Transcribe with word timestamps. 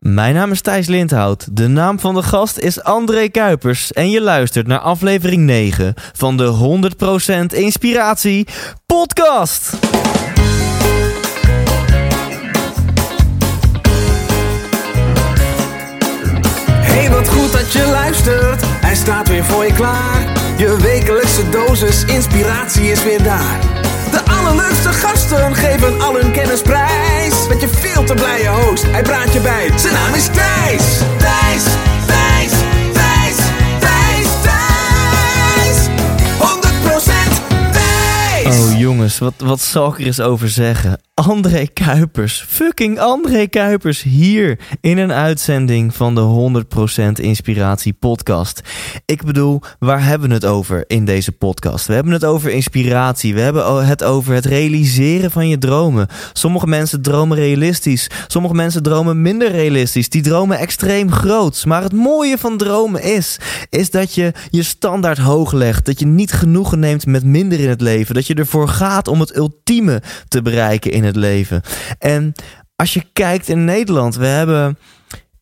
Mijn 0.00 0.34
naam 0.34 0.50
is 0.50 0.60
Thijs 0.60 0.86
Lindhout. 0.86 1.56
De 1.56 1.68
naam 1.68 2.00
van 2.00 2.14
de 2.14 2.22
gast 2.22 2.58
is 2.58 2.82
André 2.82 3.28
Kuipers. 3.28 3.92
En 3.92 4.10
je 4.10 4.20
luistert 4.20 4.66
naar 4.66 4.78
aflevering 4.78 5.42
9 5.42 5.94
van 6.12 6.36
de 6.36 6.80
100% 7.52 7.56
Inspiratie 7.56 8.46
Podcast. 8.86 9.70
Hey, 16.70 17.10
wat 17.10 17.28
goed 17.28 17.52
dat 17.52 17.72
je 17.72 17.86
luistert. 17.90 18.62
Hij 18.64 18.94
staat 18.94 19.28
weer 19.28 19.44
voor 19.44 19.64
je 19.64 19.72
klaar. 19.72 20.32
Je 20.56 20.76
wekelijkse 20.82 21.48
dosis 21.48 22.04
inspiratie 22.04 22.90
is 22.90 23.02
weer 23.02 23.22
daar. 23.22 23.58
De 24.10 24.20
allerleukste 24.30 24.88
gasten 24.88 25.54
geven 25.54 26.00
al 26.00 26.14
hun 26.20 26.32
kennis 26.32 26.62
prijs. 26.62 27.21
Met 27.48 27.60
je 27.60 27.68
veel 27.68 28.04
te 28.04 28.14
blije 28.14 28.48
host, 28.48 28.84
hij 28.90 29.02
praat 29.02 29.32
je 29.32 29.40
bij. 29.40 29.70
Zijn 29.76 29.94
naam 29.94 30.14
is 30.14 30.26
Thijs. 30.26 30.98
Thijs, 31.18 31.64
Oh 38.46 38.78
jongens, 38.78 39.18
wat, 39.18 39.34
wat 39.38 39.60
zal 39.60 39.92
ik 39.92 39.98
er 39.98 40.06
eens 40.06 40.20
over 40.20 40.48
zeggen? 40.48 41.00
André 41.14 41.66
Kuipers, 41.66 42.44
fucking 42.48 42.98
André 42.98 43.46
Kuipers, 43.46 44.02
hier 44.02 44.58
in 44.80 44.98
een 44.98 45.12
uitzending 45.12 45.94
van 45.94 46.14
de 46.14 46.64
100% 47.18 47.20
Inspiratie 47.20 47.92
Podcast. 47.92 48.60
Ik 49.04 49.24
bedoel, 49.24 49.60
waar 49.78 50.04
hebben 50.04 50.28
we 50.28 50.34
het 50.34 50.44
over 50.44 50.84
in 50.86 51.04
deze 51.04 51.32
podcast? 51.32 51.86
We 51.86 51.94
hebben 51.94 52.12
het 52.12 52.24
over 52.24 52.50
inspiratie, 52.50 53.34
we 53.34 53.40
hebben 53.40 53.86
het 53.86 54.04
over 54.04 54.34
het 54.34 54.44
realiseren 54.44 55.30
van 55.30 55.48
je 55.48 55.58
dromen. 55.58 56.08
Sommige 56.32 56.66
mensen 56.66 57.02
dromen 57.02 57.36
realistisch, 57.36 58.10
sommige 58.26 58.54
mensen 58.54 58.82
dromen 58.82 59.22
minder 59.22 59.50
realistisch, 59.50 60.08
die 60.08 60.22
dromen 60.22 60.58
extreem 60.58 61.12
groot. 61.12 61.64
Maar 61.66 61.82
het 61.82 61.92
mooie 61.92 62.38
van 62.38 62.56
dromen 62.56 63.02
is, 63.02 63.38
is 63.70 63.90
dat 63.90 64.14
je 64.14 64.32
je 64.50 64.62
standaard 64.62 65.18
hoog 65.18 65.52
legt, 65.52 65.86
dat 65.86 65.98
je 65.98 66.06
niet 66.06 66.32
genoegen 66.32 66.78
neemt 66.78 67.06
met 67.06 67.24
minder 67.24 67.60
in 67.60 67.68
het 67.68 67.80
leven, 67.80 68.14
dat 68.14 68.26
je 68.26 68.31
ervoor 68.34 68.68
gaat 68.68 69.08
om 69.08 69.20
het 69.20 69.36
ultieme 69.36 70.02
te 70.28 70.42
bereiken 70.42 70.90
in 70.90 71.04
het 71.04 71.16
leven. 71.16 71.62
En 71.98 72.32
als 72.76 72.94
je 72.94 73.04
kijkt 73.12 73.48
in 73.48 73.64
Nederland, 73.64 74.16
we 74.16 74.26
hebben, 74.26 74.78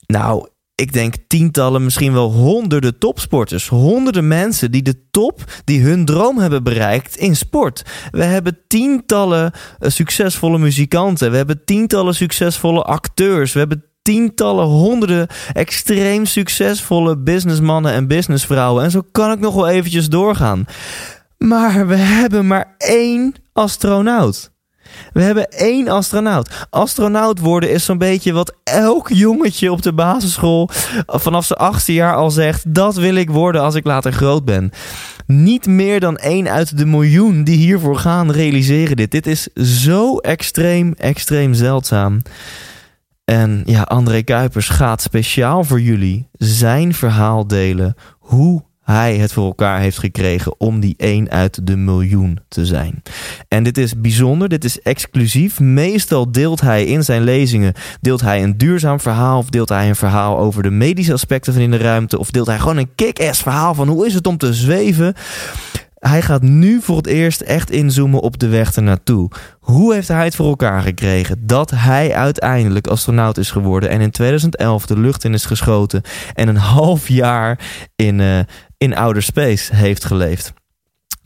nou, 0.07 0.49
ik 0.81 0.93
denk 0.93 1.15
tientallen, 1.27 1.85
misschien 1.85 2.13
wel 2.13 2.33
honderden 2.33 2.99
topsporters. 2.99 3.69
Honderden 3.69 4.29
mensen 4.29 4.71
die 4.71 4.83
de 4.83 5.11
top, 5.11 5.45
die 5.65 5.83
hun 5.83 6.05
droom 6.05 6.39
hebben 6.39 6.63
bereikt 6.63 7.17
in 7.17 7.37
sport. 7.37 7.83
We 8.11 8.25
hebben 8.25 8.59
tientallen 8.69 9.53
eh, 9.79 9.91
succesvolle 9.91 10.59
muzikanten. 10.59 11.31
We 11.31 11.37
hebben 11.37 11.65
tientallen 11.65 12.15
succesvolle 12.15 12.83
acteurs. 12.83 13.53
We 13.53 13.59
hebben 13.59 13.85
tientallen, 14.03 14.65
honderden 14.65 15.27
extreem 15.53 16.27
succesvolle 16.27 17.19
businessmannen 17.19 17.93
en 17.93 18.07
businessvrouwen. 18.07 18.85
En 18.85 18.91
zo 18.91 19.03
kan 19.13 19.33
ik 19.33 19.41
nog 19.41 19.55
wel 19.55 19.69
eventjes 19.69 20.09
doorgaan. 20.09 20.65
Maar 21.45 21.87
we 21.87 21.97
hebben 21.97 22.47
maar 22.47 22.75
één 22.79 23.35
astronaut. 23.53 24.53
We 25.13 25.23
hebben 25.23 25.49
één 25.49 25.89
astronaut. 25.89 26.67
Astronaut 26.71 27.39
worden 27.39 27.71
is 27.71 27.85
zo'n 27.85 27.99
beetje 27.99 28.33
wat 28.33 28.55
elk 28.65 29.09
jongetje 29.09 29.73
op 29.73 29.83
de 29.83 29.93
basisschool 29.93 30.69
vanaf 31.07 31.45
zijn 31.45 31.59
achtste 31.59 31.93
jaar 31.93 32.15
al 32.15 32.31
zegt: 32.31 32.75
dat 32.75 32.97
wil 32.97 33.15
ik 33.15 33.31
worden 33.31 33.61
als 33.63 33.75
ik 33.75 33.85
later 33.85 34.13
groot 34.13 34.45
ben. 34.45 34.71
Niet 35.27 35.67
meer 35.67 36.01
dan 36.01 36.17
één 36.17 36.49
uit 36.49 36.79
de 36.79 36.87
miljoen 36.87 37.45
die 37.45 37.57
hiervoor 37.57 37.97
gaan 37.97 38.31
realiseren 38.31 38.97
dit. 38.97 39.11
Dit 39.11 39.27
is 39.27 39.49
zo 39.55 40.17
extreem, 40.17 40.93
extreem 40.97 41.55
zeldzaam. 41.55 42.23
En 43.25 43.63
ja, 43.65 43.83
André 43.83 44.23
Kuipers 44.23 44.69
gaat 44.69 45.03
speciaal 45.03 45.65
voor 45.65 45.81
jullie 45.81 46.29
zijn 46.33 46.95
verhaal 46.95 47.47
delen. 47.47 47.95
Hoe 48.19 48.63
hij 48.83 49.17
het 49.17 49.33
voor 49.33 49.47
elkaar 49.47 49.81
heeft 49.81 49.99
gekregen 49.99 50.61
om 50.61 50.81
die 50.81 50.95
één 50.97 51.31
uit 51.31 51.67
de 51.67 51.77
miljoen 51.77 52.39
te 52.49 52.67
zijn. 52.67 53.03
En 53.49 53.63
dit 53.63 53.79
is 53.79 54.01
bijzonder, 54.01 54.49
dit 54.49 54.65
is 54.65 54.83
exclusief. 54.83 55.61
Meestal 55.61 56.33
deelt 56.33 56.61
hij 56.61 56.85
in 56.85 57.05
zijn 57.05 57.23
lezingen 57.23 57.75
deelt 58.01 58.21
hij 58.21 58.43
een 58.43 58.59
duurzaam 58.59 59.01
verhaal 59.01 59.39
of 59.39 59.51
deelt 59.51 59.69
hij 59.69 59.89
een 59.89 59.97
verhaal 59.97 60.39
over 60.39 60.63
de 60.63 60.71
medische 60.71 61.13
aspecten 61.13 61.53
van 61.53 61.63
in 61.63 61.71
de 61.71 61.77
ruimte 61.77 62.19
of 62.19 62.31
deelt 62.31 62.47
hij 62.47 62.59
gewoon 62.59 62.77
een 62.77 62.95
kick-ass 62.95 63.43
verhaal 63.43 63.75
van 63.75 63.89
hoe 63.89 64.07
is 64.07 64.15
het 64.15 64.27
om 64.27 64.37
te 64.37 64.55
zweven. 64.55 65.15
Hij 65.95 66.23
gaat 66.23 66.43
nu 66.43 66.81
voor 66.83 66.97
het 66.97 67.07
eerst 67.07 67.41
echt 67.41 67.71
inzoomen 67.71 68.21
op 68.21 68.39
de 68.39 68.49
weg 68.49 68.75
ernaartoe. 68.75 69.31
Hoe 69.61 69.95
heeft 69.95 70.09
hij 70.09 70.25
het 70.25 70.35
voor 70.35 70.47
elkaar 70.47 70.83
gekregen 70.83 71.47
dat 71.47 71.71
hij 71.71 72.15
uiteindelijk 72.15 72.87
astronaut 72.87 73.39
is 73.39 73.51
geworden 73.51 73.91
en 73.91 74.01
in 74.01 74.11
2011 74.11 74.87
de 74.87 74.99
lucht 74.99 75.25
in 75.25 75.35
is 75.35 75.45
geschoten 75.45 76.03
en 76.35 76.49
een 76.49 76.57
half 76.57 77.09
jaar 77.09 77.59
in, 77.97 78.19
uh, 78.19 78.39
in 78.81 78.97
outer 78.97 79.23
space 79.23 79.77
heeft 79.77 80.05
geleefd? 80.05 80.53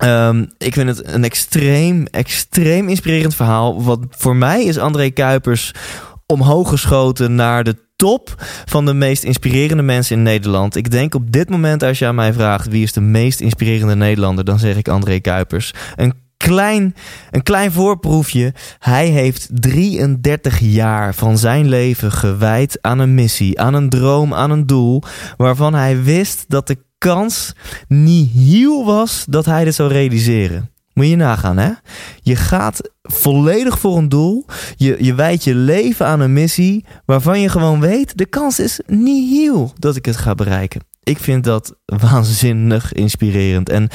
Um, 0.05 0.49
ik 0.59 0.75
vind 0.75 0.89
het 0.89 1.09
een 1.09 1.25
extreem, 1.25 2.07
extreem 2.07 2.89
inspirerend 2.89 3.35
verhaal. 3.35 3.83
Wat 3.83 4.01
voor 4.11 4.37
mij 4.37 4.65
is 4.65 4.79
André 4.79 5.11
Kuipers 5.11 5.73
omhoog 6.27 6.69
geschoten 6.69 7.35
naar 7.35 7.65
de 7.65 7.77
top 7.97 8.35
van 8.65 8.85
de 8.85 8.95
meest 8.95 9.25
inspirerende 9.25 9.83
mensen 9.83 10.17
in 10.17 10.23
Nederland. 10.23 10.77
Ik 10.77 10.91
denk 10.91 11.15
op 11.15 11.33
dit 11.33 11.51
moment, 11.51 11.83
als 11.83 11.99
je 11.99 12.07
aan 12.07 12.15
mij 12.15 12.33
vraagt 12.33 12.69
wie 12.69 12.83
is 12.83 12.93
de 12.93 13.01
meest 13.01 13.41
inspirerende 13.41 13.97
Nederlander, 13.97 14.45
dan 14.45 14.59
zeg 14.59 14.77
ik 14.77 14.89
André 14.89 15.21
Kuipers. 15.21 15.73
Een 15.97 16.15
klein, 16.37 16.95
een 17.31 17.43
klein 17.43 17.73
voorproefje. 17.73 18.55
Hij 18.79 19.07
heeft 19.07 19.49
33 19.53 20.59
jaar 20.59 21.15
van 21.15 21.39
zijn 21.39 21.69
leven 21.69 22.13
gewijd 22.13 22.79
aan 22.81 22.99
een 22.99 23.15
missie, 23.15 23.61
aan 23.61 23.75
een 23.75 23.89
droom, 23.89 24.35
aan 24.35 24.51
een 24.51 24.67
doel, 24.67 25.03
waarvan 25.37 25.75
hij 25.75 26.03
wist 26.03 26.45
dat 26.49 26.67
de 26.67 26.79
kans 27.13 27.53
niet 27.89 28.31
heel 28.31 28.85
was 28.85 29.25
dat 29.29 29.45
hij 29.45 29.65
dit 29.65 29.75
zou 29.75 29.93
realiseren. 29.93 30.71
Moet 30.93 31.09
je 31.09 31.17
nagaan, 31.17 31.57
hè? 31.57 31.71
Je 32.23 32.37
gaat 32.37 32.91
volledig 33.03 33.79
voor 33.79 33.97
een 33.97 34.09
doel. 34.09 34.47
Je, 34.77 34.97
je 35.05 35.15
wijdt 35.15 35.45
je 35.45 35.55
leven 35.55 36.07
aan 36.07 36.21
een 36.21 36.33
missie 36.33 36.85
waarvan 37.05 37.41
je 37.41 37.49
gewoon 37.49 37.81
weet... 37.81 38.19
de 38.19 38.27
kans 38.27 38.59
is 38.59 38.81
niet 38.87 39.31
heel 39.31 39.73
dat 39.79 39.97
ik 39.97 40.05
het 40.05 40.17
ga 40.17 40.35
bereiken. 40.35 40.81
Ik 41.05 41.19
vind 41.19 41.45
dat 41.45 41.75
waanzinnig 41.85 42.93
inspirerend. 42.93 43.69
En 43.69 43.89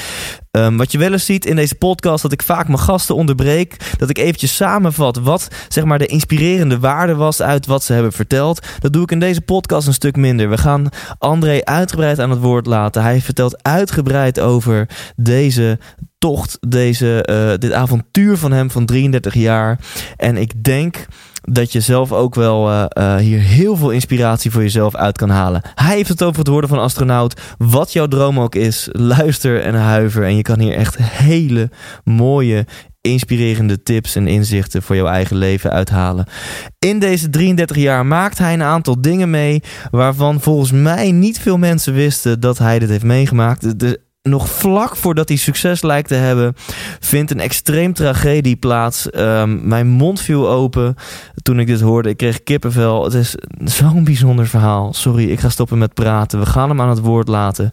um, 0.50 0.76
wat 0.76 0.92
je 0.92 0.98
wel 0.98 1.12
eens 1.12 1.24
ziet 1.24 1.46
in 1.46 1.56
deze 1.56 1.74
podcast, 1.74 2.22
dat 2.22 2.32
ik 2.32 2.42
vaak 2.42 2.66
mijn 2.66 2.78
gasten 2.78 3.14
onderbreek. 3.14 3.96
Dat 3.98 4.10
ik 4.10 4.18
eventjes 4.18 4.56
samenvat 4.56 5.16
wat 5.16 5.48
zeg 5.68 5.84
maar 5.84 5.98
de 5.98 6.06
inspirerende 6.06 6.78
waarde 6.78 7.14
was 7.14 7.42
uit 7.42 7.66
wat 7.66 7.84
ze 7.84 7.92
hebben 7.92 8.12
verteld. 8.12 8.66
Dat 8.78 8.92
doe 8.92 9.02
ik 9.02 9.10
in 9.10 9.20
deze 9.20 9.40
podcast 9.40 9.86
een 9.86 9.92
stuk 9.92 10.16
minder. 10.16 10.50
We 10.50 10.58
gaan 10.58 10.88
André 11.18 11.64
uitgebreid 11.64 12.18
aan 12.18 12.30
het 12.30 12.40
woord 12.40 12.66
laten. 12.66 13.02
Hij 13.02 13.20
vertelt 13.20 13.62
uitgebreid 13.62 14.40
over 14.40 14.88
deze 15.16 15.78
tocht, 16.18 16.58
deze, 16.68 17.26
uh, 17.30 17.58
dit 17.58 17.72
avontuur 17.72 18.36
van 18.36 18.52
hem 18.52 18.70
van 18.70 18.86
33 18.86 19.34
jaar. 19.34 19.78
En 20.16 20.36
ik 20.36 20.64
denk 20.64 21.06
dat 21.42 21.72
je 21.72 21.80
zelf 21.80 22.12
ook 22.12 22.34
wel 22.34 22.70
uh, 22.70 22.84
uh, 22.98 23.16
hier 23.16 23.40
heel 23.40 23.76
veel 23.76 23.90
inspiratie 23.90 24.50
voor 24.50 24.62
jezelf 24.62 24.94
uit 24.94 25.18
kan 25.18 25.30
halen. 25.30 25.62
Hij 25.74 25.96
heeft 25.96 26.08
het 26.08 26.22
over 26.22 26.38
het 26.38 26.48
worden 26.48 26.70
van 26.70 26.78
astronaut. 26.78 27.40
Wat 27.58 27.92
jouw 27.92 28.06
droom 28.06 28.40
ook 28.40 28.54
is, 28.54 28.88
luister 28.92 29.62
en 29.62 29.74
huiver. 29.74 30.24
En 30.24 30.36
je 30.36 30.42
kan 30.42 30.60
hier 30.60 30.74
echt 30.74 30.96
hele 30.98 31.70
mooie, 32.04 32.66
inspirerende 33.00 33.82
tips 33.82 34.16
en 34.16 34.26
inzichten 34.26 34.82
voor 34.82 34.96
jouw 34.96 35.06
eigen 35.06 35.36
leven 35.36 35.70
uithalen. 35.70 36.26
In 36.78 36.98
deze 36.98 37.30
33 37.30 37.76
jaar 37.76 38.06
maakt 38.06 38.38
hij 38.38 38.52
een 38.52 38.62
aantal 38.62 39.00
dingen 39.00 39.30
mee 39.30 39.62
waarvan 39.90 40.40
volgens 40.40 40.72
mij 40.72 41.12
niet 41.12 41.40
veel 41.40 41.58
mensen 41.58 41.94
wisten 41.94 42.40
dat 42.40 42.58
hij 42.58 42.78
dit 42.78 42.88
heeft 42.88 43.04
meegemaakt. 43.04 43.80
De, 43.80 44.00
nog 44.22 44.48
vlak 44.48 44.96
voordat 44.96 45.28
hij 45.28 45.36
succes 45.36 45.82
lijkt 45.82 46.08
te 46.08 46.14
hebben, 46.14 46.54
vindt 47.00 47.30
een 47.30 47.40
extreem 47.40 47.92
tragedie 47.92 48.56
plaats. 48.56 49.10
Ehm, 49.10 49.68
mijn 49.68 49.86
mond 49.86 50.20
viel 50.20 50.48
open 50.48 50.94
toen 51.42 51.60
ik 51.60 51.66
dit 51.66 51.80
hoorde. 51.80 52.08
Ik 52.08 52.16
kreeg 52.16 52.42
kippenvel. 52.42 53.04
Het 53.04 53.14
is 53.14 53.34
zo'n 53.64 54.04
bijzonder 54.04 54.46
verhaal. 54.46 54.92
Sorry, 54.92 55.30
ik 55.30 55.40
ga 55.40 55.48
stoppen 55.48 55.78
met 55.78 55.94
praten. 55.94 56.38
We 56.38 56.46
gaan 56.46 56.68
hem 56.68 56.80
aan 56.80 56.88
het 56.88 57.00
woord 57.00 57.28
laten. 57.28 57.70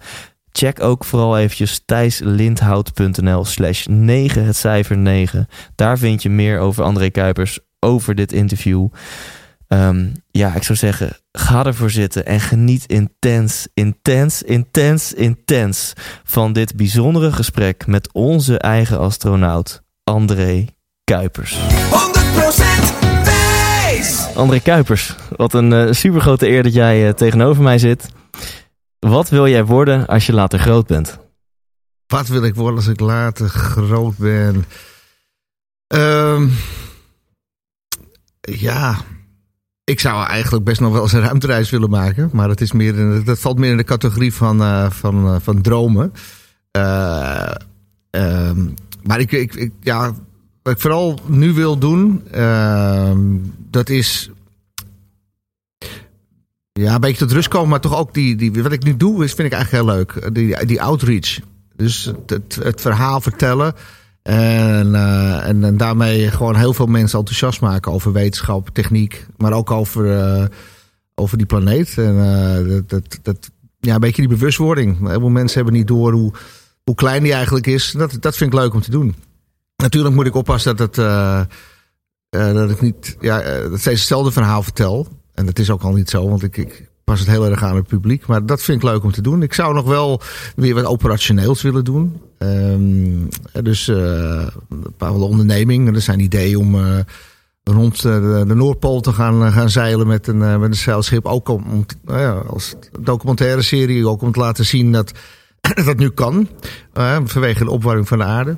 Check 0.51 0.83
ook 0.83 1.05
vooral 1.05 1.38
eventjes 1.38 1.81
thijslindhout.nl 1.85 3.45
slash 3.45 3.85
9, 3.85 4.45
het 4.45 4.55
cijfer 4.55 4.97
9. 4.97 5.47
Daar 5.75 5.97
vind 5.97 6.23
je 6.23 6.29
meer 6.29 6.59
over 6.59 6.83
André 6.83 7.09
Kuipers, 7.09 7.59
over 7.79 8.15
dit 8.15 8.31
interview. 8.31 8.88
Um, 9.67 10.11
ja, 10.31 10.55
ik 10.55 10.63
zou 10.63 10.77
zeggen, 10.77 11.17
ga 11.31 11.65
ervoor 11.65 11.89
zitten 11.89 12.25
en 12.25 12.39
geniet 12.39 12.85
intens, 12.85 13.67
intens, 13.73 14.43
intens, 14.43 15.13
intens 15.13 15.93
van 16.23 16.53
dit 16.53 16.75
bijzondere 16.75 17.31
gesprek 17.31 17.87
met 17.87 18.13
onze 18.13 18.59
eigen 18.59 18.99
astronaut, 18.99 19.81
André 20.03 20.65
Kuipers. 21.03 21.57
100% 21.57 21.59
wijs! 23.23 24.27
André 24.35 24.59
Kuipers, 24.59 25.15
wat 25.35 25.53
een 25.53 25.71
uh, 25.71 25.91
supergrote 25.91 26.47
eer 26.47 26.63
dat 26.63 26.73
jij 26.73 27.07
uh, 27.07 27.09
tegenover 27.09 27.63
mij 27.63 27.77
zit. 27.77 28.09
Wat 28.99 29.29
wil 29.29 29.47
jij 29.47 29.65
worden 29.65 30.05
als 30.05 30.25
je 30.25 30.33
later 30.33 30.59
groot 30.59 30.87
bent? 30.87 31.17
Wat 32.07 32.27
wil 32.27 32.43
ik 32.43 32.55
worden 32.55 32.75
als 32.75 32.87
ik 32.87 32.99
later 32.99 33.49
groot 33.49 34.17
ben? 34.17 34.65
Um, 35.87 36.53
ja, 38.41 38.97
ik 39.89 39.99
zou 39.99 40.25
eigenlijk 40.25 40.65
best 40.65 40.79
nog 40.79 40.91
wel 40.91 41.01
eens 41.01 41.13
een 41.13 41.21
ruimtereis 41.21 41.69
willen 41.69 41.89
maken. 41.89 42.29
Maar 42.33 42.47
dat, 42.47 42.61
is 42.61 42.71
meer 42.71 43.23
dat 43.23 43.39
valt 43.39 43.57
meer 43.57 43.71
in 43.71 43.77
de 43.77 43.83
categorie 43.83 44.33
van, 44.33 44.61
uh, 44.61 44.89
van, 44.89 45.25
uh, 45.25 45.35
van 45.41 45.61
dromen. 45.61 46.13
Uh, 46.77 47.51
maar 49.03 49.19
ik, 49.19 49.31
ik, 49.31 49.71
ja, 49.79 50.13
wat 50.63 50.73
ik 50.73 50.79
vooral 50.79 51.19
nu 51.25 51.53
wil 51.53 51.77
doen, 51.77 52.23
dat 53.69 53.89
is 53.89 54.29
ja, 56.71 56.93
een 56.93 57.01
beetje 57.01 57.25
tot 57.25 57.31
rust 57.31 57.47
komen, 57.47 57.69
maar 57.69 57.79
toch 57.79 57.97
ook 57.97 58.13
die, 58.13 58.35
die, 58.35 58.63
wat 58.63 58.71
ik 58.71 58.83
nu 58.83 58.97
doe, 58.97 59.23
is, 59.23 59.33
vind 59.33 59.47
ik 59.47 59.53
eigenlijk 59.53 59.83
heel 59.83 59.95
leuk. 59.95 60.33
Die, 60.33 60.65
die 60.65 60.81
outreach. 60.81 61.39
Dus 61.75 62.11
het, 62.27 62.55
het 62.63 62.81
verhaal 62.81 63.21
vertellen. 63.21 63.73
En, 64.27 64.88
uh, 64.88 65.47
en, 65.47 65.63
en, 65.63 65.77
daarmee 65.77 66.31
gewoon 66.31 66.56
heel 66.56 66.74
veel 66.74 66.85
mensen 66.85 67.19
enthousiast 67.19 67.62
maken 67.62 67.91
over 67.91 68.12
wetenschap, 68.12 68.69
techniek, 68.69 69.25
maar 69.38 69.53
ook 69.53 69.71
over, 69.71 70.06
uh, 70.06 70.45
over 71.15 71.38
die 71.38 71.45
planeet. 71.45 71.97
En 71.97 72.15
uh, 72.15 72.68
dat, 72.68 72.89
dat, 72.89 73.19
dat, 73.21 73.50
ja, 73.79 73.94
een 73.94 74.00
beetje 74.00 74.27
die 74.27 74.38
bewustwording. 74.38 75.07
Heel 75.07 75.19
veel 75.19 75.29
mensen 75.29 75.56
hebben 75.56 75.74
niet 75.74 75.88
door 75.88 76.12
hoe, 76.12 76.33
hoe 76.83 76.95
klein 76.95 77.24
die 77.24 77.33
eigenlijk 77.33 77.68
is. 77.68 77.91
Dat, 77.91 78.18
dat 78.19 78.38
vind 78.38 78.53
ik 78.53 78.59
leuk 78.59 78.74
om 78.74 78.81
te 78.81 78.91
doen. 78.91 79.15
Natuurlijk 79.75 80.15
moet 80.15 80.25
ik 80.25 80.35
oppassen 80.35 80.75
dat, 80.75 80.95
het, 80.95 81.06
dat 82.30 82.69
ik 82.69 82.81
niet 82.81 83.18
ja, 83.19 83.41
dat 83.41 83.80
steeds 83.80 84.00
hetzelfde 84.00 84.31
verhaal 84.31 84.63
vertel. 84.63 85.07
En 85.33 85.45
dat 85.45 85.59
is 85.59 85.69
ook 85.69 85.81
al 85.81 85.94
niet 85.94 86.09
zo, 86.09 86.30
want 86.30 86.44
ik, 86.44 86.57
ik 86.57 86.86
pas 87.07 87.19
het 87.19 87.30
heel 87.30 87.45
erg 87.45 87.63
aan 87.63 87.75
het 87.75 87.88
publiek. 87.88 88.25
Maar 88.25 88.45
dat 88.45 88.62
vind 88.62 88.83
ik 88.83 88.89
leuk 88.89 89.04
om 89.04 89.12
te 89.12 89.21
doen. 89.21 89.42
Ik 89.42 89.54
zou 89.54 89.74
nog 89.74 89.86
wel 89.86 90.21
weer 90.56 90.74
wat 90.74 90.86
operationeels 90.86 91.62
willen 91.62 91.83
doen. 91.83 92.21
Um, 92.38 93.27
dus 93.63 93.88
uh, 93.88 94.48
een 94.69 94.94
paar 94.98 95.12
onderneming. 95.12 95.95
Er 95.95 96.01
zijn 96.01 96.19
ideeën 96.19 96.57
om 96.57 96.75
uh, 96.75 97.00
rond 97.63 98.01
de, 98.01 98.44
de, 98.48 98.56
Noordpool 98.56 99.01
te 99.01 99.13
gaan, 99.13 99.51
gaan 99.51 99.69
zeilen 99.69 100.07
met 100.07 100.27
een, 100.27 100.38
met 100.38 100.69
een 100.69 100.75
zeilschip. 100.75 101.25
Ook 101.25 101.50
om, 101.50 101.63
om 101.71 101.86
nou 102.06 102.19
ja, 102.19 102.31
als 102.31 102.75
documentaire 103.00 103.62
serie, 103.62 104.07
ook 104.07 104.21
om 104.21 104.31
te 104.31 104.39
laten 104.39 104.65
zien 104.65 104.92
dat 104.92 105.12
dat 105.86 105.98
nu 105.98 106.09
kan. 106.09 106.48
vanwege 107.25 107.63
de 107.63 107.71
opwarming 107.71 108.07
van 108.07 108.18
de 108.18 108.24
aarde. 108.24 108.56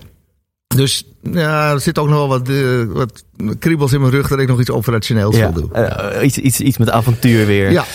Dus 0.76 1.08
ja, 1.22 1.72
er 1.72 1.82
zit 1.82 2.00
ook 2.00 2.08
nog 2.08 2.18
wel 2.18 2.28
wat, 2.28 2.50
uh, 2.50 2.84
wat 2.86 3.24
kriebels 3.60 3.94
in 3.94 4.00
mijn 4.00 4.12
rug 4.12 4.28
dat 4.28 4.40
ik 4.40 4.48
nog 4.48 4.60
iets 4.60 4.72
operationeels 4.72 5.36
ja, 5.36 5.54
wil 5.54 5.62
doen. 5.62 5.72
Uh, 5.76 6.24
iets, 6.24 6.38
iets, 6.38 6.60
iets 6.60 6.78
met 6.78 6.90
avontuur 6.90 7.46
weer. 7.46 7.72
Ja. 7.72 7.86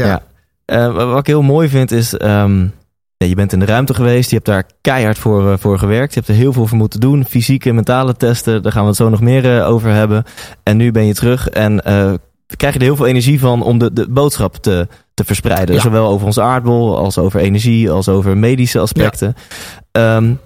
Ja. 0.00 0.22
Uh, 0.66 0.94
wat 0.94 1.18
ik 1.18 1.26
heel 1.26 1.42
mooi 1.42 1.68
vind 1.68 1.90
is, 1.90 2.12
um, 2.12 2.72
ja, 3.16 3.26
je 3.26 3.34
bent 3.34 3.52
in 3.52 3.58
de 3.58 3.66
ruimte 3.66 3.94
geweest, 3.94 4.28
je 4.28 4.34
hebt 4.34 4.48
daar 4.48 4.64
keihard 4.80 5.18
voor, 5.18 5.58
voor 5.58 5.78
gewerkt, 5.78 6.14
je 6.14 6.18
hebt 6.18 6.32
er 6.32 6.38
heel 6.38 6.52
veel 6.52 6.66
voor 6.66 6.78
moeten 6.78 7.00
doen, 7.00 7.24
fysieke 7.24 7.68
en 7.68 7.74
mentale 7.74 8.16
testen, 8.16 8.62
daar 8.62 8.72
gaan 8.72 8.82
we 8.82 8.88
het 8.88 8.96
zo 8.96 9.08
nog 9.08 9.20
meer 9.20 9.64
over 9.64 9.90
hebben. 9.90 10.24
En 10.62 10.76
nu 10.76 10.92
ben 10.92 11.06
je 11.06 11.14
terug 11.14 11.48
en 11.48 11.82
krijg 12.56 12.72
je 12.72 12.78
er 12.78 12.86
heel 12.86 12.96
veel 12.96 13.06
energie 13.06 13.40
van 13.40 13.62
om 13.62 13.78
de, 13.78 13.92
de 13.92 14.08
boodschap 14.08 14.56
te, 14.56 14.88
te 15.14 15.24
verspreiden. 15.24 15.74
Ja. 15.74 15.80
Zowel 15.80 16.08
over 16.08 16.26
onze 16.26 16.42
aardbol 16.42 16.96
als 16.96 17.18
over 17.18 17.40
energie, 17.40 17.90
als 17.90 18.08
over 18.08 18.36
medische 18.36 18.78
aspecten. 18.78 19.34
Ja. 19.92 20.16
Um, 20.16 20.40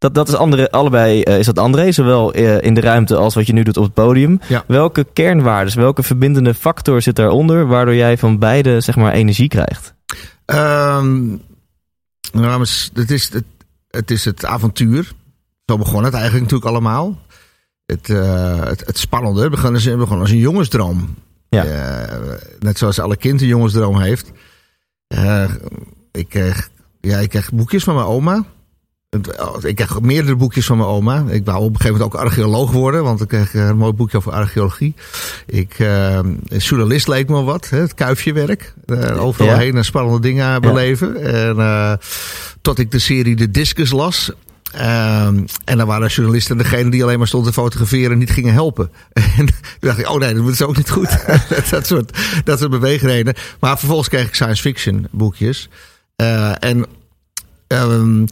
dat, 0.00 0.14
dat 0.14 0.28
is 0.28 0.34
andere, 0.34 0.70
allebei 0.70 1.22
uh, 1.22 1.38
is 1.38 1.46
dat 1.46 1.58
André, 1.58 1.92
zowel 1.92 2.36
uh, 2.36 2.62
in 2.62 2.74
de 2.74 2.80
ruimte 2.80 3.16
als 3.16 3.34
wat 3.34 3.46
je 3.46 3.52
nu 3.52 3.62
doet 3.62 3.76
op 3.76 3.84
het 3.84 3.94
podium. 3.94 4.40
Ja. 4.48 4.64
Welke 4.66 5.06
kernwaarden, 5.12 5.78
welke 5.78 6.02
verbindende 6.02 6.54
factor 6.54 7.02
zit 7.02 7.16
daaronder, 7.16 7.66
waardoor 7.66 7.94
jij 7.94 8.18
van 8.18 8.38
beide 8.38 8.80
zeg 8.80 8.96
maar 8.96 9.12
energie 9.12 9.48
krijgt? 9.48 9.94
Um, 10.46 11.42
nou, 12.32 12.60
het, 12.92 13.10
is, 13.10 13.32
het, 13.32 13.44
het 13.90 14.10
is 14.10 14.24
het 14.24 14.44
avontuur. 14.44 15.12
Zo 15.66 15.78
begon 15.78 16.04
het 16.04 16.14
eigenlijk 16.14 16.42
natuurlijk 16.42 16.70
allemaal. 16.70 17.18
Het, 17.86 18.08
uh, 18.08 18.64
het, 18.64 18.86
het 18.86 18.98
spannende. 18.98 19.42
We 19.42 19.50
begonnen, 19.50 19.82
begonnen 19.82 20.20
als 20.20 20.30
een 20.30 20.36
jongensdroom. 20.36 21.14
Ja. 21.48 21.64
net 22.58 22.78
zoals 22.78 22.98
alle 22.98 23.16
kind 23.16 23.40
een 23.40 23.46
jongensdroom 23.46 24.00
heeft. 24.00 24.30
ik, 26.10 26.28
kreeg, 26.28 26.70
ja, 27.00 27.18
ik 27.18 27.28
kreeg 27.28 27.52
boekjes 27.52 27.84
van 27.84 27.94
mijn 27.94 28.06
oma. 28.06 28.44
Ik 29.60 29.74
kreeg 29.74 30.00
meerdere 30.00 30.36
boekjes 30.36 30.66
van 30.66 30.76
mijn 30.76 30.88
oma. 30.88 31.24
Ik 31.28 31.44
wou 31.44 31.58
op 31.58 31.68
een 31.68 31.76
gegeven 31.76 31.98
moment 31.98 32.14
ook 32.14 32.20
archeoloog 32.20 32.70
worden, 32.72 33.02
want 33.02 33.20
ik 33.20 33.28
kreeg 33.28 33.54
een 33.54 33.76
mooi 33.76 33.92
boekje 33.92 34.16
over 34.16 34.32
archeologie. 34.32 34.94
Ik, 35.46 35.78
uh, 35.78 36.18
journalist 36.44 37.08
leek 37.08 37.28
me 37.28 37.42
wat, 37.42 37.68
hè, 37.68 37.78
het 37.78 37.94
kuifjewerk. 37.94 38.74
Uh, 38.86 39.24
overal 39.24 39.48
ja. 39.48 39.56
heen 39.56 39.76
en 39.76 39.84
spannende 39.84 40.20
dingen 40.20 40.60
beleven. 40.60 41.18
Ja. 41.18 41.24
En 41.24 41.56
uh, 41.56 41.92
tot 42.60 42.78
ik 42.78 42.90
de 42.90 42.98
serie 42.98 43.36
De 43.36 43.50
Discus 43.50 43.90
las. 43.90 44.32
Um, 44.74 45.44
en 45.64 45.76
dan 45.76 45.86
waren 45.86 46.08
journalisten 46.08 46.58
degene 46.58 46.90
die 46.90 47.02
alleen 47.02 47.18
maar 47.18 47.26
stonden 47.26 47.52
te 47.52 47.60
fotograferen 47.60 48.12
en 48.12 48.18
niet 48.18 48.30
gingen 48.30 48.52
helpen. 48.52 48.90
En 49.38 49.46
toen 49.46 49.56
dacht 49.80 49.98
ik, 49.98 50.08
oh 50.08 50.18
nee, 50.18 50.34
dat 50.34 50.48
is 50.48 50.62
ook 50.62 50.76
niet 50.76 50.90
goed. 50.90 51.24
dat, 51.70 51.86
soort, 51.86 52.18
dat 52.44 52.58
soort 52.58 52.70
beweegreden. 52.70 53.34
Maar 53.60 53.78
vervolgens 53.78 54.08
kreeg 54.08 54.26
ik 54.26 54.34
science 54.34 54.62
fiction 54.62 55.06
boekjes. 55.10 55.68
Uh, 56.16 56.64
en 56.64 56.86
um, 57.68 58.26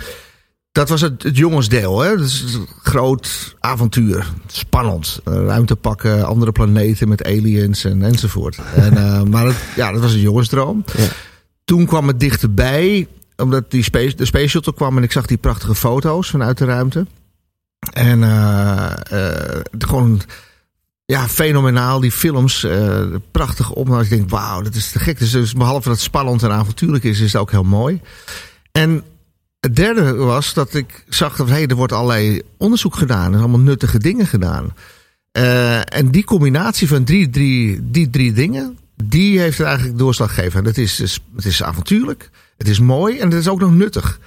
dat 0.79 0.89
was 0.89 1.01
het, 1.01 1.23
het 1.23 1.37
jongensdeel. 1.37 2.01
Hè? 2.01 2.17
Dus 2.17 2.55
een 2.55 2.69
groot 2.83 3.57
avontuur. 3.61 4.27
Spannend. 4.47 5.21
Ruimte 5.25 5.77
pakken, 5.77 6.27
andere 6.27 6.53
planeten 6.53 7.09
met 7.09 7.25
aliens 7.25 7.85
en, 7.85 8.03
enzovoort. 8.03 8.59
En, 8.75 8.95
uh, 8.95 9.23
maar 9.23 9.47
het, 9.47 9.57
ja, 9.77 9.93
dat 9.93 10.01
was 10.01 10.13
een 10.13 10.21
jongensdroom. 10.21 10.85
Ja. 10.97 11.09
Toen 11.65 11.87
kwam 11.87 12.07
het 12.07 12.21
dichterbij, 12.21 13.09
omdat 13.37 13.71
die 13.71 13.83
space, 13.83 14.17
de 14.17 14.25
Space 14.25 14.49
Shuttle 14.49 14.75
kwam 14.75 14.97
en 14.97 15.03
ik 15.03 15.13
zag 15.13 15.27
die 15.27 15.37
prachtige 15.37 15.75
foto's 15.75 16.31
vanuit 16.31 16.59
de 16.59 16.65
ruimte. 16.65 17.07
En 17.93 18.19
uh, 18.19 18.91
gewoon 19.79 20.21
ja, 21.05 21.29
fenomenaal. 21.29 22.01
Die 22.01 22.13
films, 22.13 22.65
uh, 22.65 23.05
prachtig 23.31 23.71
opname. 23.71 24.03
Ik 24.03 24.09
denk, 24.09 24.31
wauw, 24.31 24.63
dat 24.63 24.75
is 24.75 24.91
te 24.91 24.99
gek. 24.99 25.19
Dus, 25.19 25.31
dus 25.31 25.53
behalve 25.53 25.89
dat 25.89 25.97
het 25.97 26.07
spannend 26.07 26.43
en 26.43 26.53
avontuurlijk 26.53 27.05
is, 27.05 27.21
is 27.21 27.33
het 27.33 27.41
ook 27.41 27.51
heel 27.51 27.63
mooi. 27.63 28.01
En 28.73 29.03
het 29.69 29.77
derde 29.77 30.15
was 30.15 30.55
dat 30.55 30.75
ik 30.75 31.05
zag 31.09 31.37
dat 31.37 31.49
hey, 31.49 31.67
er 31.67 31.77
wordt 31.77 31.93
allerlei 31.93 32.43
onderzoek 32.57 32.97
gedaan. 32.97 33.33
Er 33.33 33.39
allemaal 33.39 33.59
nuttige 33.59 33.99
dingen 33.99 34.27
gedaan. 34.27 34.75
Uh, 35.33 35.95
en 35.95 36.11
die 36.11 36.25
combinatie 36.25 36.89
van 36.89 37.05
drie, 37.05 37.31
drie, 37.31 37.91
die 37.91 38.11
drie 38.11 38.33
dingen, 38.33 38.79
die 39.05 39.41
heeft 39.41 39.59
er 39.59 39.67
eigenlijk 39.67 39.99
doorslag 39.99 40.35
gegeven. 40.35 40.65
Dat 40.65 40.77
is, 40.77 40.97
dus, 40.97 41.21
het 41.37 41.45
is 41.45 41.63
avontuurlijk, 41.63 42.31
het 42.57 42.69
is 42.69 42.81
mooi 42.81 43.19
en 43.19 43.31
het 43.31 43.41
is 43.41 43.49
ook 43.49 43.61
nog 43.61 43.75
nuttig. 43.75 44.19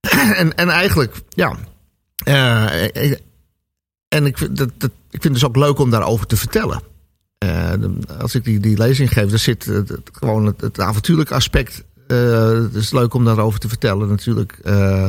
en, 0.40 0.54
en 0.54 0.68
eigenlijk, 0.68 1.14
ja. 1.28 1.56
Uh, 2.24 3.12
en 4.08 4.26
ik, 4.26 4.56
dat, 4.56 4.70
dat, 4.76 4.90
ik 5.10 5.22
vind 5.22 5.22
het 5.22 5.32
dus 5.32 5.44
ook 5.44 5.56
leuk 5.56 5.78
om 5.78 5.90
daarover 5.90 6.26
te 6.26 6.36
vertellen. 6.36 6.82
Als 8.18 8.34
ik 8.34 8.44
die, 8.44 8.60
die 8.60 8.78
lezing 8.78 9.12
geef, 9.12 9.28
dan 9.28 9.38
zit 9.38 9.64
het, 9.64 9.92
gewoon 10.12 10.46
het, 10.46 10.60
het 10.60 10.80
avontuurlijke 10.80 11.34
aspect 11.34 11.84
het 12.08 12.74
is 12.74 12.90
leuk 12.90 13.14
om 13.14 13.24
daarover 13.24 13.60
te 13.60 13.68
vertellen 13.68 14.08
natuurlijk. 14.08 14.58
Uh, 14.64 15.06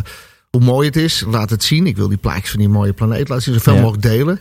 hoe 0.50 0.62
mooi 0.62 0.88
het 0.88 0.96
is. 0.96 1.24
Laat 1.28 1.50
het 1.50 1.64
zien. 1.64 1.88
Ik 1.88 1.96
wil 1.96 2.08
die 2.08 2.18
plaatjes 2.18 2.50
van 2.50 2.60
die 2.60 2.70
mooie 2.70 2.94
planeet 2.94 3.30
laten 3.30 3.44
zien. 3.44 3.54
Zoveel 3.54 3.74
ja. 3.74 3.82
mogelijk 3.82 4.04
delen. 4.04 4.40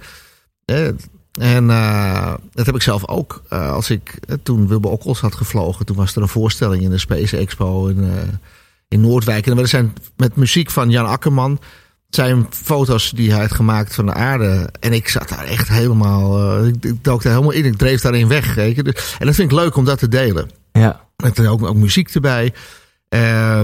Uh, 0.66 0.86
en 1.32 1.64
uh, 1.64 2.34
dat 2.52 2.66
heb 2.66 2.74
ik 2.74 2.82
zelf 2.82 3.08
ook. 3.08 3.42
Uh, 3.52 3.72
als 3.72 3.90
ik 3.90 4.18
toen 4.42 4.68
Wilbur 4.68 4.90
Okkels 4.90 5.20
had 5.20 5.34
gevlogen, 5.34 5.86
toen 5.86 5.96
was 5.96 6.16
er 6.16 6.22
een 6.22 6.28
voorstelling 6.28 6.82
in 6.82 6.90
de 6.90 6.98
Space 6.98 7.36
Expo 7.36 7.86
in, 7.86 8.10
in 8.88 9.00
Noordwijk. 9.00 9.46
En 9.46 9.58
er 9.58 9.68
zijn 9.68 9.94
met 10.16 10.36
muziek 10.36 10.70
van 10.70 10.90
Jan 10.90 11.06
Akkerman. 11.06 11.60
zijn 12.08 12.46
foto's 12.50 13.10
die 13.10 13.32
hij 13.32 13.40
had 13.40 13.52
gemaakt 13.52 13.94
van 13.94 14.06
de 14.06 14.12
aarde. 14.14 14.70
En 14.80 14.92
ik 14.92 15.08
zat 15.08 15.28
daar 15.28 15.44
echt 15.44 15.68
helemaal. 15.68 16.64
ik, 16.64 16.84
ik 16.84 17.04
dook 17.04 17.22
daar 17.22 17.32
helemaal 17.32 17.54
in. 17.54 17.64
Ik 17.64 17.76
dreef 17.76 18.00
daarin 18.00 18.28
weg. 18.28 18.54
Weet 18.54 18.76
je. 18.76 18.82
En 19.18 19.26
dat 19.26 19.34
vind 19.34 19.52
ik 19.52 19.58
leuk 19.58 19.76
om 19.76 19.84
dat 19.84 19.98
te 19.98 20.08
delen. 20.08 20.50
Ja. 20.78 21.00
Met 21.16 21.46
ook, 21.46 21.62
ook 21.62 21.76
muziek 21.76 22.14
erbij. 22.14 22.54
Uh, 23.14 23.60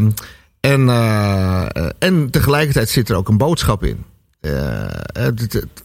En, 0.64 0.80
uh, 0.80 1.66
en 1.98 2.30
tegelijkertijd 2.30 2.88
zit 2.88 3.08
er 3.08 3.16
ook 3.16 3.28
een 3.28 3.36
boodschap 3.36 3.84
in. 3.84 4.04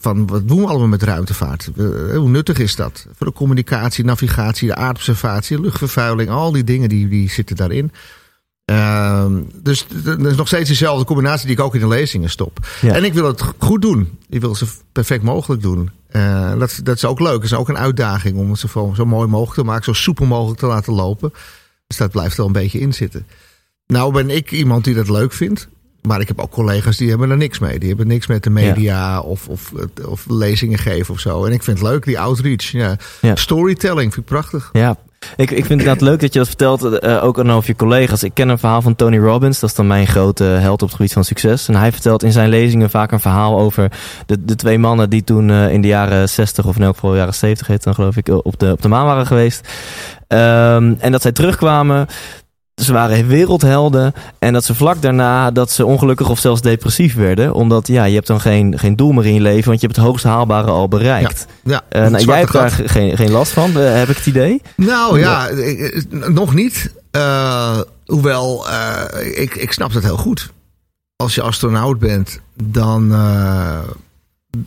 Van 0.00 0.26
wat 0.26 0.48
doen 0.48 0.60
we 0.60 0.66
allemaal 0.66 0.88
met 0.88 1.02
ruimtevaart? 1.02 1.70
hoe 2.14 2.28
nuttig 2.28 2.58
is 2.58 2.76
dat? 2.76 3.06
Voor 3.16 3.26
de 3.26 3.32
communicatie, 3.32 4.04
navigatie, 4.04 4.68
de 4.68 4.74
aardobservatie, 4.74 5.60
luchtvervuiling, 5.60 6.30
al 6.30 6.52
die 6.52 6.64
dingen 6.64 6.88
die, 6.88 7.08
die 7.08 7.30
zitten 7.30 7.56
daarin. 7.56 7.92
Uh, 8.70 9.26
dus 9.62 9.86
dat 10.04 10.26
is 10.26 10.36
nog 10.36 10.46
steeds 10.46 10.68
dezelfde 10.68 11.04
combinatie 11.04 11.46
die 11.46 11.56
ik 11.56 11.62
ook 11.62 11.74
in 11.74 11.80
de 11.80 11.88
lezingen 11.88 12.30
stop. 12.30 12.66
Ja. 12.80 12.94
En 12.94 13.04
ik 13.04 13.14
wil 13.14 13.26
het 13.26 13.42
goed 13.58 13.82
doen. 13.82 14.18
Ik 14.28 14.40
wil 14.40 14.54
ze 14.54 14.66
perfect 14.92 15.22
mogelijk 15.22 15.62
doen. 15.62 15.90
Uh, 16.10 16.58
dat, 16.58 16.80
dat 16.82 16.96
is 16.96 17.04
ook 17.04 17.20
leuk. 17.20 17.34
Het 17.34 17.44
is 17.44 17.54
ook 17.54 17.68
een 17.68 17.78
uitdaging 17.78 18.38
om 18.38 18.50
het 18.50 18.58
zo, 18.58 18.92
zo 18.96 19.06
mooi 19.06 19.28
mogelijk 19.28 19.58
te 19.58 19.64
maken, 19.64 19.84
zo 19.84 19.92
soepel 19.92 20.26
mogelijk 20.26 20.60
te 20.60 20.66
laten 20.66 20.92
lopen. 20.92 21.32
Dus 21.86 21.96
dat 21.96 22.10
blijft 22.10 22.36
wel 22.36 22.46
een 22.46 22.52
beetje 22.52 22.80
in 22.80 22.94
zitten. 22.94 23.26
Nou 23.86 24.12
ben 24.12 24.30
ik 24.30 24.50
iemand 24.50 24.84
die 24.84 24.94
dat 24.94 25.08
leuk 25.08 25.32
vindt. 25.32 25.68
Maar 26.02 26.20
ik 26.20 26.28
heb 26.28 26.38
ook 26.38 26.50
collega's 26.50 26.96
die 26.96 27.08
hebben 27.08 27.30
er 27.30 27.36
niks 27.36 27.58
mee. 27.58 27.78
Die 27.78 27.88
hebben 27.88 28.06
niks 28.06 28.26
met 28.26 28.42
de 28.42 28.50
media 28.50 29.20
of, 29.20 29.48
of, 29.48 29.72
of 30.06 30.24
lezingen 30.28 30.78
geven 30.78 31.14
of 31.14 31.20
zo. 31.20 31.44
En 31.44 31.52
ik 31.52 31.62
vind 31.62 31.78
het 31.78 31.88
leuk, 31.88 32.04
die 32.04 32.20
outreach. 32.20 32.70
Ja. 32.70 32.96
Storytelling 33.34 34.14
vind 34.14 34.26
ik 34.26 34.32
prachtig. 34.32 34.70
Ja, 34.72 34.96
ik, 35.36 35.50
ik 35.50 35.64
vind 35.64 35.84
het 35.84 36.00
leuk 36.00 36.20
dat 36.20 36.32
je 36.32 36.38
dat 36.38 36.48
vertelt, 36.48 37.04
uh, 37.04 37.24
ook 37.24 37.38
aan 37.38 37.52
over 37.52 37.70
je 37.70 37.76
collega's. 37.76 38.22
Ik 38.22 38.34
ken 38.34 38.48
een 38.48 38.58
verhaal 38.58 38.82
van 38.82 38.96
Tony 38.96 39.18
Robbins, 39.18 39.60
dat 39.60 39.70
is 39.70 39.76
dan 39.76 39.86
mijn 39.86 40.06
grote 40.06 40.44
held 40.44 40.82
op 40.82 40.88
het 40.88 40.96
gebied 40.96 41.12
van 41.12 41.24
succes. 41.24 41.68
En 41.68 41.74
hij 41.74 41.92
vertelt 41.92 42.22
in 42.22 42.32
zijn 42.32 42.48
lezingen 42.48 42.90
vaak 42.90 43.12
een 43.12 43.20
verhaal 43.20 43.58
over 43.58 43.92
de, 44.26 44.44
de 44.44 44.54
twee 44.54 44.78
mannen 44.78 45.10
die 45.10 45.24
toen 45.24 45.48
uh, 45.48 45.72
in 45.72 45.80
de 45.80 45.88
jaren 45.88 46.28
60 46.28 46.66
of 46.66 46.76
in 46.76 46.82
elk 46.82 46.94
geval 46.94 47.16
jaren 47.16 47.34
70 47.34 47.66
heet 47.66 47.82
dan 47.82 47.94
geloof 47.94 48.16
ik, 48.16 48.28
op 48.28 48.58
de, 48.58 48.70
op 48.72 48.82
de 48.82 48.88
maan 48.88 49.06
waren 49.06 49.26
geweest. 49.26 49.68
Um, 50.28 50.96
en 50.98 51.12
dat 51.12 51.22
zij 51.22 51.32
terugkwamen 51.32 52.06
ze 52.80 52.92
waren 52.92 53.26
wereldhelden. 53.26 54.12
En 54.38 54.52
dat 54.52 54.64
ze 54.64 54.74
vlak 54.74 55.02
daarna 55.02 55.50
dat 55.50 55.70
ze 55.70 55.86
ongelukkig 55.86 56.28
of 56.28 56.38
zelfs 56.38 56.60
depressief 56.60 57.14
werden. 57.14 57.54
Omdat 57.54 57.86
ja, 57.86 58.04
je 58.04 58.14
hebt 58.14 58.26
dan 58.26 58.40
geen, 58.40 58.78
geen 58.78 58.96
doel 58.96 59.12
meer 59.12 59.26
in 59.26 59.34
je 59.34 59.40
leven. 59.40 59.68
Want 59.68 59.80
je 59.80 59.86
hebt 59.86 59.98
het 59.98 60.06
hoogst 60.06 60.24
haalbare 60.24 60.70
al 60.70 60.88
bereikt. 60.88 61.46
Ja, 61.64 61.82
ja 61.90 62.04
uh, 62.04 62.10
nou, 62.10 62.24
jij 62.24 62.38
hebt 62.38 62.52
daar 62.52 62.70
geen, 62.70 63.16
geen 63.16 63.30
last 63.30 63.52
van, 63.52 63.70
uh, 63.70 63.92
heb 63.94 64.08
ik 64.08 64.16
het 64.16 64.26
idee? 64.26 64.62
Nou 64.76 65.18
ja, 65.18 65.48
nog 66.10 66.54
niet. 66.54 66.92
Uh, 67.16 67.80
hoewel, 68.06 68.66
ik, 69.34 69.54
ik 69.54 69.72
snap 69.72 69.92
het 69.92 70.04
heel 70.04 70.16
goed. 70.16 70.50
Als 71.16 71.34
je 71.34 71.42
astronaut 71.42 71.98
bent, 71.98 72.40
dan, 72.62 73.08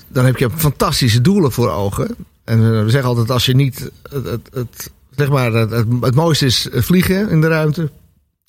dan 0.07 0.25
heb 0.25 0.37
je 0.37 0.49
fantastische 0.55 1.21
doelen 1.21 1.51
voor 1.51 1.71
ogen. 1.71 2.15
En 2.43 2.83
we 2.83 2.89
zeggen 2.89 3.09
altijd, 3.09 3.31
als 3.31 3.45
je 3.45 3.55
niet 3.55 3.89
het, 4.09 4.25
het, 4.25 4.49
het 4.53 4.91
zeg 5.15 5.29
maar, 5.29 5.53
het, 5.53 5.69
het, 5.71 5.87
het, 6.01 6.15
mooiste 6.15 6.45
is 6.45 6.67
vliegen 6.71 7.29
in 7.29 7.41
de 7.41 7.47
ruimte. 7.47 7.91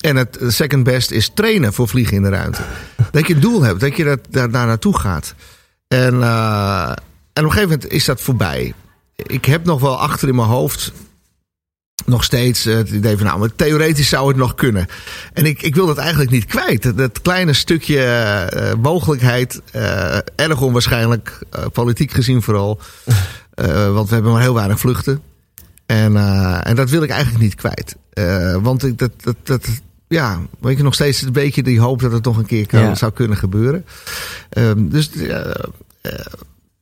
En 0.05 0.15
het 0.15 0.37
second 0.47 0.83
best 0.83 1.11
is 1.11 1.31
trainen 1.33 1.73
voor 1.73 1.87
vliegen 1.87 2.15
in 2.15 2.23
de 2.23 2.29
ruimte. 2.29 2.61
dat 3.11 3.27
je 3.27 3.33
een 3.33 3.39
doel 3.39 3.61
hebt, 3.61 3.79
dat 3.79 3.97
je 3.97 4.03
dat, 4.03 4.19
daar, 4.29 4.51
daar 4.51 4.65
naartoe 4.67 4.99
gaat. 4.99 5.33
En, 5.87 6.13
uh, 6.13 6.89
en 6.89 7.43
op 7.43 7.43
een 7.43 7.51
gegeven 7.51 7.69
moment 7.69 7.91
is 7.91 8.05
dat 8.05 8.21
voorbij. 8.21 8.73
Ik 9.15 9.45
heb 9.45 9.65
nog 9.65 9.81
wel 9.81 9.99
achter 9.99 10.27
in 10.27 10.35
mijn 10.35 10.47
hoofd 10.47 10.91
nog 12.05 12.23
steeds 12.23 12.63
het 12.63 12.89
idee 12.89 13.17
van, 13.17 13.25
nou, 13.25 13.39
maar 13.39 13.55
theoretisch 13.55 14.09
zou 14.09 14.27
het 14.27 14.37
nog 14.37 14.55
kunnen. 14.55 14.87
En 15.33 15.45
ik, 15.45 15.61
ik 15.61 15.75
wil 15.75 15.85
dat 15.85 15.97
eigenlijk 15.97 16.31
niet 16.31 16.45
kwijt. 16.45 16.97
Dat 16.97 17.21
kleine 17.21 17.53
stukje 17.53 17.99
uh, 18.53 18.73
mogelijkheid, 18.81 19.61
uh, 19.75 20.17
erg 20.35 20.61
onwaarschijnlijk, 20.61 21.39
uh, 21.55 21.65
politiek 21.73 22.11
gezien 22.11 22.41
vooral. 22.41 22.79
want 23.95 24.07
we 24.07 24.13
hebben 24.13 24.31
maar 24.31 24.41
heel 24.41 24.53
weinig 24.53 24.79
vluchten. 24.79 25.21
En, 25.85 26.15
en 26.63 26.75
dat 26.75 26.89
wil 26.89 27.03
ik 27.03 27.09
eigenlijk 27.09 27.43
niet 27.43 27.55
kwijt. 27.55 27.95
want 28.61 28.83
ik, 28.83 28.97
dat, 28.97 29.11
dat, 29.23 29.35
dat, 29.43 29.67
ja, 30.15 30.41
weet 30.59 30.77
je, 30.77 30.83
nog 30.83 30.93
steeds 30.93 31.21
een 31.21 31.31
beetje 31.31 31.63
die 31.63 31.79
hoop 31.79 32.01
dat 32.01 32.11
het 32.11 32.23
nog 32.23 32.37
een 32.37 32.45
keer 32.45 32.67
kan, 32.67 32.97
zou 32.97 33.11
kunnen 33.11 33.37
gebeuren. 33.37 33.85
Um, 34.57 34.89
dus 34.89 35.15
uh, 35.15 35.39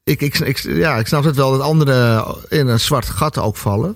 ik, 0.03 0.21
ik, 0.21 0.39
ik, 0.39 0.57
ja, 0.57 0.97
ik 0.97 1.07
snap 1.07 1.23
het 1.23 1.35
wel 1.35 1.51
dat 1.51 1.61
anderen 1.61 2.25
in 2.49 2.67
een 2.67 2.79
zwart 2.79 3.09
gat 3.09 3.37
ook 3.37 3.57
vallen. 3.57 3.95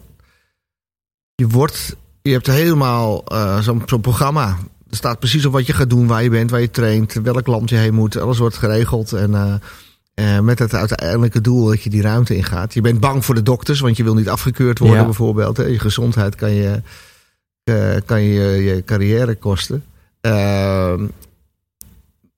Je 1.35 1.47
wordt, 1.47 1.95
je 2.21 2.31
hebt 2.31 2.47
helemaal 2.47 3.23
uh, 3.33 3.59
zo'n 3.59 3.83
zo 3.85 3.97
programma. 3.97 4.57
Er 4.89 4.95
staat 4.95 5.19
precies 5.19 5.45
op 5.45 5.53
wat 5.53 5.65
je 5.65 5.73
gaat 5.73 5.89
doen, 5.89 6.07
waar 6.07 6.23
je 6.23 6.29
bent, 6.29 6.51
waar 6.51 6.61
je 6.61 6.71
traint, 6.71 7.13
welk 7.13 7.47
land 7.47 7.69
je 7.69 7.75
heen 7.75 7.93
moet. 7.93 8.17
Alles 8.17 8.37
wordt 8.37 8.57
geregeld 8.57 9.13
en 9.13 9.61
uh, 10.15 10.39
met 10.39 10.59
het 10.59 10.73
uiteindelijke 10.73 11.41
doel 11.41 11.65
dat 11.65 11.83
je 11.83 11.89
die 11.89 12.01
ruimte 12.01 12.35
ingaat. 12.35 12.73
Je 12.73 12.81
bent 12.81 12.99
bang 12.99 13.25
voor 13.25 13.35
de 13.35 13.43
dokters, 13.43 13.79
want 13.79 13.97
je 13.97 14.03
wil 14.03 14.15
niet 14.15 14.29
afgekeurd 14.29 14.79
worden 14.79 14.97
ja. 14.97 15.05
bijvoorbeeld. 15.05 15.57
Hè. 15.57 15.63
Je 15.63 15.79
gezondheid 15.79 16.35
kan 16.35 16.51
je 16.51 16.81
kan 18.05 18.21
je 18.21 18.63
je 18.63 18.83
carrière 18.83 19.35
kosten. 19.35 19.83
Uh, 20.21 20.91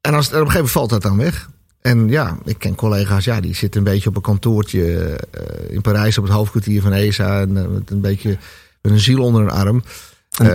en 0.01 0.13
als, 0.13 0.27
op 0.27 0.33
een 0.33 0.39
gegeven 0.39 0.53
moment 0.53 0.71
valt 0.71 0.89
dat 0.89 1.01
dan 1.01 1.17
weg. 1.17 1.49
En 1.81 2.09
ja, 2.09 2.37
ik 2.45 2.59
ken 2.59 2.75
collega's, 2.75 3.25
ja, 3.25 3.41
die 3.41 3.55
zitten 3.55 3.79
een 3.79 3.91
beetje 3.93 4.09
op 4.09 4.15
een 4.15 4.21
kantoortje 4.21 4.79
uh, 4.79 5.73
in 5.73 5.81
Parijs 5.81 6.17
op 6.17 6.23
het 6.23 6.33
hoofdkwartier 6.33 6.81
van 6.81 6.93
ESA. 6.93 7.41
En 7.41 7.73
met 7.73 7.89
een 7.91 8.01
beetje 8.01 8.37
met 8.81 8.91
een 8.91 8.99
ziel 8.99 9.23
onder 9.23 9.41
een 9.41 9.49
arm. 9.49 9.83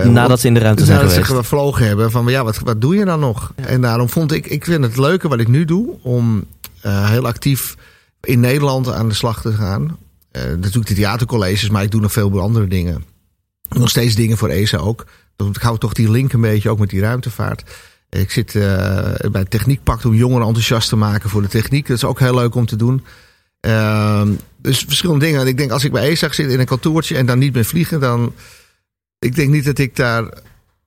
nadat 0.03 0.39
ze 0.39 0.47
in 0.47 0.53
de 0.53 0.59
ruimte 0.59 0.85
zijn 0.85 0.97
nadat 0.97 1.11
geweest. 1.11 1.29
ze 1.29 1.35
gevlogen 1.35 1.87
hebben. 1.87 2.11
Van 2.11 2.27
ja, 2.27 2.43
wat, 2.43 2.59
wat 2.59 2.81
doe 2.81 2.95
je 2.95 3.05
dan 3.05 3.19
nog? 3.19 3.53
Ja. 3.55 3.65
En 3.65 3.81
daarom 3.81 4.09
vond 4.09 4.31
ik, 4.31 4.47
ik 4.47 4.65
vind 4.65 4.83
het 4.83 4.97
leuke 4.97 5.27
wat 5.27 5.39
ik 5.39 5.47
nu 5.47 5.65
doe. 5.65 5.95
Om 6.01 6.45
heel 6.81 7.25
actief 7.25 7.75
in 8.21 8.39
Nederland 8.39 8.91
aan 8.91 9.07
de 9.07 9.15
slag 9.15 9.41
te 9.41 9.51
gaan. 9.51 9.97
natuurlijk 10.31 10.87
de 10.87 10.93
theatercolleges, 10.93 11.69
maar 11.69 11.83
ik 11.83 11.91
doe 11.91 12.01
nog 12.01 12.11
veel 12.11 12.39
andere 12.39 12.67
dingen. 12.67 13.14
Nog 13.69 13.89
steeds 13.89 14.15
dingen 14.15 14.37
voor 14.37 14.49
ESA 14.49 14.77
ook. 14.77 15.05
Dan 15.35 15.55
hou 15.59 15.77
toch 15.77 15.93
die 15.93 16.11
link 16.11 16.33
een 16.33 16.41
beetje 16.41 16.69
ook 16.69 16.79
met 16.79 16.89
die 16.89 17.01
ruimtevaart. 17.01 17.63
Ik 18.09 18.31
zit 18.31 18.53
uh, 18.53 18.63
bij 19.31 19.41
het 19.41 19.49
Techniekpact 19.49 20.05
om 20.05 20.13
jongeren 20.13 20.47
enthousiast 20.47 20.89
te 20.89 20.95
maken 20.95 21.29
voor 21.29 21.41
de 21.41 21.47
techniek. 21.47 21.87
Dat 21.87 21.97
is 21.97 22.03
ook 22.03 22.19
heel 22.19 22.35
leuk 22.35 22.55
om 22.55 22.65
te 22.65 22.75
doen. 22.75 23.05
Uh, 23.61 24.21
dus 24.57 24.79
verschillende 24.87 25.25
dingen. 25.25 25.47
Ik 25.47 25.57
denk 25.57 25.71
als 25.71 25.83
ik 25.83 25.91
bij 25.91 26.09
ESA 26.09 26.31
zit 26.31 26.51
in 26.51 26.59
een 26.59 26.65
kantoortje 26.65 27.17
en 27.17 27.25
dan 27.25 27.39
niet 27.39 27.53
meer 27.53 27.65
vliegen, 27.65 27.99
dan. 27.99 28.33
Ik 29.19 29.35
denk 29.35 29.49
niet 29.49 29.65
dat 29.65 29.77
ik 29.77 29.95
daar 29.95 30.33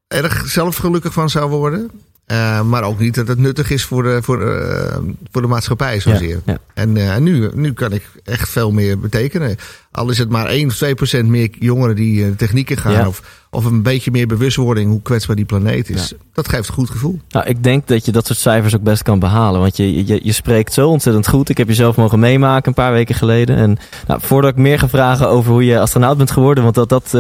erg 0.07 0.47
zelf 0.47 0.77
gelukkig 0.77 1.13
van 1.13 1.31
zou 1.31 1.51
worden. 1.51 1.91
Uh, 2.27 2.63
maar 2.63 2.83
ook 2.83 2.99
niet 2.99 3.15
dat 3.15 3.29
het 3.29 3.39
nuttig 3.39 3.71
is 3.71 3.85
voor 3.85 4.03
de, 4.03 4.19
voor, 4.23 4.43
uh, 4.43 4.97
voor 5.31 5.43
de 5.43 5.49
maatschappij 5.49 6.01
zozeer. 6.01 6.41
Ja, 6.45 6.53
ja. 6.53 6.59
En 6.75 6.97
uh, 6.97 7.17
nu, 7.17 7.51
nu 7.55 7.73
kan 7.73 7.93
ik 7.93 8.11
echt 8.25 8.49
veel 8.49 8.73
meer 8.73 8.99
betekenen. 8.99 9.57
Al 9.93 10.11
is 10.11 10.19
het 10.19 10.29
maar 10.29 10.47
1 10.47 10.67
of 10.67 10.77
2 10.77 10.95
procent 10.95 11.29
meer 11.29 11.51
jongeren 11.59 11.97
die 11.97 12.37
technieken 12.37 12.77
gaan. 12.77 12.93
Ja. 12.93 13.07
Of, 13.07 13.23
of 13.51 13.65
een 13.65 13.83
beetje 13.83 14.11
meer 14.11 14.27
bewustwording 14.27 14.91
hoe 14.91 15.03
kwetsbaar 15.03 15.37
die 15.37 15.45
planeet 15.45 15.91
is. 15.91 16.13
Dat 16.33 16.49
geeft 16.49 16.69
een 16.69 16.75
goed 16.75 16.91
gevoel. 16.91 17.21
Nou, 17.29 17.47
ik 17.47 17.63
denk 17.63 17.87
dat 17.87 18.05
je 18.05 18.13
dat 18.13 18.27
soort 18.27 18.39
cijfers 18.39 18.75
ook 18.75 18.83
best 18.83 19.03
kan 19.03 19.19
behalen. 19.19 19.61
Want 19.61 19.77
je, 19.77 20.07
je, 20.07 20.21
je 20.23 20.33
spreekt 20.33 20.73
zo 20.73 20.89
ontzettend 20.89 21.29
goed. 21.29 21.49
Ik 21.49 21.59
heb 21.59 21.69
je 21.69 21.75
zelf 21.75 21.97
mogen 21.97 22.19
meemaken 22.19 22.69
een 22.69 22.75
paar 22.75 22.93
weken 22.93 23.15
geleden. 23.15 23.57
En 23.57 23.79
nou, 24.07 24.21
voordat 24.23 24.51
ik 24.51 24.57
meer 24.57 24.79
ga 24.79 24.89
vragen 24.89 25.29
over 25.29 25.53
hoe 25.53 25.65
je 25.65 25.81
astronaut 25.81 26.17
bent 26.17 26.31
geworden. 26.31 26.63
Want 26.65 26.75
dat, 26.75 26.89
dat 26.89 27.17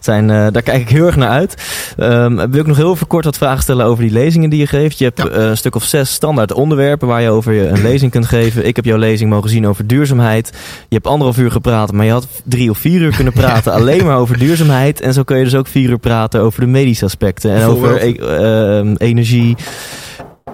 zijn, 0.00 0.26
daar 0.26 0.62
kijk 0.62 0.80
ik 0.80 0.88
heel 0.88 1.06
erg 1.06 1.16
naar 1.16 1.28
uit. 1.28 1.54
Um, 1.98 2.36
wil 2.36 2.60
ik 2.60 2.66
nog 2.66 2.76
heel 2.76 2.92
even 2.92 3.06
kort 3.06 3.24
wat 3.24 3.36
vragen 3.36 3.62
stellen 3.62 3.86
over 3.86 4.02
die 4.02 4.12
lezingen 4.12 4.50
die 4.50 4.58
je 4.58 4.66
geeft. 4.66 4.98
Je 4.98 5.04
hebt 5.04 5.18
ja. 5.18 5.30
uh, 5.30 5.48
een 5.48 5.56
stuk 5.56 5.74
of 5.74 5.84
zes 5.84 6.12
standaard 6.12 6.52
onderwerpen 6.52 7.08
waar 7.08 7.22
je 7.22 7.30
over 7.30 7.52
je 7.52 7.68
een 7.68 7.82
lezing 7.82 8.10
kunt 8.10 8.26
geven. 8.26 8.66
Ik 8.66 8.76
heb 8.76 8.84
jouw 8.84 8.98
lezing 8.98 9.30
mogen 9.30 9.50
zien 9.50 9.66
over 9.66 9.86
duurzaamheid. 9.86 10.50
Je 10.88 10.94
hebt 10.94 11.06
anderhalf 11.06 11.38
uur 11.38 11.50
gepraat, 11.50 11.92
maar 11.92 12.04
je 12.04 12.11
had 12.12 12.26
drie 12.44 12.70
of 12.70 12.78
vier 12.78 13.00
uur 13.00 13.14
kunnen 13.14 13.32
praten 13.32 13.72
alleen 13.82 14.04
maar 14.04 14.16
over 14.16 14.38
duurzaamheid. 14.38 15.00
En 15.00 15.12
zo 15.12 15.22
kun 15.22 15.36
je 15.36 15.44
dus 15.44 15.54
ook 15.54 15.66
vier 15.66 15.90
uur 15.90 15.98
praten 15.98 16.40
over 16.40 16.60
de 16.60 16.66
medische 16.66 17.04
aspecten 17.04 17.54
en 17.54 17.66
over 17.66 18.02
e 18.02 18.80
uh, 18.84 18.94
energie. 18.96 19.56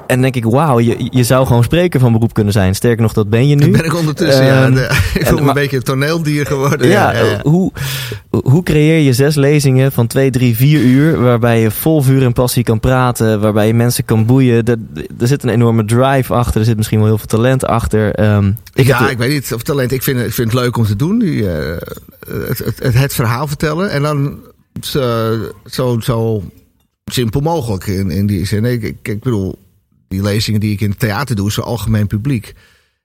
En 0.08 0.20
denk 0.20 0.36
ik, 0.36 0.44
wauw, 0.44 0.80
je, 0.80 1.08
je 1.10 1.24
zou 1.24 1.46
gewoon 1.46 1.64
spreker 1.64 2.00
van 2.00 2.12
beroep 2.12 2.34
kunnen 2.34 2.52
zijn. 2.52 2.74
Sterker 2.74 3.02
nog, 3.02 3.12
dat 3.12 3.30
ben 3.30 3.48
je 3.48 3.54
nu. 3.54 3.70
Dat 3.70 3.80
ben 3.80 3.84
ik 3.84 3.96
ondertussen, 3.96 4.44
ja. 4.44 4.70
De, 4.70 4.82
ik 5.14 5.24
ben 5.24 5.48
een 5.48 5.54
beetje 5.54 5.76
een 5.76 5.82
toneeldier 5.82 6.46
geworden. 6.46 6.88
Ja, 6.88 7.12
ja, 7.12 7.24
ja, 7.24 7.40
Hoe, 7.42 7.72
hoe 8.30 8.62
creëer 8.62 9.00
je 9.00 9.12
zes 9.12 9.34
lezingen 9.34 9.92
van 9.92 10.06
twee, 10.06 10.30
drie, 10.30 10.56
vier 10.56 10.80
uur... 10.80 11.20
waarbij 11.20 11.60
je 11.60 11.70
vol 11.70 12.02
vuur 12.02 12.22
en 12.22 12.32
passie 12.32 12.62
kan 12.62 12.80
praten... 12.80 13.40
waarbij 13.40 13.66
je 13.66 13.74
mensen 13.74 14.04
kan 14.04 14.26
boeien. 14.26 14.64
Er, 14.64 14.76
er 15.18 15.26
zit 15.26 15.42
een 15.42 15.48
enorme 15.48 15.84
drive 15.84 16.34
achter. 16.34 16.60
Er 16.60 16.66
zit 16.66 16.76
misschien 16.76 16.98
wel 16.98 17.08
heel 17.08 17.18
veel 17.18 17.26
talent 17.26 17.64
achter. 17.64 18.34
Um, 18.34 18.56
ik 18.74 18.86
ja, 18.86 19.10
ik 19.10 19.18
weet 19.18 19.30
niet 19.30 19.54
of 19.54 19.62
talent... 19.62 19.92
Ik 19.92 20.02
vind, 20.02 20.20
ik 20.20 20.32
vind 20.32 20.52
het 20.52 20.60
leuk 20.60 20.76
om 20.76 20.84
te 20.84 20.96
doen. 20.96 21.18
Die, 21.18 21.42
uh, 21.42 21.76
het, 22.28 22.58
het, 22.58 22.78
het, 22.82 22.94
het 22.94 23.14
verhaal 23.14 23.46
vertellen. 23.46 23.90
En 23.90 24.02
dan 24.02 24.38
zo, 24.80 25.34
zo, 25.64 26.00
zo 26.00 26.42
simpel 27.04 27.40
mogelijk 27.40 27.86
in, 27.86 28.10
in 28.10 28.26
die 28.26 28.46
zin. 28.46 28.64
Ik, 28.64 28.82
ik, 28.82 28.96
ik 29.02 29.20
bedoel 29.20 29.58
die 30.08 30.22
lezingen 30.22 30.60
die 30.60 30.72
ik 30.72 30.80
in 30.80 30.90
het 30.90 30.98
theater 30.98 31.36
doe, 31.36 31.48
is 31.48 31.60
algemeen 31.60 32.06
publiek. 32.06 32.54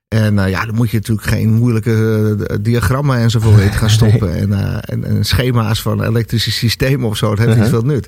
En 0.08 0.34
uh, 0.34 0.48
ja, 0.48 0.64
dan 0.64 0.74
moet 0.74 0.90
je 0.90 0.96
natuurlijk 0.96 1.26
geen 1.26 1.52
moeilijke 1.52 2.36
uh, 2.38 2.56
diagrammen 2.60 3.18
enzovoort 3.18 3.60
in 3.60 3.72
gaan 3.72 3.90
stoppen. 4.00 4.28
Nee. 4.28 4.40
En, 4.40 4.50
uh, 4.50 4.78
en, 4.80 5.04
en, 5.04 5.24
schema's 5.24 5.82
van 5.82 6.04
elektrische 6.04 6.50
systemen 6.50 7.08
of 7.08 7.16
zo, 7.16 7.28
dat 7.28 7.38
heeft 7.38 7.50
-huh. 7.50 7.60
niet 7.60 7.70
veel 7.70 7.82
nut. 7.82 8.06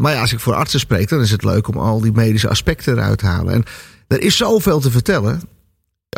maar 0.00 0.12
ja, 0.12 0.20
als 0.20 0.32
ik 0.32 0.40
voor 0.40 0.54
artsen 0.54 0.80
spreek, 0.80 1.08
dan 1.08 1.20
is 1.20 1.30
het 1.30 1.44
leuk 1.44 1.68
om 1.68 1.76
al 1.76 2.00
die 2.00 2.12
medische 2.12 2.48
aspecten 2.48 2.92
eruit 2.92 3.18
te 3.18 3.26
halen. 3.26 3.54
En 3.54 3.64
er 4.06 4.20
is 4.20 4.36
zoveel 4.36 4.80
te 4.80 4.90
vertellen. 4.90 5.40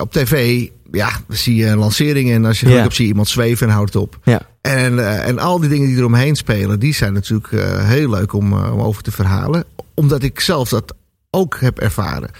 Op 0.00 0.12
tv 0.12 0.66
ja, 0.90 1.10
zie 1.28 1.54
je 1.54 1.76
lanceringen 1.76 2.34
en 2.34 2.44
als 2.44 2.60
je 2.60 2.66
geluk 2.66 2.76
Ja. 2.76 2.82
hebt 2.82 2.94
zie 2.94 3.04
je 3.04 3.10
iemand 3.10 3.28
zweven 3.28 3.66
en 3.66 3.72
houdt 3.72 3.92
het 3.92 4.02
op. 4.02 4.18
Ja. 4.24 4.40
En, 4.60 4.98
eh, 4.98 5.26
en 5.26 5.38
al 5.38 5.60
die 5.60 5.68
dingen 5.68 5.88
die 5.88 5.96
eromheen 5.96 6.36
spelen, 6.36 6.78
die 6.78 6.94
zijn 6.94 7.12
natuurlijk 7.12 7.52
eh, 7.52 7.88
heel 7.88 8.10
leuk 8.10 8.32
om, 8.32 8.52
eh, 8.52 8.72
om 8.72 8.80
over 8.80 9.02
te 9.02 9.10
verhalen. 9.10 9.64
Omdat 9.94 10.22
ik 10.22 10.40
zelf 10.40 10.68
dat 10.68 10.94
ook 11.30 11.56
heb 11.60 11.78
ervaren. 11.78 12.30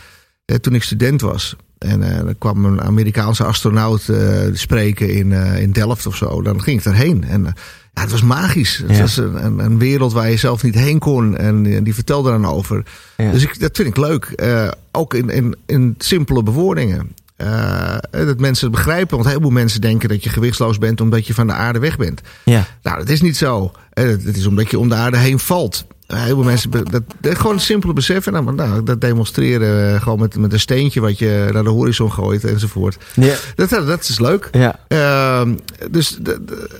Eh, 0.44 0.56
toen 0.56 0.74
ik 0.74 0.82
student 0.82 1.20
was. 1.20 1.56
En 1.78 2.02
eh 2.02 2.18
er 2.26 2.34
kwam 2.38 2.64
een 2.64 2.80
Amerikaanse 2.82 3.44
astronaut 3.44 4.08
eh, 4.08 4.40
spreken 4.52 5.10
in, 5.10 5.32
eh, 5.32 5.60
in 5.62 5.72
Delft 5.72 6.06
of 6.06 6.16
zo. 6.16 6.42
Dan 6.42 6.62
ging 6.62 6.78
ik 6.80 6.86
erheen. 6.86 7.24
En 7.24 7.46
eh, 7.46 7.52
ja, 7.94 8.00
het 8.02 8.10
was 8.10 8.22
magisch. 8.22 8.76
Het 8.76 8.90
Ja. 8.96 9.00
was 9.00 9.16
een, 9.16 9.44
een, 9.44 9.58
een 9.58 9.78
wereld 9.78 10.12
waar 10.12 10.30
je 10.30 10.36
zelf 10.36 10.62
niet 10.62 10.74
heen 10.74 10.98
kon. 10.98 11.36
En 11.36 11.66
eh, 11.66 11.80
die 11.84 11.94
vertelde 11.94 12.30
dan 12.30 12.46
over. 12.46 12.82
Ja. 13.16 13.30
Dus 13.30 13.42
ik, 13.42 13.60
dat 13.60 13.76
vind 13.76 13.88
ik 13.88 13.96
leuk. 13.96 14.24
Eh, 14.24 14.68
ook 14.92 15.14
in, 15.14 15.30
in, 15.30 15.56
in 15.66 15.94
simpele 15.98 16.42
bewoordingen. 16.42 17.12
Eh, 17.36 17.96
dat 18.10 18.40
mensen 18.40 18.66
het 18.66 18.76
begrijpen. 18.76 19.16
Want 19.16 19.28
heel 19.28 19.40
veel 19.40 19.50
mensen 19.50 19.80
denken 19.80 20.08
dat 20.08 20.24
je 20.24 20.30
gewichtsloos 20.30 20.78
bent 20.78 21.00
omdat 21.00 21.26
je 21.26 21.34
van 21.34 21.46
de 21.46 21.52
aarde 21.52 21.78
weg 21.78 21.96
bent. 21.96 22.20
Ja. 22.44 22.66
Nou, 22.82 22.98
dat 22.98 23.08
is 23.08 23.20
niet 23.20 23.36
zo. 23.36 23.72
Eh, 23.92 24.04
Het 24.04 24.36
is 24.36 24.46
omdat 24.46 24.70
je 24.70 24.78
om 24.78 24.88
de 24.88 24.94
aarde 24.94 25.16
heen 25.18 25.38
valt. 25.38 25.84
Eh, 26.08 26.22
Heel 26.22 26.34
veel 26.34 26.44
mensen, 26.44 26.70
dat, 26.70 27.02
dat 27.20 27.36
gewoon 27.38 27.52
een 27.52 27.60
simpele 27.60 27.92
beseffen. 27.92 28.32
Nou, 28.32 28.54
nou, 28.54 28.82
dat 28.82 29.00
demonstreren 29.00 29.94
eh, 29.94 30.02
gewoon 30.02 30.18
met, 30.18 30.36
met 30.36 30.52
een 30.52 30.60
steentje 30.60 31.00
wat 31.00 31.18
je 31.18 31.48
naar 31.52 31.62
de 31.64 31.68
horizon 31.70 32.12
gooit 32.12 32.44
enzovoort. 32.44 32.96
Ja. 33.14 33.34
Dat, 33.54 33.68
dat, 33.68 33.86
dat 33.86 34.08
is 34.08 34.18
leuk. 34.18 34.48
Ja. 34.52 34.80
Ehm, 34.88 35.56
dus 35.90 36.18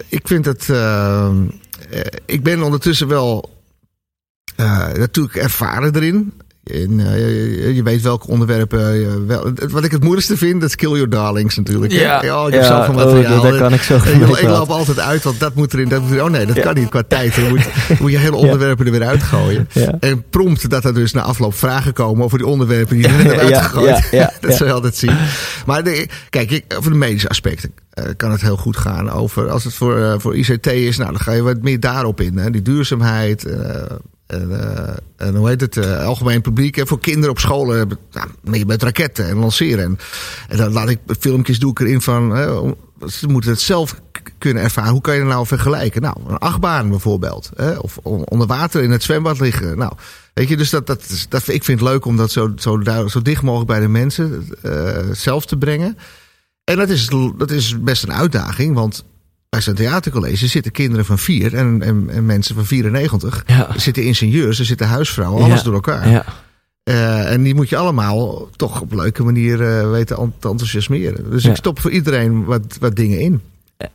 ik 0.08 0.26
vind 0.28 0.44
het. 0.44 0.68
ehm, 0.70 1.36
eh, 1.90 2.00
ik 2.26 2.42
ben 2.42 2.62
ondertussen 2.62 3.08
wel 3.08 3.56
eh, 4.56 4.92
natuurlijk 4.92 5.36
ervaren 5.36 5.94
erin. 5.94 6.32
En, 6.70 7.00
eh, 7.14 7.74
je, 7.76 7.82
weet 7.82 8.02
welke 8.02 8.26
onderwerpen. 8.26 8.94
je 9.00 9.24
wel, 9.26 9.52
wat 9.70 9.84
ik 9.84 9.90
het 9.90 10.00
moeilijkste 10.02 10.36
vind, 10.36 10.60
dat 10.60 10.68
is 10.68 10.74
Kill 10.76 10.90
Your 10.90 11.08
Darlings 11.08 11.56
natuurlijk. 11.56 11.92
hè. 11.92 12.00
Ja. 12.00 12.22
Ja, 12.24 12.46
ik 12.46 12.52
heb 12.52 12.62
Ja, 12.62 12.68
zoveel 12.86 12.94
oh, 13.04 13.04
materiaal. 13.12 13.42
daar 13.42 13.58
kan 13.58 13.72
ik 13.72 13.82
zo 13.82 13.94
ik, 13.96 14.02
ik 14.38 14.48
loop 14.48 14.68
altijd 14.68 14.98
uit, 15.00 15.22
want 15.22 15.40
dat 15.40 15.54
moet 15.54 15.72
erin. 15.74 15.88
Dat 15.88 16.00
moet 16.00 16.10
erin. 16.10 16.22
Oh 16.22 16.30
nee, 16.30 16.46
dat 16.46 16.56
Ja. 16.56 16.62
kan 16.62 16.74
niet 16.74 16.88
qua 16.88 17.02
tijd. 17.08 17.34
Dan 17.34 17.48
moet, 17.48 17.66
moet 18.00 18.10
je 18.10 18.18
hele 18.18 18.36
onderwerpen 18.36 18.86
er 18.86 18.92
weer 18.92 19.06
uitgooien. 19.06 19.68
Ja. 19.72 19.94
En 20.00 20.24
prompt 20.30 20.70
dat 20.70 20.84
er 20.84 20.94
dus 20.94 21.12
na 21.12 21.20
afloop 21.22 21.54
vragen 21.54 21.92
komen 21.92 22.24
over 22.24 22.38
die 22.38 22.46
onderwerpen 22.46 22.96
die 22.96 23.06
er 23.06 23.24
net 23.24 23.32
Ja, 23.32 23.38
uitgegooid. 23.38 23.88
ja, 24.10 24.18
ja, 24.18 24.32
dat 24.40 24.50
ja. 24.50 24.56
zul 24.56 24.66
je 24.66 24.72
altijd 24.72 24.96
zien. 24.96 25.16
Maar 25.66 25.84
de, 25.84 26.08
kijk, 26.30 26.50
ik, 26.50 26.64
over 26.78 26.90
de 26.90 26.96
medische 26.96 27.28
aspecten 27.28 27.72
eh, 27.90 28.04
kan 28.16 28.30
het 28.30 28.40
heel 28.40 28.56
goed 28.56 28.76
gaan. 28.76 29.10
Over, 29.10 29.48
als 29.48 29.64
het 29.64 29.74
voor, 29.74 29.96
eh, 29.98 30.14
voor 30.18 30.36
ICT 30.36 30.66
is, 30.66 30.96
nou, 30.96 31.10
dan 31.10 31.20
ga 31.20 31.32
je 31.32 31.42
wat 31.42 31.62
meer 31.62 31.80
daarop 31.80 32.20
in. 32.20 32.36
Hè. 32.38 32.50
Die 32.50 32.62
duurzaamheid. 32.62 33.44
eh, 33.44 33.82
en, 34.28 34.76
eh, 34.76 34.94
en 35.16 35.34
hoe 35.36 35.48
heet 35.48 35.60
het? 35.60 35.76
eh, 35.76 36.04
algemeen 36.06 36.40
publiek. 36.40 36.76
En 36.76 36.86
voor 36.86 37.00
kinderen 37.00 37.30
op 37.30 37.38
scholen. 37.38 37.78
hebben- 37.78 37.98
Nou, 38.42 38.64
met 38.66 38.82
raketten 38.82 39.28
en 39.28 39.36
lanceren. 39.36 39.98
En, 40.48 40.56
dan 40.56 40.72
laat 40.72 40.88
ik 40.88 40.98
filmpjes 41.20 41.58
doe 41.58 41.70
ik 41.70 41.80
erin 41.80 42.00
van. 42.00 42.36
ze 43.08 43.26
moeten 43.28 43.50
het 43.50 43.60
zelf 43.60 44.00
kunnen 44.38 44.62
ervaren. 44.62 44.92
Hoe 44.92 45.00
kan 45.00 45.14
je 45.14 45.20
het 45.20 45.28
nou 45.28 45.46
vergelijken? 45.46 46.02
Nou, 46.02 46.16
een 46.28 46.38
achtbaan 46.38 46.88
bijvoorbeeld. 46.90 47.50
Hè? 47.56 47.74
Of 47.76 47.98
on- 48.02 48.26
onder 48.28 48.46
water 48.46 48.82
in 48.82 48.90
het 48.90 49.02
zwembad 49.02 49.40
liggen. 49.40 49.78
Nou, 49.78 49.92
weet 50.34 50.48
je, 50.48 50.56
dus 50.56 50.70
dat, 50.70 50.86
dat, 50.86 51.26
dat, 51.28 51.48
ik 51.48 51.64
vind 51.64 51.80
het 51.80 51.88
leuk 51.88 52.04
om 52.04 52.16
dat 52.16 52.30
zo, 52.30 52.52
zo, 52.56 52.80
zo 53.06 53.22
dicht 53.22 53.42
mogelijk 53.42 53.70
bij 53.70 53.80
de 53.80 53.88
mensen 53.88 54.48
eh, 54.62 54.96
zelf 55.12 55.46
te 55.46 55.56
brengen. 55.56 55.98
En 56.64 56.76
dat 56.76 56.88
is, 56.88 57.08
dat 57.36 57.50
is 57.50 57.80
best 57.82 58.02
een 58.02 58.12
uitdaging, 58.12 58.74
want 58.74 59.04
bij 59.50 59.60
zijn 59.60 59.76
theatercollege 59.76 60.46
zitten 60.46 60.72
kinderen 60.72 61.04
van 61.04 61.18
vier 61.18 61.54
en, 61.54 61.82
en, 61.82 62.08
en 62.10 62.26
mensen 62.26 62.54
van 62.54 62.64
94. 62.66 63.42
Ja. 63.46 63.68
Er 63.74 63.80
zitten 63.80 64.04
ingenieurs, 64.04 64.58
er 64.58 64.64
zitten 64.64 64.86
huisvrouwen, 64.86 65.42
alles 65.44 65.58
Ja. 65.58 65.64
door 65.64 65.74
elkaar. 65.74 66.08
Ja. 66.08 66.24
Eh, 66.82 67.32
en 67.32 67.42
die 67.42 67.54
moet 67.54 67.68
je 67.68 67.76
allemaal 67.76 68.48
toch 68.56 68.80
op 68.80 68.92
leuke 68.92 69.22
manier 69.24 69.62
eh, 69.62 69.90
weten 69.90 70.16
te 70.38 70.48
enthousiasmeren. 70.48 71.30
Dus 71.30 71.44
ik 71.44 71.56
stop 71.56 71.80
voor 71.80 71.90
iedereen 71.90 72.44
wat, 72.44 72.76
wat 72.80 72.96
dingen 72.96 73.20
in. 73.20 73.40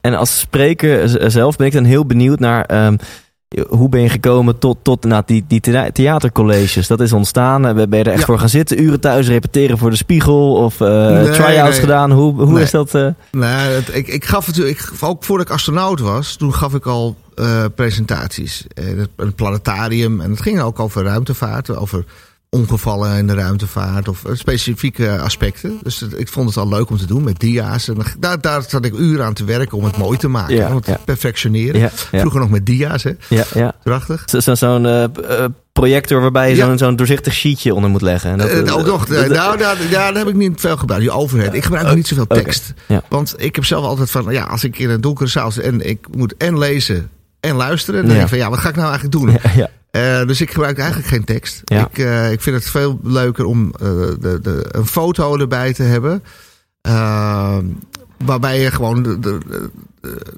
En 0.01 0.13
als 0.13 0.39
spreker 0.39 1.31
zelf 1.31 1.55
ben 1.55 1.67
ik 1.67 1.74
dan 1.74 1.83
heel 1.83 2.05
benieuwd 2.05 2.39
naar 2.39 2.65
ehm, 2.65 2.98
hoe 3.69 3.89
ben 3.89 4.01
je 4.01 4.10
gekomen 4.10 4.60
tot, 4.60 4.77
tot 4.81 5.03
nou, 5.03 5.24
die, 5.25 5.45
die 5.48 5.60
thea- 5.60 5.91
theatercolleges. 5.91 6.88
Dat 6.88 7.00
is 7.00 7.13
ontstaan. 7.13 7.65
Eh, 7.67 7.74
Ben 7.74 7.88
je 8.00 8.03
er 8.03 8.07
echt 8.12 8.19
Ja. 8.19 8.25
voor 8.25 8.39
gaan 8.39 8.50
zitten, 8.50 8.81
uren 8.83 9.00
thuis 9.00 9.27
repeteren 9.27 9.77
voor 9.77 9.89
de 9.89 9.95
spiegel 9.95 10.53
of 10.55 10.79
Nee, 10.79 11.29
try-outs 11.29 11.72
nee. 11.72 11.79
gedaan? 11.79 12.12
Hoe, 12.12 12.33
hoe 12.33 12.53
Nee. 12.53 12.63
is 12.63 12.72
dat? 12.72 12.95
eh? 12.95 13.07
Nou, 13.31 13.72
het, 13.72 13.95
ik, 13.95 14.07
ik 14.07 14.25
gaf 14.25 14.48
ik, 14.57 14.89
ook 15.00 15.24
voordat 15.24 15.48
ik 15.48 15.53
astronaut 15.53 16.00
was, 16.00 16.36
toen 16.36 16.53
gaf 16.53 16.74
ik 16.74 16.86
al 16.86 17.15
presentaties. 17.75 18.66
Eh, 18.74 18.85
het- 18.98 19.09
een 19.16 19.33
planetarium. 19.33 20.22
En 20.22 20.29
het 20.29 20.42
ging 20.42 20.61
ook 20.61 20.79
over 20.79 21.03
ruimtevaart, 21.03 21.75
over 21.75 22.03
ongevallen 22.53 23.18
in 23.18 23.27
de 23.27 23.33
ruimtevaart 23.33 24.07
of 24.07 24.25
eh, 24.25 24.31
specifieke 24.35 25.18
aspecten. 25.20 25.79
Dus 25.83 26.01
ik 26.16 26.27
vond 26.29 26.48
het 26.50 26.57
al 26.57 26.68
leuk 26.70 26.89
om 26.89 26.98
te 26.98 27.05
doen 27.05 27.24
met 27.24 27.39
dia's. 27.39 27.87
En 27.87 27.98
daar, 28.20 28.42
daar 28.42 28.63
zat 28.68 28.85
ik 28.85 28.94
uren 28.98 29.25
aan 29.25 29.33
te 29.33 29.44
werken 29.44 29.77
om 29.77 29.83
het 29.83 29.98
mooi 29.98 30.18
te 30.18 30.27
maken. 30.27 30.55
Ja, 30.55 30.70
om 30.70 30.75
het 30.75 30.85
ja. 30.85 30.94
te 30.96 31.00
perfectioneren. 31.05 31.79
Ja. 31.81 31.89
Vroeger 32.20 32.39
nog 32.39 32.50
met 32.50 32.66
dia's, 32.66 33.03
hè? 33.03 33.11
Ja, 33.29 33.44
ja. 33.53 33.74
Prachtig. 33.83 34.24
Zo- 34.25 34.39
zo- 34.39 34.55
Zo'n 34.55 34.85
eh, 34.85 35.03
eh, 35.03 35.09
projector 35.74 36.22
waarbij 36.22 36.50
je 36.50 36.55
zo'n 36.55 36.77
zo'n 36.77 36.96
doorzichtig 36.96 37.33
sheetje 37.33 37.74
onder 37.74 37.89
moet 37.89 38.01
leggen. 38.01 38.31
En 38.31 38.37
dat, 38.37 38.72
ook 38.72 38.85
nog, 38.85 39.05
dat- 39.05 39.24
eh, 39.24 39.29
nou, 39.29 39.57
daar, 39.92 40.13
heb 40.13 40.27
ik 40.27 40.35
niet 40.35 40.59
veel 40.59 40.77
gebruikt. 40.77 41.03
Die 41.05 41.13
overhead. 41.13 41.53
Ik 41.53 41.63
gebruik 41.63 41.96
niet 41.96 42.07
zoveel 42.07 42.27
tekst. 42.27 42.74
Want 43.09 43.33
ik 43.37 43.55
heb 43.55 43.66
zelf 43.66 43.85
altijd 43.85 44.09
van, 44.11 44.25
ja, 44.33 44.44
als 44.44 44.63
ik 44.63 44.77
in 44.79 44.89
een 44.89 45.01
donkere 45.01 45.29
zaal 45.29 45.51
zit 45.51 45.63
en 45.63 45.89
ik 45.89 46.07
moet 46.16 46.37
en 46.37 46.57
lezen 46.57 47.09
en 47.39 47.55
luisteren, 47.55 48.00
dan 48.01 48.09
denk 48.09 48.22
ik 48.24 48.27
van, 48.29 48.37
ja, 48.37 48.50
wat 48.50 48.59
ga 48.59 48.70
ik 48.70 48.75
nou 48.75 48.89
eigenlijk 48.92 49.16
doen? 49.18 49.37
Eh, 49.94 50.25
dus 50.25 50.42
ik 50.42 50.51
gebruik 50.51 50.77
eigenlijk 50.77 51.08
geen 51.08 51.24
tekst. 51.24 51.62
Ja. 51.66 51.88
Ik, 51.92 51.98
eh, 51.98 52.32
ik 52.32 52.42
vind 52.42 52.56
het 52.56 52.66
veel 52.70 53.00
leuker 53.03 53.46
om 53.46 53.72
eh, 53.79 53.88
de, 54.20 54.40
de, 54.42 54.66
een 54.72 54.88
foto 54.88 55.38
erbij 55.38 55.74
te 55.74 55.84
hebben. 55.84 56.24
eh, 56.82 57.58
waarbij 58.25 58.60
je 58.62 58.72
gewoon 58.72 59.03
de, 59.03 59.20
de, 59.20 59.38
de- 59.48 59.70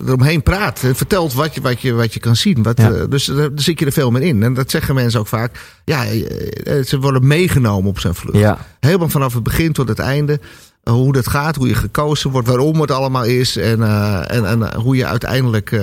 eromheen 0.05 0.43
praat. 0.43 0.83
En 0.83 0.95
vertelt 0.95 1.33
wat 1.33 1.55
je, 1.55 1.61
wat 1.61 1.81
je, 1.81 1.93
wat 1.93 2.13
je 2.13 2.19
kan 2.19 2.35
zien. 2.35 2.63
Wat, 2.63 2.77
Ja. 2.77 2.89
dus 3.05 3.25
daar 3.25 3.35
daar 3.37 3.49
zit 3.55 3.79
je 3.79 3.85
er 3.85 3.91
veel 3.91 4.11
meer 4.11 4.21
in. 4.21 4.43
En 4.43 4.53
dat 4.53 4.71
zeggen 4.71 4.95
mensen 4.95 5.19
ook 5.19 5.27
vaak. 5.27 5.79
Ja, 5.85 6.03
ze 6.85 6.97
worden 6.99 7.27
meegenomen 7.27 7.89
op 7.89 7.99
zijn 7.99 8.15
vlucht. 8.15 8.37
Ja. 8.37 8.57
Helemaal 8.79 9.09
vanaf 9.09 9.33
het 9.33 9.43
begin 9.43 9.73
tot 9.73 9.87
het 9.87 9.99
einde. 9.99 10.39
Hoe 10.83 11.13
dat 11.13 11.27
gaat, 11.27 11.55
hoe 11.55 11.67
je 11.67 11.73
gekozen 11.75 12.29
wordt, 12.31 12.47
waarom 12.47 12.81
het 12.81 12.91
allemaal 12.91 13.23
is. 13.25 13.57
En, 13.57 13.83
en, 14.27 14.45
en 14.45 14.75
hoe 14.75 14.95
je 14.95 15.05
uiteindelijk 15.05 15.79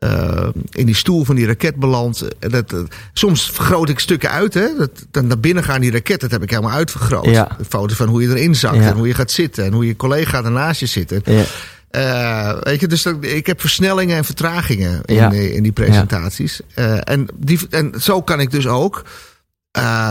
eh, 0.00 0.48
in 0.70 0.86
die 0.86 0.94
stoel 0.94 1.24
van 1.24 1.36
die 1.36 1.46
raket 1.46 1.76
belandt. 1.76 2.24
Dat, 2.38 2.74
soms 3.12 3.50
vergroot 3.50 3.88
ik 3.88 3.98
stukken 3.98 4.30
uit. 4.30 4.54
Hè? 4.54 4.66
Dat, 4.78 4.90
dan 5.10 5.26
naar 5.26 5.40
binnen 5.40 5.64
gaan 5.64 5.80
die 5.80 5.90
raket, 5.90 6.20
dat 6.20 6.30
heb 6.30 6.42
ik 6.42 6.50
helemaal 6.50 6.70
uitvergroot. 6.72 7.24
Ja. 7.24 7.56
Foto's 7.68 7.96
van 7.96 8.08
hoe 8.08 8.22
je 8.22 8.28
erin 8.28 8.54
zakt 8.54 8.76
Ja. 8.76 8.82
en 8.82 8.96
hoe 8.96 9.06
je 9.06 9.14
gaat 9.14 9.30
zitten. 9.30 9.64
En 9.64 9.72
hoe 9.72 9.86
je 9.86 9.96
collega 9.96 10.44
ernaast 10.44 10.80
je 10.80 10.86
zit. 10.86 11.20
Ja. 11.24 11.44
eh, 11.90 12.58
weet 12.60 12.80
je, 12.80 12.86
dus 12.86 13.02
dat- 13.02 13.16
ik 13.24 13.46
heb 13.46 13.60
versnellingen 13.60 14.16
en 14.16 14.24
vertragingen 14.24 15.00
in, 15.04 15.14
Ja. 15.14 15.32
eh, 15.32 15.54
in 15.54 15.62
die 15.62 15.72
presentaties. 15.72 16.60
En, 17.04 17.26
die, 17.36 17.58
en 17.70 17.92
zo 18.00 18.22
kan 18.22 18.40
ik 18.40 18.50
dus 18.50 18.66
ook 18.66 19.02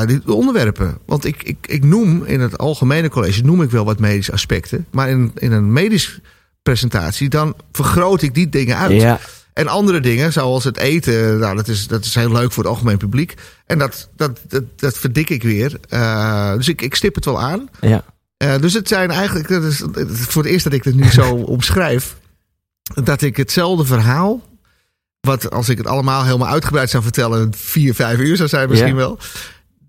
die 0.06 0.34
onderwerpen. 0.34 0.97
Want 1.06 1.25
ik, 1.25 1.43
ik, 1.43 1.58
ik 1.67 1.84
noem 1.84 2.23
in 2.23 2.39
het 2.39 2.58
algemene 2.58 3.10
college 3.10 3.43
noem 3.43 3.62
ik 3.62 3.71
wel 3.71 3.86
wat 3.86 3.99
medische 3.99 4.32
aspecten. 4.32 4.86
Maar 4.91 5.10
in, 5.10 5.32
in 5.36 5.52
een 5.52 5.73
medisch 5.73 6.19
presentatie, 6.63 7.30
dan 7.30 7.56
vergroot 7.71 8.21
ik 8.21 8.34
die 8.34 8.49
dingen 8.49 8.78
uit. 8.78 9.02
Ja. 9.02 9.19
En 9.60 9.67
andere 9.67 10.00
dingen, 10.00 10.34
zoals 10.34 10.63
het 10.63 10.78
eten, 10.78 11.38
nou, 11.39 11.56
dat, 11.56 11.67
is, 11.67 11.88
dat 11.88 12.06
is 12.06 12.15
heel 12.15 12.32
leuk 12.32 12.52
voor 12.52 12.63
het 12.63 12.72
algemeen 12.72 12.98
publiek. 12.98 13.34
En 13.65 13.80
dat, 13.80 14.10
dat, 14.15 14.39
dat, 14.48 14.63
dat 14.76 14.98
verdik 14.98 15.30
ik 15.30 15.43
weer. 15.43 15.78
Eh, 15.89 16.54
dus 16.54 16.67
ik, 16.67 16.82
ik 16.82 16.95
stip 16.95 17.15
het 17.15 17.26
wel 17.26 17.41
aan. 17.41 17.69
Ja. 17.82 18.04
Eh, 18.38 18.58
dus 18.60 18.74
het 18.74 18.88
zijn 18.88 19.12
eigenlijk, 19.12 19.48
dat 19.48 19.63
is 19.63 19.84
voor 20.17 20.43
het 20.43 20.52
eerst 20.52 20.63
dat 20.63 20.74
ik 20.74 20.84
het 20.84 20.95
nu 20.95 21.10
zo 21.12 21.36
omschrijf, 21.56 22.15
dat 23.04 23.22
ik 23.22 23.38
hetzelfde 23.38 23.86
verhaal, 23.86 24.41
wat 25.19 25.52
als 25.52 25.69
ik 25.69 25.78
het 25.78 25.88
allemaal 25.88 26.24
helemaal 26.24 26.48
uitgebreid 26.48 26.89
zou 26.89 27.04
vertellen, 27.04 27.54
vier, 27.56 27.93
vijf 27.95 28.19
uur 28.19 28.36
zou 28.36 28.50
zijn 28.50 28.69
misschien 28.69 28.89
Ja. 28.89 28.95
wel. 28.95 29.17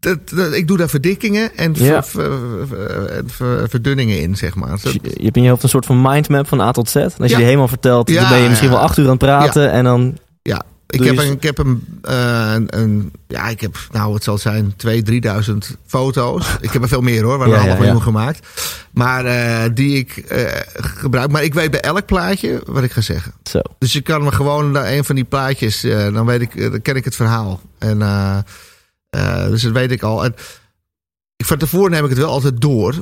Dat, 0.01 0.19
dat- 0.29 0.53
ik 0.53 0.69
doe 0.69 0.77
daar 0.77 0.89
verdikkingen 0.89 1.57
en 1.57 1.77
ver- 1.77 1.87
Ja. 1.87 2.03
ver- 2.03 2.67
ver- 2.69 3.07
en 3.07 3.29
ver- 3.31 3.69
verdunningen 3.69 4.21
in, 4.21 4.37
zeg 4.37 4.55
maar. 4.55 4.71
Dus 4.83 4.93
je 4.93 5.01
je 5.03 5.25
hebt 5.25 5.37
in 5.37 5.43
je 5.43 5.49
hoofd 5.49 5.63
een 5.63 5.69
soort 5.69 5.87
van 5.87 6.01
mindmap 6.03 6.49
van 6.49 6.61
A 6.61 6.71
tot 6.71 6.89
Z. 6.89 6.95
En 6.97 7.03
als 7.19 7.31
je 7.31 7.37
die 7.37 7.45
helemaal 7.45 7.69
vertelt, 7.69 8.11
Ja, 8.11 8.21
dan 8.21 8.29
ben 8.31 8.39
je 8.43 8.49
misschien 8.49 8.71
wel 8.71 8.79
acht 8.79 8.99
uur 8.99 9.05
aan 9.05 9.11
het 9.11 9.19
praten. 9.19 9.71
En 9.73 9.85
dan 9.85 10.19
Ja, 10.43 10.63
ik 10.87 11.05
heb, 11.05 11.19
een, 11.19 11.31
ik 11.33 11.43
heb 11.43 11.59
een, 11.59 11.85
eh, 12.03 12.51
een, 12.55 12.67
een- 12.81 13.13
ja, 13.29 13.49
ik 13.49 13.61
heb, 13.61 13.77
nou, 13.93 14.15
het 14.15 14.23
zal 14.25 14.39
zijn, 14.39 14.75
2.000, 14.77 15.03
3.000 15.03 15.77
foto's. 15.87 16.47
ik 16.61 16.71
heb 16.71 16.83
er 16.83 16.89
veel 16.89 17.01
meer 17.01 17.23
hoor, 17.23 17.39
waar 17.39 17.49
Ja, 17.49 17.55
een 17.55 17.61
half 17.67 17.79
miljoen 17.79 17.97
ja. 17.97 18.03
gemaakt. 18.03 18.47
Maar 18.91 19.25
eh, 19.25 19.71
die 19.75 19.97
ik 19.99 20.17
eh, 20.17 20.45
gebruik. 20.75 21.31
Maar 21.31 21.43
ik 21.45 21.55
weet 21.55 21.71
bij 21.71 21.81
elk 21.81 22.07
plaatje 22.07 22.61
wat 22.67 22.83
ik 22.83 22.93
ga 22.93 23.01
zeggen. 23.01 23.33
zo. 23.51 23.61
Dus 23.79 23.93
je 23.93 24.01
kan 24.01 24.23
me 24.25 24.33
gewoon 24.33 24.71
naar 24.71 24.93
een 24.93 25.05
van 25.05 25.15
die 25.15 25.25
plaatjes, 25.25 25.81
dan 26.13 26.27
weet 26.27 26.41
ik, 26.41 26.61
dan 26.71 26.83
ken 26.83 26.97
ik 26.97 27.05
het 27.05 27.17
verhaal. 27.17 27.61
En 27.79 27.99
eh, 29.11 29.47
dus 29.49 29.63
dat 29.63 29.73
weet 29.73 29.91
ik 29.91 30.03
al. 30.03 30.25
En 30.25 30.35
ik, 31.37 31.47
van 31.47 31.59
tevoren 31.59 31.91
neem 31.91 32.05
ik 32.05 32.11
het 32.11 32.19
wel 32.19 32.31
altijd 32.31 32.61
door. 32.61 32.95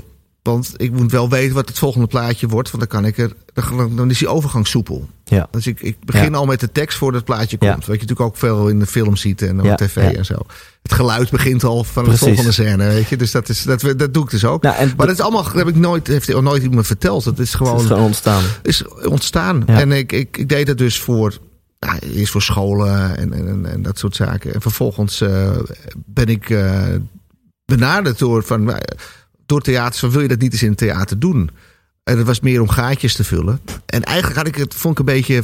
Want 0.42 0.74
ik 0.76 0.92
moet 0.92 1.10
wel 1.12 1.28
weten 1.28 1.54
wat 1.54 1.68
het 1.68 1.78
volgende 1.78 2.06
plaatje 2.06 2.48
wordt. 2.48 2.70
Want 2.70 2.90
dan, 2.90 3.00
kan 3.00 3.10
ik 3.10 3.18
er, 3.18 3.32
dan, 3.54 3.96
dan 3.96 4.10
is 4.10 4.18
die 4.18 4.28
overgang 4.28 4.66
soepel. 4.66 5.08
Ja. 5.24 5.48
Dus 5.50 5.66
ik, 5.66 5.80
ik 5.80 5.96
begin 6.04 6.30
Ja. 6.30 6.36
al 6.36 6.46
met 6.46 6.60
de 6.60 6.72
tekst 6.72 6.98
voordat 6.98 7.20
het 7.20 7.30
plaatje 7.30 7.56
Ja. 7.60 7.70
komt. 7.72 7.86
Wat 7.86 7.94
je 7.94 8.00
natuurlijk 8.02 8.28
ook 8.28 8.36
veel 8.36 8.68
in 8.68 8.78
de 8.78 8.86
film 8.86 9.16
ziet 9.16 9.42
en 9.42 9.58
op 9.58 9.64
Ja, 9.64 9.74
tv 9.74 9.96
en 9.96 10.24
zo. 10.24 10.34
Het 10.82 10.92
geluid 10.92 11.30
begint 11.30 11.64
al 11.64 11.84
van 11.84 12.04
de 12.04 12.16
volgende 12.16 12.52
scène, 12.52 12.86
weet 12.88 13.08
je. 13.08 13.16
Dus 13.16 13.30
dat, 13.30 13.48
is, 13.48 13.62
dat, 13.62 13.80
dat 13.96 14.14
doe 14.14 14.24
ik 14.24 14.30
dus 14.30 14.44
ook. 14.44 14.62
Nou, 14.62 14.76
maar 14.96 15.06
dat 15.06 15.16
is 15.16 15.22
allemaal, 15.22 15.42
dat 15.42 15.52
heb 15.52 15.68
ik 15.68 15.76
nooit, 15.76 16.06
heeft 16.06 16.40
nooit 16.40 16.62
iemand 16.62 16.86
verteld. 16.86 17.24
Het 17.24 17.38
is 17.38 17.48
het 17.48 17.56
gewoon, 17.56 17.80
is 17.80 17.86
gewoon 17.86 18.02
ontstaan. 18.02 18.42
is 18.62 18.84
ontstaan. 18.88 19.66
En 19.66 19.92
ik, 19.92 20.12
ik, 20.12 20.36
ik 20.36 20.48
deed 20.48 20.66
dat 20.66 20.78
dus 20.78 21.00
voor, 21.00 21.38
nou, 21.78 21.98
eerst 21.98 22.32
voor 22.32 22.42
scholen 22.42 23.16
en, 23.16 23.32
en, 23.32 23.66
en, 23.66 23.82
dat 23.82 23.98
soort 23.98 24.16
zaken. 24.16 24.54
En 24.54 24.60
vervolgens 24.60 25.20
eh, 25.20 25.56
ben 25.96 26.26
ik 26.26 26.50
eh, 26.50 26.94
benaderd 27.64 28.18
door, 28.18 28.42
van, 28.42 28.72
eh, 28.72 28.98
door 29.46 29.60
theaters 29.60 29.98
van 29.98 30.10
wil 30.10 30.20
je 30.20 30.28
dat 30.28 30.38
niet 30.38 30.52
eens 30.52 30.62
in 30.62 30.68
het 30.68 30.78
theater 30.78 31.18
doen? 31.18 31.50
En 32.02 32.16
dat 32.16 32.26
was 32.26 32.40
meer 32.40 32.60
om 32.60 32.68
gaatjes 32.68 33.14
te 33.14 33.24
vullen. 33.24 33.60
En 33.86 34.02
eigenlijk 34.02 34.38
had 34.38 34.46
ik 34.46 34.54
het, 34.54 34.74
vond 34.74 34.92
ik 34.92 34.98
een 34.98 35.14
beetje, 35.14 35.34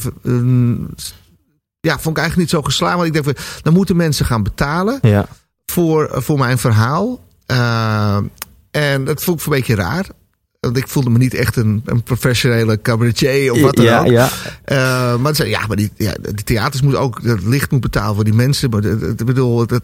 ja, 1.81 1.99
vond 1.99 2.17
ik 2.17 2.23
eigenlijk 2.23 2.37
niet 2.37 2.51
zo 2.51 2.63
geslaan. 2.63 2.97
Want 2.97 3.17
ik 3.17 3.25
dacht, 3.25 3.63
dan 3.63 3.73
moeten 3.73 3.97
mensen 3.97 4.27
gaan 4.27 4.43
betalen 4.43 4.99
Ja. 5.03 5.27
voor, 5.67 6.09
voor 6.13 6.39
mijn 6.39 6.59
verhaal. 6.59 7.25
Eh, 7.47 8.17
en 8.71 9.05
dat 9.05 9.23
vond 9.23 9.41
ik 9.41 9.47
een 9.47 9.53
beetje 9.53 9.75
raar. 9.75 10.07
Want 10.65 10.77
ik 10.77 10.89
voelde 10.89 11.11
me 11.11 11.19
niet 11.19 11.35
echt 11.35 11.57
een, 11.57 11.83
een 11.85 12.03
professionele 12.03 12.81
cabaretier 12.83 13.53
of 13.53 13.61
wat 13.61 13.77
dan 13.77 13.85
ja, 13.85 14.01
ook. 14.01 14.07
ja. 14.07 14.29
Eh, 14.65 15.17
maar 15.17 15.35
ze 15.35 15.43
zei, 15.43 15.49
ja, 15.49 15.67
maar 15.67 15.77
die, 15.77 15.91
ja, 15.97 16.15
die 16.21 16.45
theaters 16.45 16.83
moeten 16.83 17.01
ook, 17.01 17.21
het 17.23 17.45
licht 17.45 17.71
moet 17.71 17.81
betaald 17.81 18.15
voor 18.15 18.25
die 18.25 18.35
mensen. 18.35 18.71
Maar 18.71 18.85
ik 18.85 19.25
bedoel, 19.25 19.57
dat, 19.57 19.69
dat, 19.69 19.83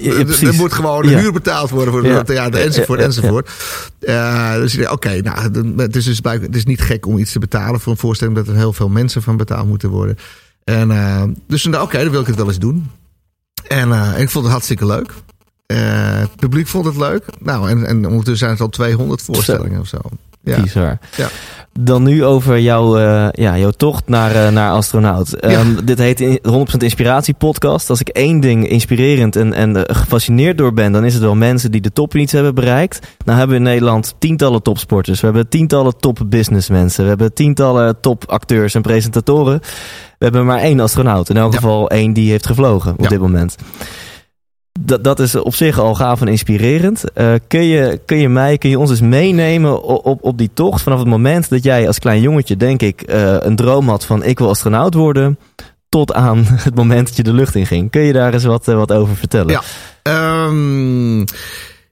Ja, 0.00 0.12
er 0.48 0.54
moet 0.54 0.72
gewoon 0.72 1.08
Ja. 1.08 1.18
huur 1.18 1.32
betaald 1.32 1.70
worden 1.70 1.92
voor 1.94 2.06
Ja. 2.06 2.16
het 2.16 2.26
theater, 2.26 2.60
enzovoort, 2.60 3.00
enzovoort. 3.00 3.50
Eh, 4.00 4.54
dus 4.54 4.74
ik 4.74 4.80
dacht, 4.80 4.92
oké, 4.92 5.20
nou, 5.20 5.72
het 5.76 5.96
is 5.96 6.04
dus 6.04 6.20
blijkbaar, 6.20 6.46
het 6.48 6.56
is 6.56 6.64
niet 6.64 6.80
gek 6.80 7.06
om 7.06 7.18
iets 7.18 7.32
te 7.32 7.38
betalen 7.38 7.80
voor 7.80 7.92
een 7.92 7.98
voorstelling 7.98 8.36
dat 8.36 8.48
er 8.48 8.54
heel 8.56 8.72
veel 8.72 8.88
mensen 8.88 9.22
van 9.22 9.36
betaald 9.36 9.68
moeten 9.68 9.88
worden. 9.90 10.16
En 10.64 10.90
eh, 10.90 11.22
dus 11.46 11.66
oké, 11.66 11.98
dan 11.98 12.10
wil 12.10 12.20
ik 12.20 12.26
het 12.26 12.36
wel 12.36 12.46
eens 12.46 12.58
doen. 12.58 12.90
En 13.68 13.92
ik 14.18 14.30
vond 14.30 14.44
het 14.44 14.52
hartstikke 14.52 14.86
leuk. 14.86 15.12
Eh, 15.76 16.18
het 16.20 16.36
publiek 16.36 16.66
vond 16.66 16.84
het 16.84 16.96
leuk. 16.96 17.24
Nou, 17.38 17.68
en, 17.70 17.86
en 17.86 17.96
ondertussen 18.06 18.36
zijn 18.36 18.50
het 18.50 18.60
al 18.60 18.68
200 18.68 19.22
voorstellingen 19.22 19.80
of 19.80 19.86
zo. 19.86 19.98
Ja. 20.44 20.60
Bizar. 20.62 20.98
Ja. 21.16 21.28
Dan 21.80 22.02
nu 22.02 22.24
over 22.24 22.58
jouw, 22.60 22.96
eh, 22.98 23.28
ja, 23.30 23.58
jouw 23.58 23.70
tocht 23.70 24.08
naar, 24.08 24.34
eh, 24.34 24.52
naar 24.52 24.70
astronaut. 24.70 25.34
Ehm, 25.34 25.66
Dit 25.84 25.98
heet 25.98 26.20
in- 26.20 26.38
100% 26.42 26.82
Inspiratie 26.82 27.34
Podcast. 27.34 27.90
Als 27.90 28.00
ik 28.00 28.08
één 28.08 28.40
ding 28.40 28.68
inspirerend 28.68 29.36
en, 29.36 29.52
en 29.52 29.76
gefascineerd 29.86 30.58
door 30.58 30.72
ben, 30.72 30.92
dan 30.92 31.04
is 31.04 31.14
het 31.14 31.22
wel 31.22 31.34
mensen 31.34 31.70
die 31.70 31.80
de 31.80 31.92
top 31.92 32.14
iets 32.16 32.32
hebben 32.32 32.54
bereikt. 32.54 32.98
Nou 33.24 33.38
hebben 33.38 33.56
we 33.56 33.62
in 33.64 33.68
Nederland 33.70 34.14
tientallen 34.18 34.62
topsporters. 34.62 35.20
We 35.20 35.26
hebben 35.26 35.48
tientallen 35.48 35.96
top 35.96 36.18
businessmensen. 36.26 37.02
We 37.02 37.08
hebben 37.08 37.32
tientallen 37.34 38.00
top 38.00 38.24
acteurs 38.26 38.74
en 38.74 38.82
presentatoren. 38.82 39.60
We 40.18 40.24
hebben 40.28 40.46
maar 40.46 40.58
één 40.60 40.80
astronaut. 40.80 41.30
In 41.30 41.36
elk 41.36 41.52
Ja. 41.52 41.58
geval 41.58 41.90
één 41.90 42.12
die 42.12 42.30
heeft 42.30 42.46
gevlogen 42.46 42.94
op 42.96 43.08
dit 43.08 43.20
moment. 43.20 43.56
Dat, 44.80 45.04
dat 45.04 45.20
is 45.20 45.34
op 45.34 45.54
zich 45.54 45.78
al 45.78 45.94
gaaf 45.94 46.20
en 46.20 46.28
inspirerend. 46.28 47.12
Eh, 47.12 47.34
kun, 47.48 47.64
je, 47.64 48.00
kun 48.06 48.16
je 48.16 48.28
mij, 48.28 48.58
kun 48.58 48.70
je 48.70 48.78
ons 48.78 48.90
eens 48.90 49.00
meenemen 49.00 49.82
op, 49.82 50.22
op 50.22 50.38
die 50.38 50.50
tocht 50.54 50.82
vanaf 50.82 50.98
het 50.98 51.08
moment 51.08 51.48
dat 51.48 51.64
jij 51.64 51.86
als 51.86 51.98
klein 51.98 52.20
jongetje, 52.20 52.56
denk 52.56 52.82
ik, 52.82 53.02
eh, 53.02 53.36
een 53.38 53.56
droom 53.56 53.88
had 53.88 54.04
van 54.04 54.24
ik 54.24 54.38
wil 54.38 54.48
astronaut 54.48 54.94
worden, 54.94 55.38
tot 55.88 56.12
aan 56.12 56.44
het 56.68 56.74
moment 56.74 57.06
dat 57.06 57.16
je 57.16 57.22
de 57.22 57.32
lucht 57.32 57.54
in 57.54 57.66
ging. 57.66 57.90
Kun 57.90 58.02
je 58.02 58.12
daar 58.12 58.32
eens 58.32 58.44
wat, 58.44 58.68
eh, 58.68 58.74
wat 58.74 58.92
over 58.92 59.16
vertellen? 59.16 59.50
Ja. 59.52 59.62
Ehm, 60.02 61.18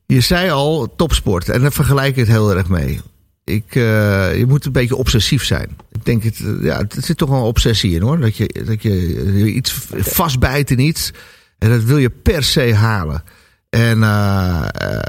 je 0.07 0.21
zei 0.21 0.51
al 0.51 0.93
topsport 0.97 1.49
en 1.49 1.61
daar 1.61 1.73
vergelijk 1.73 2.09
ik 2.09 2.16
het 2.16 2.29
heel 2.29 2.57
erg 2.57 2.69
mee. 2.69 3.01
Ik, 3.45 3.75
je 3.75 4.45
moet 4.49 4.64
een 4.64 4.73
beetje 4.73 4.97
obsessief 4.97 5.45
zijn. 5.45 5.77
Ik 5.93 6.05
denk 6.05 6.23
het, 6.23 6.43
ja, 6.61 6.79
het 6.79 6.97
zit 7.01 7.16
toch 7.16 7.29
wel 7.29 7.38
een 7.38 7.45
obsessie 7.45 7.95
in 7.95 8.03
hoor. 8.03 8.21
Dat 8.21 8.37
je, 8.37 8.62
dat 8.66 8.83
je 8.83 9.53
iets 9.53 9.79
vastbijt 9.99 10.71
in 10.71 10.79
iets 10.79 11.12
en 11.61 11.70
dat 11.70 11.83
wil 11.83 11.96
je 11.96 12.11
per 12.11 12.44
se 12.44 12.75
halen. 12.75 13.23
En 13.70 14.03
eh, 14.03 14.68
eh, 14.73 15.01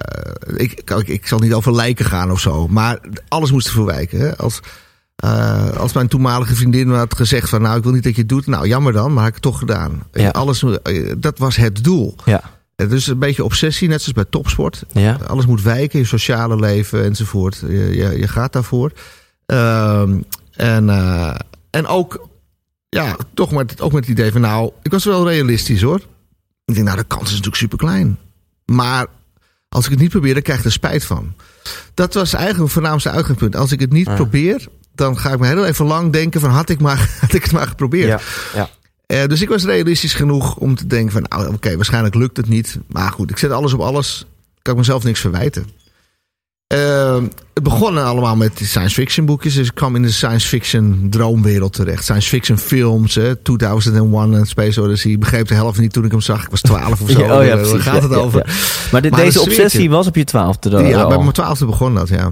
ik, 0.55 0.91
ik, 0.91 1.07
ik 1.07 1.27
zal 1.27 1.39
niet 1.39 1.53
over 1.53 1.75
lijken 1.75 2.05
gaan 2.05 2.31
of 2.31 2.39
zo, 2.39 2.67
maar 2.67 2.99
alles 3.27 3.51
moest 3.51 3.67
ervoor 3.67 3.85
wijken. 3.85 4.19
Hè? 4.19 4.37
Als, 4.37 4.59
eh, 5.15 5.77
als 5.77 5.93
mijn 5.93 6.07
toenmalige 6.07 6.55
vriendin 6.55 6.89
had 6.89 7.15
gezegd 7.15 7.49
van 7.49 7.61
nou 7.61 7.77
ik 7.77 7.83
wil 7.83 7.91
niet 7.91 8.03
dat 8.03 8.15
je 8.15 8.19
het 8.19 8.29
doet, 8.29 8.47
nou 8.47 8.67
jammer 8.67 8.93
dan, 8.93 9.13
maar 9.13 9.23
heb 9.23 9.35
ik 9.35 9.43
het 9.43 9.51
toch 9.51 9.59
gedaan. 9.59 10.03
Ja. 10.11 10.29
Alles, 10.29 10.63
dat 11.17 11.37
was 11.37 11.55
het 11.55 11.83
doel. 11.83 12.15
Ja. 12.25 12.43
Dus 12.75 13.07
een 13.07 13.19
beetje 13.19 13.43
obsessie, 13.43 13.87
net 13.87 14.01
zoals 14.01 14.13
bij 14.13 14.25
topsport. 14.29 14.83
Ja. 14.91 15.17
Alles 15.27 15.45
moet 15.45 15.61
wijken, 15.61 15.99
je 15.99 16.05
sociale 16.05 16.55
leven 16.55 17.03
enzovoort. 17.03 17.63
Je, 17.67 17.95
je, 17.95 18.17
je 18.17 18.27
gaat 18.27 18.53
daarvoor. 18.53 18.91
Ehm, 19.45 20.19
en, 20.51 20.89
en 21.69 21.87
ook, 21.87 22.27
ja, 22.89 23.15
toch 23.33 23.51
met, 23.51 23.81
ook 23.81 23.91
met 23.91 24.01
het 24.01 24.11
idee 24.11 24.31
van, 24.31 24.41
nou, 24.41 24.71
ik 24.81 24.91
was 24.91 25.05
wel 25.05 25.29
realistisch 25.29 25.81
hoor. 25.81 26.01
Ik 26.71 26.77
denk, 26.83 26.87
nou, 26.87 26.99
de 26.99 27.15
kans 27.15 27.23
is 27.23 27.29
natuurlijk 27.29 27.55
super 27.55 27.77
klein. 27.77 28.17
Maar 28.65 29.05
als 29.69 29.85
ik 29.85 29.91
het 29.91 29.99
niet 29.99 30.09
probeer, 30.09 30.33
dan 30.33 30.41
krijg 30.43 30.59
ik 30.59 30.65
er 30.65 30.71
spijt 30.71 31.05
van. 31.05 31.33
Dat 31.93 32.13
was 32.13 32.29
eigenlijk 32.29 32.57
mijn 32.57 32.69
voornaamste 32.69 33.09
uitgangspunt. 33.09 33.55
Als 33.55 33.71
ik 33.71 33.79
het 33.79 33.91
niet 33.91 34.07
Ja. 34.07 34.15
probeer, 34.15 34.67
dan 34.95 35.17
ga 35.19 35.31
ik 35.31 35.39
me 35.39 35.47
heel 35.47 35.65
even 35.65 35.85
lang 35.85 36.11
denken 36.13 36.41
van, 36.41 36.49
had 36.49 36.69
ik, 36.69 36.79
maar, 36.79 37.09
had 37.21 37.33
ik 37.33 37.43
het 37.43 37.51
maar 37.51 37.67
geprobeerd. 37.67 38.07
Ja. 38.07 38.19
Ja. 38.55 38.69
Eh, 39.05 39.27
dus 39.27 39.41
ik 39.41 39.49
was 39.49 39.63
realistisch 39.63 40.13
genoeg 40.13 40.55
om 40.55 40.75
te 40.75 40.87
denken 40.87 41.11
van, 41.11 41.25
nou, 41.29 41.53
oké, 41.53 41.75
waarschijnlijk 41.75 42.15
lukt 42.15 42.37
het 42.37 42.47
niet. 42.47 42.79
Maar 42.87 43.11
goed, 43.11 43.29
ik 43.29 43.37
zet 43.37 43.51
alles 43.51 43.73
op 43.73 43.79
alles. 43.79 44.25
Kan 44.61 44.73
ik 44.73 44.79
mezelf 44.79 45.03
niks 45.03 45.19
verwijten. 45.19 45.65
Eh, 46.71 47.21
het 47.53 47.63
begon 47.63 47.97
allemaal 47.97 48.35
met 48.35 48.57
die 48.57 48.67
science 48.67 48.93
fiction 48.95 49.25
boekjes. 49.25 49.53
Dus 49.55 49.67
ik 49.67 49.75
kwam 49.75 49.95
in 49.95 50.01
de 50.01 50.11
science 50.11 50.47
fiction 50.47 51.07
droomwereld 51.09 51.73
terecht. 51.73 52.03
Science 52.03 52.27
fiction 52.29 52.57
films, 52.57 53.15
hè, 53.15 53.35
2001 53.35 54.33
en 54.33 54.45
Space 54.45 54.81
Odyssey. 54.81 55.11
Ik 55.11 55.19
begreep 55.19 55.47
de 55.47 55.53
helft 55.53 55.79
niet 55.79 55.93
toen 55.93 56.05
ik 56.05 56.11
hem 56.11 56.21
zag. 56.21 56.43
Ik 56.43 56.49
was 56.49 56.61
12 56.61 57.01
of 57.01 57.09
zo. 57.11 57.19
Ja, 57.19 57.37
oh 57.39 57.43
ja, 57.45 57.55
Daar 57.55 57.57
precies. 57.67 57.81
gaat 57.81 58.01
het 58.03 58.11
Ja, 58.11 58.17
over. 58.17 58.45
Maar, 58.91 59.01
deze 59.01 59.41
obsessie 59.41 59.89
was 59.89 60.07
op 60.07 60.15
je 60.15 60.23
twaalfde 60.23 60.69
dan 60.69 60.85
Ja, 60.85 61.07
bij 61.07 61.15
al. 61.15 61.21
mijn 61.21 61.31
twaalfde 61.33 61.65
begon 61.65 61.95
dat, 61.95 62.09
ja. 62.09 62.31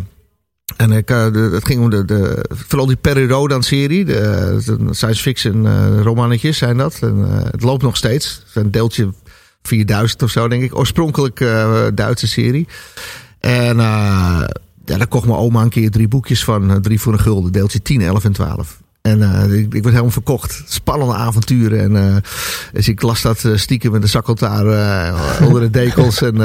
En 0.78 0.92
ik, 0.92 1.10
eh, 1.10 1.32
de, 1.32 1.50
het 1.54 1.66
ging 1.66 1.82
om 1.82 1.90
de, 1.90 2.06
de, 2.06 2.46
vooral 2.68 2.88
die 2.88 2.96
Perry 2.96 3.30
Rodan 3.30 3.64
serie. 3.64 4.06
De, 4.06 4.62
de 4.66 4.78
science 4.94 5.22
fiction 5.22 5.68
eh, 5.68 6.02
romannetjes 6.02 6.58
zijn 6.58 6.78
dat. 6.78 6.98
En, 7.02 7.26
eh, 7.30 7.44
het 7.52 7.64
loopt 7.64 7.82
nog 7.84 7.98
steeds. 7.98 8.44
Een 8.54 8.72
deeltje 8.72 9.14
4000 9.62 10.24
of 10.24 10.30
zo, 10.30 10.48
denk 10.48 10.64
ik. 10.64 10.78
Oorspronkelijk 10.78 11.40
eh, 11.42 11.82
Duitse 11.94 12.28
serie. 12.28 12.68
En 13.40 13.80
eh, 13.80 14.44
ja, 14.86 14.98
daar 14.98 15.08
kocht 15.08 15.26
mijn 15.26 15.38
oma 15.40 15.62
een 15.62 15.70
keer 15.70 15.92
drie 15.92 16.08
boekjes 16.08 16.44
van. 16.44 16.70
eh, 16.72 16.76
drie 16.76 17.00
voor 17.02 17.14
een 17.14 17.20
gulden. 17.20 17.52
Deeltje 17.52 17.82
10, 17.82 18.02
11 18.02 18.24
en 18.24 18.32
12. 18.32 18.78
En 19.02 19.22
eh, 19.22 19.54
ik, 19.54 19.66
ik 19.66 19.72
werd 19.72 19.86
helemaal 19.86 20.10
verkocht. 20.12 20.64
Spannende 20.68 21.14
avonturen. 21.14 21.80
En 21.80 21.96
eh, 22.08 22.16
dus 22.74 22.88
ik 22.88 23.02
las 23.02 23.22
dat 23.22 23.46
stiekem 23.56 23.92
met 23.92 24.02
de 24.02 24.08
zakkeltaar 24.08 24.64
onder 25.46 25.62
de 25.62 25.70
dekels. 25.70 26.22
En 26.22 26.36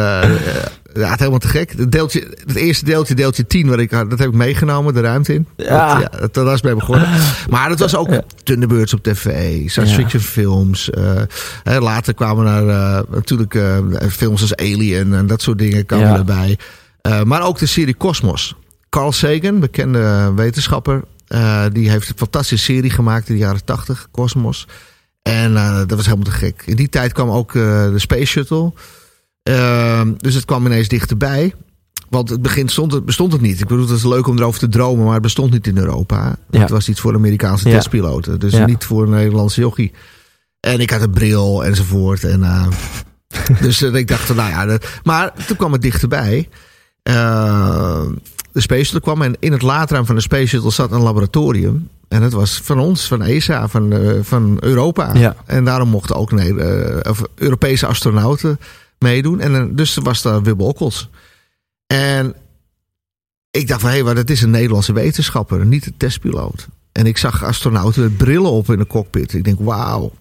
ja, 0.94 1.10
het 1.10 1.18
helemaal 1.18 1.38
te 1.38 1.48
gek. 1.48 1.72
Het, 1.76 1.92
deeltje, 1.92 2.36
het 2.46 2.56
eerste 2.56 2.84
deeltje, 2.84 3.14
deeltje 3.14 3.46
10, 3.46 3.68
wat 3.68 3.78
ik 3.78 3.90
had, 3.90 4.10
dat 4.10 4.18
heb 4.18 4.28
ik 4.28 4.34
meegenomen, 4.34 4.94
de 4.94 5.00
ruimte 5.00 5.34
in. 5.34 5.46
Ja. 5.56 5.94
Dat, 5.94 6.02
ja, 6.12 6.18
dat, 6.18 6.34
daar 6.34 6.44
was 6.44 6.62
mee 6.62 6.74
begonnen. 6.74 7.08
Maar 7.50 7.68
dat 7.68 7.78
was 7.78 7.96
ook 7.96 8.10
Ja. 8.10 8.22
Thunderbirds 8.42 8.94
op 8.94 9.02
tv, 9.02 9.26
science 9.68 9.92
Ja. 9.92 9.98
fiction 10.00 10.22
films. 10.22 10.90
hè, 11.62 11.78
later 11.80 12.14
kwamen 12.14 12.46
er 12.46 13.04
natuurlijk 13.10 13.58
films 14.10 14.40
als 14.40 14.56
Alien 14.56 15.14
en 15.14 15.26
dat 15.26 15.42
soort 15.42 15.58
dingen 15.58 15.86
kwamen 15.86 16.14
erbij. 16.16 16.58
Eh, 17.04 17.22
maar 17.22 17.42
ook 17.42 17.58
de 17.58 17.66
serie 17.66 17.96
Cosmos. 17.96 18.54
Carl 18.88 19.12
Sagan, 19.12 19.60
bekende 19.60 20.32
wetenschapper, 20.36 21.02
eh, 21.26 21.64
die 21.72 21.90
heeft 21.90 22.08
een 22.08 22.16
fantastische 22.16 22.64
serie 22.72 22.90
gemaakt 22.90 23.28
in 23.28 23.34
de 23.34 23.40
jaren 23.40 23.64
80, 23.64 24.08
Cosmos. 24.10 24.66
En 25.22 25.56
eh, 25.56 25.76
dat 25.76 25.90
was 25.90 26.04
helemaal 26.04 26.24
te 26.24 26.30
gek. 26.30 26.62
In 26.66 26.76
die 26.76 26.88
tijd 26.88 27.12
kwam 27.12 27.30
ook 27.30 27.52
de 27.52 27.92
Space 27.96 28.24
Shuttle. 28.24 28.72
Ehm, 29.42 30.12
dus 30.16 30.34
het 30.34 30.44
kwam 30.44 30.66
ineens 30.66 30.88
dichterbij. 30.88 31.54
Want 32.08 32.28
het 32.28 32.42
begin 32.42 32.68
stond 32.68 32.92
het, 32.92 33.04
bestond 33.04 33.32
het 33.32 33.40
niet. 33.40 33.60
Ik 33.60 33.66
bedoel, 33.66 33.86
het 33.88 33.96
is 33.96 34.04
leuk 34.04 34.26
om 34.26 34.38
erover 34.38 34.60
te 34.60 34.68
dromen, 34.68 35.04
maar 35.04 35.12
het 35.12 35.22
bestond 35.22 35.52
niet 35.52 35.66
in 35.66 35.76
Europa. 35.78 36.36
Ja. 36.50 36.60
Het 36.60 36.70
was 36.70 36.88
iets 36.88 37.00
voor 37.00 37.14
Amerikaanse 37.14 37.68
Ja. 37.68 37.74
testpiloten. 37.74 38.38
Dus 38.40 38.52
Ja. 38.52 38.66
niet 38.66 38.84
voor 38.84 39.02
een 39.02 39.10
Nederlandse 39.10 39.60
jochie. 39.60 39.92
En 40.60 40.80
ik 40.80 40.90
had 40.90 41.00
een 41.00 41.10
bril 41.10 41.64
enzovoort. 41.64 42.24
En, 42.24 42.42
eh, 42.44 42.66
dus 43.62 43.82
ik 43.82 44.08
dacht, 44.08 44.34
nou 44.34 44.50
ja. 44.50 44.66
dat- 44.66 44.86
maar 45.02 45.32
toen 45.46 45.56
kwam 45.56 45.72
het 45.72 45.82
dichterbij. 45.82 46.48
Eh, 47.04 48.02
de 48.52 48.60
Space 48.60 48.82
Shuttle 48.82 49.00
kwam 49.00 49.22
en 49.22 49.36
in 49.38 49.52
het 49.52 49.62
laadruim 49.62 50.06
van 50.06 50.14
de 50.14 50.20
Space 50.20 50.46
Shuttle 50.46 50.70
zat 50.70 50.92
een 50.92 51.02
laboratorium. 51.02 51.88
En 52.08 52.20
dat 52.20 52.32
was 52.32 52.60
van 52.62 52.78
ons, 52.78 53.06
van 53.06 53.22
ESA, 53.22 53.68
van, 53.68 53.92
eh, 53.92 54.18
van 54.22 54.56
Europa. 54.60 55.14
Ja. 55.14 55.36
En 55.46 55.64
daarom 55.64 55.88
mochten 55.88 56.16
ook 56.16 56.32
nee, 56.32 56.54
of 57.08 57.22
Europese 57.34 57.86
astronauten 57.86 58.58
meedoen. 58.98 59.40
En 59.40 59.74
dus 59.76 59.94
was 59.94 60.22
daar 60.22 60.52
Okkels. 60.56 61.08
En 61.86 62.34
ik 63.50 63.68
dacht 63.68 63.80
van, 63.80 63.90
hé, 63.90 64.02
maar 64.02 64.14
dat 64.14 64.30
is 64.30 64.42
een 64.42 64.50
Nederlandse 64.50 64.92
wetenschapper, 64.92 65.66
niet 65.66 65.86
een 65.86 65.96
testpiloot. 65.96 66.68
En 66.92 67.06
ik 67.06 67.18
zag 67.18 67.44
astronauten 67.44 68.02
met 68.02 68.16
brillen 68.16 68.50
op 68.50 68.70
in 68.70 68.78
de 68.78 68.86
cockpit. 68.86 69.34
Ik 69.34 69.44
denk, 69.44 69.58
wauw, 69.60 70.12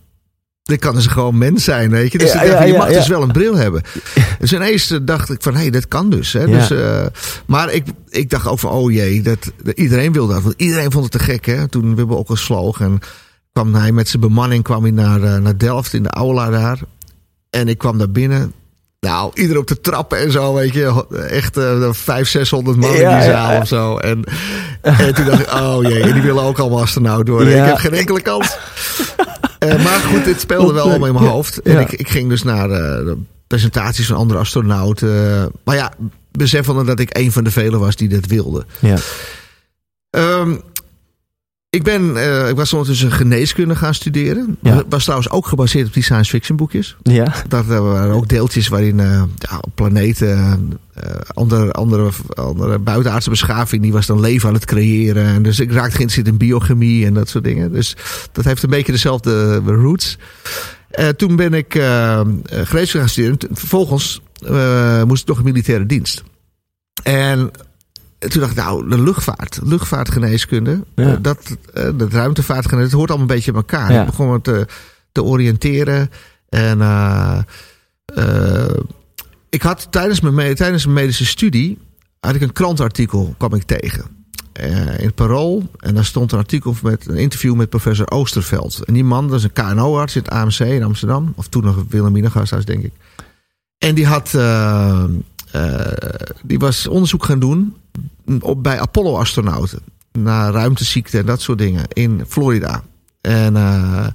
Dan 0.64 0.78
kan 0.78 0.96
dus 0.96 1.08
gewoon 1.08 1.38
mens 1.38 1.64
zijn, 1.64 1.90
weet 1.90 2.12
je. 2.12 2.18
Dus 2.18 2.34
Ja, 2.34 2.42
ik 2.42 2.50
dacht, 2.50 2.60
ja, 2.60 2.66
je 2.66 2.78
mag 2.78 2.90
ja. 2.90 2.98
dus 2.98 3.08
wel 3.08 3.22
een 3.22 3.32
bril 3.32 3.56
hebben. 3.56 3.82
Dus 4.40 4.54
ineens 4.54 5.00
dacht 5.02 5.30
ik 5.30 5.42
van, 5.42 5.54
hé, 5.54 5.60
hey, 5.60 5.70
dat 5.70 5.88
kan 5.88 6.10
dus. 6.10 6.34
Hè. 6.34 6.46
Dus 6.46 6.72
eh, 6.72 7.06
maar 7.46 7.74
ik, 7.74 7.86
ik 8.10 8.30
dacht 8.30 8.48
ook 8.48 8.60
van, 8.60 8.72
oh 8.72 8.92
jee, 8.92 9.22
dat, 9.22 9.52
iedereen 9.76 10.12
wil 10.12 10.28
dat. 10.28 10.42
Want 10.42 10.56
iedereen 10.58 10.92
vond 10.92 11.04
het 11.04 11.12
te 11.12 11.20
gek, 11.20 11.46
hè. 11.46 11.68
Toen 11.68 11.96
we 11.96 12.16
ook 12.16 12.30
al 12.30 12.36
sloog. 12.36 12.80
En 12.80 13.00
kwam 13.54 13.76
hij 13.76 13.92
met 13.92 14.10
zijn 14.10 14.22
bemanning 14.22 14.64
kwam 14.64 14.82
hij 14.82 14.92
naar, 14.92 15.24
eh, 15.24 15.38
naar 15.38 15.58
Delft 15.58 15.94
in 15.94 16.04
de 16.04 16.10
aula 16.10 16.50
daar. 16.50 16.80
En 17.50 17.68
ik 17.68 17.78
kwam 17.78 17.98
daar 17.98 18.12
binnen. 18.12 18.54
Nou, 19.00 19.32
ieder 19.34 19.58
op 19.58 19.68
de 19.68 19.82
trappen 19.82 20.18
en 20.18 20.32
zo, 20.32 20.54
weet 20.54 20.74
je. 20.74 21.06
Echt 21.30 21.58
eh 21.58 21.90
500, 21.92 22.28
600 22.28 22.78
man 22.78 22.90
in 22.90 22.96
die 22.96 23.04
zaal 23.04 23.52
ja. 23.52 23.60
of 23.62 23.68
zo. 23.68 23.98
En, 23.98 24.24
en 24.82 25.14
toen 25.14 25.26
dacht 25.26 25.40
ik, 25.40 25.54
oh 25.54 25.78
jee, 25.82 26.02
en 26.02 26.14
die 26.14 26.22
willen 26.22 26.44
ook 26.44 26.60
allemaal 26.60 26.82
astronaut 26.82 27.28
worden. 27.28 27.54
Ja. 27.54 27.64
Ik 27.64 27.70
heb 27.70 27.78
geen 27.78 27.94
enkele 27.94 28.22
kans. 28.22 28.58
Eh, 29.70 29.84
maar 29.84 30.00
goed, 30.00 30.26
dit 30.26 30.40
speelde 30.40 30.74
wel 30.74 30.84
allemaal 30.84 31.08
in 31.08 31.14
mijn 31.14 31.26
hoofd. 31.26 31.62
En 31.62 31.80
ik, 31.80 31.92
ik 31.92 32.10
ging 32.10 32.30
dus 32.30 32.44
naar 32.44 32.70
eh, 32.70 33.06
de 33.06 33.18
presentaties 33.48 34.08
van 34.08 34.16
andere 34.16 34.40
astronauten. 34.40 35.52
Maar 35.64 35.76
ja, 35.76 35.94
beseffende 36.32 36.84
dat 36.84 37.00
ik 37.00 37.18
een 37.18 37.32
van 37.32 37.44
de 37.44 37.52
velen 37.52 37.80
was 37.80 37.96
die 37.96 38.10
dat 38.10 38.26
wilde. 38.26 38.66
Ja. 38.80 38.98
Ehm, 40.10 40.56
ik, 41.74 41.84
ben, 41.84 42.18
eh, 42.18 42.50
ik 42.50 42.56
was 42.56 42.74
ondertussen 42.74 43.12
geneeskunde 43.12 43.76
gaan 43.76 43.94
studeren. 43.94 44.58
Ja. 44.62 44.76
Dat 44.76 44.86
was 44.90 45.04
trouwens 45.04 45.30
ook 45.30 45.48
gebaseerd 45.48 45.88
op 45.88 45.94
die 45.94 46.04
science 46.04 46.30
fiction 46.30 46.58
boekjes. 46.58 46.98
Ja. 47.04 47.34
Dat 47.48 47.70
er 47.70 47.84
waren 47.84 48.16
ook 48.16 48.28
deeltjes 48.28 48.68
waarin 48.68 49.00
eh, 49.00 49.24
ja, 49.38 49.62
planeten, 49.76 50.38
eh, 50.94 51.12
andere, 51.28 51.72
andere, 51.72 52.10
andere 52.36 52.80
buitenaardse 52.80 53.30
beschaving, 53.30 53.82
die 53.82 53.92
was 53.92 54.06
dan 54.06 54.20
leven 54.20 54.48
aan 54.48 54.54
het 54.54 54.66
creëren. 54.66 55.26
En 55.26 55.44
dus 55.44 55.60
ik 55.60 55.72
raakte 55.72 55.96
geïnteresseerd 55.96 56.28
in 56.28 56.38
biochemie 56.38 57.06
en 57.06 57.14
dat 57.14 57.30
soort 57.30 57.44
dingen. 57.44 57.72
Dus 57.72 57.96
dat 58.32 58.46
heeft 58.46 58.64
een 58.64 58.70
beetje 58.70 58.92
dezelfde 58.92 59.58
roots. 59.58 60.18
Eh, 60.90 61.08
toen 61.08 61.36
ben 61.36 61.54
ik 61.54 61.76
eh 61.76 62.22
geneeskunde 62.48 62.88
gaan 62.88 63.10
studeren. 63.10 63.38
Vervolgens 63.52 64.22
eh, 64.48 65.04
moest 65.04 65.22
ik 65.22 65.28
nog 65.28 65.38
in 65.38 65.44
militaire 65.44 65.86
dienst. 65.86 66.24
En 67.04 67.52
toen 68.30 68.40
dacht 68.42 68.52
ik, 68.52 68.58
nou, 68.58 68.90
de 68.90 69.02
luchtvaart, 69.02 69.60
luchtvaartgeneeskunde, 69.64 70.84
Ja. 70.96 71.12
eh, 71.12 71.18
dat, 71.22 71.58
eh, 71.74 71.90
dat 71.96 72.12
ruimtevaartgeneeskunde, 72.14 72.84
het 72.84 72.92
hoort 72.94 73.10
allemaal 73.10 73.28
een 73.30 73.36
beetje 73.36 73.52
bij 73.52 73.62
elkaar. 73.62 73.92
Ja. 73.94 74.00
Ik 74.00 74.06
begon 74.06 74.32
me 74.32 74.42
te, 74.42 74.68
te 75.12 75.24
oriënteren. 75.24 76.12
En 76.50 76.82
eh, 76.82 77.40
eh, 78.06 78.76
ik 79.50 79.62
had 79.62 79.88
tijdens 79.90 80.20
mijn, 80.22 80.56
tijdens 80.56 80.84
mijn 80.86 80.96
medische 80.98 81.26
studie, 81.26 81.78
had 82.20 82.36
ik 82.36 82.42
een 82.42 82.54
krantartikel, 82.54 83.34
kwam 83.38 83.54
ik 83.54 83.64
tegen. 83.64 84.22
eh, 84.54 85.00
in 85.00 85.06
het 85.06 85.16
Parool. 85.16 85.70
En 85.80 85.96
daar 85.96 86.06
stond 86.06 86.32
een 86.32 86.38
artikel 86.38 86.76
met 86.84 87.08
een 87.08 87.16
interview 87.18 87.56
met 87.56 87.70
professor 87.70 88.12
Oosterveld. 88.12 88.84
En 88.86 88.94
die 88.94 89.04
man, 89.04 89.28
dat 89.28 89.38
is 89.38 89.44
een 89.44 89.54
KNO-arts 89.54 90.16
in 90.16 90.22
het 90.22 90.32
AMC 90.32 90.60
in 90.60 90.84
Amsterdam. 90.84 91.34
Of 91.36 91.48
toen 91.48 91.64
nog 91.64 91.84
Wilhelmina 91.90 92.30
gasthuis, 92.30 92.66
denk 92.66 92.84
ik. 92.84 92.92
En 93.78 93.96
die 93.96 94.06
had, 94.06 94.34
eh, 94.34 95.04
eh, 95.04 95.04
die 96.44 96.60
was 96.60 96.88
onderzoek 96.88 97.26
gaan 97.26 97.40
doen 97.40 97.76
op, 98.40 98.64
bij 98.64 98.80
Apollo-astronauten. 98.80 99.80
Naar 100.12 100.54
ruimteziekten 100.54 101.20
en 101.20 101.26
dat 101.26 101.42
soort 101.42 101.58
dingen 101.58 101.86
in 101.88 102.24
Florida. 102.28 102.84
En, 103.22 103.56
eh, 103.56 104.06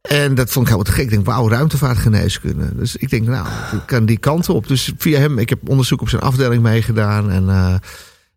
en 0.00 0.34
dat 0.34 0.50
vond 0.50 0.66
ik 0.66 0.72
helemaal 0.72 0.82
te 0.82 0.92
gek. 0.92 1.04
Ik 1.04 1.10
denk, 1.10 1.26
wauw, 1.26 1.48
ruimtevaartgeneeskunde. 1.48 2.76
Dus 2.76 2.96
ik 2.96 3.10
denk, 3.10 3.26
nou, 3.26 3.46
ik 3.72 3.86
kan 3.86 4.06
die 4.06 4.18
kant 4.18 4.48
op. 4.48 4.68
Dus 4.68 4.92
via 4.98 5.18
hem, 5.18 5.38
ik 5.38 5.48
heb 5.48 5.68
onderzoek 5.68 6.00
op 6.00 6.08
zijn 6.08 6.22
afdeling 6.22 6.62
meegedaan. 6.62 7.30
En, 7.30 7.48
eh, 7.48 7.74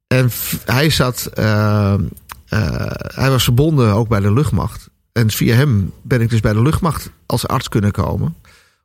en 0.07 0.29
hij 0.65 0.89
zat, 0.89 1.29
eh, 1.33 1.93
eh, 1.93 1.99
hij 2.97 3.29
was 3.29 3.43
verbonden 3.43 3.93
ook 3.93 4.07
bij 4.07 4.19
de 4.19 4.33
luchtmacht. 4.33 4.89
En 5.11 5.29
via 5.31 5.55
hem 5.55 5.91
ben 6.01 6.21
ik 6.21 6.29
dus 6.29 6.39
bij 6.39 6.53
de 6.53 6.61
luchtmacht 6.61 7.11
als 7.25 7.47
arts 7.47 7.69
kunnen 7.69 7.91
komen. 7.91 8.35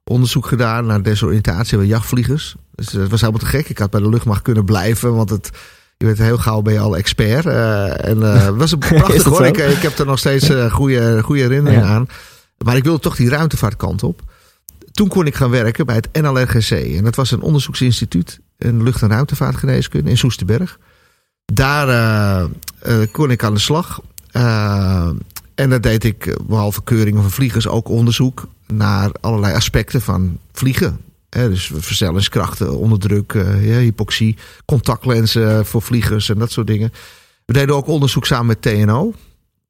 Onderzoek 0.04 0.46
gedaan 0.46 0.86
naar 0.86 1.02
desoriëntatie 1.02 1.78
bij 1.78 1.86
jachtvliegers. 1.86 2.56
Dus 2.74 2.86
dat 2.86 3.08
was 3.08 3.20
helemaal 3.20 3.40
te 3.42 3.46
gek. 3.46 3.68
Ik 3.68 3.78
had 3.78 3.90
bij 3.90 4.00
de 4.00 4.08
luchtmacht 4.08 4.42
kunnen 4.42 4.64
blijven, 4.64 5.14
want 5.14 5.30
het, 5.30 5.50
je 5.96 6.06
bent 6.06 6.18
heel 6.18 6.38
gauw 6.38 6.62
ben 6.62 6.72
je 6.72 6.78
al 6.78 6.96
expert. 6.96 7.46
Eh, 7.46 8.04
en 8.08 8.22
eh, 8.22 8.44
het 8.46 8.56
was 8.56 8.72
een 8.72 8.78
prachtig 8.88 9.22
hoor. 9.22 9.46
Ik, 9.46 9.56
ik 9.56 9.82
heb 9.82 9.98
er 9.98 10.06
nog 10.06 10.18
steeds 10.18 10.48
eh, 10.48 10.72
goede, 10.72 11.22
goede 11.22 11.42
herinneringen 11.42 11.86
Ja. 11.86 11.94
aan. 11.94 12.06
Maar 12.64 12.76
ik 12.76 12.84
wilde 12.84 13.00
toch 13.00 13.16
die 13.16 13.28
ruimtevaartkant 13.28 14.02
op. 14.02 14.20
Toen 14.92 15.08
kon 15.08 15.26
ik 15.26 15.34
gaan 15.34 15.50
werken 15.50 15.86
bij 15.86 15.94
het 15.94 16.22
NLRGC. 16.22 16.70
En 16.70 17.04
dat 17.04 17.14
was 17.14 17.30
een 17.30 17.40
onderzoeksinstituut 17.40 18.40
in 18.58 18.82
lucht- 18.82 19.02
en 19.02 19.08
ruimtevaartgeneeskunde 19.08 20.10
in 20.10 20.16
Soesterberg. 20.18 20.78
Daar 21.52 21.88
eh, 21.88 22.44
eh, 22.78 23.08
kon 23.12 23.30
ik 23.30 23.44
aan 23.44 23.54
de 23.54 23.60
slag. 23.60 24.00
Eh, 24.30 25.08
en 25.54 25.70
dat 25.70 25.82
deed 25.82 26.04
ik, 26.04 26.26
eh, 26.26 26.34
behalve 26.46 26.82
keuringen 26.84 27.22
van 27.22 27.30
vliegers, 27.30 27.68
ook 27.68 27.88
onderzoek 27.88 28.46
naar 28.66 29.10
allerlei 29.20 29.54
aspecten 29.54 30.00
van 30.02 30.38
vliegen. 30.52 31.00
Hè, 31.34 31.48
dus 31.48 31.70
versnellingskrachten, 31.74 32.78
onderdruk, 32.78 33.32
eh, 33.32 33.68
ja, 33.68 33.78
hypoxie, 33.78 34.36
contactlenzen 34.64 35.66
voor 35.66 35.82
vliegers 35.82 36.28
en 36.28 36.38
dat 36.38 36.52
soort 36.52 36.66
dingen. 36.66 36.92
We 37.44 37.52
deden 37.52 37.74
ook 37.74 37.86
onderzoek 37.86 38.26
samen 38.26 38.46
met 38.46 38.62
TNO. 38.62 39.14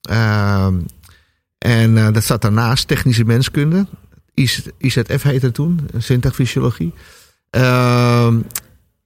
Ehm, 0.01 0.75
en 1.59 1.99
eh, 1.99 2.13
dat 2.13 2.25
zat 2.25 2.43
daarnaast 2.43 2.89
technische 2.89 3.25
menskunde. 3.25 3.87
IZ, 4.35 4.61
IZF 4.79 5.23
heette 5.23 5.53
toen, 5.53 5.81
syntagfysiologie. 5.99 6.93
Ehm, 7.51 8.39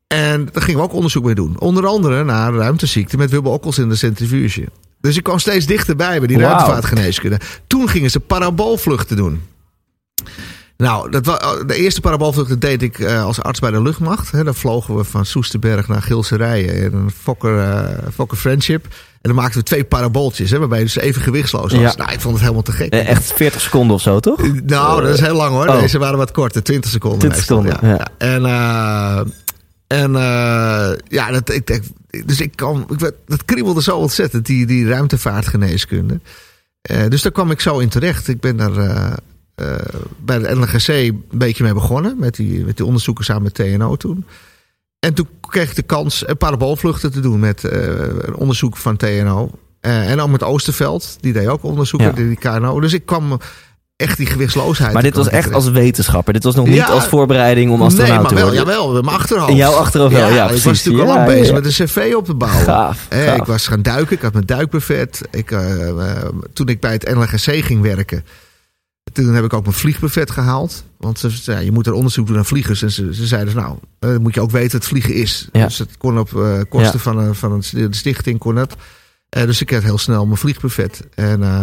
en 0.07 0.49
daar 0.53 0.62
gingen 0.62 0.81
we 0.81 0.87
ook 0.87 0.94
onderzoek 0.94 1.25
mee 1.25 1.35
doen. 1.35 1.61
Onder 1.61 1.87
andere 1.87 2.25
naar 2.25 2.53
ruimteziekten 2.55 3.18
met 3.18 3.31
Wilbur 3.31 3.53
Okkels 3.53 3.79
in 3.79 3.88
de 3.88 3.97
centrifuge. 3.97 4.68
Dus 5.01 5.16
ik 5.16 5.23
kwam 5.23 5.38
steeds 5.38 5.66
dichterbij 5.66 6.18
bij 6.18 6.27
die 6.27 6.37
Wauw. 6.37 6.49
ruimtevaartgeneeskunde. 6.49 7.40
Toen 7.66 7.88
gingen 7.88 8.11
ze 8.11 8.21
paraboolvluchten 8.21 9.16
doen. 9.16 9.42
Nou, 10.83 11.11
dat 11.11 11.27
wa- 11.27 11.64
de 11.67 11.75
eerste 11.75 12.01
paraboolvlucht 12.01 12.61
deed 12.61 12.83
ik 12.83 12.99
eh, 12.99 13.25
als 13.25 13.43
arts 13.43 13.61
bij 13.61 13.71
de 13.71 13.83
luchtmacht. 13.83 14.45
Dan 14.45 14.55
vlogen 14.55 14.97
we 14.97 15.05
van 15.05 15.25
Soesterberg 15.27 15.88
naar 15.88 16.03
Gilserijen 16.03 16.75
in 16.75 16.93
een 16.93 17.11
Fokker, 17.23 17.59
eh, 17.59 18.07
Fokker 18.14 18.37
Friendship. 18.38 18.85
En 18.85 19.19
dan 19.23 19.35
maakten 19.35 19.59
we 19.59 19.64
twee 19.64 19.85
parabooltjes, 19.85 20.51
hè, 20.51 20.59
waarbij 20.59 20.79
je 20.79 20.85
dus 20.85 20.97
even 20.97 21.23
gewichtsloos 21.23 21.73
was. 21.73 21.81
Ja. 21.81 21.95
Nou, 21.97 22.12
ik 22.12 22.21
vond 22.21 22.33
het 22.33 22.43
helemaal 22.43 22.62
te 22.62 22.73
gek. 22.73 22.93
Eh, 22.93 23.09
Echt 23.09 23.33
40 23.33 23.61
seconden 23.61 23.97
of 23.97 24.03
zo, 24.03 24.21
toch? 24.21 24.41
Nou, 24.64 25.03
dat 25.03 25.14
is 25.14 25.21
heel 25.21 25.35
lang 25.35 25.51
hoor. 25.55 25.69
Oh. 25.69 25.81
Deze 25.81 25.99
waren 25.99 26.19
wat 26.19 26.31
korter, 26.33 26.62
20 26.62 26.91
seconden. 26.91 27.19
20 27.19 27.38
meestal, 27.38 27.62
seconden, 27.62 27.97
ja. 27.99 28.09
En, 28.19 28.45
en 29.87 30.12
ja, 31.09 31.31
dat, 31.31 31.51
ik, 31.51 31.67
denk- 31.67 31.85
dus 32.27 32.41
ik 32.41 32.57
kan, 32.57 32.87
ik, 32.99 33.12
dat 33.27 33.45
kriebelde 33.45 33.83
zo 33.83 33.97
ontzettend, 33.97 34.47
die, 34.47 34.67
die 34.67 34.88
ruimtevaartgeneeskunde. 34.88 36.21
Dus 37.09 37.23
daar 37.23 37.33
kwam 37.33 37.51
ik 37.51 37.61
zo 37.61 37.79
in 37.79 37.88
terecht. 37.88 38.29
Ik 38.29 38.41
ben 38.41 38.57
daar 38.57 39.14
eh, 39.59 39.75
bij 40.25 40.38
de 40.38 40.55
NLGC 40.55 40.88
een 40.88 41.25
beetje 41.33 41.64
mee 41.64 41.75
begonnen. 41.75 42.16
Met 42.18 42.35
die, 42.35 42.64
met 42.64 42.77
die 42.77 42.87
onderzoeken 42.87 43.25
samen 43.25 43.42
met 43.42 43.55
TNO 43.55 43.97
toen. 43.97 44.25
En 44.99 45.14
toen 45.14 45.29
kreeg 45.40 45.68
ik 45.71 45.77
de 45.77 45.83
kans 45.83 46.29
een 46.29 46.37
paraboolvluchten 46.37 47.12
te 47.12 47.21
doen 47.21 47.40
met 47.40 47.64
eh, 47.64 47.81
een 48.21 48.35
onderzoek 48.35 48.77
van 48.77 48.97
TNO. 48.97 49.51
Eh, 49.81 50.11
en 50.11 50.21
ook 50.21 50.31
met 50.31 50.42
Oosterveld, 50.42 51.16
die 51.21 51.33
deed 51.33 51.47
ook 51.47 51.62
onderzoeken, 51.62 52.09
Ja. 52.09 52.14
die, 52.14 52.37
KNO. 52.37 52.81
Dus 52.81 52.92
ik 52.92 53.07
kwam 53.07 53.38
echt 53.97 54.16
die 54.16 54.27
gewichtsloosheid. 54.27 54.92
Maar 54.92 55.03
dit 55.03 55.14
was 55.16 55.29
echt 55.29 55.53
als 55.53 55.68
wetenschapper. 55.71 56.33
Dit 56.33 56.44
was 56.44 56.55
nog 56.55 56.66
niet 56.66 56.75
Ja. 56.75 56.87
als 56.87 57.07
voorbereiding 57.07 57.71
om 57.71 57.79
Nee, 57.79 57.87
astronaut 57.87 58.16
maar 58.21 58.29
te 58.29 58.35
wel, 58.35 58.44
worden. 58.44 58.61
jawel, 58.64 58.92
met 58.92 59.05
mijn 59.05 59.16
achterhoofd. 59.16 59.51
In 59.51 59.57
jouw 59.57 59.73
achterhoofd 59.73 60.12
wel, 60.14 60.29
ja, 60.33 60.44
ik 60.51 60.51
was 60.62 60.64
natuurlijk 60.64 61.05
al 61.05 61.11
Ja, 61.11 61.14
lang 61.14 61.29
ja, 61.29 61.35
bezig 61.35 61.47
ja. 61.49 61.53
met 61.61 61.64
een 61.64 61.87
cv 61.87 62.12
op 62.16 62.25
te 62.25 62.35
bouwen. 62.35 62.64
Gaaf, 62.64 63.07
Eh, 63.09 63.23
gaaf. 63.25 63.37
ik 63.37 63.44
was 63.44 63.66
gaan 63.66 63.83
duiken, 63.83 64.16
ik 64.16 64.23
had 64.23 64.33
mijn 64.33 64.47
duikbuffet. 64.47 65.21
Ik, 65.31 65.57
toen 66.53 66.68
ik 66.68 66.81
bij 66.81 66.92
het 66.92 67.14
NLGC 67.14 67.64
ging 67.64 67.83
werken, 67.83 68.25
toen 69.12 69.35
heb 69.35 69.44
ik 69.44 69.53
ook 69.53 69.62
mijn 69.62 69.75
vliegbuffet 69.77 70.31
gehaald. 70.31 70.85
Want 70.99 71.18
ze 71.18 71.31
zei, 71.31 71.64
je 71.64 71.73
moet 71.73 71.87
er 71.87 71.92
onderzoek 71.92 72.27
doen 72.27 72.35
naar 72.37 72.44
vliegers. 72.44 72.83
En 72.83 72.90
ze, 72.90 73.14
ze 73.14 73.27
zeiden, 73.27 73.55
dus, 73.55 73.62
nou, 73.62 73.79
eh, 73.99 74.11
dan 74.11 74.23
moet 74.23 74.35
je 74.35 74.40
ook 74.40 74.51
weten 74.51 74.79
wat 74.79 74.88
vliegen 74.88 75.14
is. 75.14 75.49
Ja. 75.53 75.64
Dus 75.64 75.79
het 75.79 75.97
kon 75.97 76.18
op 76.18 76.37
eh, 76.37 76.61
kosten 76.68 76.92
Ja. 76.92 76.99
van, 76.99 77.18
een, 77.18 77.35
van 77.35 77.53
een, 77.53 77.62
de 77.90 77.97
stichting 77.97 78.38
kon 78.38 78.55
dat. 78.55 78.77
Eh, 79.29 79.42
dus 79.44 79.61
ik 79.61 79.71
had 79.71 79.83
heel 79.83 79.99
snel 79.99 80.25
mijn 80.27 80.38
vliegbuffet. 80.38 81.01
En, 81.14 81.42
eh 81.42 81.61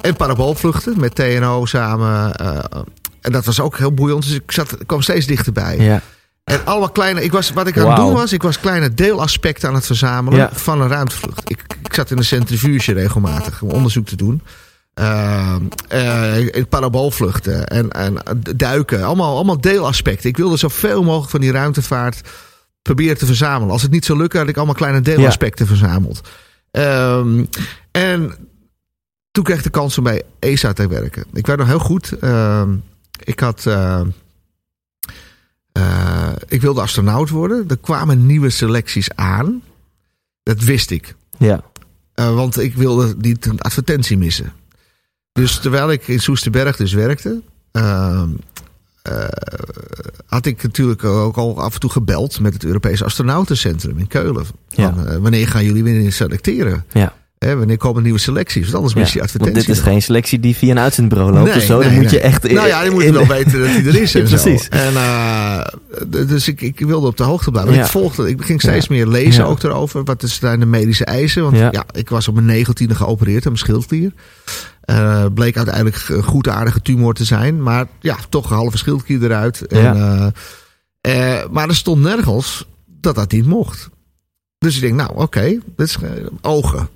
en 0.00 0.16
paraboolvluchten 0.16 1.00
met 1.00 1.14
TNO 1.14 1.64
samen. 1.66 2.34
eh, 2.36 2.80
en 3.20 3.32
dat 3.32 3.44
was 3.44 3.60
ook 3.60 3.78
heel 3.78 3.92
boeiend. 3.94 4.22
Dus 4.22 4.32
ik, 4.32 4.52
zat, 4.52 4.80
ik 4.80 4.86
kwam 4.86 5.02
steeds 5.02 5.26
dichterbij. 5.26 5.78
Ja. 5.78 6.02
En 6.44 6.64
allemaal 6.64 6.90
kleine. 6.90 7.22
Ik 7.24 7.32
was, 7.32 7.50
wat 7.50 7.66
ik 7.66 7.78
aan 7.78 7.86
het 7.88 7.96
doen 7.96 8.12
was, 8.12 8.32
ik 8.32 8.42
was 8.42 8.60
kleine 8.60 8.94
deelaspecten 8.94 9.68
aan 9.68 9.74
het 9.74 9.86
verzamelen 9.86 10.38
Ja. 10.38 10.50
van 10.52 10.80
een 10.80 10.88
ruimtevlucht. 10.88 11.50
Ik, 11.50 11.64
ik 11.82 11.94
zat 11.94 12.10
in 12.10 12.16
een 12.18 12.24
centrifuge 12.24 12.92
regelmatig 12.92 13.62
om 13.62 13.70
onderzoek 13.70 14.06
te 14.06 14.16
doen. 14.16 14.42
Uh, 14.98 15.56
uh, 15.92 16.64
paraboolvluchten 16.68 17.66
en, 17.66 17.90
en 17.90 18.18
duiken. 18.56 19.02
Allemaal, 19.02 19.34
allemaal 19.34 19.60
deelaspecten. 19.60 20.28
Ik 20.28 20.36
wilde 20.36 20.56
zoveel 20.56 21.02
mogelijk 21.02 21.30
van 21.30 21.40
die 21.40 21.50
ruimtevaart 21.50 22.28
proberen 22.82 23.18
te 23.18 23.26
verzamelen. 23.26 23.72
Als 23.72 23.82
het 23.82 23.90
niet 23.90 24.04
zou 24.04 24.18
lukken, 24.18 24.38
had 24.38 24.48
ik 24.48 24.56
allemaal 24.56 24.74
kleine 24.74 25.00
deelaspecten 25.00 25.66
verzameld. 25.66 26.28
Um, 26.70 27.48
en 27.90 28.34
toen 29.30 29.44
kreeg 29.44 29.56
ik 29.56 29.62
de 29.62 29.70
kans 29.70 29.98
om 29.98 30.04
bij 30.04 30.22
ESA 30.38 30.72
te 30.72 30.88
werken. 30.88 31.24
Ik 31.32 31.46
werd 31.46 31.58
nog 31.58 31.68
heel 31.68 31.78
goed. 31.78 32.12
Uh, 32.20 32.62
ik 33.24 33.40
had. 33.40 33.66
Ik 36.48 36.60
wilde 36.60 36.80
astronaut 36.80 37.28
worden. 37.28 37.64
Er 37.68 37.78
kwamen 37.78 38.26
nieuwe 38.26 38.50
selecties 38.50 39.14
aan. 39.14 39.62
Dat 40.42 40.60
wist 40.60 40.90
ik. 40.90 41.14
Ja. 41.38 41.62
Want 42.14 42.58
ik 42.58 42.74
wilde 42.74 43.14
niet 43.18 43.46
een 43.46 43.60
advertentie 43.60 44.18
missen. 44.18 44.52
Dus 45.38 45.58
terwijl 45.58 45.90
ik 45.90 46.08
in 46.08 46.20
Soesterberg 46.20 46.76
dus 46.76 46.92
werkte, 46.92 47.40
ehm, 47.72 48.28
eh, 49.02 49.12
had 50.26 50.46
ik 50.46 50.62
natuurlijk 50.62 51.04
ook 51.04 51.36
al 51.36 51.60
af 51.62 51.74
en 51.74 51.80
toe 51.80 51.90
gebeld 51.90 52.40
met 52.40 52.52
het 52.52 52.64
Europese 52.64 53.04
Astronautencentrum 53.04 53.98
in 53.98 54.06
Keulen. 54.06 54.44
Ja. 54.68 54.94
Van, 54.94 55.06
eh, 55.06 55.16
wanneer 55.16 55.48
gaan 55.48 55.64
jullie 55.64 55.82
weer 55.82 56.12
selecteren? 56.12 56.84
Ja. 56.92 57.12
Hè, 57.38 57.56
wanneer 57.56 57.76
komen 57.76 58.02
nieuwe 58.02 58.18
selecties? 58.18 58.62
Want 58.62 58.74
anders 58.74 58.94
mis 58.94 59.12
je 59.12 59.18
Ja, 59.18 59.18
want 59.18 59.30
advertentie. 59.34 59.66
dit 59.68 59.76
is 59.76 59.82
geen 59.82 60.02
selectie 60.02 60.40
die 60.40 60.56
via 60.56 60.70
een 60.70 60.78
uitzendbureau 60.78 61.32
loopt 61.32 61.44
Nee, 61.46 61.56
of 61.56 61.62
zo. 61.62 61.80
Dan 61.80 61.88
nee, 61.90 62.00
moet 62.00 62.10
je 62.10 62.20
echt... 62.20 62.46
in- 62.46 62.54
Nou 62.54 62.66
ja, 62.68 62.82
je 62.82 62.90
moet 62.90 63.04
wel 63.04 63.26
weten 63.26 63.60
dat 63.60 63.68
hij 63.68 63.84
er 63.86 64.00
is 64.02 64.14
en 64.14 64.22
Ja, 64.22 64.28
precies. 64.28 64.62
zo. 64.64 64.68
En, 64.70 64.94
eh, 64.94 65.60
dus 66.28 66.48
ik, 66.48 66.60
ik 66.60 66.78
wilde 66.80 67.06
op 67.06 67.16
de 67.16 67.22
hoogte 67.22 67.50
blijven. 67.50 67.74
Ja. 67.74 67.80
Ik 67.84 67.90
volgde, 67.90 68.28
ik 68.28 68.42
ging 68.42 68.60
steeds 68.60 68.88
meer 68.88 69.06
lezen 69.06 69.44
Ja. 69.44 69.50
ook 69.50 69.62
erover. 69.62 70.04
Wat 70.04 70.22
is 70.22 70.34
zijn 70.34 70.60
de 70.60 70.66
medische 70.66 71.04
eisen? 71.04 71.42
Want 71.42 71.56
Ja. 71.56 71.68
ja. 71.72 71.84
ik 71.92 72.08
was 72.08 72.28
op 72.28 72.34
mijn 72.34 72.46
negentiende 72.46 72.94
geopereerd 72.94 73.46
aan 73.46 73.52
mijn 73.52 73.64
schildklier. 73.64 74.12
Eh, 74.88 75.24
bleek 75.34 75.56
uiteindelijk 75.56 76.08
een 76.08 76.22
goed 76.22 76.48
aardige 76.48 76.82
tumor 76.82 77.14
te 77.14 77.24
zijn. 77.24 77.62
Maar 77.62 77.86
ja, 78.00 78.16
toch 78.28 78.50
een 78.50 78.56
halve 78.56 78.76
schildklier 78.78 79.22
eruit. 79.22 79.66
En, 79.66 79.80
Ja. 79.82 80.32
eh, 81.00 81.40
eh, 81.40 81.48
maar 81.50 81.68
er 81.68 81.74
stond 81.74 82.02
nergens 82.02 82.66
dat 82.86 83.14
dat 83.14 83.32
niet 83.32 83.46
mocht. 83.46 83.88
Dus 84.58 84.74
ik 84.74 84.80
denk, 84.80 84.94
nou 84.94 85.10
oké, 85.14 85.42
dit 85.76 85.86
is 85.88 85.98
ogen. 86.40 86.88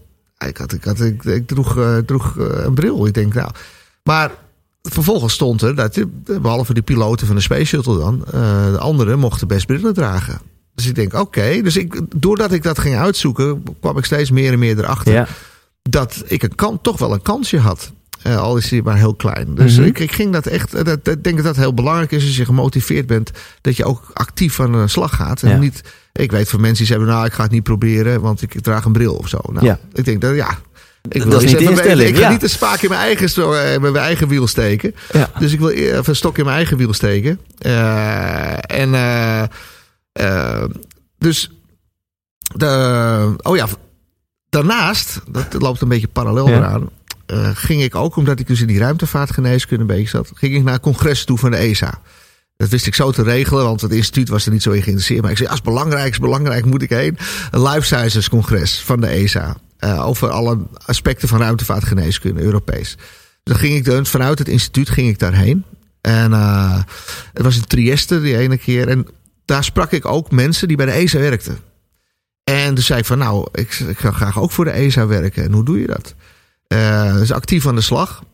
Ik, 0.47 0.57
had, 0.57 0.73
ik, 0.73 0.85
had, 0.85 1.01
ik, 1.01 1.25
ik 1.25 1.47
droeg, 1.47 1.79
droeg 2.07 2.37
een 2.37 2.75
bril. 2.75 3.07
Ik 3.07 3.15
denk, 3.15 3.35
nou. 3.35 3.51
Maar 4.03 4.31
vervolgens 4.83 5.35
stond 5.35 5.63
er 5.63 5.75
dat, 5.75 6.05
behalve 6.25 6.75
de 6.75 6.83
piloten 6.83 7.27
van 7.27 7.37
de 7.37 7.43
Space 7.43 7.65
Shuttle 7.65 7.99
dan, 7.99 8.25
de 8.73 8.79
anderen 8.79 9.19
mochten 9.19 9.49
best 9.49 9.67
brillen 9.67 9.95
dragen. 9.95 10.41
Dus 10.75 10.87
ik 10.87 10.95
denk, 10.95 11.15
oké. 11.15 11.61
Dus 11.63 11.77
ik, 11.77 12.01
doordat 12.17 12.53
ik 12.53 12.63
dat 12.63 12.79
ging 12.79 12.97
uitzoeken, 12.97 13.63
kwam 13.81 13.99
ik 13.99 14.05
steeds 14.05 14.31
meer 14.31 14.53
en 14.53 14.59
meer 14.59 14.79
erachter 14.79 15.13
Ja, 15.13 15.27
dat 15.83 16.23
ik 16.27 16.43
een 16.43 16.55
kan, 16.55 16.81
toch 16.81 16.99
wel 16.99 17.13
een 17.13 17.23
kansje 17.23 17.59
had. 17.59 17.93
Eh, 18.23 18.39
al 18.39 18.57
is 18.57 18.71
hij 18.71 18.83
maar 18.83 18.97
heel 18.97 19.15
klein. 19.15 19.55
Dus 19.55 19.77
Mhm. 19.77 19.87
ik, 19.87 19.99
ik 19.99 20.13
ging 20.13 20.33
dat 20.33 20.47
echt. 20.47 20.75
eh, 20.75 20.85
Dat, 20.85 21.09
ik 21.09 21.25
denk 21.25 21.37
dat 21.37 21.45
dat 21.45 21.57
heel 21.57 21.75
belangrijk 21.75 22.11
is 22.13 22.25
als 22.27 22.37
je 22.37 22.45
gemotiveerd 22.45 23.07
bent. 23.07 23.31
Dat 23.61 23.77
je 23.77 23.85
ook 23.85 24.11
actief 24.13 24.61
aan 24.61 24.73
de 24.73 24.89
slag 24.89 25.17
gaat. 25.17 25.43
En 25.43 25.49
Ja. 25.51 25.57
niet. 25.57 25.83
Ik 26.13 26.31
weet 26.31 26.49
van 26.49 26.61
mensen 26.61 26.79
die 26.85 26.87
zeggen: 26.95 27.07
Nou, 27.15 27.25
ik 27.27 27.33
ga 27.33 27.43
het 27.43 27.53
niet 27.53 27.63
proberen, 27.63 28.21
want 28.21 28.43
ik 28.43 28.61
draag 28.61 28.85
een 28.85 28.93
bril 28.93 29.15
of 29.15 29.29
zo. 29.29 29.39
Nou, 29.53 29.67
Ja. 29.67 29.79
ik 29.93 30.05
denk 30.05 30.21
dat 30.21 30.35
ja. 30.35 30.59
Ik 31.09 31.19
Dat 31.19 31.29
wil 31.29 31.37
is 31.37 31.43
eens 31.43 31.51
niet 31.53 31.53
de 31.53 31.59
even 31.59 31.73
instelling, 31.77 32.09
Ik 32.09 32.17
ja. 32.19 32.31
niet 32.31 32.41
te 32.41 32.49
spaak 32.49 32.81
in 32.83 32.89
mijn 32.89 33.01
eigen, 33.01 33.43
eh, 33.55 33.71
met 33.71 33.93
mijn 33.93 34.05
eigen 34.05 34.29
wiel 34.29 34.47
steken. 34.47 34.95
Dus 35.39 35.53
ik 35.53 35.59
wil 35.59 35.71
eer- 35.71 35.93
even 35.93 36.09
een 36.09 36.17
stok 36.17 36.39
in 36.39 36.45
mijn 36.45 36.57
eigen 36.57 36.77
wiel 36.77 36.93
steken. 36.93 37.41
En 38.61 38.91
dus 41.19 41.51
de, 42.57 43.35
oh 43.43 43.57
ja, 43.57 43.67
daarnaast, 44.53 45.21
dat 45.31 45.63
loopt 45.63 45.81
een 45.81 45.89
beetje 45.89 46.09
parallel 46.09 46.49
Ja. 46.49 46.57
eraan, 46.57 46.89
eh, 47.27 47.51
ging 47.55 47.83
ik 47.83 47.95
ook, 47.95 48.17
omdat 48.17 48.41
ik 48.41 48.47
dus 48.47 48.61
in 48.61 48.67
die 48.67 48.79
ruimtevaartgeneeskunde 48.79 49.83
een 49.83 49.87
beetje 49.97 50.09
zat, 50.09 50.31
ging 50.35 50.55
ik 50.55 50.63
naar 50.63 50.75
een 50.75 50.81
congres 50.81 51.25
toe 51.25 51.39
van 51.39 51.51
de 51.51 51.57
ESA. 51.57 52.01
Dat 52.57 52.69
wist 52.69 52.87
ik 52.87 52.95
zo 52.95 53.11
te 53.11 53.23
regelen, 53.23 53.65
want 53.65 53.81
het 53.81 53.93
instituut 53.93 54.29
was 54.29 54.47
er 54.47 54.53
niet 54.53 54.63
zo 54.63 54.71
in 54.71 54.83
geïnteresseerd. 54.83 55.23
Maar 55.23 55.31
ik 55.31 55.37
zei, 55.37 55.49
als 55.49 55.61
belangrijk 55.63 56.13
is 56.13 56.19
belangrijk, 56.19 56.65
moet 56.65 56.83
ik 56.83 56.91
heen. 56.91 57.19
Een 57.51 57.63
life 57.63 57.87
sciences 57.87 58.29
congres 58.29 58.81
van 58.81 59.01
de 59.01 59.07
ESA. 59.07 59.57
eh, 59.79 60.07
over 60.07 60.31
alle 60.31 60.59
aspecten 60.87 61.29
van 61.29 61.39
ruimtevaartgeneeskunde, 61.39 62.43
Europees. 62.43 62.97
Dan 63.43 63.57
ging 63.57 63.75
ik 63.75 63.85
dan, 63.85 64.07
vanuit 64.07 64.39
het 64.39 64.49
instituut 64.49 64.91
ging 64.91 65.09
ik 65.09 65.19
daarheen. 65.19 65.65
En 66.01 66.33
eh, 66.33 66.79
het 67.33 67.43
was 67.43 67.57
in 67.57 67.65
Trieste 67.67 68.21
die 68.21 68.37
ene 68.37 68.59
keer. 68.59 68.89
En 68.89 69.07
daar 69.45 69.65
sprak 69.65 69.93
ik 69.93 70.07
ook 70.07 70.31
mensen 70.31 70.69
die 70.69 70.77
bij 70.77 70.87
de 70.87 70.93
ESA 70.93 71.19
werkten. 71.19 71.59
En 72.45 72.75
toen 72.75 72.85
zei 72.85 72.99
ik 72.99 73.05
van 73.05 73.19
nou, 73.19 73.49
ik, 73.53 73.73
ik 73.75 73.99
ga 73.99 74.11
graag 74.11 74.41
ook 74.41 74.51
voor 74.51 74.65
de 74.65 74.71
ESA 74.71 75.07
werken. 75.07 75.45
En 75.45 75.53
hoe 75.53 75.65
doe 75.65 75.81
je 75.81 75.87
dat? 75.87 76.15
Eh 76.67 77.15
dus 77.15 77.33
actief 77.33 77.67
aan 77.67 77.75
de 77.75 77.81
slag. 77.81 78.25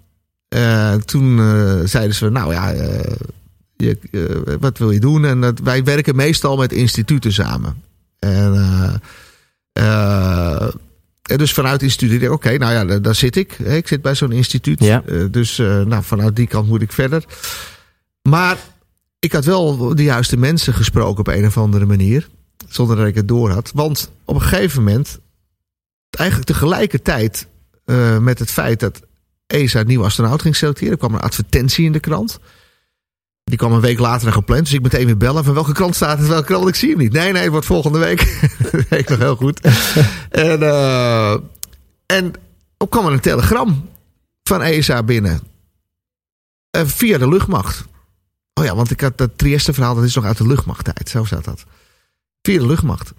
Eh, 0.49 0.95
toen 0.95 1.39
eh, 1.39 1.81
zeiden 1.85 2.15
ze 2.15 2.29
nou 2.29 2.53
ja, 2.53 2.69
je, 3.77 3.99
wat 4.61 4.79
wil 4.79 4.91
je 4.91 5.01
doen? 5.01 5.25
En 5.25 5.41
dat, 5.41 5.59
wij 5.59 5.85
werken 5.85 6.17
meestal 6.17 6.57
met 6.57 6.73
instituten 6.73 7.33
samen. 7.33 7.83
En 8.19 9.03
en 11.23 11.37
dus 11.37 11.53
vanuit 11.53 11.83
instituut, 11.83 12.29
oké, 12.29 12.59
nou 12.59 12.73
ja, 12.73 12.85
daar, 12.85 13.03
daar 13.03 13.15
zit 13.15 13.37
ik. 13.37 13.59
Ik 13.59 13.89
zit 13.89 14.03
bij 14.03 14.15
zo'n 14.15 14.33
instituut. 14.33 14.85
Ja. 14.85 15.03
Dus 15.31 15.57
nou, 15.57 16.03
vanuit 16.03 16.37
die 16.37 16.47
kant 16.47 16.69
moet 16.69 16.83
ik 16.83 16.93
verder. 16.93 17.25
Maar 18.23 18.57
ik 19.19 19.33
had 19.33 19.45
wel 19.45 19.95
de 19.95 20.03
juiste 20.03 20.37
mensen 20.37 20.75
gesproken 20.75 21.19
op 21.19 21.27
een 21.27 21.47
of 21.47 21.59
andere 21.59 21.87
manier. 21.87 22.29
Zonder 22.69 22.97
dat 22.97 23.07
ik 23.07 23.15
het 23.15 23.29
door 23.29 23.51
had. 23.51 23.71
Want 23.75 24.11
op 24.25 24.35
een 24.35 24.43
gegeven 24.43 24.85
moment, 24.85 25.19
eigenlijk 26.11 26.49
tegelijkertijd 26.49 27.47
eh, 27.85 28.19
met 28.19 28.39
het 28.39 28.51
feit 28.51 28.81
dat 28.81 29.01
ESA 29.47 29.81
een 29.81 29.87
nieuwe 29.87 30.05
astronaut 30.05 30.43
ging 30.43 30.57
selecteren, 30.57 30.99
kwam 30.99 31.15
een 31.15 31.21
advertentie 31.21 31.85
in 31.85 31.93
de 31.93 32.01
krant. 32.01 32.39
Die 33.45 33.59
kwam 33.59 33.73
een 33.73 33.81
week 33.81 33.99
later 33.99 34.33
gepland. 34.33 34.65
Dus 34.65 34.73
ik 34.73 34.83
meteen 34.83 35.07
weer 35.07 35.17
bellen. 35.17 35.45
Van 35.45 35.55
welke 35.55 35.73
krant 35.73 35.95
staat 35.95 36.19
het? 36.19 36.29
Welke 36.29 36.47
krant? 36.47 36.63
Want 36.63 36.75
Ik 36.75 36.81
zie 36.81 36.91
hem 36.91 36.99
niet. 36.99 37.13
Nee, 37.13 37.33
nee, 37.33 37.43
het 37.43 37.51
wordt 37.51 37.67
volgende 37.67 37.99
week. 37.99 38.19
dat 38.71 38.71
weet 38.89 39.01
ik 39.01 39.09
nog 39.09 39.19
heel 39.19 39.37
goed. 39.37 39.61
en, 40.31 40.63
eh, 40.63 41.37
en 42.07 42.33
op 42.79 42.91
kwam 42.91 43.07
er 43.07 43.13
een 43.13 43.21
telegram 43.21 43.89
van 44.43 44.63
ESA 44.63 45.03
binnen. 45.03 45.41
Eh, 46.71 46.83
via 46.87 47.19
de 47.19 47.29
luchtmacht. 47.29 47.85
Oh 48.55 48.65
ja, 48.65 48.75
want 48.75 48.91
ik 48.91 49.01
had 49.01 49.19
dat 49.19 49.31
Trieste 49.39 49.73
verhaal, 49.73 49.95
dat 49.95 50.05
is 50.05 50.15
nog 50.15 50.25
uit 50.25 50.37
de 50.37 50.47
luchtmachttijd. 50.47 51.09
Zo 51.09 51.25
staat 51.25 51.45
dat. 51.45 51.65
Via 52.43 52.59
de 52.59 52.67
luchtmacht. 52.67 53.13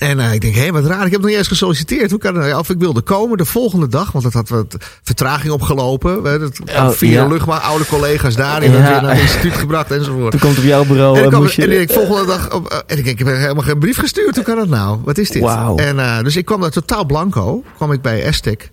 En 0.00 0.20
eh, 0.20 0.32
ik 0.32 0.40
denk, 0.40 0.54
hé, 0.54 0.72
wat 0.72 0.84
raar. 0.84 1.06
Ik 1.06 1.12
heb 1.12 1.20
nog 1.20 1.28
niet 1.30 1.38
eens 1.38 1.48
gesolliciteerd. 1.48 2.10
Hoe 2.10 2.20
kan 2.20 2.34
dat? 2.34 2.42
nou? 2.42 2.58
Of 2.58 2.70
ik 2.70 2.78
wilde 2.78 3.00
komen 3.00 3.38
de 3.38 3.44
volgende 3.44 3.88
dag, 3.88 4.12
want 4.12 4.24
het 4.24 4.32
had 4.34 4.48
wat 4.48 4.76
vertraging 5.02 5.52
opgelopen. 5.52 6.24
Hè, 6.24 6.38
Dat, 6.38 6.60
Oh, 6.76 6.90
via 6.90 7.10
ja. 7.22 7.26
luchtmacht, 7.26 7.62
oude 7.62 7.86
collega's 7.86 8.34
daar. 8.36 8.60
Die 8.60 8.68
Ja. 8.70 8.74
hebben 8.74 8.92
weer 8.92 9.02
naar 9.02 9.14
het 9.14 9.22
instituut 9.22 9.52
gebracht 9.54 9.90
enzovoort. 9.90 10.30
Toen 10.30 10.40
komt 10.40 10.58
op 10.58 10.64
jouw 10.64 10.84
bureau 10.84 11.16
En, 11.18 11.24
ik 11.24 11.30
kwam, 11.30 11.42
je... 11.46 11.62
en 11.62 11.70
ik 11.70 11.76
denk, 11.76 11.90
volgende 11.90 12.26
dag. 12.26 12.52
Op, 12.54 12.68
eh, 12.68 12.78
en 12.86 12.98
ik 12.98 13.04
denk, 13.04 13.18
ik 13.20 13.26
heb 13.26 13.36
helemaal 13.36 13.62
geen 13.62 13.78
brief 13.78 13.98
gestuurd. 13.98 14.34
Hoe 14.34 14.44
kan 14.44 14.56
dat 14.56 14.68
nou? 14.68 14.98
Wat 15.04 15.18
is 15.18 15.30
dit? 15.30 15.42
En, 15.76 15.98
eh, 15.98 16.22
dus 16.22 16.36
ik 16.36 16.44
kwam 16.44 16.60
daar 16.60 16.70
totaal 16.70 17.04
blanco. 17.04 17.62
kwam 17.76 17.92
ik 17.92 18.02
bij 18.02 18.26
Aztec. 18.28 18.70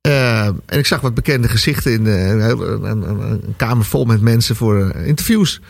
Eh, 0.00 0.46
en 0.46 0.78
ik 0.78 0.86
zag 0.86 1.00
wat 1.00 1.14
bekende 1.14 1.48
gezichten 1.48 1.92
in 1.92 2.06
eh, 2.06 2.28
een, 2.28 2.82
een, 2.82 3.54
kamer 3.56 3.84
vol 3.84 4.04
met 4.04 4.20
mensen 4.20 4.56
voor 4.56 4.88
eh, 4.90 5.06
interviews. 5.06 5.60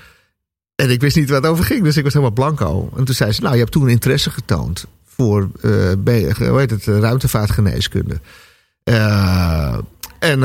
En 0.74 0.90
ik 0.90 1.00
wist 1.00 1.16
niet 1.16 1.28
waar 1.28 1.40
het 1.40 1.50
over 1.50 1.64
ging, 1.64 1.85
dus 1.85 1.96
ik 1.96 2.04
was 2.04 2.12
helemaal 2.12 2.35
blanco. 2.35 2.90
En 2.96 3.04
toen 3.04 3.14
zei 3.14 3.32
ze, 3.32 3.40
nou, 3.40 3.52
je 3.52 3.61
hebt 3.61 3.72
toen 3.72 3.88
interesse 3.88 4.30
getoond 4.30 4.87
voor 5.16 5.50
eh, 5.61 5.70
hoe 6.38 6.58
heet 6.58 6.70
het, 6.70 6.88
eh, 6.88 6.98
ruimtevaartgeneeskunde. 6.98 8.20
Eh, 8.85 9.78
en 10.18 10.40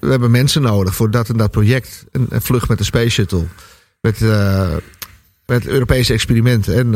we 0.00 0.10
hebben 0.10 0.30
mensen 0.30 0.62
nodig 0.62 0.94
voor 0.94 1.10
dat 1.10 1.28
en 1.28 1.36
dat 1.36 1.50
project. 1.50 2.04
Een, 2.12 2.28
vlucht 2.30 2.68
met 2.68 2.78
de 2.78 2.84
Space 2.84 3.08
Shuttle. 3.08 3.44
Met, 4.00 4.20
met 5.46 5.66
Europese 5.66 6.12
experimenten. 6.12 6.74
En 6.74 6.90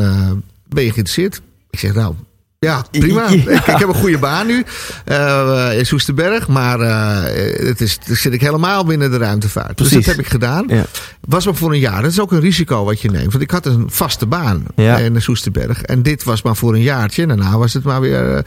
ben 0.67 0.83
je 0.83 0.91
geïnteresseerd? 0.91 1.41
Ik 1.69 1.79
zeg, 1.79 1.93
nou, 1.93 2.15
ja, 2.63 2.85
prima. 2.91 3.21
Ja. 3.21 3.27
Ik, 3.29 3.49
ik 3.67 3.77
heb 3.77 3.87
een 3.87 3.93
goede 3.93 4.17
baan 4.17 4.47
nu 4.47 4.63
eh, 5.05 5.69
in 5.77 5.85
Soesterberg. 5.85 6.47
Maar 6.47 6.79
eh, 6.79 7.67
het 7.67 7.81
is, 7.81 7.97
zit 8.05 8.33
ik 8.33 8.41
helemaal 8.41 8.85
binnen 8.85 9.11
de 9.11 9.17
ruimtevaart. 9.17 9.77
Dus 9.77 9.89
dat 9.89 10.05
heb 10.05 10.19
ik 10.19 10.27
gedaan. 10.27 10.65
Ja. 10.67 10.85
Was 11.27 11.45
maar 11.45 11.55
voor 11.55 11.71
een 11.73 11.79
jaar. 11.79 12.01
Dat 12.01 12.11
is 12.11 12.19
ook 12.19 12.31
een 12.31 12.39
risico 12.39 12.83
wat 12.85 13.01
je 13.01 13.09
neemt. 13.11 13.31
Want 13.31 13.43
ik 13.43 13.51
had 13.51 13.65
een 13.65 13.85
vaste 13.87 14.25
baan 14.25 14.63
Ja. 14.75 14.97
in 14.97 15.21
Soesterberg. 15.21 15.81
En 15.81 16.03
dit 16.03 16.23
was 16.23 16.41
maar 16.41 16.55
voor 16.55 16.73
een 16.73 16.81
jaartje. 16.81 17.21
En 17.21 17.27
daarna 17.27 17.57
was 17.57 17.73
het 17.73 17.83
maar 17.83 18.01
weer 18.01 18.43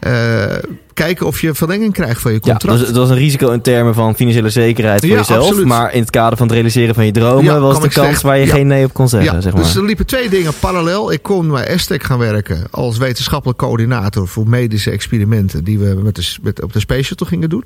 eh, 0.00 0.44
kijken 0.96 1.26
of 1.26 1.40
je 1.40 1.54
verlenging 1.54 1.92
krijgt 1.92 2.20
van 2.20 2.32
je 2.32 2.38
Ja, 2.42 2.50
contract. 2.50 2.78
dus 2.78 2.88
het 2.88 2.96
was 2.96 3.10
een 3.10 3.16
risico 3.16 3.50
in 3.50 3.60
termen 3.60 3.94
van 3.94 4.14
financiële 4.16 4.50
zekerheid 4.50 5.00
voor 5.00 5.08
Ja, 5.08 5.16
jezelf. 5.16 5.44
absoluut. 5.46 5.66
Maar 5.66 5.92
in 5.94 6.00
het 6.00 6.10
kader 6.10 6.36
van 6.38 6.46
het 6.46 6.54
realiseren 6.54 6.94
van 6.94 7.04
je 7.06 7.12
dromen 7.12 7.44
Ja, 7.44 7.58
was 7.60 7.80
de 7.80 7.88
kans 7.88 8.22
waar 8.22 8.38
je 8.38 8.46
Ja. 8.46 8.52
geen 8.54 8.66
nee 8.66 8.84
op 8.84 8.92
kon 8.94 9.08
zeggen, 9.08 9.32
ja, 9.34 9.40
zeg 9.40 9.52
maar. 9.52 9.62
dus 9.62 9.74
er 9.76 9.84
liepen 9.84 10.06
twee 10.06 10.28
dingen 10.28 10.52
parallel. 10.60 11.12
Ik 11.12 11.22
kon 11.22 11.48
bij 11.50 11.74
Aztec 11.74 12.02
gaan 12.02 12.18
werken 12.18 12.66
als 12.70 12.98
wetenschappelijk 12.98 13.58
coördinator 13.58 14.28
voor 14.28 14.48
medische 14.48 14.90
experimenten 14.90 15.64
die 15.64 15.78
we 15.78 15.94
met 16.02 16.14
de, 16.16 16.34
met, 16.42 16.62
op 16.62 16.72
de 16.72 16.80
Space 16.80 17.02
Shuttle 17.02 17.26
gingen 17.26 17.48
doen. 17.48 17.64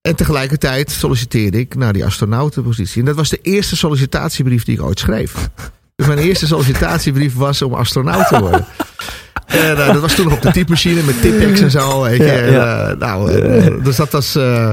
En 0.00 0.16
tegelijkertijd 0.16 0.90
solliciteerde 0.90 1.58
ik 1.58 1.74
naar 1.74 1.92
die 1.92 2.04
astronautenpositie. 2.04 3.00
En 3.00 3.06
dat 3.06 3.16
was 3.16 3.28
de 3.28 3.38
eerste 3.42 3.76
sollicitatiebrief 3.76 4.64
die 4.64 4.74
ik 4.74 4.82
ooit 4.82 4.98
schreef. 4.98 5.48
Dus 5.96 6.06
mijn 6.06 6.18
eerste 6.18 6.46
sollicitatiebrief 6.46 7.34
was 7.34 7.62
om 7.62 7.74
astronaut 7.74 8.28
te 8.28 8.38
worden. 8.40 8.64
En 9.48 9.76
eh, 9.76 9.92
dat 9.92 10.00
was 10.00 10.14
toen 10.14 10.24
nog 10.24 10.34
op 10.34 10.42
de 10.42 10.50
typemachine 10.50 11.02
met 11.02 11.20
Tipex 11.22 11.60
en 11.60 11.70
zo. 11.70 12.02
Weet 12.02 12.16
je. 12.16 12.24
Ja, 12.24 12.32
En, 12.36 12.52
ja. 12.52 12.88
eh, 12.90 12.96
nou, 12.98 13.32
eh, 13.32 13.84
dus 13.84 13.96
dat 13.96 14.10
was. 14.10 14.34
eh, 14.34 14.68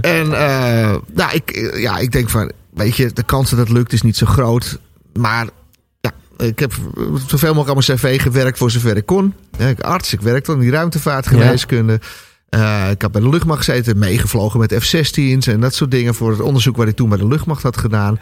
en 0.00 0.28
nou, 1.14 1.32
ik, 1.32 1.70
ja, 1.76 1.98
ik 1.98 2.12
denk 2.12 2.30
van, 2.30 2.52
weet 2.74 2.96
je, 2.96 3.12
de 3.12 3.22
kans 3.22 3.50
dat 3.50 3.58
het 3.58 3.68
lukt 3.68 3.92
is 3.92 4.02
niet 4.02 4.16
zo 4.16 4.26
groot. 4.26 4.78
Maar 5.12 5.46
ja, 6.00 6.12
ik 6.46 6.58
heb 6.58 6.72
zoveel 7.26 7.54
mogelijk 7.54 7.68
aan 7.78 7.84
mijn 7.86 7.98
cv 7.98 8.20
gewerkt 8.22 8.58
voor 8.58 8.70
zover 8.70 8.96
ik 8.96 9.06
kon. 9.06 9.34
Ik 9.58 9.80
arts, 9.80 10.12
ik 10.12 10.20
werkte 10.20 10.52
in 10.52 10.58
die 10.58 10.70
ruimtevaartgeneeskunde. 10.70 12.00
Ik 12.90 13.02
heb 13.02 13.12
bij 13.12 13.20
de 13.20 13.28
luchtmacht 13.28 13.64
gezeten, 13.64 13.98
meegevlogen 13.98 14.60
met 14.60 14.74
F-16's 14.78 15.46
en 15.46 15.60
dat 15.60 15.74
soort 15.74 15.90
dingen 15.90 16.14
voor 16.14 16.30
het 16.30 16.40
onderzoek 16.40 16.76
wat 16.76 16.88
ik 16.88 16.96
toen 16.96 17.08
bij 17.08 17.18
de 17.18 17.26
luchtmacht 17.26 17.62
had 17.62 17.76
gedaan. 17.76 18.18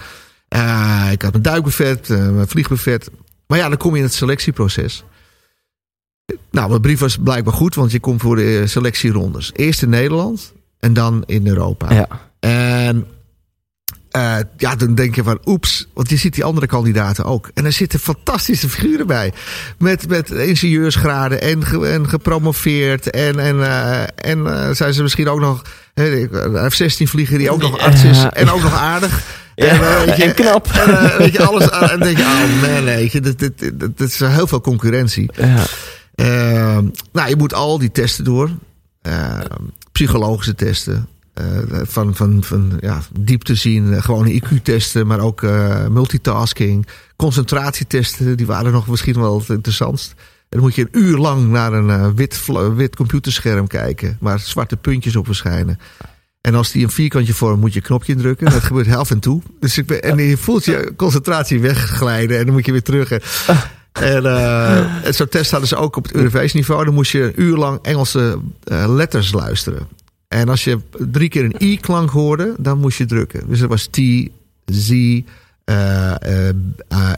Ik 1.13 1.23
had 1.23 1.31
mijn 1.31 1.43
duikbuffet, 1.43 2.11
eh, 2.11 2.29
mijn 2.29 2.49
vliegbuffet. 2.49 3.11
Maar 3.47 3.59
ja, 3.59 3.69
dan 3.69 3.77
kom 3.79 3.91
je 3.93 3.97
in 3.99 4.03
het 4.05 4.15
selectieproces. 4.15 5.05
Nou, 6.51 6.69
mijn 6.69 6.81
brief 6.81 6.99
was 6.99 7.17
blijkbaar 7.17 7.55
goed, 7.55 7.75
want 7.75 7.93
je 7.93 8.01
komt 8.01 8.21
voor 8.21 8.37
de 8.37 8.67
selectierondes. 8.67 9.51
Eerst 9.55 9.83
in 9.83 9.89
Nederland 9.89 10.53
en 10.81 10.93
dan 10.93 11.23
in 11.27 11.47
Europa. 11.47 11.93
ja. 11.95 12.09
En 12.41 13.07
eh, 14.11 14.37
ja, 14.57 14.75
dan 14.77 14.95
denk 14.95 15.15
je 15.15 15.23
van 15.23 15.39
oeps, 15.45 15.89
want 15.95 16.09
je 16.09 16.17
ziet 16.17 16.35
die 16.35 16.45
andere 16.45 16.67
kandidaten 16.67 17.25
ook. 17.25 17.51
En 17.55 17.65
er 17.65 17.73
zitten 17.73 17.99
fantastische 18.01 18.69
figuren 18.69 19.07
bij. 19.07 19.33
Met, 19.79 20.09
met 20.09 20.31
ingenieursgraden 20.31 21.41
en, 21.41 21.65
ge- 21.67 21.87
en 21.89 22.09
gepromoveerd. 22.09 23.11
En, 23.11 23.39
en, 23.39 23.63
eh, 23.63 24.03
en 24.31 24.47
eh, 24.47 24.71
zijn 24.75 24.95
ze 24.95 25.03
misschien 25.03 25.29
ook 25.29 25.41
nog 25.41 25.63
hè, 25.95 26.27
F-16 26.71 27.03
vliegen 27.03 27.39
die 27.39 27.51
ook 27.51 27.61
nog 27.61 27.79
arts 27.79 28.05
is. 28.05 28.25
En 28.33 28.51
ook 28.51 28.63
nog 28.63 28.75
aardig. 28.75 29.23
Ja, 29.55 29.67
eh, 29.67 30.05
weet 30.05 30.17
je, 30.17 30.25
en 30.25 30.35
knap. 30.35 30.67
En, 30.67 31.19
weet 31.19 31.33
je, 31.33 31.43
alles. 31.47 31.69
En 31.71 31.89
dan 31.89 32.01
denk 32.01 32.17
je, 32.17 32.23
oh 32.25 32.63
man, 32.75 32.85
weet 32.85 33.13
je, 33.13 33.21
dit, 33.21 33.39
dit, 33.39 33.59
dit, 33.59 33.79
dit 33.81 34.01
is 34.01 34.19
heel 34.21 34.47
veel 34.47 34.61
concurrentie. 34.61 35.31
Ja. 35.35 35.65
Eh, 36.15 36.79
nou, 37.13 37.29
je 37.29 37.37
moet 37.37 37.55
al 37.55 37.79
die 37.79 37.93
testen 37.93 38.25
door. 38.25 38.51
Eh, 39.03 39.41
psychologische 39.93 40.55
testen. 40.55 41.07
eh, 41.35 41.59
van, 41.83 42.15
van, 42.15 42.43
van 42.45 42.73
ja, 42.81 43.01
diepte 43.21 43.55
zien. 43.55 43.93
eh, 43.95 44.03
gewone 44.03 44.33
IQ-testen, 44.43 45.07
maar 45.07 45.21
ook 45.21 45.43
eh, 45.43 45.87
multitasking. 45.87 46.87
Concentratietesten, 47.17 48.37
die 48.37 48.47
waren 48.47 48.73
nog 48.73 48.87
misschien 48.87 49.21
wel 49.21 49.39
het 49.39 49.49
interessantst. 49.49 50.15
En 50.19 50.61
dan 50.61 50.61
moet 50.61 50.75
je 50.75 50.83
een 50.91 51.03
uur 51.03 51.17
lang 51.19 51.49
naar 51.49 51.73
een 51.73 52.15
wit, 52.15 52.47
wit 52.75 52.97
computerscherm 52.97 53.67
kijken. 53.67 54.17
Waar 54.21 54.39
zwarte 54.41 54.77
puntjes 54.77 55.17
op 55.17 55.27
verschijnen. 55.27 55.79
En 56.41 56.55
als 56.55 56.73
die 56.73 56.85
een 56.85 56.91
vierkantje 56.91 57.35
vormt, 57.35 57.61
moet 57.61 57.73
je 57.73 57.79
een 57.79 57.85
knopje 57.87 58.13
indrukken. 58.13 58.51
Dat 58.51 58.63
gebeurt 58.63 58.87
half 58.97 59.11
en 59.11 59.19
toe. 59.19 59.43
Dus 59.61 59.79
en 59.85 60.19
je 60.19 60.37
voelt 60.37 60.65
je 60.65 60.93
concentratie 60.97 61.61
wegglijden. 61.61 62.39
En 62.39 62.45
dan 62.45 62.55
moet 62.55 62.67
je 62.67 62.73
weer 62.73 62.83
terug. 62.83 63.11
En, 64.01 64.27
eh, 64.27 65.07
en 65.07 65.15
zo'n 65.15 65.29
test 65.29 65.51
hadden 65.51 65.69
ze 65.69 65.77
ook 65.77 65.97
op 65.97 66.05
het 66.05 66.15
Europees 66.15 66.53
niveau. 66.53 66.85
Dan 66.85 66.95
moest 66.95 67.13
je 67.13 67.23
een 67.23 67.43
uur 67.43 67.57
lang 67.57 67.79
Engelse 67.83 68.39
eh, 68.65 68.85
letters 68.89 69.33
luisteren. 69.33 69.89
En 70.29 70.49
als 70.49 70.65
je 70.65 70.79
drie 70.99 71.29
keer 71.29 71.45
een 71.45 71.63
i-klank 71.63 72.11
hoorde, 72.11 72.55
dan 72.59 72.79
moest 72.79 72.99
je 72.99 73.07
drukken. 73.07 73.49
Dus 73.49 73.61
dat 73.61 73.69
was 73.69 73.87
T, 73.87 73.99
Z, 74.65 75.21
eh, 75.65 76.15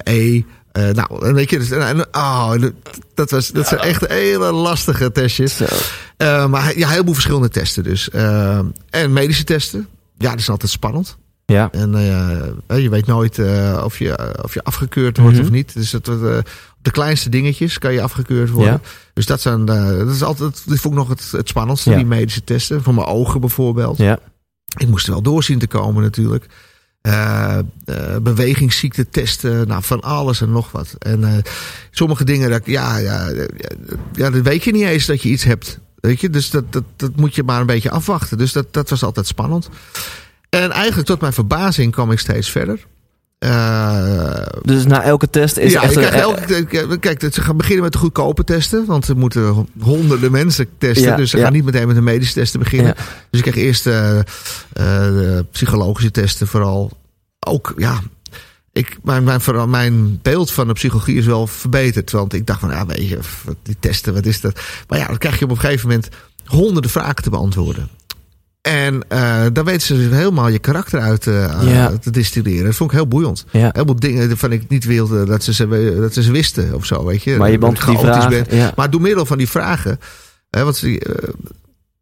E. 0.05 0.43
nou, 0.72 1.33
weet 1.33 1.51
je, 1.51 1.59
dus, 1.59 1.72
oh, 2.12 2.55
dat, 3.14 3.31
was, 3.31 3.51
dat 3.51 3.66
zijn 3.66 3.81
echt 3.81 4.07
hele 4.07 4.53
lastige 4.53 5.12
testjes. 5.12 5.61
Maar 6.49 6.79
ja, 6.79 6.89
heel 6.89 7.05
veel 7.05 7.14
verschillende 7.14 7.49
testen 7.49 7.85
dus. 7.85 8.11
En 8.91 9.12
medische 9.12 9.45
testen. 9.45 9.89
Ja, 10.18 10.31
dat 10.31 10.39
is 10.39 10.51
altijd 10.51 10.70
spannend. 10.70 11.16
Ja. 11.47 11.68
En 11.72 11.94
eh, 12.66 12.82
je 12.82 12.88
weet 12.88 13.07
nooit 13.07 13.38
eh, 13.38 13.82
of, 13.84 13.99
je, 13.99 14.34
of 14.42 14.55
je 14.55 14.62
afgekeurd 14.64 15.16
wordt 15.18 15.36
Mhm. 15.36 15.44
of 15.44 15.51
niet. 15.51 15.74
Dus 15.74 15.90
dat, 15.90 16.09
eh, 16.09 16.38
de 16.82 16.90
kleinste 16.90 17.28
dingetjes 17.28 17.78
kan 17.78 17.92
je 17.92 18.03
afgekeurd 18.03 18.51
worden. 18.51 18.72
Ja. 18.72 18.80
Dus 19.14 19.26
dat, 19.26 19.40
zijn, 19.40 19.68
eh, 19.68 19.88
dat 19.99 20.09
is 20.14 20.22
altijd, 20.22 20.62
dit 20.66 20.80
vond 20.80 20.94
ik 20.94 21.01
nog 21.01 21.09
het, 21.09 21.30
het 21.30 21.49
spannendste, 21.49 21.90
Ja. 21.90 21.97
die 21.97 22.05
medische 22.07 22.44
testen. 22.44 22.82
Voor 22.82 22.94
mijn 22.94 23.07
ogen 23.07 23.40
bijvoorbeeld. 23.40 23.99
Ja. 23.99 24.18
Ik 24.76 24.88
moest 24.88 25.07
er 25.07 25.12
wel 25.12 25.22
doorzien 25.22 25.59
te 25.59 25.66
komen 25.66 26.03
natuurlijk. 26.03 26.47
Eh 27.01 27.59
eh, 27.84 28.16
bewegingsziekte 28.22 29.09
testen, 29.09 29.68
nou 29.68 29.82
van 29.82 30.01
alles 30.01 30.40
en 30.40 30.51
nog 30.51 30.72
wat. 30.72 30.94
En 30.99 31.24
eh, 31.24 31.32
sommige 31.90 32.24
dingen, 32.24 32.51
dat, 32.51 32.62
ja, 32.64 32.97
ja, 32.99 33.28
ja, 34.12 34.30
dat 34.30 34.42
weet 34.42 34.64
je 34.64 34.72
niet 34.72 34.82
eens 34.86 35.07
dat 35.07 35.22
je 35.22 35.28
iets 35.28 35.44
hebt. 35.44 35.78
Weet 36.01 36.20
je, 36.20 36.30
dus 36.30 36.51
dat, 36.51 36.72
dat, 36.72 36.82
dat 36.97 37.16
moet 37.16 37.34
je 37.34 37.42
maar 37.42 37.61
een 37.61 37.66
beetje 37.66 37.90
afwachten. 37.90 38.38
Dus 38.38 38.53
dat, 38.53 38.66
dat 38.72 38.90
was 38.90 39.03
altijd 39.03 39.26
spannend. 39.26 39.68
En 40.63 40.71
eigenlijk 40.71 41.09
tot 41.09 41.21
mijn 41.21 41.33
verbazing 41.33 41.93
kwam 41.93 42.11
ik 42.11 42.19
steeds 42.19 42.51
verder. 42.51 42.87
Eh, 43.39 44.47
Dus 44.63 44.87
na 44.87 45.03
elke 45.03 45.31
test 45.31 45.57
is 45.57 45.73
ja, 45.73 45.83
echt 45.83 45.93
krijgt 45.93 46.15
elke, 46.15 46.99
kijk, 47.01 47.29
ze 47.33 47.41
gaan 47.41 47.57
beginnen 47.57 47.83
met 47.83 47.93
de 47.93 47.99
goedkope 47.99 48.45
testen. 48.45 48.87
Want 48.87 49.05
ze 49.05 49.15
moeten 49.15 49.69
honderden 49.81 50.33
mensen 50.33 50.69
testen. 50.79 51.09
Ja, 51.09 51.17
dus 51.17 51.31
ze 51.31 51.37
ja. 51.37 51.43
gaan 51.43 51.53
niet 51.53 51.65
meteen 51.65 51.87
met 51.87 51.97
de 51.97 52.03
medische 52.03 52.35
testen 52.35 52.61
beginnen. 52.61 52.95
Ja. 52.97 53.05
Dus 53.31 53.41
ik 53.41 53.53
kreeg 53.53 53.65
eerst 53.65 53.87
eh, 53.87 54.19
eh, 54.19 54.25
de 54.73 55.45
psychologische 55.51 56.11
testen 56.11 56.47
vooral. 56.47 56.91
Ook, 57.39 57.75
ja... 57.77 58.01
Ik, 58.73 58.99
mijn, 59.03 59.25
mijn, 59.25 59.41
vooral 59.41 59.67
mijn 59.67 60.19
beeld 60.23 60.51
van 60.51 60.67
de 60.67 60.73
psychologie 60.73 61.17
is 61.17 61.27
wel 61.27 61.47
verbeterd. 61.47 62.11
Want 62.11 62.33
ik 62.33 62.47
dacht 62.47 62.61
van, 62.61 62.71
ja, 62.71 62.87
weet 62.87 63.09
je, 63.09 63.19
die 63.63 63.77
testen, 63.81 64.15
wat 64.15 64.27
is 64.27 64.41
dat? 64.41 64.61
Maar 64.89 64.99
ja, 64.99 65.07
dan 65.07 65.19
krijg 65.19 65.39
je 65.39 65.45
op 65.45 65.51
een 65.51 65.59
gegeven 65.59 65.89
moment 65.89 66.09
honderden 66.45 66.91
vragen 66.91 67.23
te 67.23 67.31
beantwoorden. 67.31 67.89
En 68.67 69.05
eh 69.09 69.45
dan 69.53 69.64
weten 69.64 69.81
ze 69.87 69.95
dus 69.97 70.11
helemaal 70.19 70.49
je 70.49 70.59
karakter 70.59 71.01
uit 71.01 71.27
eh, 71.27 71.59
Ja. 71.62 71.93
te 72.01 72.11
distilleren. 72.11 72.64
Dat 72.64 72.75
vond 72.75 72.91
ik 72.91 72.97
heel 72.97 73.07
boeiend 73.09 73.45
Ja. 73.51 73.71
heel 73.73 73.85
veel 73.85 73.97
dingen 74.01 74.29
waarvan 74.29 74.53
ik 74.53 74.69
niet 74.69 74.85
wilde 74.85 75.25
dat 75.25 75.43
ze 75.45 75.53
ze, 75.55 75.97
dat 76.01 76.14
ze, 76.14 76.23
ze 76.23 76.33
wisten 76.33 76.75
of 76.75 76.85
zo, 76.85 77.05
weet 77.05 77.23
je. 77.23 77.37
Maar 77.37 77.51
je 77.51 77.59
beantwoordt 77.59 78.01
die 78.01 78.11
chaotisch 78.11 78.25
vragen, 78.27 78.47
ben. 78.49 78.59
ja. 78.59 78.73
Maar 78.77 78.91
door 78.91 79.01
middel 79.01 79.27
van 79.27 79.39
die 79.39 79.49
vragen, 79.49 79.99
hè, 80.51 80.64
want 80.64 80.77
ze, 80.77 80.99
eh, 81.01 81.29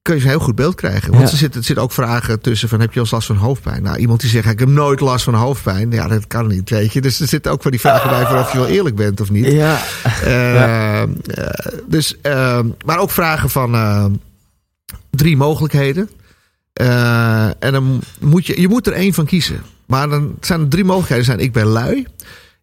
kun 0.02 0.14
je 0.16 0.22
een 0.22 0.28
heel 0.28 0.38
goed 0.38 0.54
beeld 0.54 0.74
krijgen. 0.74 1.10
Want 1.12 1.24
Ja. 1.24 1.30
er 1.30 1.36
zitten 1.36 1.64
zitten 1.64 1.84
ook 1.84 1.92
vragen 1.92 2.40
tussen 2.40 2.68
van 2.68 2.80
heb 2.80 2.88
je 2.92 2.94
al 2.96 3.02
eens 3.02 3.10
last 3.10 3.26
van 3.26 3.36
hoofdpijn? 3.36 3.82
Nou, 3.82 3.96
iemand 3.98 4.20
die 4.20 4.30
zegt 4.30 4.50
ik 4.50 4.58
heb 4.58 4.68
nooit 4.68 5.00
last 5.00 5.24
van 5.24 5.34
hoofdpijn. 5.34 5.90
Ja, 5.90 6.08
dat 6.08 6.26
kan 6.26 6.46
niet, 6.46 6.70
weet 6.70 6.92
je. 6.92 7.00
Dus 7.00 7.20
er 7.20 7.28
zitten 7.28 7.52
ook 7.52 7.62
van 7.62 7.70
die 7.70 7.80
vragen 7.80 8.10
bij 8.10 8.26
van 8.26 8.38
of 8.38 8.52
je 8.52 8.58
wel 8.58 8.66
eerlijk 8.66 8.96
bent 8.96 9.20
of 9.20 9.30
niet. 9.30 9.46
Ja. 9.46 9.78
Eh, 10.22 11.02
eh, 11.02 11.08
dus, 11.86 12.20
eh, 12.20 12.58
maar 12.84 12.98
ook 12.98 13.10
vragen 13.10 13.50
van 13.50 13.74
eh, 13.74 14.04
drie 15.10 15.36
mogelijkheden. 15.36 16.10
Eh, 16.74 17.46
en 17.46 17.72
dan 17.72 18.02
moet 18.20 18.46
je, 18.46 18.60
je 18.60 18.68
moet 18.68 18.86
er 18.86 18.92
één 18.92 19.14
van 19.14 19.26
kiezen. 19.26 19.62
Maar 19.86 20.08
dan 20.08 20.34
zijn 20.40 20.60
er 20.60 20.68
drie 20.68 20.84
mogelijkheden. 20.84 21.24
Zijn, 21.24 21.38
ik 21.38 21.52
ben 21.52 21.66
lui, 21.66 22.06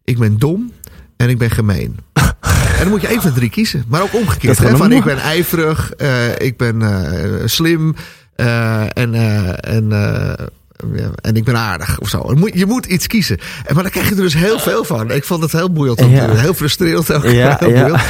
ik 0.04 0.18
ben 0.18 0.38
dom 0.38 0.72
en 1.16 1.28
ik 1.28 1.38
ben 1.38 1.50
gemeen. 1.50 1.98
en 2.12 2.78
dan 2.78 2.88
moet 2.88 3.00
je 3.00 3.06
één 3.06 3.22
van 3.22 3.32
drie 3.32 3.50
kiezen. 3.50 3.84
Maar 3.88 4.02
ook 4.02 4.14
omgekeerd. 4.14 4.58
Hè, 4.58 4.76
van, 4.76 4.92
ik 4.92 5.04
ben 5.04 5.18
ijverig, 5.18 5.92
eh, 5.92 6.38
ik 6.38 6.56
ben 6.56 6.82
eh, 6.82 7.46
slim 7.46 7.94
en, 8.34 9.14
en, 9.60 9.92
en 11.14 11.34
ik 11.36 11.44
ben 11.44 11.56
aardig 11.58 11.98
of 12.00 12.08
zo. 12.08 12.24
Je 12.28 12.34
moet, 12.36 12.50
je 12.54 12.66
moet 12.66 12.86
iets 12.86 13.06
kiezen. 13.06 13.38
En, 13.64 13.74
maar 13.74 13.82
dan 13.82 13.92
krijg 13.92 14.08
je 14.08 14.14
er 14.14 14.20
dus 14.20 14.34
heel 14.34 14.58
veel 14.58 14.84
van. 14.84 15.10
Ik 15.10 15.24
vond 15.24 15.42
het 15.42 15.52
heel 15.52 15.70
boeiend. 15.72 16.00
Ja. 16.00 16.34
Heel 16.34 16.54
frustrerend 16.54 17.12
ook. 17.12 17.24
Ja, 17.24 17.56
heel 17.60 17.70
ja. 17.70 18.00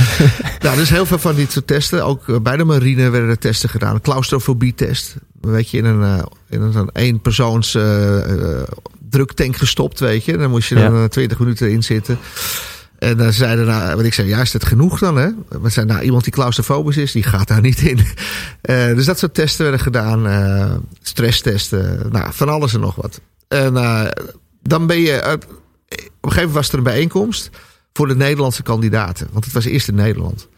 Nou, 0.61 0.77
dus 0.77 0.91
heel 0.91 1.07
veel 1.07 1.19
van 1.19 1.35
dit 1.35 1.53
soort 1.53 1.67
testen. 1.67 2.05
Ook 2.05 2.29
eh, 2.29 2.37
bij 2.41 2.57
de 2.57 2.65
marine 2.65 3.11
werden 3.11 3.31
er 3.31 3.39
testen 3.39 3.69
gedaan. 3.69 3.95
Een 3.95 4.01
claustrofobie-test. 4.01 5.15
Weet 5.41 5.71
je, 5.71 5.79
in 5.79 5.85
een, 5.85 6.03
eh, 6.19 6.23
in 6.51 6.61
een 6.63 6.91
eenpersoons 6.93 7.75
eh, 7.75 8.19
eh, 8.59 8.63
druktank 9.11 9.57
gestopt, 9.57 10.01
weet 10.01 10.25
je. 10.25 10.37
Dan 10.37 10.51
moest 10.51 10.69
je 10.69 10.75
dan 10.75 10.95
Ja. 10.95 11.03
eh, 11.03 11.09
20 11.09 11.39
minuten 11.39 11.71
in 11.71 11.83
zitten. 11.83 12.19
En 13.03 13.17
dan 13.17 13.33
zeiden 13.33 13.67
nou, 13.67 13.97
wat 13.97 14.05
ik 14.05 14.15
zei, 14.15 14.29
ja, 14.29 14.41
is 14.41 14.53
het 14.53 14.65
genoeg 14.65 14.99
dan, 14.99 15.17
hè? 15.17 15.29
We 15.49 15.69
zijn 15.69 15.87
nou 15.87 16.03
iemand 16.03 16.25
die 16.25 16.33
claustrofobisch 16.33 16.97
is, 16.97 17.13
die 17.13 17.23
gaat 17.23 17.49
daar 17.49 17.61
niet 17.61 17.81
in. 17.81 17.99
Eh, 18.63 18.87
dus 18.87 19.05
dat 19.05 19.19
soort 19.19 19.35
testen 19.35 19.63
werden 19.63 19.81
gedaan. 19.81 20.27
eh 20.27 20.75
stresstesten, 21.01 22.09
nou, 22.11 22.33
van 22.33 22.49
alles 22.49 22.75
en 22.75 22.81
nog 22.81 22.95
wat. 22.95 23.21
En 23.49 23.77
eh, 23.77 24.07
dan 24.63 24.87
ben 24.87 25.01
je, 25.01 25.23
op 25.23 25.43
een 25.91 25.99
gegeven 26.23 26.37
moment 26.37 26.53
was 26.53 26.69
er 26.69 26.79
een 26.79 26.83
bijeenkomst 26.83 27.51
voor 27.93 28.09
de 28.09 28.17
Nederlandse 28.17 28.63
kandidaten. 28.63 29.29
Want 29.33 29.45
het 29.45 29.55
was 29.55 29.65
eerst 29.65 29.89
in 29.89 29.95
Nederland. 29.95 30.49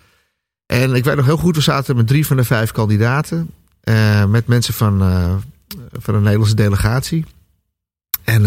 En 0.67 0.95
ik 0.95 1.05
weet 1.05 1.17
nog 1.17 1.25
heel 1.25 1.37
goed, 1.37 1.57
we 1.57 1.63
zaten 1.63 1.97
met 1.97 2.07
drie 2.07 2.27
van 2.27 2.37
de 2.37 2.45
vijf 2.45 2.71
kandidaten. 2.71 3.51
met 4.29 4.47
mensen 4.47 4.75
van, 4.75 4.99
van 5.93 6.15
een 6.15 6.23
Nederlandse 6.23 6.55
delegatie. 6.55 7.25
En, 8.25 8.45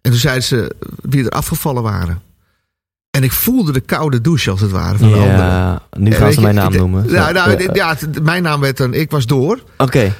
en 0.00 0.10
toen 0.10 0.14
zeiden 0.14 0.44
ze 0.44 0.76
wie 1.02 1.24
er 1.24 1.30
afgevallen 1.30 1.82
waren. 1.82 2.22
En 3.10 3.22
ik 3.22 3.32
voelde 3.32 3.72
de 3.72 3.80
koude 3.80 4.20
douche 4.20 4.50
als 4.50 4.60
het 4.60 4.70
ware 4.70 4.98
van 4.98 5.08
de 5.08 5.14
anderen. 5.14 5.36
Ja, 5.36 5.82
nu 5.96 6.12
gaan 6.12 6.32
ze 6.32 6.40
mijn 6.40 6.54
naam 6.54 6.72
noemen. 6.72 7.10
Ja, 7.10 7.30
nou, 7.30 7.72
ja. 7.72 7.96
mijn 8.22 8.42
naam 8.42 8.60
werd 8.60 8.76
dan, 8.76 8.94
ik 8.94 9.10
was 9.10 9.26
door. 9.26 9.62
Oké. 9.76 10.14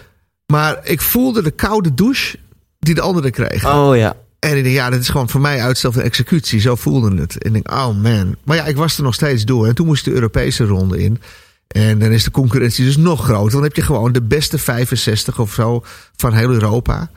Maar 0.46 0.78
ik 0.82 1.00
voelde 1.00 1.42
de 1.42 1.50
koude 1.50 1.94
douche 1.94 2.38
die 2.78 2.94
de 2.94 3.00
anderen 3.00 3.30
kregen. 3.30 3.74
Oh 3.74 3.96
ja. 3.96 4.16
En 4.38 4.56
ik 4.56 4.62
denk, 4.62 4.74
ja, 4.74 4.90
dat 4.90 5.00
is 5.00 5.08
gewoon 5.08 5.28
voor 5.28 5.40
mij 5.40 5.62
uitstel 5.62 5.92
van 5.92 6.02
executie. 6.02 6.60
Zo 6.60 6.74
voelde 6.74 7.20
het. 7.20 7.38
En 7.38 7.46
ik 7.46 7.52
denk, 7.52 7.70
oh 7.70 8.02
man. 8.02 8.36
Maar 8.44 8.56
ja, 8.56 8.64
ik 8.64 8.76
was 8.76 8.96
er 8.96 9.02
nog 9.02 9.14
steeds 9.14 9.44
door. 9.44 9.66
En 9.66 9.74
toen 9.74 9.86
moest 9.86 10.04
de 10.04 10.12
Europese 10.12 10.64
ronde 10.64 11.02
in. 11.02 11.20
En 11.66 11.98
dan 11.98 12.10
is 12.10 12.24
de 12.24 12.30
concurrentie 12.30 12.84
dus 12.84 12.96
nog 12.96 13.24
groter. 13.24 13.52
Dan 13.52 13.62
heb 13.62 13.76
je 13.76 13.82
gewoon 13.82 14.12
de 14.12 14.22
beste 14.22 14.58
65 14.58 15.38
of 15.38 15.52
zo 15.52 15.84
van 16.16 16.32
heel 16.32 16.50
Europa. 16.50 17.10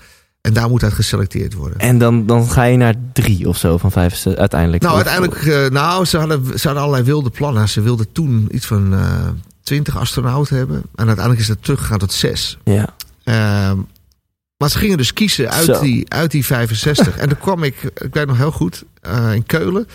En 0.44 0.54
daar 0.54 0.70
moet 0.70 0.84
uit 0.84 0.94
geselecteerd 0.94 1.54
worden. 1.54 1.80
En 1.80 1.98
dan, 1.98 2.26
dan 2.26 2.50
ga 2.50 2.64
je 2.64 2.78
naar 2.78 2.96
drie 3.14 3.48
of 3.48 3.58
zo 3.58 3.78
van 3.78 3.92
vijf 3.92 4.26
uiteindelijk. 4.26 4.84
Nou, 4.84 4.96
uiteindelijk, 4.96 5.46
eh, 5.46 5.70
nou, 5.70 6.06
ze 6.06 6.18
hadden, 6.18 6.60
ze 6.60 6.68
hadden 6.68 6.84
allerlei 6.84 7.04
wilde 7.04 7.30
plannen. 7.30 7.70
Ze 7.70 7.82
wilden 7.82 8.12
toen 8.12 8.48
iets 8.52 8.66
van 8.66 8.94
eh 8.94 9.28
20 9.64 9.98
astronauten 9.98 10.58
hebben. 10.58 10.76
En 10.76 11.06
uiteindelijk 11.06 11.40
is 11.40 11.48
dat 11.48 11.58
teruggegaan 11.64 11.98
tot 11.98 12.14
zes. 12.14 12.58
Ja. 12.64 12.96
Ehm, 13.24 13.78
maar 14.58 14.70
ze 14.70 14.78
gingen 14.78 14.98
dus 14.98 15.14
kiezen 15.14 15.52
uit, 15.52 15.66
Zo. 15.66 15.80
die, 15.82 16.10
uit 16.10 16.32
die 16.32 16.46
65. 16.46 17.18
en 17.18 17.30
toen 17.30 17.38
kwam 17.38 17.64
ik, 17.64 17.82
ik 17.84 18.14
weet 18.14 18.28
nog 18.28 18.38
heel 18.38 18.52
goed, 18.52 18.84
eh, 19.02 19.34
in 19.34 19.46
Keulen. 19.46 19.88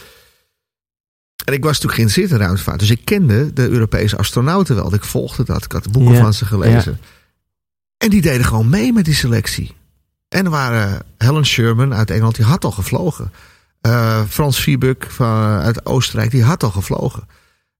En 1.44 1.54
ik 1.54 1.62
was 1.64 1.80
natuurlijk 1.80 1.94
geïnteresseerd 1.94 2.30
in 2.30 2.46
ruimtevaart. 2.46 2.78
Dus 2.78 2.90
ik 2.90 3.04
kende 3.04 3.52
de 3.52 3.68
Europese 3.68 4.16
astronauten 4.16 4.74
wel. 4.74 4.94
Ik 4.94 5.04
volgde 5.04 5.44
dat. 5.44 5.64
Ik 5.64 5.72
had 5.72 5.92
boeken 5.92 6.14
Ja, 6.14 6.20
van 6.20 6.34
ze 6.34 6.44
gelezen. 6.44 7.00
En 7.96 8.10
die 8.10 8.20
deden 8.20 8.44
gewoon 8.44 8.68
mee 8.68 8.92
met 8.92 9.04
die 9.04 9.14
selectie. 9.14 9.74
En 10.28 10.44
er 10.44 10.50
waren 10.50 11.02
Helen 11.18 11.46
Sherman 11.46 11.94
uit 11.94 12.10
Engeland, 12.10 12.36
die 12.36 12.44
had 12.44 12.64
al 12.64 12.70
gevlogen. 12.70 13.32
Eh, 13.80 14.20
Frans 14.28 14.60
Viebuk 14.60 15.06
van, 15.10 15.60
uit 15.60 15.86
Oostenrijk, 15.86 16.30
die 16.30 16.42
had 16.44 16.62
al 16.62 16.70
gevlogen. 16.70 17.26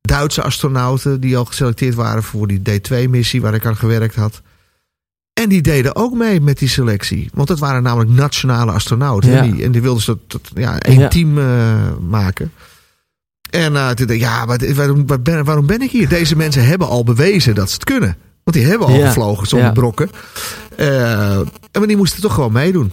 Duitse 0.01 0.42
astronauten 0.42 1.20
die 1.20 1.36
al 1.36 1.44
geselecteerd 1.44 1.94
waren 1.94 2.22
voor 2.22 2.46
die 2.46 2.59
D2-missie 2.61 3.40
waar 3.40 3.55
ik 3.55 3.66
aan 3.66 3.76
gewerkt 3.76 4.14
had. 4.14 4.42
En 5.32 5.49
die 5.49 5.62
deden 5.62 5.96
ook 5.96 6.14
mee 6.14 6.40
met 6.40 6.59
die 6.59 6.68
selectie. 6.68 7.30
Want 7.34 7.49
dat 7.49 7.59
waren 7.59 7.82
namelijk 7.82 8.11
nationale 8.11 8.72
astronauten. 8.72 9.30
Ja. 9.30 9.42
En, 9.42 9.53
die, 9.53 9.64
en 9.64 9.72
die 9.72 9.82
wilden 9.82 10.03
ze 10.03 10.18
tot, 10.26 10.44
tot 10.44 10.51
ja, 10.55 10.78
één 10.78 10.99
Ja. 11.01 11.09
team 11.09 11.38
eh, 11.38 11.96
maken. 12.09 12.53
En 13.51 13.76
eh, 13.76 13.86
toen 13.88 14.07
dacht 14.07 14.11
ik, 14.11 14.20
ja, 14.20 14.46
waarom, 14.74 15.07
waarom 15.44 15.66
ben 15.66 15.82
ik 15.82 15.90
hier? 15.90 16.09
Deze 16.09 16.36
mensen 16.36 16.66
hebben 16.66 16.88
al 16.88 17.05
bewezen 17.05 17.55
dat 17.55 17.68
ze 17.68 17.74
het 17.74 17.84
kunnen. 17.84 18.16
Want 18.49 18.61
die 18.61 18.68
hebben 18.70 18.86
al 18.88 18.94
Ja. 18.94 19.07
gevlogen 19.07 19.46
zonder 19.46 19.68
Ja. 19.68 19.72
brokken. 19.74 20.11
Eh, 20.76 21.36
en 21.38 21.49
maar 21.72 21.86
die 21.86 21.96
moesten 21.96 22.20
toch 22.22 22.34
gewoon 22.34 22.53
meedoen. 22.53 22.92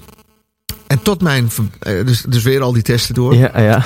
En 0.87 1.01
tot 1.01 1.21
mijn... 1.21 1.49
eh, 1.79 2.05
dus, 2.05 2.21
dus 2.21 2.43
weer 2.43 2.61
al 2.61 2.73
die 2.73 2.81
testen 2.81 3.13
door. 3.15 3.35
Ja, 3.35 3.51
ja. 3.61 3.83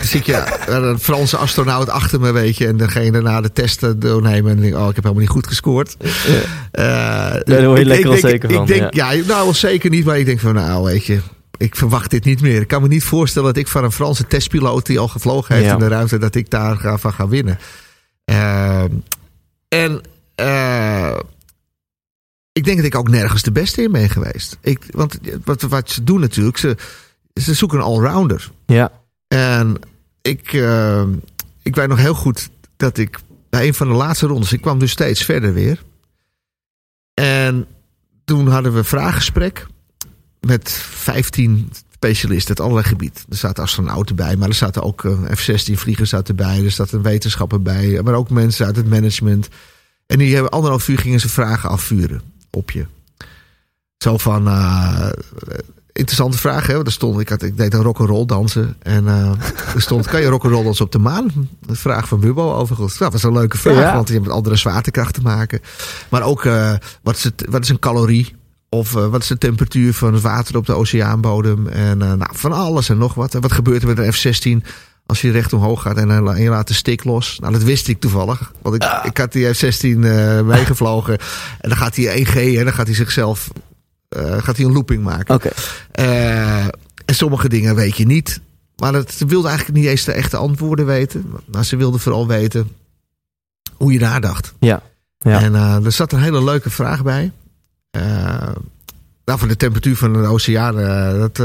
Dus 0.00 0.14
ik 0.14 0.26
ja, 0.26 0.68
een 0.68 0.98
Franse 0.98 1.36
astronaut 1.36 1.88
achter 1.88 2.20
me, 2.20 2.32
weet 2.32 2.56
je. 2.56 2.66
En 2.66 2.76
degene 2.76 3.10
daarna 3.10 3.40
de 3.40 3.52
testen 3.52 4.00
doornemen. 4.00 4.50
En 4.50 4.60
denk 4.60 4.72
ik, 4.74 4.78
oh, 4.80 4.88
ik 4.88 4.94
heb 4.94 5.02
helemaal 5.04 5.22
niet 5.22 5.32
goed 5.32 5.46
gescoord. 5.46 5.96
Eh, 6.00 6.84
daar 7.44 7.64
word 7.66 7.78
je 7.78 7.80
ik- 7.80 7.86
lekker 7.86 7.94
ik 7.96 8.02
denk- 8.02 8.06
onzeker 8.24 8.50
van, 8.52 8.60
Ik 8.62 8.66
denk, 8.68 8.94
ja. 8.94 9.10
nou, 9.12 9.24
wel 9.26 9.54
zeker 9.54 9.90
niet. 9.90 10.04
Maar 10.04 10.18
ik 10.18 10.26
denk 10.26 10.40
van, 10.40 10.54
nou, 10.54 10.84
weet 10.84 11.04
je. 11.04 11.20
Ik 11.56 11.76
verwacht 11.76 12.10
dit 12.10 12.24
niet 12.24 12.40
meer. 12.40 12.60
Ik 12.60 12.68
kan 12.68 12.82
me 12.82 12.88
niet 12.88 13.04
voorstellen 13.04 13.48
dat 13.48 13.62
ik 13.62 13.68
van 13.68 13.84
een 13.84 13.92
Franse 13.92 14.26
testpiloot 14.26 14.86
die 14.86 14.98
al 14.98 15.08
gevlogen 15.08 15.54
heeft 15.54 15.66
Ja. 15.66 15.72
in 15.72 15.78
de 15.78 15.88
ruimte, 15.88 16.18
dat 16.18 16.34
ik 16.34 16.50
daar 16.50 16.76
ga, 16.76 16.98
van 16.98 17.12
ga 17.12 17.28
winnen. 17.28 17.58
Eh, 18.24 18.84
en 19.68 20.00
eh, 20.34 21.16
ik 22.52 22.55
denk 22.66 22.76
dat 22.76 22.86
ik 22.86 22.94
ook 22.94 23.08
nergens 23.08 23.42
de 23.42 23.52
beste 23.52 23.82
in 23.82 23.92
ben 23.92 24.08
geweest. 24.08 24.58
Ik, 24.60 24.84
want 24.90 25.18
wat, 25.44 25.62
wat 25.62 25.90
ze 25.90 26.04
doen 26.04 26.20
natuurlijk, 26.20 26.56
ze, 26.56 26.76
ze 27.34 27.54
zoeken 27.54 27.78
een 27.78 27.84
allrounder. 27.84 28.50
Ja, 28.66 28.92
En 29.28 29.76
ik, 30.22 30.52
eh, 30.52 31.02
ik 31.62 31.74
weet 31.74 31.88
nog 31.88 31.98
heel 31.98 32.14
goed 32.14 32.48
dat 32.76 32.98
ik 32.98 33.18
bij 33.50 33.66
een 33.66 33.74
van 33.74 33.88
de 33.88 33.94
laatste 33.94 34.26
rondes, 34.26 34.52
ik 34.52 34.60
kwam 34.60 34.78
dus 34.78 34.90
steeds 34.90 35.24
verder 35.24 35.52
weer. 35.52 35.82
En 37.14 37.66
toen 38.24 38.48
hadden 38.48 38.72
we 38.72 38.78
een 38.78 38.84
vraaggesprek 38.84 39.66
met 40.40 40.70
15 40.70 41.70
specialisten 41.90 42.48
uit 42.48 42.60
allerlei 42.60 42.86
gebied. 42.86 43.24
Er 43.28 43.36
zaten 43.36 43.62
astronauten 43.62 44.16
bij, 44.16 44.36
maar 44.36 44.48
er 44.48 44.54
zaten 44.54 44.82
ook 44.82 45.04
eh, 45.04 45.20
F-16 45.34 45.72
vliegers 45.72 46.10
zaten 46.10 46.38
erbij. 46.38 46.64
Er 46.64 46.70
zat 46.70 46.92
een 46.92 47.02
wetenschapper 47.02 47.62
bij, 47.62 48.00
maar 48.02 48.14
ook 48.14 48.30
mensen 48.30 48.66
uit 48.66 48.76
het 48.76 48.88
management. 48.88 49.48
En 50.06 50.18
die 50.18 50.34
hebben 50.34 50.52
anderhalf 50.52 50.88
uur 50.88 50.98
gingen 50.98 51.20
ze 51.20 51.28
vragen 51.28 51.70
afvuren 51.70 52.34
op 52.56 52.70
je. 52.70 52.86
Zo 53.98 54.16
van, 54.16 54.46
eh, 54.48 55.08
interessante 55.92 56.38
vraag, 56.38 56.66
hè? 56.66 56.84
Er 56.84 56.92
stond, 56.92 57.20
ik, 57.20 57.28
had, 57.28 57.42
ik 57.42 57.56
deed 57.56 57.74
een 57.74 57.82
rock'n'roll 57.82 58.26
dansen. 58.26 58.76
En 58.82 59.08
eh, 59.08 59.30
er 59.74 59.80
stond, 59.80 60.06
kan 60.06 60.20
je 60.20 60.26
rock'n'roll 60.28 60.64
dansen 60.64 60.84
op 60.84 60.92
de 60.92 60.98
maan? 60.98 61.48
Een 61.66 61.76
vraag 61.76 62.08
van 62.08 62.20
Bubbo 62.20 62.52
overigens. 62.52 62.98
Dat 62.98 63.12
was 63.12 63.22
een 63.22 63.32
leuke 63.32 63.58
vraag, 63.58 63.74
Ja. 63.74 63.92
want 63.94 64.06
die 64.06 64.14
hebben 64.14 64.28
met 64.28 64.36
andere 64.36 64.56
zwaartekracht 64.56 65.14
te 65.14 65.20
maken. 65.20 65.60
Maar 66.08 66.22
ook, 66.22 66.44
eh, 66.44 66.74
wat, 67.02 67.16
is 67.16 67.24
het, 67.24 67.46
wat 67.48 67.62
is 67.62 67.68
een 67.68 67.78
calorie? 67.78 68.34
Of 68.68 68.92
wat 68.92 69.22
is 69.22 69.26
de 69.28 69.38
temperatuur 69.38 69.94
van 69.94 70.12
het 70.12 70.22
water 70.22 70.56
op 70.56 70.66
de 70.66 70.74
oceaanbodem? 70.74 71.66
En 71.66 71.98
nou, 71.98 72.26
van 72.32 72.52
alles 72.52 72.88
en 72.88 72.98
nog 72.98 73.14
wat. 73.14 73.34
En 73.34 73.40
wat 73.40 73.52
gebeurt 73.52 73.82
er 73.82 73.88
met 73.88 73.98
een 73.98 74.12
F-16 74.12 74.68
als 75.06 75.20
je 75.20 75.30
recht 75.30 75.52
omhoog 75.52 75.82
gaat 75.82 75.96
en, 75.96 76.10
eh, 76.10 76.16
en 76.16 76.42
je 76.42 76.50
laat 76.50 76.68
de 76.68 76.74
stick 76.74 77.04
los? 77.04 77.38
Nou, 77.40 77.52
dat 77.52 77.62
wist 77.62 77.88
ik 77.88 78.00
toevallig. 78.00 78.52
Want 78.62 78.74
ik, 78.74 79.00
ik 79.04 79.16
had 79.16 79.32
die 79.32 79.54
F-16 79.54 80.04
eh, 80.04 80.40
meegevlogen. 80.54 81.18
En 81.60 81.68
dan 81.68 81.78
gaat 81.78 81.96
hij 81.96 82.26
1G 82.26 82.58
en 82.58 82.64
dan 82.64 82.72
gaat 82.72 82.86
hij 82.86 82.94
zichzelf 82.94 83.50
eh, 84.08 84.42
gaat 84.42 84.56
hij 84.56 84.66
een 84.66 84.72
looping 84.72 85.02
maken. 85.02 85.34
oké. 85.34 85.50
En 87.04 87.14
sommige 87.14 87.48
dingen 87.48 87.74
weet 87.74 87.96
je 87.96 88.06
niet. 88.06 88.40
Maar 88.76 88.94
het, 88.94 89.12
ze 89.12 89.26
wilde 89.26 89.48
eigenlijk 89.48 89.78
niet 89.78 89.88
eens 89.88 90.04
de 90.04 90.12
echte 90.12 90.36
antwoorden 90.36 90.86
weten. 90.86 91.32
Maar 91.46 91.64
ze 91.64 91.76
wilde 91.76 91.98
vooral 91.98 92.26
weten 92.26 92.70
hoe 93.72 93.92
je 93.92 93.98
nadacht. 93.98 94.52
Ja. 94.60 94.82
Ja. 95.18 95.40
En 95.40 95.54
eh, 95.54 95.84
er 95.84 95.92
zat 95.92 96.12
een 96.12 96.22
hele 96.22 96.44
leuke 96.44 96.70
vraag 96.70 97.02
bij. 97.02 97.32
Eh 97.90 98.48
nou, 99.24 99.38
van 99.38 99.48
de 99.48 99.56
temperatuur 99.56 99.96
van 99.96 100.12
de 100.12 100.18
oceaan. 100.18 100.76
dat, 101.18 101.38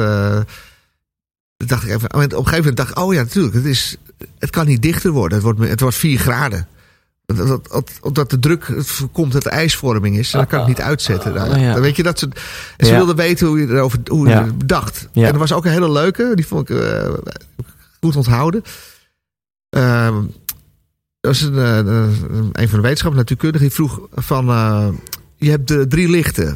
dat 1.61 1.69
dacht 1.69 1.83
ik 1.83 1.89
even. 1.89 2.13
Op 2.13 2.19
een 2.21 2.31
gegeven 2.31 2.57
moment 2.57 2.77
dacht 2.77 2.89
ik, 2.89 2.97
oh 2.99 3.13
ja, 3.13 3.21
natuurlijk. 3.21 3.53
Het, 3.53 3.65
is, 3.65 3.97
het 4.39 4.49
kan 4.49 4.65
niet 4.67 4.81
dichter 4.81 5.11
worden. 5.11 5.33
Het 5.37 5.43
wordt, 5.43 5.59
het 5.69 5.79
wordt 5.81 5.95
4 5.95 6.19
graden. 6.19 6.67
Dat, 7.25 7.47
dat, 7.47 7.67
dat, 7.71 7.91
omdat 8.01 8.29
de 8.29 8.39
druk 8.39 8.73
voorkomt 8.77 9.31
dat 9.31 9.45
er 9.45 9.51
ijsvorming 9.51 10.17
is. 10.17 10.33
En 10.33 10.39
dan 10.39 10.47
kan 10.47 10.61
ik 10.61 10.67
niet 10.67 10.81
uitzetten. 10.81 11.33
Nou, 11.33 11.49
Oh, 11.49 11.57
ja. 11.61 11.73
Dan 11.73 11.81
weet 11.81 11.95
je 11.95 12.03
dat 12.03 12.19
ze. 12.19 12.27
Ze 12.77 12.85
Ja. 12.91 12.95
wilden 12.95 13.15
weten 13.15 13.47
hoe 13.47 13.59
je 13.59 13.67
erover 13.67 13.99
hoe 14.07 14.27
je 14.27 14.33
Ja. 14.33 14.47
dacht. 14.65 15.07
En 15.13 15.23
er 15.23 15.37
was 15.37 15.53
ook 15.53 15.65
een 15.65 15.71
hele 15.71 15.91
leuke. 15.91 16.31
Die 16.35 16.47
vond 16.47 16.69
ik 16.69 16.77
eh, 16.79 17.09
goed 18.01 18.15
onthouden. 18.15 18.63
Ehm, 19.69 20.13
dat 21.19 21.31
was 21.31 21.41
een, 21.41 21.57
eh, 21.57 21.77
een 22.51 22.69
van 22.69 22.75
de 22.77 22.81
wetenschappers, 22.81 23.15
natuurkundigen, 23.21 23.67
die 23.67 23.75
vroeg 23.75 24.01
van... 24.11 24.49
eh, 24.49 24.87
je 25.35 25.49
hebt 25.49 25.67
de 25.67 25.87
drie 25.87 26.09
lichten. 26.09 26.55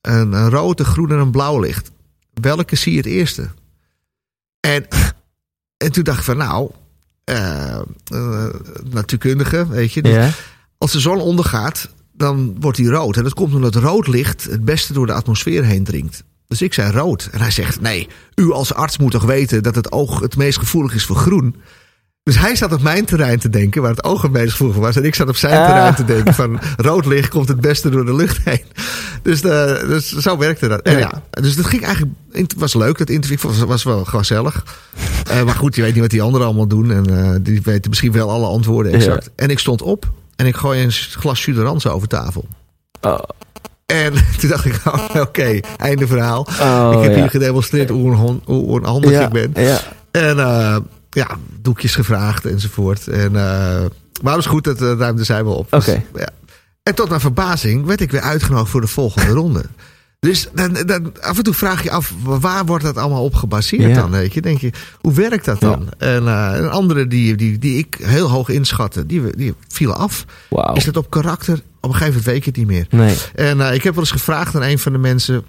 Een, 0.00 0.32
een 0.32 0.50
rood, 0.50 0.80
een 0.80 0.86
groen 0.86 1.10
en 1.10 1.18
een 1.18 1.30
blauw 1.30 1.60
licht. 1.60 1.90
Welke 2.34 2.76
zie 2.76 2.92
je 2.92 2.98
het 2.98 3.06
eerste? 3.06 3.48
En, 4.66 4.86
en 5.76 5.92
toen 5.92 6.04
dacht 6.04 6.18
ik 6.18 6.24
van 6.24 6.36
nou... 6.36 6.70
eh, 7.24 7.78
eh, 8.04 8.46
natuurkundige, 8.90 9.66
weet 9.68 9.92
je. 9.92 10.08
Ja. 10.08 10.30
Als 10.78 10.92
de 10.92 11.00
zon 11.00 11.20
ondergaat, 11.20 11.88
dan 12.12 12.56
wordt 12.60 12.76
die 12.76 12.88
rood. 12.88 13.16
En 13.16 13.22
dat 13.22 13.34
komt 13.34 13.54
omdat 13.54 13.74
rood 13.74 14.06
licht 14.06 14.44
het 14.44 14.64
beste 14.64 14.92
door 14.92 15.06
de 15.06 15.12
atmosfeer 15.12 15.64
heen 15.64 15.84
dringt. 15.84 16.24
Dus 16.46 16.62
ik 16.62 16.74
zei 16.74 16.90
rood. 16.92 17.28
En 17.32 17.40
hij 17.40 17.50
zegt, 17.50 17.80
nee, 17.80 18.08
u 18.34 18.52
als 18.52 18.74
arts 18.74 18.98
moet 18.98 19.10
toch 19.10 19.24
weten 19.24 19.62
dat 19.62 19.74
het 19.74 19.92
oog 19.92 20.20
het 20.20 20.36
meest 20.36 20.58
gevoelig 20.58 20.94
is 20.94 21.04
voor 21.04 21.16
groen. 21.16 21.56
Dus 22.22 22.38
hij 22.38 22.56
zat 22.56 22.72
op 22.72 22.82
mijn 22.82 23.04
terrein 23.04 23.38
te 23.38 23.48
denken, 23.48 23.82
waar 23.82 23.90
het 23.90 24.04
oog 24.04 24.22
het 24.22 24.32
meest 24.32 24.50
gevoelig 24.50 24.76
was. 24.76 24.96
En 24.96 25.04
ik 25.04 25.14
zat 25.14 25.28
op 25.28 25.36
zijn 25.36 25.58
Ah. 25.60 25.66
terrein 25.66 25.94
te 25.94 26.04
denken 26.04 26.34
van 26.34 26.60
rood 26.76 27.06
licht 27.06 27.28
komt 27.28 27.48
het 27.48 27.60
beste 27.60 27.90
door 27.90 28.04
de 28.04 28.14
lucht 28.14 28.44
heen. 28.44 28.64
Dus, 29.26 29.40
eh, 29.42 29.88
dus 29.88 30.08
zo 30.08 30.38
werkte 30.38 30.68
dat. 30.68 30.80
En 30.80 30.98
ja, 30.98 31.22
dus 31.30 31.56
dat 31.56 31.66
ging 31.66 31.84
eigenlijk, 31.84 32.14
het 32.32 32.54
was 32.56 32.74
leuk, 32.74 32.98
dat 32.98 33.10
interview 33.10 33.38
was, 33.38 33.58
was 33.58 33.82
wel 33.82 34.04
gezellig. 34.04 34.64
Eh, 35.30 35.42
maar 35.42 35.54
goed, 35.54 35.74
je 35.74 35.82
weet 35.82 35.92
niet 35.92 36.00
wat 36.00 36.10
die 36.10 36.22
anderen 36.22 36.46
allemaal 36.46 36.66
doen. 36.66 36.92
En 36.92 37.18
eh, 37.18 37.34
die 37.40 37.60
weten 37.62 37.90
misschien 37.90 38.12
wel 38.12 38.30
alle 38.30 38.46
antwoorden 38.46 38.92
exact. 38.92 39.30
En 39.36 39.50
ik 39.50 39.58
stond 39.58 39.82
op 39.82 40.10
en 40.36 40.46
ik 40.46 40.56
gooi 40.56 40.82
een 40.82 40.92
glas 40.92 41.44
jus 41.44 41.54
d'orange 41.56 41.90
over 41.90 42.08
tafel. 42.08 42.46
Oh, 43.00 43.18
En 43.86 44.12
toen 44.38 44.48
dacht 44.48 44.64
ik, 44.64 44.80
oh, 44.84 45.08
oké, 45.14 45.60
einde 45.76 46.06
verhaal. 46.06 46.48
oh, 46.60 46.92
ik 46.94 47.02
heb 47.02 47.12
ja. 47.12 47.18
hier 47.18 47.30
gedemonstreerd 47.30 47.88
hoe, 47.88 48.40
onhandig 48.46 49.10
ja. 49.10 49.26
ik 49.26 49.30
ben. 49.30 49.64
Ja. 49.64 49.80
En 50.10 50.36
ja, 51.10 51.28
doekjes 51.60 51.94
gevraagd 51.94 52.44
enzovoort. 52.44 53.08
En, 53.08 53.32
maar 54.22 54.34
het 54.34 54.44
was 54.44 54.46
goed, 54.46 54.64
dat 54.64 54.80
ruimde 54.80 55.24
zij 55.24 55.44
wel 55.44 55.54
op. 55.54 55.70
Dus, 55.70 55.88
Oké. 55.88 56.02
ja. 56.14 56.28
En 56.86 56.94
tot 56.94 57.08
mijn 57.08 57.20
verbazing 57.20 57.84
werd 57.86 58.00
ik 58.00 58.10
weer 58.10 58.20
uitgenodigd 58.20 58.70
voor 58.70 58.80
de 58.80 58.86
volgende 58.86 59.32
ronde. 59.40 59.64
Dus 60.20 60.48
dan, 60.54 60.72
dan, 60.86 61.12
af 61.20 61.36
en 61.36 61.42
toe 61.44 61.54
vraag 61.54 61.82
je 61.82 61.90
af, 61.90 62.12
waar 62.22 62.64
wordt 62.66 62.84
dat 62.84 62.96
allemaal 62.96 63.24
op 63.24 63.34
gebaseerd 63.34 63.82
Ja. 63.82 63.94
dan? 63.94 64.10
Weet 64.10 64.34
je? 64.34 64.40
Denk 64.40 64.60
je, 64.60 64.70
hoe 65.00 65.12
werkt 65.12 65.44
dat 65.44 65.60
dan? 65.60 65.88
En, 65.98 66.26
eh, 66.28 66.54
en 66.56 66.70
andere 66.70 67.06
die, 67.06 67.36
die, 67.36 67.58
die 67.58 67.78
ik 67.78 67.96
heel 68.02 68.30
hoog 68.30 68.48
inschatte, 68.48 69.06
die, 69.06 69.36
die 69.36 69.54
vielen 69.68 69.96
af. 69.96 70.24
Is 70.74 70.84
dat 70.84 70.96
op 70.96 71.10
karakter? 71.10 71.54
Op 71.54 71.62
een 71.92 71.96
gegeven 71.98 72.06
moment 72.06 72.24
weet 72.24 72.44
je 72.44 72.50
het 72.50 72.58
niet 72.58 72.66
meer. 72.66 72.86
Nee. 72.90 73.16
En 73.34 73.60
eh, 73.60 73.74
ik 73.74 73.82
heb 73.82 73.94
wel 73.94 74.02
eens 74.02 74.12
gevraagd 74.12 74.54
aan 74.54 74.62
een 74.62 74.78
van 74.78 74.92
de 74.92 74.98
mensen. 74.98 75.44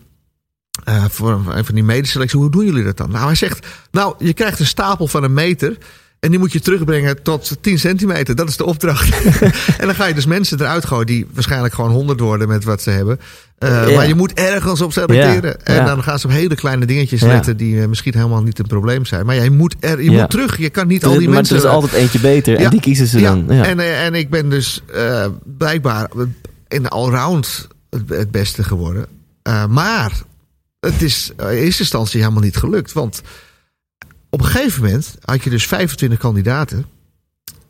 eh, 0.84 1.06
voor 1.10 1.32
een 1.48 1.66
van 1.66 1.76
die 1.76 1.84
medeselectie, 1.84 2.40
hoe 2.40 2.52
doen 2.52 2.66
jullie 2.66 2.84
dat 2.84 2.98
dan? 2.98 3.12
Nou, 3.12 3.26
hij 3.26 3.36
zegt, 3.36 3.68
nou, 3.92 4.16
je 4.20 4.34
krijgt 4.34 4.60
een 4.60 4.66
stapel 4.66 5.08
van 5.08 5.24
een 5.24 5.34
meter. 5.34 5.78
En 6.20 6.30
die 6.30 6.40
moet 6.40 6.52
je 6.52 6.60
terugbrengen 6.60 7.24
tot 7.24 7.58
10 7.62 7.80
centimeter. 7.80 8.36
Dat 8.36 8.50
is 8.50 8.58
de 8.58 8.66
opdracht. 8.66 9.10
en 9.80 9.86
dan 9.86 9.96
ga 9.96 10.06
je 10.06 10.14
dus 10.14 10.26
mensen 10.26 10.60
eruit 10.60 10.86
gooien 10.86 11.06
die 11.06 11.28
waarschijnlijk 11.34 11.74
gewoon 11.74 11.92
100 11.92 12.20
worden 12.20 12.48
met 12.48 12.64
wat 12.64 12.82
ze 12.82 12.90
hebben. 12.90 13.20
Eh. 13.58 13.96
Maar 13.96 14.08
je 14.08 14.16
moet 14.16 14.34
ergens 14.34 14.82
op 14.82 14.92
selecteren. 14.92 15.60
Ja, 15.64 15.74
En 15.74 15.86
dan 15.86 16.04
gaan 16.04 16.20
ze 16.20 16.28
op 16.28 16.32
hele 16.32 16.56
kleine 16.56 16.86
dingetjes 16.86 17.22
letten 17.22 17.58
die 17.58 17.82
eh, 17.82 17.88
misschien 17.88 18.14
helemaal 18.16 18.44
niet 18.44 18.60
een 18.60 18.68
probleem 18.68 19.06
zijn. 19.06 19.26
Maar 19.26 19.36
je 19.36 19.52
moet, 19.52 19.76
er, 19.80 20.04
je 20.04 20.12
moet 20.12 20.30
terug. 20.30 20.58
Je 20.58 20.70
kan 20.70 20.88
niet 20.88 21.06
al 21.06 21.18
die 21.18 21.28
maar 21.28 21.36
mensen... 21.36 21.56
er 21.56 21.64
is 21.64 21.70
altijd 21.70 21.94
eentje 21.94 22.20
beter 22.20 22.56
en 22.56 22.70
die 22.70 22.80
kiezen 22.80 23.08
ze 23.08 23.22
dan. 23.22 23.46
Ja. 23.50 23.66
En, 23.66 23.80
eh, 23.80 24.06
en 24.06 24.14
ik 24.14 24.30
ben 24.30 24.50
dus 24.50 24.82
blijkbaar 25.58 26.10
in 26.68 26.84
de 26.84 26.90
allround 26.90 27.68
het, 27.90 28.10
het 28.10 28.32
beste 28.32 28.64
geworden. 28.64 29.06
Maar 29.70 30.12
het 30.80 31.02
is 31.02 31.32
in 31.38 31.48
eerste 31.48 31.82
instantie 31.82 32.22
helemaal 32.22 32.44
niet 32.44 32.58
gelukt. 32.58 32.94
Want 32.94 33.22
op 34.30 34.40
een 34.40 34.46
gegeven 34.46 34.84
moment 34.84 35.16
had 35.22 35.44
je 35.44 35.50
dus 35.50 35.68
25 35.68 36.20
kandidaten 36.20 36.86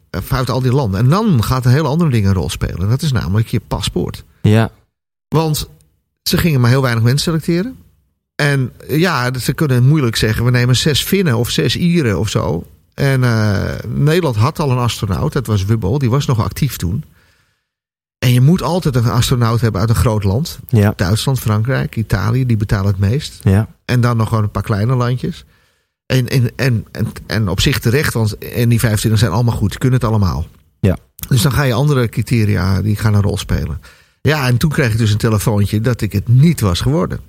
eh, 0.10 0.22
uit 0.30 0.50
al 0.50 0.62
die 0.62 0.72
landen. 0.72 1.00
En 1.00 1.10
dan 1.10 1.44
gaat 1.44 1.66
een 1.66 1.72
hele 1.72 1.88
andere 1.88 2.10
ding 2.10 2.26
een 2.26 2.34
rol 2.34 2.50
spelen. 2.50 2.80
En 2.80 2.90
dat 2.90 3.02
is 3.02 3.12
namelijk 3.12 3.48
je 3.48 3.62
paspoort. 3.68 4.24
ja. 4.42 4.72
Want 5.28 5.70
ze 6.24 6.38
gingen 6.38 6.62
maar 6.62 6.70
heel 6.70 6.82
weinig 6.82 7.04
mensen 7.04 7.24
selecteren. 7.24 7.78
En 8.36 8.72
eh, 8.88 9.00
ja, 9.00 9.40
ze 9.40 9.54
kunnen 9.54 9.88
moeilijk 9.88 10.16
zeggen: 10.16 10.46
we 10.46 10.52
nemen 10.52 10.76
zes 10.76 11.04
Finnen 11.04 11.38
of 11.38 11.50
zes 11.50 11.76
Ieren 11.76 12.20
of 12.20 12.30
zo. 12.30 12.68
En 12.94 13.24
eh, 13.24 13.74
Nederland 13.88 14.36
had 14.36 14.60
al 14.60 14.72
een 14.72 14.78
astronaut, 14.78 15.34
dat 15.34 15.48
was 15.48 15.66
Wubbel, 15.66 16.00
die 16.00 16.10
was 16.10 16.26
nog 16.26 16.40
actief 16.40 16.78
toen. 16.78 17.04
En 18.18 18.34
je 18.34 18.42
moet 18.42 18.62
altijd 18.62 18.96
een 18.96 19.10
astronaut 19.10 19.62
hebben 19.62 19.82
uit 19.82 19.90
een 19.90 19.96
groot 19.96 20.24
land. 20.24 20.60
Ja. 20.68 20.94
Duitsland, 20.96 21.40
Frankrijk, 21.40 21.96
Italië, 21.96 22.46
die 22.46 22.58
betalen 22.58 22.88
het 22.88 23.00
meest. 23.00 23.40
Ja. 23.44 23.68
En 23.86 24.02
dan 24.02 24.18
nog 24.18 24.28
gewoon 24.28 24.44
een 24.44 24.52
paar 24.52 24.64
kleine 24.64 24.96
landjes. 24.96 25.46
En, 26.08 26.28
en, 26.28 26.52
en, 26.56 26.86
en, 26.92 27.08
en 27.28 27.50
op 27.50 27.62
zich 27.62 27.80
terecht, 27.80 28.14
want 28.14 28.38
en 28.38 28.70
die 28.70 28.80
25 28.80 29.20
zijn 29.20 29.32
allemaal 29.32 29.56
goed, 29.56 29.78
kunnen 29.78 30.00
het 30.00 30.10
allemaal. 30.10 30.46
Ja. 30.80 30.98
Dus 31.28 31.42
dan 31.42 31.52
ga 31.52 31.64
je 31.64 31.74
andere 31.74 32.10
criteria, 32.10 32.82
die 32.82 32.96
gaan 32.96 33.14
een 33.14 33.22
rol 33.22 33.38
spelen. 33.38 33.82
Ja, 34.22 34.48
en 34.48 34.58
toen 34.58 34.70
kreeg 34.70 34.92
ik 34.92 34.98
dus 34.98 35.12
een 35.12 35.18
telefoontje 35.18 35.82
dat 35.82 36.02
ik 36.02 36.12
het 36.12 36.28
niet 36.28 36.60
was 36.62 36.82
geworden. 36.82 37.20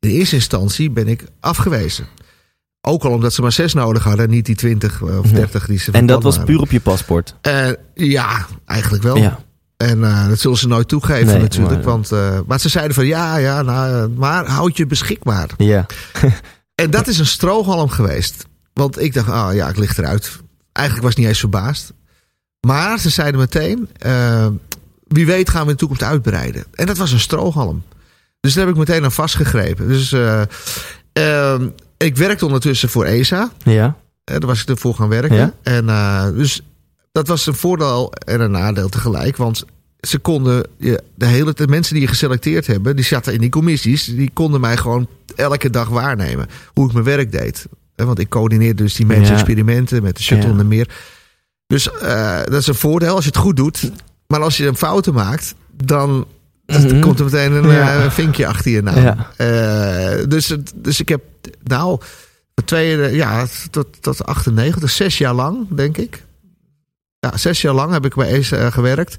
In 0.00 0.10
eerste 0.10 0.34
instantie 0.34 0.90
ben 0.90 1.08
ik 1.08 1.24
afgewezen. 1.40 2.06
Ook 2.80 3.04
al 3.04 3.10
omdat 3.12 3.32
ze 3.32 3.42
maar 3.42 3.52
zes 3.52 3.74
nodig 3.74 4.04
hadden, 4.04 4.30
niet 4.30 4.46
die 4.46 4.54
20 4.56 5.02
of 5.02 5.26
30 5.30 5.66
die 5.66 5.78
ze 5.78 5.92
En 5.92 6.06
dat 6.06 6.22
was 6.22 6.38
puur 6.44 6.60
op 6.60 6.70
je 6.70 6.80
paspoort. 6.80 7.34
Eh, 7.40 7.68
ja, 7.94 8.46
eigenlijk 8.66 9.02
wel. 9.02 9.16
Ja. 9.16 9.38
En 9.76 10.04
eh, 10.04 10.28
dat 10.28 10.38
zullen 10.38 10.58
ze 10.58 10.68
nooit 10.68 10.88
toegeven 10.88 11.26
Nee, 11.26 11.38
natuurlijk. 11.40 11.74
maar- 11.74 11.82
Want, 11.84 12.12
eh, 12.12 12.38
maar 12.46 12.60
ze 12.60 12.68
zeiden 12.68 12.94
van 12.94 13.06
ja, 13.06 13.36
ja, 13.36 13.62
nou, 13.62 13.94
eh, 14.12 14.18
maar 14.18 14.46
houd 14.46 14.76
je 14.76 14.86
beschikbaar. 14.86 15.48
Ja. 15.56 15.86
En 16.80 16.90
dat 16.90 17.06
is 17.06 17.18
een 17.18 17.26
strohalm 17.26 17.88
geweest. 17.88 18.44
Want 18.72 19.00
ik 19.00 19.14
dacht, 19.14 19.28
ah 19.28 19.54
ja, 19.54 19.68
ik 19.68 19.76
lig 19.76 19.98
eruit. 19.98 20.38
Eigenlijk 20.72 21.06
was 21.06 21.14
ik 21.14 21.18
niet 21.20 21.28
eens 21.28 21.38
verbaasd. 21.38 21.92
Maar 22.66 22.98
ze 22.98 23.10
zeiden 23.10 23.40
meteen, 23.40 23.88
eh, 23.98 24.46
wie 25.08 25.26
weet 25.26 25.50
gaan 25.50 25.60
we 25.60 25.66
in 25.66 25.72
de 25.72 25.78
toekomst 25.78 26.02
uitbreiden. 26.02 26.64
En 26.74 26.86
dat 26.86 26.96
was 26.96 27.12
een 27.12 27.20
strohalm. 27.20 27.82
Dus 28.40 28.54
daar 28.54 28.64
heb 28.66 28.72
ik 28.72 28.78
meteen 28.80 29.04
aan 29.04 29.12
vastgegrepen. 29.12 29.88
Dus 29.88 30.12
eh, 30.12 30.42
ehm, 31.12 31.68
ik 31.96 32.16
werkte 32.16 32.44
ondertussen 32.44 32.88
voor 32.88 33.04
ESA. 33.04 33.50
Ja. 33.64 33.96
Eh, 34.24 34.38
Daar 34.38 34.48
was 34.48 34.62
ik 34.62 34.68
ervoor 34.68 34.94
gaan 34.94 35.08
werken. 35.08 35.36
Ja. 35.36 35.52
En 35.62 35.88
eh, 35.88 36.24
dus 36.24 36.62
dat 37.12 37.26
was 37.28 37.46
een 37.46 37.54
voordeel 37.54 38.12
en 38.12 38.40
een 38.40 38.50
nadeel 38.50 38.88
tegelijk. 38.88 39.36
Want 39.36 39.64
ze 40.00 40.18
konden, 40.18 40.66
de 41.14 41.26
hele 41.26 41.52
de 41.52 41.66
mensen 41.68 41.92
die 41.94 42.02
je 42.02 42.08
geselecteerd 42.08 42.66
hebben, 42.66 42.96
die 42.96 43.04
zaten 43.04 43.32
in 43.32 43.40
die 43.40 43.50
commissies, 43.50 44.04
die 44.04 44.30
konden 44.32 44.60
mij 44.60 44.76
gewoon 44.76 45.08
elke 45.36 45.70
dag 45.70 45.88
waarnemen. 45.88 46.46
Hoe 46.74 46.86
ik 46.86 46.92
mijn 46.92 47.04
werk 47.04 47.32
deed. 47.32 47.66
Want 47.96 48.18
ik 48.18 48.28
coördineerde 48.28 48.82
dus 48.82 48.94
die 48.94 49.06
mensen 49.06 49.26
Ja. 49.26 49.32
experimenten 49.34 50.02
met 50.02 50.16
de 50.16 50.22
shuttle 50.22 50.52
Ja. 50.52 50.58
en 50.58 50.68
meer. 50.68 50.88
Dus 51.66 51.90
eh, 51.92 52.38
dat 52.44 52.60
is 52.60 52.66
een 52.66 52.74
voordeel 52.74 53.14
als 53.14 53.24
je 53.24 53.30
het 53.30 53.38
goed 53.38 53.56
doet. 53.56 53.90
Maar 54.26 54.40
als 54.42 54.56
je 54.56 54.66
een 54.66 54.76
fouten 54.76 55.14
maakt, 55.14 55.54
dan 55.84 56.26
Mhm. 56.66 57.00
komt 57.00 57.18
er 57.18 57.24
meteen 57.24 57.52
een 57.52 57.70
Ja. 57.70 58.04
eh, 58.04 58.10
vinkje 58.10 58.46
achter 58.46 58.70
je 58.70 58.82
naam. 58.82 59.16
Eh, 59.36 60.28
dus, 60.28 60.56
dus 60.74 61.00
ik 61.00 61.08
heb 61.08 61.20
nou 61.62 62.00
twee, 62.64 63.14
ja, 63.14 63.46
tot, 63.70 63.86
tot 64.00 64.24
98, 64.26 64.90
zes 64.90 65.18
jaar 65.18 65.34
lang, 65.34 65.66
denk 65.70 65.96
ik. 65.96 66.22
Ja, 67.20 67.36
zes 67.36 67.60
jaar 67.62 67.74
lang 67.74 67.92
heb 67.92 68.04
ik 68.04 68.14
bij 68.14 68.28
ESA 68.28 68.56
eh, 68.56 68.72
gewerkt. 68.72 69.16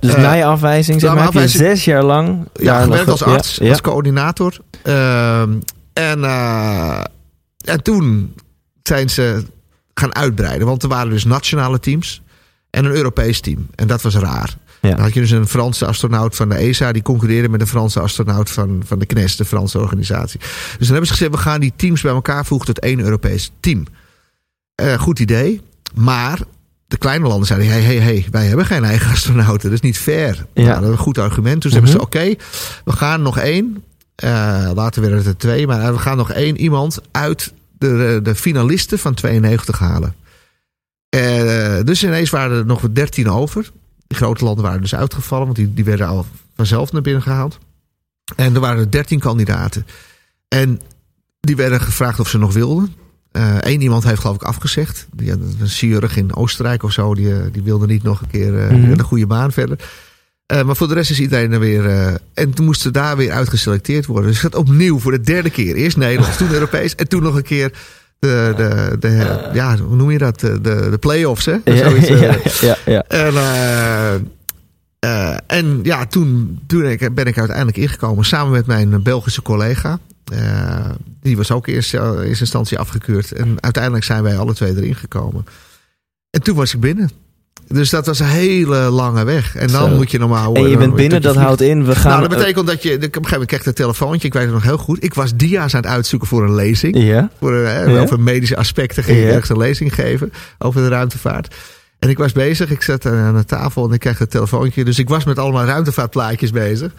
Dus 0.00 0.14
Eh, 0.14 0.22
na 0.22 0.32
je 0.32 0.44
afwijzing, 0.44 1.00
zeg 1.00 1.10
na 1.10 1.16
maar, 1.16 1.24
heb 1.24 1.42
je 1.42 1.48
zes 1.48 1.84
jaar 1.84 2.02
lang... 2.02 2.48
Ja, 2.54 2.82
gewerkt 2.82 3.08
als 3.08 3.22
arts, 3.22 3.56
Ja. 3.56 3.70
als 3.70 3.80
coördinator. 3.80 4.56
Ehm, 4.82 5.52
en, 5.92 6.24
eh, 6.24 7.00
en 7.64 7.82
toen 7.82 8.34
zijn 8.82 9.10
ze 9.10 9.44
gaan 9.94 10.14
uitbreiden. 10.14 10.66
Want 10.66 10.82
er 10.82 10.88
waren 10.88 11.10
dus 11.10 11.24
nationale 11.24 11.80
teams 11.80 12.22
en 12.70 12.84
een 12.84 12.92
Europees 12.94 13.40
team. 13.40 13.66
En 13.74 13.86
dat 13.86 14.02
was 14.02 14.14
raar. 14.14 14.56
Ja. 14.80 14.90
Dan 14.90 15.00
had 15.00 15.14
je 15.14 15.20
dus 15.20 15.30
een 15.30 15.46
Franse 15.48 15.86
astronaut 15.86 16.36
van 16.36 16.48
de 16.48 16.54
ESA... 16.54 16.92
die 16.92 17.02
concurreerde 17.02 17.48
met 17.48 17.60
een 17.60 17.66
Franse 17.66 18.00
astronaut 18.00 18.50
van, 18.50 18.82
van 18.86 18.98
de 18.98 19.06
CNES, 19.06 19.36
de 19.36 19.44
Franse 19.44 19.78
organisatie. 19.78 20.40
Dus 20.40 20.48
dan 20.78 20.88
hebben 20.88 21.06
ze 21.06 21.12
gezegd, 21.12 21.30
we 21.30 21.38
gaan 21.38 21.60
die 21.60 21.72
teams 21.76 22.00
bij 22.02 22.12
elkaar 22.12 22.44
voegen 22.46 22.66
tot 22.66 22.78
één 22.78 23.00
Europees 23.00 23.50
team. 23.60 23.86
Goed 24.98 25.18
idee, 25.18 25.60
maar 25.94 26.38
de 26.88 26.96
kleine 26.98 27.26
landen 27.26 27.46
zeiden... 27.46 27.68
hey, 27.68 27.82
hey, 27.82 27.96
hey, 27.96 28.26
wij 28.30 28.46
hebben 28.46 28.66
geen 28.66 28.84
eigen 28.84 29.10
astronauten, 29.14 29.62
dat 29.70 29.72
is 29.72 29.80
niet 29.80 29.98
fair. 29.98 30.46
Ja. 30.54 30.62
Nou, 30.64 30.74
dat 30.74 30.82
is 30.82 30.96
een 30.96 31.02
goed 31.02 31.18
argument. 31.18 31.62
Dus 31.62 31.72
Mhm. 31.72 31.80
hebben 31.84 32.00
ze, 32.00 32.06
oké, 32.06 32.34
we 32.84 32.92
gaan 32.92 33.22
nog 33.22 33.38
één... 33.38 33.84
eh, 34.14 34.70
later 34.74 35.00
werden 35.00 35.18
het 35.18 35.26
er 35.28 35.36
twee, 35.36 35.66
maar 35.66 35.92
we 35.92 35.98
gaan 35.98 36.16
nog 36.16 36.30
één 36.32 36.56
iemand 36.56 36.98
uit 37.10 37.52
de, 37.78 38.20
de 38.22 38.34
finalisten 38.34 38.98
van 38.98 39.14
92 39.14 39.78
halen. 39.78 40.14
Eh, 41.08 41.76
dus 41.84 42.04
ineens 42.04 42.30
waren 42.30 42.58
er 42.58 42.66
nog 42.66 42.82
13 42.92 43.28
over. 43.30 43.70
De 44.06 44.14
grote 44.14 44.44
landen 44.44 44.64
waren 44.64 44.80
dus 44.80 44.94
uitgevallen, 44.94 45.44
want 45.44 45.56
die, 45.56 45.74
die 45.74 45.84
werden 45.84 46.06
al 46.06 46.26
vanzelf 46.56 46.92
naar 46.92 47.02
binnen 47.02 47.22
gehaald. 47.22 47.58
En 48.36 48.54
er 48.54 48.60
waren 48.60 48.90
13 48.90 49.18
kandidaten. 49.18 49.86
En 50.48 50.80
die 51.40 51.56
werden 51.56 51.80
gevraagd 51.80 52.20
of 52.20 52.28
ze 52.28 52.38
nog 52.38 52.52
wilden. 52.52 52.94
Eén 53.60 53.80
iemand 53.80 54.04
heeft 54.04 54.20
geloof 54.20 54.36
ik 54.36 54.42
afgezegd. 54.42 55.06
Die 55.12 55.30
had 55.30 55.38
een 55.60 55.66
chirurg 55.68 56.16
in 56.16 56.34
Oostenrijk 56.34 56.82
of 56.82 56.92
zo. 56.92 57.14
Die, 57.14 57.32
eh, 57.34 57.38
die 57.52 57.62
wilde 57.62 57.86
niet 57.86 58.02
nog 58.02 58.20
een 58.20 58.30
keer 58.30 58.58
eh, 58.58 58.70
Mhm. 58.70 58.90
een 58.90 59.00
goede 59.02 59.26
baan 59.26 59.52
verder. 59.52 59.78
Eh, 60.46 60.62
maar 60.62 60.76
voor 60.76 60.88
de 60.88 60.94
rest 60.94 61.10
is 61.10 61.20
iedereen 61.20 61.52
er 61.52 61.60
weer. 61.60 61.86
eh, 61.86 62.14
en 62.34 62.50
toen 62.54 62.64
moesten 62.64 62.92
daar 62.92 63.16
weer 63.16 63.32
uitgeselecteerd 63.32 64.06
worden. 64.06 64.26
Dus 64.30 64.42
het 64.42 64.52
gaat 64.52 64.60
opnieuw 64.60 64.98
voor 64.98 65.12
de 65.12 65.20
derde 65.20 65.50
keer. 65.50 65.74
Eerst 65.74 65.96
Nederlands, 65.96 66.36
toen 66.36 66.52
Europees. 66.52 66.94
En 66.94 67.08
toen 67.08 67.22
nog 67.22 67.34
een 67.36 67.42
keer 67.42 67.72
de, 68.18 68.52
de, 68.56 68.96
de, 69.00 69.48
ja, 69.52 69.76
hoe 69.78 69.96
noem 69.96 70.10
je 70.10 70.18
dat? 70.18 70.40
De, 70.40 70.60
de, 70.60 70.96
play-offs, 71.00 71.44
hè? 71.44 71.56
Zoiets, 71.64 72.08
eh. 72.08 72.20
ja, 72.20 72.36
ja, 72.68 72.76
ja. 72.86 73.02
En, 73.08 73.34
eh, 74.98 75.28
eh, 75.30 75.36
en 75.46 75.80
ja, 75.82 76.06
toen, 76.06 76.58
toen 76.66 76.84
ik- 76.84 77.14
ben 77.14 77.26
ik 77.26 77.38
uiteindelijk 77.38 77.76
ingekomen 77.76 78.24
samen 78.24 78.52
met 78.52 78.66
mijn 78.66 79.02
Belgische 79.02 79.42
collega. 79.42 79.98
Eh, 80.32 80.90
die 81.20 81.36
was 81.36 81.50
ook 81.50 81.66
eerst 81.66 81.94
in 81.94 82.00
eerste 82.00 82.40
instantie 82.40 82.78
afgekeurd. 82.78 83.32
En 83.32 83.56
uiteindelijk 83.60 84.04
zijn 84.04 84.22
wij 84.22 84.38
alle 84.38 84.54
twee 84.54 84.76
erin 84.76 84.94
gekomen. 84.94 85.44
En 86.30 86.42
toen 86.42 86.56
was 86.56 86.74
ik 86.74 86.80
binnen. 86.80 87.10
Dus 87.68 87.90
dat 87.90 88.06
was 88.06 88.18
een 88.18 88.26
hele 88.26 88.76
lange 88.76 89.24
weg. 89.24 89.56
En 89.56 89.68
dan 89.68 89.88
Zo. 89.90 89.96
moet 89.96 90.10
je 90.10 90.18
normaal... 90.18 90.54
En 90.54 90.68
je 90.68 90.76
bent 90.76 90.94
binnen, 90.94 91.22
dat 91.22 91.34
je 91.34 91.40
houdt 91.40 91.60
in, 91.60 91.84
we 91.84 91.94
gaan... 91.96 92.10
Nou, 92.18 92.28
dat 92.28 92.38
betekent 92.38 92.66
dat 92.66 92.82
je... 92.82 92.88
Op 92.94 92.96
een 92.96 93.02
gegeven 93.10 93.30
moment 93.30 93.48
kreeg 93.48 93.60
ik 93.60 93.66
een 93.66 93.74
telefoontje. 93.74 94.26
Ik 94.26 94.32
weet 94.34 94.44
het 94.44 94.52
nog 94.52 94.62
heel 94.62 94.76
goed. 94.78 95.04
Ik 95.04 95.14
was 95.14 95.34
dia's 95.36 95.74
aan 95.74 95.80
het 95.82 95.90
uitzoeken 95.90 96.28
voor 96.28 96.44
een 96.44 96.54
lezing. 96.54 97.02
Ja, 97.02 97.30
Voor, 97.38 97.62
eh, 97.62 97.92
Ja. 97.94 98.00
Over 98.00 98.20
medische 98.20 98.56
aspecten 98.56 99.04
ging 99.04 99.18
ik 99.18 99.24
Ja. 99.24 99.30
ergens 99.30 99.48
een 99.48 99.56
lezing 99.58 99.94
geven 99.94 100.32
over 100.58 100.80
de 100.82 100.88
ruimtevaart. 100.88 101.54
En 101.98 102.08
ik 102.08 102.18
was 102.18 102.32
bezig, 102.32 102.70
ik 102.70 102.82
zat 102.82 103.06
aan 103.06 103.36
de 103.36 103.44
tafel 103.44 103.86
en 103.86 103.92
ik 103.92 104.00
kreeg 104.00 104.20
een 104.20 104.28
telefoontje. 104.28 104.84
Dus 104.84 104.98
ik 104.98 105.08
was 105.08 105.24
met 105.24 105.38
allemaal 105.38 105.64
ruimtevaartplaatjes 105.64 106.50
bezig. 106.50 106.92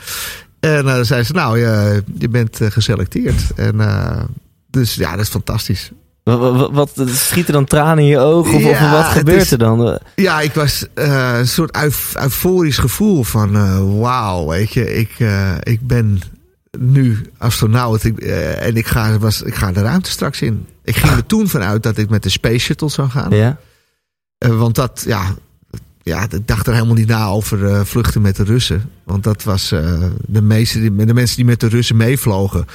En 0.59 0.87
eh 0.87 0.99
zei 1.01 1.23
ze, 1.23 1.33
nou, 1.33 1.59
je, 1.59 2.03
je 2.17 2.29
bent 2.29 2.61
eh, 2.61 2.71
geselecteerd. 2.71 3.41
En 3.55 3.79
eh, 3.81 4.21
dus 4.69 4.95
ja, 4.95 5.11
dat 5.11 5.19
is 5.25 5.29
fantastisch. 5.29 5.91
wat, 6.23 6.55
wat, 6.71 6.71
wat 6.95 7.07
schiet 7.09 7.47
er 7.47 7.53
dan 7.53 7.65
tranen 7.65 8.03
in 8.03 8.09
je 8.09 8.17
ogen? 8.19 8.53
Of, 8.55 8.63
of 8.65 8.91
wat 8.91 9.05
gebeurt 9.05 9.41
is- 9.41 9.51
er 9.51 9.57
dan? 9.57 9.99
Ja, 10.15 10.41
ik 10.41 10.53
was 10.53 10.85
eh, 10.93 11.37
een 11.37 11.47
soort 11.47 11.75
euf- 11.75 12.15
euforisch 12.15 12.77
gevoel 12.77 13.23
van 13.23 13.55
eh, 13.55 13.79
wauw, 13.99 14.47
weet 14.47 14.73
je, 14.73 14.95
ik, 14.95 15.11
eh, 15.17 15.51
ik 15.63 15.87
ben 15.87 16.21
nu 16.79 17.21
astronaut 17.37 18.03
ik, 18.03 18.19
eh, 18.19 18.65
en 18.65 18.75
ik 18.75 18.87
ga, 18.87 19.17
was, 19.17 19.41
ik 19.41 19.55
ga 19.55 19.71
de 19.71 19.81
ruimte 19.81 20.09
straks 20.11 20.41
in. 20.41 20.65
Ik 20.83 20.95
ging 20.95 21.13
er 21.13 21.25
toen 21.25 21.47
vanuit 21.47 21.83
dat 21.83 21.97
ik 21.97 22.09
met 22.09 22.23
de 22.23 22.29
Space 22.29 22.57
Shuttle 22.59 22.89
zou 22.89 23.09
gaan. 23.09 23.31
Ja, 23.35 23.47
Eh, 23.47 23.53
want 24.47 24.75
dat, 24.75 25.03
ja, 25.07 25.35
ja, 26.03 26.23
ik 26.31 26.47
dacht 26.47 26.67
er 26.67 26.73
helemaal 26.73 26.95
niet 26.95 27.07
na 27.07 27.25
over 27.27 27.65
eh, 27.65 27.81
vluchten 27.83 28.21
met 28.21 28.35
de 28.35 28.43
Russen. 28.43 28.89
Want 29.03 29.23
dat 29.23 29.43
was 29.43 29.71
eh, 29.71 30.03
de, 30.27 30.41
meeste, 30.41 30.79
die- 30.79 31.05
de 31.05 31.13
mensen 31.13 31.35
die 31.35 31.45
met 31.45 31.59
de 31.59 31.67
Russen 31.67 31.97
meevlogen. 31.97 32.65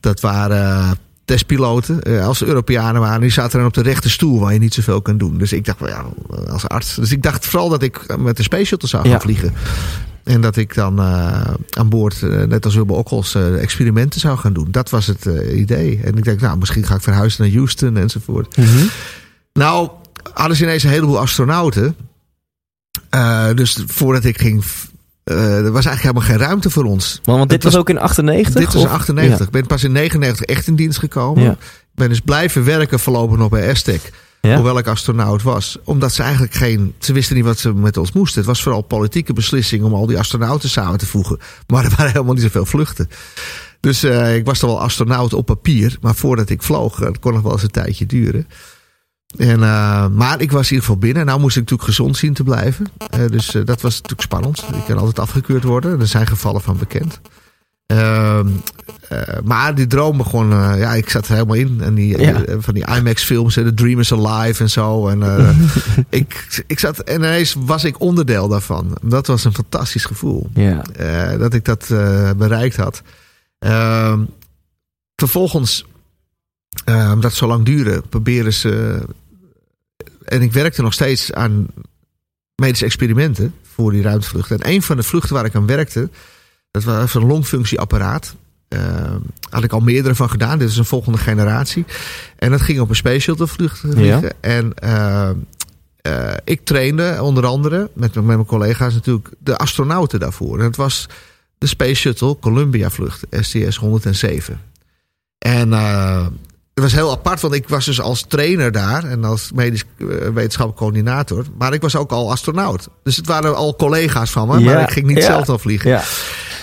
Dat 0.00 0.20
waren 0.20 0.62
eh, 0.62 0.90
testpiloten. 1.24 2.02
Eh, 2.02 2.26
als 2.26 2.38
ze 2.38 2.46
Europeanen 2.46 3.00
waren, 3.00 3.20
die 3.20 3.30
zaten 3.30 3.58
dan 3.58 3.66
op 3.68 3.74
de 3.74 3.82
rechte 3.82 4.10
stoel 4.10 4.40
waar 4.40 4.52
je 4.52 4.58
niet 4.58 4.74
zoveel 4.74 5.02
kan 5.02 5.18
doen. 5.18 5.38
Dus 5.38 5.52
ik 5.52 5.64
dacht, 5.64 5.78
ja, 5.86 6.04
als 6.48 6.68
arts. 6.68 6.94
Dus 6.94 7.12
ik 7.12 7.22
dacht 7.22 7.46
vooral 7.46 7.68
dat 7.68 7.82
ik 7.82 8.16
met 8.18 8.36
de 8.36 8.42
Space 8.42 8.64
Shuttle 8.64 8.88
zou 8.88 9.02
gaan 9.02 9.10
Ja. 9.12 9.20
vliegen. 9.20 9.52
En 10.24 10.40
dat 10.40 10.56
ik 10.56 10.74
dan 10.74 10.98
eh, 10.98 11.40
aan 11.70 11.88
boord, 11.88 12.22
eh, 12.22 12.42
net 12.42 12.64
als 12.64 12.74
Hubble 12.74 12.96
Okkels, 12.96 13.34
eh, 13.34 13.62
experimenten 13.62 14.20
zou 14.20 14.38
gaan 14.38 14.52
doen. 14.52 14.68
Dat 14.70 14.90
was 14.90 15.06
het 15.06 15.26
eh, 15.26 15.58
idee. 15.60 16.00
En 16.04 16.16
ik 16.16 16.24
denk, 16.24 16.40
nou, 16.40 16.58
misschien 16.58 16.84
ga 16.86 16.94
ik 16.94 17.02
verhuizen 17.02 17.42
naar 17.44 17.52
Houston 17.54 17.96
enzovoort. 17.96 18.56
Mhm. 18.56 18.86
Nou, 19.52 19.90
hadden 20.34 20.56
ze 20.56 20.62
ineens 20.62 20.82
een 20.82 20.90
heleboel 20.90 21.18
astronauten. 21.20 21.96
Eh, 23.10 23.54
dus 23.54 23.82
voordat 23.86 24.24
ik 24.24 24.38
ging. 24.40 24.64
eh, 25.24 25.36
er 25.56 25.72
was 25.72 25.84
eigenlijk 25.86 26.00
helemaal 26.00 26.22
geen 26.22 26.48
ruimte 26.48 26.70
voor 26.70 26.84
ons. 26.84 27.20
Want, 27.24 27.38
want 27.38 27.50
dit 27.50 27.62
was 27.62 27.76
ook 27.76 27.88
in 27.90 27.98
98? 27.98 28.54
Dit 28.54 28.72
was 28.72 28.82
in 28.82 28.88
of? 28.88 28.94
98. 28.94 29.38
Ja. 29.38 29.44
Ik 29.44 29.50
ben 29.50 29.66
pas 29.66 29.84
in 29.84 29.92
99 29.92 30.44
echt 30.46 30.66
in 30.66 30.74
dienst 30.76 30.98
gekomen. 30.98 31.42
Ja. 31.42 31.50
Ik 31.50 31.98
ben 31.98 32.08
dus 32.08 32.20
blijven 32.20 32.64
werken 32.64 33.00
voorlopig 33.00 33.38
nog 33.38 33.48
bij 33.48 33.70
Aztec. 33.70 34.10
Ja? 34.40 34.54
Hoewel 34.54 34.78
ik 34.78 34.86
astronaut 34.86 35.42
was. 35.42 35.78
Omdat 35.84 36.12
ze 36.12 36.22
eigenlijk 36.22 36.54
geen... 36.54 36.94
Ze 36.98 37.12
wisten 37.12 37.36
niet 37.36 37.44
wat 37.44 37.58
ze 37.58 37.74
met 37.74 37.96
ons 37.96 38.12
moesten. 38.12 38.38
Het 38.38 38.48
was 38.48 38.62
vooral 38.62 38.82
politieke 38.82 39.32
beslissing 39.32 39.84
om 39.84 39.94
al 39.94 40.06
die 40.06 40.18
astronauten 40.18 40.68
samen 40.68 40.98
te 40.98 41.06
voegen. 41.06 41.38
Maar 41.66 41.84
er 41.84 41.90
waren 41.96 42.12
helemaal 42.12 42.34
niet 42.34 42.42
zoveel 42.42 42.66
vluchten. 42.66 43.08
Dus 43.80 44.02
eh, 44.02 44.36
ik 44.36 44.44
was 44.44 44.58
dan 44.60 44.70
wel 44.70 44.80
astronaut 44.80 45.32
op 45.32 45.46
papier. 45.46 45.96
Maar 46.00 46.14
voordat 46.14 46.48
ik 46.50 46.62
vloog, 46.62 46.98
dat 46.98 47.18
kon 47.18 47.32
nog 47.32 47.42
wel 47.42 47.52
eens 47.52 47.62
een 47.62 47.70
tijdje 47.70 48.06
duren. 48.06 48.46
En, 49.36 49.62
eh, 49.62 50.06
maar 50.08 50.40
ik 50.40 50.52
was 50.52 50.64
in 50.66 50.72
ieder 50.74 50.84
geval 50.84 50.96
binnen. 51.00 51.26
Nou 51.26 51.40
moest 51.40 51.56
ik 51.56 51.62
natuurlijk 51.62 51.88
gezond 51.88 52.16
zien 52.16 52.34
te 52.34 52.42
blijven. 52.42 52.86
Eh, 53.10 53.26
dus 53.26 53.54
eh, 53.54 53.64
dat 53.64 53.80
was 53.80 53.94
natuurlijk 53.94 54.22
spannend. 54.22 54.58
Ik 54.74 54.84
kan 54.86 54.98
altijd 54.98 55.18
afgekeurd 55.18 55.64
worden. 55.64 56.00
Er 56.00 56.06
zijn 56.06 56.26
gevallen 56.26 56.60
van 56.60 56.76
bekend. 56.78 57.20
Ehm, 57.86 58.48
eh, 59.08 59.18
maar 59.44 59.74
die 59.74 59.86
droom 59.86 60.16
begon... 60.16 60.48
ja, 60.76 60.94
ik 60.94 61.10
zat 61.10 61.26
er 61.26 61.32
helemaal 61.32 61.56
in. 61.56 61.80
En 61.82 61.94
die, 61.94 62.18
Ja. 62.20 62.44
van 62.58 62.74
die 62.74 62.86
IMAX-films, 62.96 63.54
The 63.54 63.74
Dream 63.74 64.00
is 64.00 64.12
Alive 64.12 64.62
en 64.62 64.70
zo. 64.70 65.08
En, 65.08 65.22
ik, 66.08 66.62
ik 66.66 66.78
zat, 66.78 66.98
en 66.98 67.14
ineens 67.16 67.56
was 67.58 67.84
ik 67.84 68.00
onderdeel 68.00 68.48
daarvan. 68.48 68.96
Dat 69.02 69.26
was 69.26 69.44
een 69.44 69.54
fantastisch 69.54 70.04
gevoel. 70.04 70.50
Ja. 70.54 70.82
dat 71.38 71.54
ik 71.54 71.64
dat 71.64 71.86
bereikt 72.36 72.76
had. 72.76 73.02
Ehm, 73.58 74.20
vervolgens, 75.16 75.86
omdat 76.84 77.22
het 77.22 77.34
zo 77.34 77.46
lang 77.46 77.64
duurde, 77.64 78.02
proberen 78.08 78.52
ze... 78.52 79.02
en 80.32 80.42
ik 80.42 80.52
werkte 80.52 80.82
nog 80.82 80.92
steeds 80.92 81.32
aan 81.32 81.66
medische 82.54 82.84
experimenten 82.84 83.54
voor 83.62 83.92
die 83.92 84.02
ruimtevluchten. 84.02 84.58
En 84.58 84.70
een 84.70 84.82
van 84.82 84.96
de 84.96 85.02
vluchten 85.02 85.34
waar 85.34 85.44
ik 85.44 85.54
aan 85.54 85.66
werkte, 85.66 86.08
Dat 86.70 86.84
was 86.84 87.14
een 87.14 87.26
longfunctieapparaat. 87.26 88.34
Uh, 88.68 89.14
had 89.50 89.64
ik 89.64 89.72
al 89.72 89.80
meerdere 89.80 90.14
van 90.14 90.30
gedaan. 90.30 90.58
Dit 90.58 90.68
is 90.68 90.76
een 90.76 90.84
volgende 90.84 91.18
generatie. 91.18 91.84
En 92.36 92.50
dat 92.50 92.60
ging 92.60 92.80
op 92.80 92.88
een 92.88 92.96
space 92.96 93.18
shuttle 93.18 93.46
vlucht 93.46 93.78
vliegen. 93.78 94.22
Ja. 94.22 94.32
En 94.40 94.72
uh, 94.84 95.30
uh, 96.06 96.34
ik 96.44 96.64
trainde 96.64 97.18
onder 97.22 97.46
andere 97.46 97.90
met, 97.94 98.14
met 98.14 98.24
mijn 98.24 98.44
collega's 98.44 98.94
natuurlijk 98.94 99.28
de 99.38 99.56
astronauten 99.56 100.20
daarvoor. 100.20 100.58
En 100.58 100.64
het 100.64 100.76
was 100.76 101.08
de 101.58 101.66
Space 101.66 101.94
Shuttle 101.94 102.38
Columbia 102.38 102.90
vlucht, 102.90 103.26
STS 103.30 103.76
107. 103.76 104.60
En 105.38 105.72
het 106.74 106.84
was 106.84 106.92
heel 106.92 107.10
apart, 107.10 107.40
want 107.40 107.54
ik 107.54 107.68
was 107.68 107.84
dus 107.84 108.00
als 108.00 108.24
trainer 108.28 108.72
daar 108.72 109.04
en 109.04 109.24
als 109.24 109.50
medisch 109.54 109.84
uh, 109.96 110.08
wetenschappelijk 110.08 110.76
coördinator. 110.76 111.44
Maar 111.58 111.72
ik 111.72 111.80
was 111.80 111.96
ook 111.96 112.10
al 112.10 112.30
astronaut. 112.30 112.88
Dus 113.02 113.16
het 113.16 113.26
waren 113.26 113.56
al 113.56 113.76
collega's 113.76 114.30
van 114.30 114.48
me, 114.48 114.58
Ja, 114.58 114.64
maar 114.64 114.82
ik 114.82 114.90
ging 114.90 115.06
niet 115.06 115.16
ja. 115.16 115.24
zelf 115.24 115.48
al 115.48 115.58
vliegen. 115.58 115.90
Ja. 115.90 116.02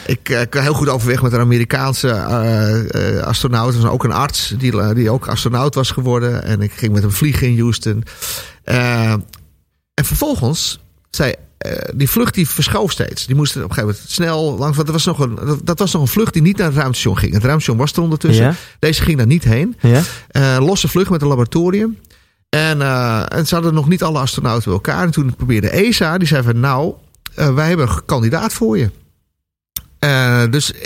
Ik 0.05 0.29
uh, 0.29 0.41
heel 0.49 0.73
goed 0.73 0.89
overweg 0.89 1.21
met 1.21 1.33
een 1.33 1.39
Amerikaanse 1.39 2.07
uh, 2.07 3.15
uh, 3.15 3.21
astronaut. 3.21 3.75
Was 3.75 3.91
ook 3.91 4.03
een 4.03 4.11
arts 4.11 4.53
die, 4.57 4.93
die 4.93 5.09
ook 5.09 5.27
astronaut 5.27 5.75
was 5.75 5.91
geworden. 5.91 6.43
En 6.43 6.61
ik 6.61 6.71
ging 6.71 6.93
met 6.93 7.01
hem 7.01 7.11
vliegen 7.11 7.47
in 7.47 7.59
Houston. 7.59 8.03
En 8.63 9.25
vervolgens 10.05 10.79
zei 11.09 11.33
uh, 11.67 11.73
die 11.95 12.09
vlucht 12.09 12.33
die 12.33 12.49
verschoof 12.49 12.91
steeds. 12.91 13.25
Die 13.25 13.35
moest 13.35 13.55
op 13.55 13.61
een 13.61 13.69
gegeven 13.69 13.89
moment 13.89 14.11
snel 14.11 14.57
langs. 14.57 14.75
Want 14.75 14.87
er 14.87 14.93
was 14.93 15.05
nog 15.05 15.19
een, 15.19 15.35
dat, 15.35 15.65
dat 15.65 15.79
was 15.79 15.91
nog 15.91 16.01
een 16.01 16.07
vlucht 16.07 16.33
die 16.33 16.41
niet 16.41 16.57
naar 16.57 16.67
het 16.67 16.75
ruimtestation 16.75 17.17
ging. 17.17 17.33
Het 17.33 17.43
ruimtestation 17.43 17.77
was 17.77 17.93
er 17.93 18.01
ondertussen. 18.01 18.45
Ja. 18.45 18.55
Deze 18.79 19.01
ging 19.01 19.17
daar 19.17 19.27
niet 19.27 19.43
heen. 19.43 19.75
Ja. 19.79 20.01
Uh, 20.31 20.65
losse 20.65 20.87
vlucht 20.87 21.09
met 21.09 21.21
een 21.21 21.27
laboratorium. 21.27 21.97
En, 22.49 22.77
uh, 22.77 23.33
en 23.33 23.47
ze 23.47 23.53
hadden 23.53 23.73
nog 23.73 23.87
niet 23.87 24.03
alle 24.03 24.19
astronauten 24.19 24.63
bij 24.63 24.73
elkaar. 24.73 25.03
En 25.03 25.11
toen 25.11 25.35
probeerde 25.35 25.69
ESA, 25.69 26.17
die 26.17 26.27
zei 26.27 26.43
van 26.43 26.59
nou, 26.59 26.93
wij 27.35 27.67
hebben 27.67 27.89
een 27.89 28.05
kandidaat 28.05 28.53
voor 28.53 28.77
je. 28.77 28.89
Uh, 29.99 30.43
dus 30.49 30.71
uh, 30.71 30.79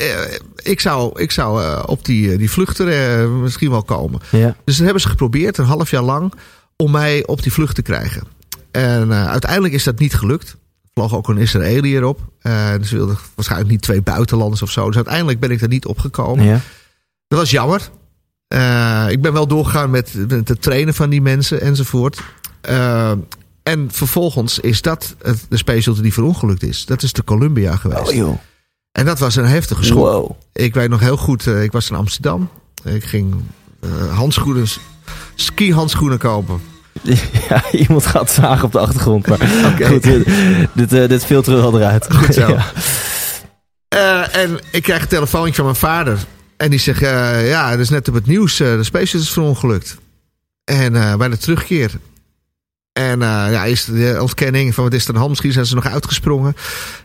ik 0.64 0.80
zou, 0.80 1.22
ik 1.22 1.32
zou 1.32 1.64
uh, 1.64 1.84
op 1.86 2.06
die, 2.06 2.38
die 2.38 2.52
vluchten 2.52 3.42
misschien 3.42 3.70
wel 3.70 3.84
komen. 3.84 4.22
Ja. 4.30 4.56
Dus 4.66 4.76
dat 4.76 4.86
hebben 4.86 5.02
ze 5.02 5.10
geprobeerd, 5.10 5.58
een 5.58 5.66
half 5.66 5.90
jaar 5.92 6.04
lang, 6.04 6.34
om 6.76 6.92
mij 6.92 7.26
op 7.26 7.44
die 7.44 7.52
vlucht 7.52 7.76
te 7.76 7.82
krijgen. 7.82 8.24
En 8.72 9.14
uiteindelijk 9.14 9.74
is 9.74 9.84
dat 9.84 10.00
niet 10.00 10.14
gelukt. 10.14 10.56
Vloog 10.94 11.16
ook 11.16 11.28
een 11.28 11.38
Israëliër 11.38 12.04
op. 12.04 12.20
Uh, 12.42 12.74
dus 12.78 12.90
ze 12.90 12.96
wilden 12.96 13.18
waarschijnlijk 13.36 13.72
niet 13.72 13.82
twee 13.82 14.02
buitenlanders 14.02 14.62
of 14.62 14.72
zo. 14.72 14.86
Dus 14.88 14.96
uiteindelijk 14.96 15.40
ben 15.40 15.52
ik 15.52 15.62
er 15.62 15.68
niet 15.68 15.86
opgekomen. 15.86 16.46
Ja. 16.46 16.60
Dat 17.28 17.40
was 17.40 17.52
jammer. 17.52 17.90
Uh, 18.54 19.06
ik 19.10 19.22
ben 19.22 19.34
wel 19.34 19.48
doorgegaan 19.48 19.90
met, 19.90 20.14
met 20.28 20.48
het 20.48 20.62
trainen 20.62 20.94
van 20.94 21.10
die 21.10 21.22
mensen 21.22 21.62
enzovoort. 21.62 22.22
Uh, 22.70 23.12
en 23.64 23.88
vervolgens 23.92 24.60
is 24.60 24.82
dat 24.82 25.16
de 25.50 25.58
Space 25.58 25.82
Shuttle 25.82 26.04
die 26.04 26.14
verongelukt 26.14 26.64
is. 26.64 26.86
Dat 26.86 27.04
is 27.04 27.14
de 27.14 27.24
Columbia 27.24 27.76
geweest. 27.76 28.10
Oh 28.10 28.14
joh. 28.14 28.38
En 28.92 29.06
dat 29.06 29.20
was 29.20 29.36
een 29.36 29.46
heftige 29.46 29.84
schok. 29.84 29.98
Wow. 29.98 30.32
Ik 30.54 30.74
weet 30.74 30.90
nog 30.90 31.00
heel 31.00 31.18
goed, 31.18 31.46
ik 31.46 31.72
was 31.72 31.90
in 31.90 31.96
Amsterdam. 31.96 32.50
Ik 32.84 33.04
ging 33.04 33.36
handschoenen, 34.10 34.68
ski-handschoenen 35.36 36.18
kopen. 36.18 36.62
Ja, 37.50 37.64
iemand 37.72 38.06
gaat 38.06 38.32
zagen 38.32 38.66
op 38.66 38.72
de 38.72 38.80
achtergrond. 38.80 39.28
Maar 39.28 39.40
okay. 39.74 39.88
goed, 39.88 40.04
dit, 40.04 40.28
dit, 40.74 40.94
uh, 40.94 41.08
dit 41.08 41.26
filteren 41.26 41.60
we 41.60 41.66
al 41.66 41.80
eruit. 41.80 42.14
Goed 42.14 42.34
zo. 42.34 42.48
ja. 42.54 42.66
uh, 43.96 44.36
en 44.36 44.60
ik 44.72 44.84
krijg 44.84 45.02
een 45.02 45.08
telefoontje 45.08 45.54
van 45.54 45.66
mijn 45.66 45.78
vader. 45.78 46.18
En 46.58 46.70
die 46.70 46.80
zegt, 46.80 47.02
uh, 47.02 47.50
ja, 47.50 47.70
het 47.70 47.80
is 47.80 47.90
net 47.90 48.08
op 48.08 48.14
het 48.14 48.28
nieuws. 48.28 48.58
de 48.58 48.84
Space 48.84 49.18
is 49.18 49.30
verongelukt. 49.30 49.98
En 50.64 51.18
bij 51.18 51.30
de 51.30 51.38
terugkeer. 51.38 51.92
En 52.94 53.20
uh, 53.20 53.46
ja, 53.52 53.64
is 53.64 53.86
de 53.86 54.18
ontkenning 54.22 54.74
van 54.74 54.84
wat 54.84 54.94
is 54.94 55.08
er 55.08 55.18
hand? 55.18 55.30
Misschien 55.30 55.52
zijn 55.52 55.66
ze 55.66 55.76
nog 55.76 55.88
uitgesprongen. 55.88 56.56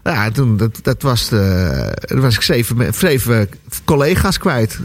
Ja, 0.04 0.30
toen, 0.30 0.56
dat, 0.56 0.78
dat 0.82 1.02
was 1.02 1.28
de, 1.28 1.96
was 2.08 2.34
ik 2.34 2.42
zeven, 2.42 2.94
zeven 2.94 3.48
collega's 3.84 4.38
kwijt. 4.38 4.78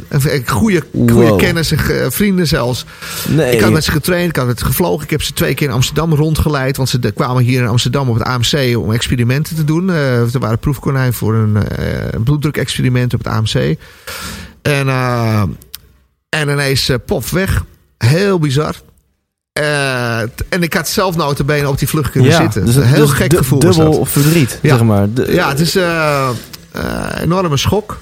Goede, 0.46 0.84
goede 0.92 1.14
wow. 1.14 1.40
kennissen, 1.40 2.12
vrienden 2.12 2.48
zelfs. 2.48 2.86
Nee. 3.28 3.56
Ik 3.56 3.62
had 3.62 3.72
met 3.72 3.84
ze 3.84 3.92
getraind, 3.92 4.30
ik 4.30 4.36
had 4.36 4.46
met 4.46 4.60
ze 4.60 4.66
gevlogen. 4.66 5.04
Ik 5.04 5.10
heb 5.10 5.22
ze 5.22 5.34
twee 5.34 5.54
keer 5.54 5.68
in 5.68 5.74
Amsterdam 5.74 6.14
rondgeleid. 6.14 6.78
Want 6.78 6.90
ze 6.90 7.12
kwamen 7.16 7.44
hier 7.44 7.62
in 7.62 7.68
Amsterdam 7.68 8.10
op 8.10 8.16
het 8.16 8.24
AMC 8.24 8.78
om 8.78 8.92
experimenten 8.92 9.56
te 9.56 9.64
doen. 9.64 9.90
Uh, 9.90 10.34
er 10.34 10.40
waren 10.40 10.60
proefkonijn 10.60 11.14
voor 11.14 11.34
een 11.34 11.56
uh, 11.56 12.24
bloeddruk-experiment 12.24 13.14
op 13.14 13.24
het 13.24 13.34
AMC. 13.34 13.78
En, 14.62 14.90
en 16.30 16.50
ineens 16.50 16.92
pop 17.06 17.26
weg. 17.26 17.64
Heel 17.98 18.40
bizar. 18.40 18.76
Uh, 19.60 20.20
en 20.20 20.64
ik 20.64 20.74
had 20.74 20.88
zelf 20.88 21.16
notabene 21.16 21.70
op 21.70 21.80
die 21.80 21.88
vlucht 21.88 22.12
kunnen 22.12 22.30
ja, 22.32 22.42
zitten. 22.42 22.66
Dus 22.66 22.76
een 22.76 22.84
heel 22.84 23.06
dus 23.06 23.16
gek 23.16 23.34
gevoel. 23.34 23.60
Dubbel 23.60 24.06
verdriet, 24.06 24.60
ja. 24.62 24.76
zeg 24.78 24.86
maar. 24.86 25.14
De, 25.14 25.34
ja, 25.34 25.50
het 25.50 25.60
is 25.60 25.76
een 25.76 25.82
uh, 25.82 26.30
uh, 26.76 27.22
enorme 27.22 27.58
schok. 27.58 28.00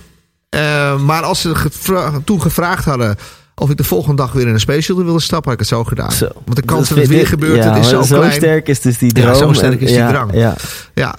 Maar 0.99 1.21
als 1.21 1.41
ze 1.41 1.55
gevra 1.55 2.11
toen 2.25 2.41
gevraagd 2.41 2.85
hadden 2.85 3.15
of 3.55 3.69
ik 3.69 3.77
de 3.77 3.83
volgende 3.83 4.15
dag 4.15 4.31
weer 4.31 4.47
in 4.47 4.53
een 4.53 4.59
shuttle 4.59 5.03
wilde 5.03 5.19
stappen, 5.19 5.51
had 5.51 5.53
ik 5.53 5.67
het 5.67 5.77
zo 5.77 5.83
gedaan. 5.83 6.11
Zo. 6.11 6.27
Want 6.45 6.55
de 6.55 6.61
kans 6.61 6.87
dat, 6.87 6.97
dat 6.97 7.07
het 7.07 7.15
weer 7.15 7.27
gebeurt, 7.27 7.63
ja, 7.63 7.75
is 7.75 7.89
zo, 7.89 8.01
zo 8.01 8.17
klein. 8.17 8.31
sterk 8.31 8.67
is 8.67 8.81
dus 8.81 8.97
die 8.97 9.13
droom. 9.13 9.27
Ja, 9.27 9.33
zo 9.33 9.53
sterk 9.53 9.81
is 9.81 9.91
die 9.91 10.07
drang. 10.07 10.33
Ja. 10.93 11.15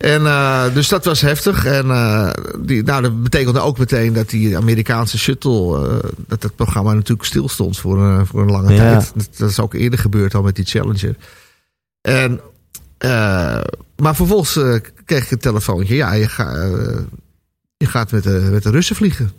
En 0.00 0.22
uh, 0.22 0.74
dus 0.74 0.88
dat 0.88 1.04
was 1.04 1.20
heftig. 1.20 1.64
En 1.64 1.86
uh, 1.86 2.30
die, 2.58 2.82
nou, 2.82 3.02
dat 3.02 3.22
betekende 3.22 3.60
ook 3.60 3.78
meteen 3.78 4.12
dat 4.12 4.30
die 4.30 4.56
Amerikaanse 4.56 5.18
shuttle, 5.18 5.88
uh, 5.88 6.10
dat 6.26 6.42
het 6.42 6.56
programma 6.56 6.92
natuurlijk 6.92 7.28
stil 7.28 7.48
stond 7.48 7.78
voor 7.78 8.02
een, 8.02 8.26
voor 8.26 8.42
een 8.42 8.50
lange 8.50 8.72
ja. 8.72 8.78
tijd. 8.78 9.12
Dat, 9.14 9.28
dat, 9.36 9.50
is 9.50 9.60
ook 9.60 9.74
eerder 9.74 9.98
gebeurd 9.98 10.34
al 10.34 10.42
met 10.42 10.56
die 10.56 10.64
Challenger. 10.64 11.16
En, 12.00 12.40
maar 13.96 14.14
vervolgens 14.14 14.52
kreeg 15.04 15.24
ik 15.24 15.30
een 15.30 15.38
telefoontje. 15.38 15.94
Ja, 15.94 16.12
je, 16.12 16.28
ga, 16.28 16.52
je 17.76 17.86
gaat 17.86 18.10
met 18.10 18.22
de, 18.22 18.48
met 18.52 18.62
de 18.62 18.70
Russen 18.70 18.96
vliegen. 18.96 19.32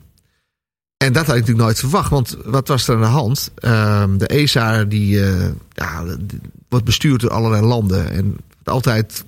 En 0.97 1.13
dat 1.13 1.25
had 1.25 1.35
ik 1.35 1.39
natuurlijk 1.41 1.65
nooit 1.65 1.79
verwacht. 1.79 2.09
Want 2.09 2.37
wat 2.45 2.67
was 2.67 2.87
er 2.87 2.95
aan 2.95 3.01
de 3.01 3.07
hand? 3.07 3.51
Uh, 3.59 4.03
de 4.17 4.27
ESA 4.27 4.83
die, 4.83 5.19
ja, 5.73 6.03
die 6.19 6.41
wordt 6.69 6.85
bestuurd 6.85 7.21
door 7.21 7.31
allerlei 7.31 7.65
landen. 7.65 8.11
En 8.11 8.37
altijd 8.63 9.23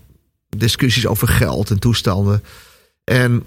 discussies 0.57 1.07
over 1.07 1.27
geld 1.27 1.69
en 1.69 1.79
toestanden. 1.79 2.43
En 3.03 3.31
uh, 3.31 3.39
op 3.39 3.41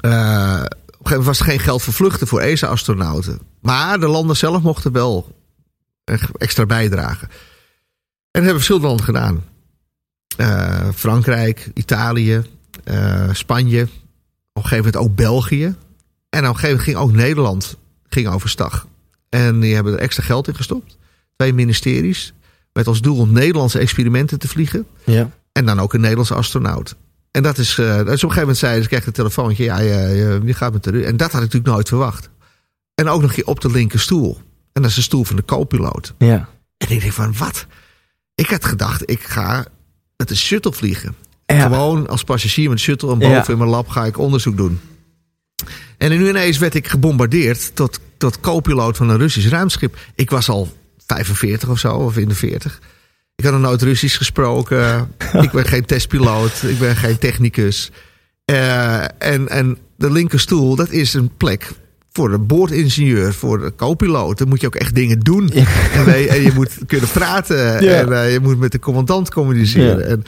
een 0.00 1.06
gegeven 1.06 1.10
moment 1.10 1.26
was 1.26 1.38
er 1.38 1.44
geen 1.44 1.58
geld 1.58 1.82
voor 1.82 1.92
vluchten 1.92 2.26
voor 2.26 2.40
ESA-astronauten. 2.40 3.38
Maar 3.60 4.00
de 4.00 4.08
landen 4.08 4.36
zelf 4.36 4.62
mochten 4.62 4.92
wel 4.92 5.36
extra 6.38 6.66
bijdragen. 6.66 7.28
En 8.30 8.42
hebben 8.42 8.54
verschillende 8.54 8.86
landen 8.86 9.04
gedaan. 9.04 9.44
Uh, 10.36 10.88
Frankrijk, 10.94 11.70
Italië, 11.74 12.42
uh, 12.84 13.28
Spanje. 13.32 13.82
Op 13.82 14.62
een 14.62 14.68
gegeven 14.68 14.84
moment 14.84 14.96
ook 14.96 15.16
België. 15.16 15.64
En 15.64 16.40
op 16.40 16.54
een 16.54 16.54
gegeven 16.54 16.68
moment 16.68 16.82
ging 16.82 16.96
ook 16.96 17.12
Nederland 17.12 17.76
ging 18.14 18.28
overstag. 18.28 18.86
En 19.28 19.60
die 19.60 19.74
hebben 19.74 19.92
er 19.92 19.98
extra 19.98 20.22
geld 20.22 20.48
in 20.48 20.54
gestopt. 20.54 20.96
Twee 21.36 21.52
ministeries. 21.52 22.32
Met 22.72 22.86
als 22.86 23.00
doel 23.00 23.18
om 23.18 23.32
Nederlandse 23.32 23.78
experimenten 23.78 24.38
te 24.38 24.48
vliegen. 24.48 24.86
Ja. 25.04 25.30
En 25.54 25.66
dan 25.66 25.80
ook 25.80 25.94
een 25.94 26.00
Nederlandse 26.00 26.34
astronaut. 26.34 26.96
En 27.30 27.42
dat 27.42 27.58
is, 27.58 27.78
uh, 27.78 27.86
dus 27.86 27.98
op 27.98 28.08
een 28.08 28.18
gegeven 28.18 28.40
moment 28.40 28.56
zei 28.56 28.82
ze, 28.82 28.88
krijg 28.88 29.06
een 29.06 29.12
telefoontje. 29.12 29.64
Ja, 29.64 29.78
je, 29.78 30.40
je, 30.44 30.54
gaat 30.54 30.72
met 30.72 30.84
de 30.84 31.04
En 31.04 31.16
dat 31.16 31.32
had 31.32 31.42
ik 31.42 31.46
natuurlijk 31.46 31.74
nooit 31.74 31.88
verwacht. 31.88 32.30
En 32.94 33.08
ook 33.08 33.22
nog 33.22 33.44
op 33.44 33.60
de 33.60 33.70
linker 33.70 34.00
stoel. 34.00 34.40
En 34.72 34.82
dat 34.82 34.90
is 34.90 34.96
de 34.96 35.02
stoel 35.02 35.24
van 35.24 35.36
de 35.36 35.44
co-piloot. 35.44 36.14
Ja. 36.18 36.48
En 36.76 36.90
ik 36.90 37.00
denk 37.00 37.12
van, 37.12 37.34
wat? 37.38 37.66
Ik 38.34 38.50
had 38.50 38.64
gedacht, 38.64 39.10
ik 39.10 39.22
ga 39.22 39.66
met 40.16 40.30
een 40.30 40.36
shuttle 40.36 40.72
vliegen. 40.72 41.14
Ja. 41.46 41.60
Gewoon 41.60 42.08
als 42.08 42.24
passagier 42.24 42.68
met 42.68 42.80
shuttle 42.80 43.12
en 43.12 43.18
boven 43.18 43.34
ja. 43.34 43.48
in 43.48 43.58
mijn 43.58 43.70
lab 43.70 43.88
ga 43.88 44.04
ik 44.04 44.18
onderzoek 44.18 44.56
doen. 44.56 44.80
En 45.98 46.10
nu 46.10 46.28
ineens 46.28 46.58
werd 46.58 46.74
ik 46.74 46.88
gebombardeerd 46.88 47.76
tot, 47.76 48.00
tot 48.16 48.40
co-piloot 48.40 48.96
van 48.96 49.08
een 49.08 49.18
Russisch 49.18 49.48
ruimschip. 49.48 49.98
Ik 50.14 50.30
was 50.30 50.48
al 50.48 50.72
45 51.06 51.68
of 51.68 51.78
zo, 51.78 51.96
of 51.96 52.16
in 52.16 52.28
de 52.28 52.34
40. 52.34 52.80
Ik 53.36 53.44
had 53.44 53.52
nog 53.52 53.62
nooit 53.62 53.82
Russisch 53.82 54.16
gesproken. 54.16 55.08
ik 55.46 55.50
ben 55.50 55.66
geen 55.66 55.84
testpiloot. 55.84 56.62
Ik 56.62 56.78
ben 56.78 56.96
geen 56.96 57.18
technicus. 57.18 57.90
Uh, 58.50 59.02
en, 59.18 59.48
en 59.48 59.78
de 59.96 60.10
linkerstoel, 60.10 60.76
dat 60.76 60.90
is 60.90 61.14
een 61.14 61.30
plek 61.36 61.72
voor 62.12 62.30
de 62.30 62.38
boordingenieur, 62.38 63.34
voor 63.34 63.58
de 63.58 63.72
co-piloot. 63.76 64.38
Dan 64.38 64.48
moet 64.48 64.60
je 64.60 64.66
ook 64.66 64.74
echt 64.74 64.94
dingen 64.94 65.20
doen. 65.20 65.50
Ja. 65.52 65.64
En, 65.94 66.28
en, 66.28 66.42
je 66.42 66.52
moet 66.54 66.78
kunnen 66.86 67.08
praten. 67.08 67.84
Ja. 67.84 68.00
En 68.00 68.08
uh, 68.08 68.32
je 68.32 68.40
moet 68.40 68.58
met 68.58 68.72
de 68.72 68.78
commandant 68.78 69.30
communiceren. 69.30 69.98
Ja. 69.98 70.04
En, 70.04 70.24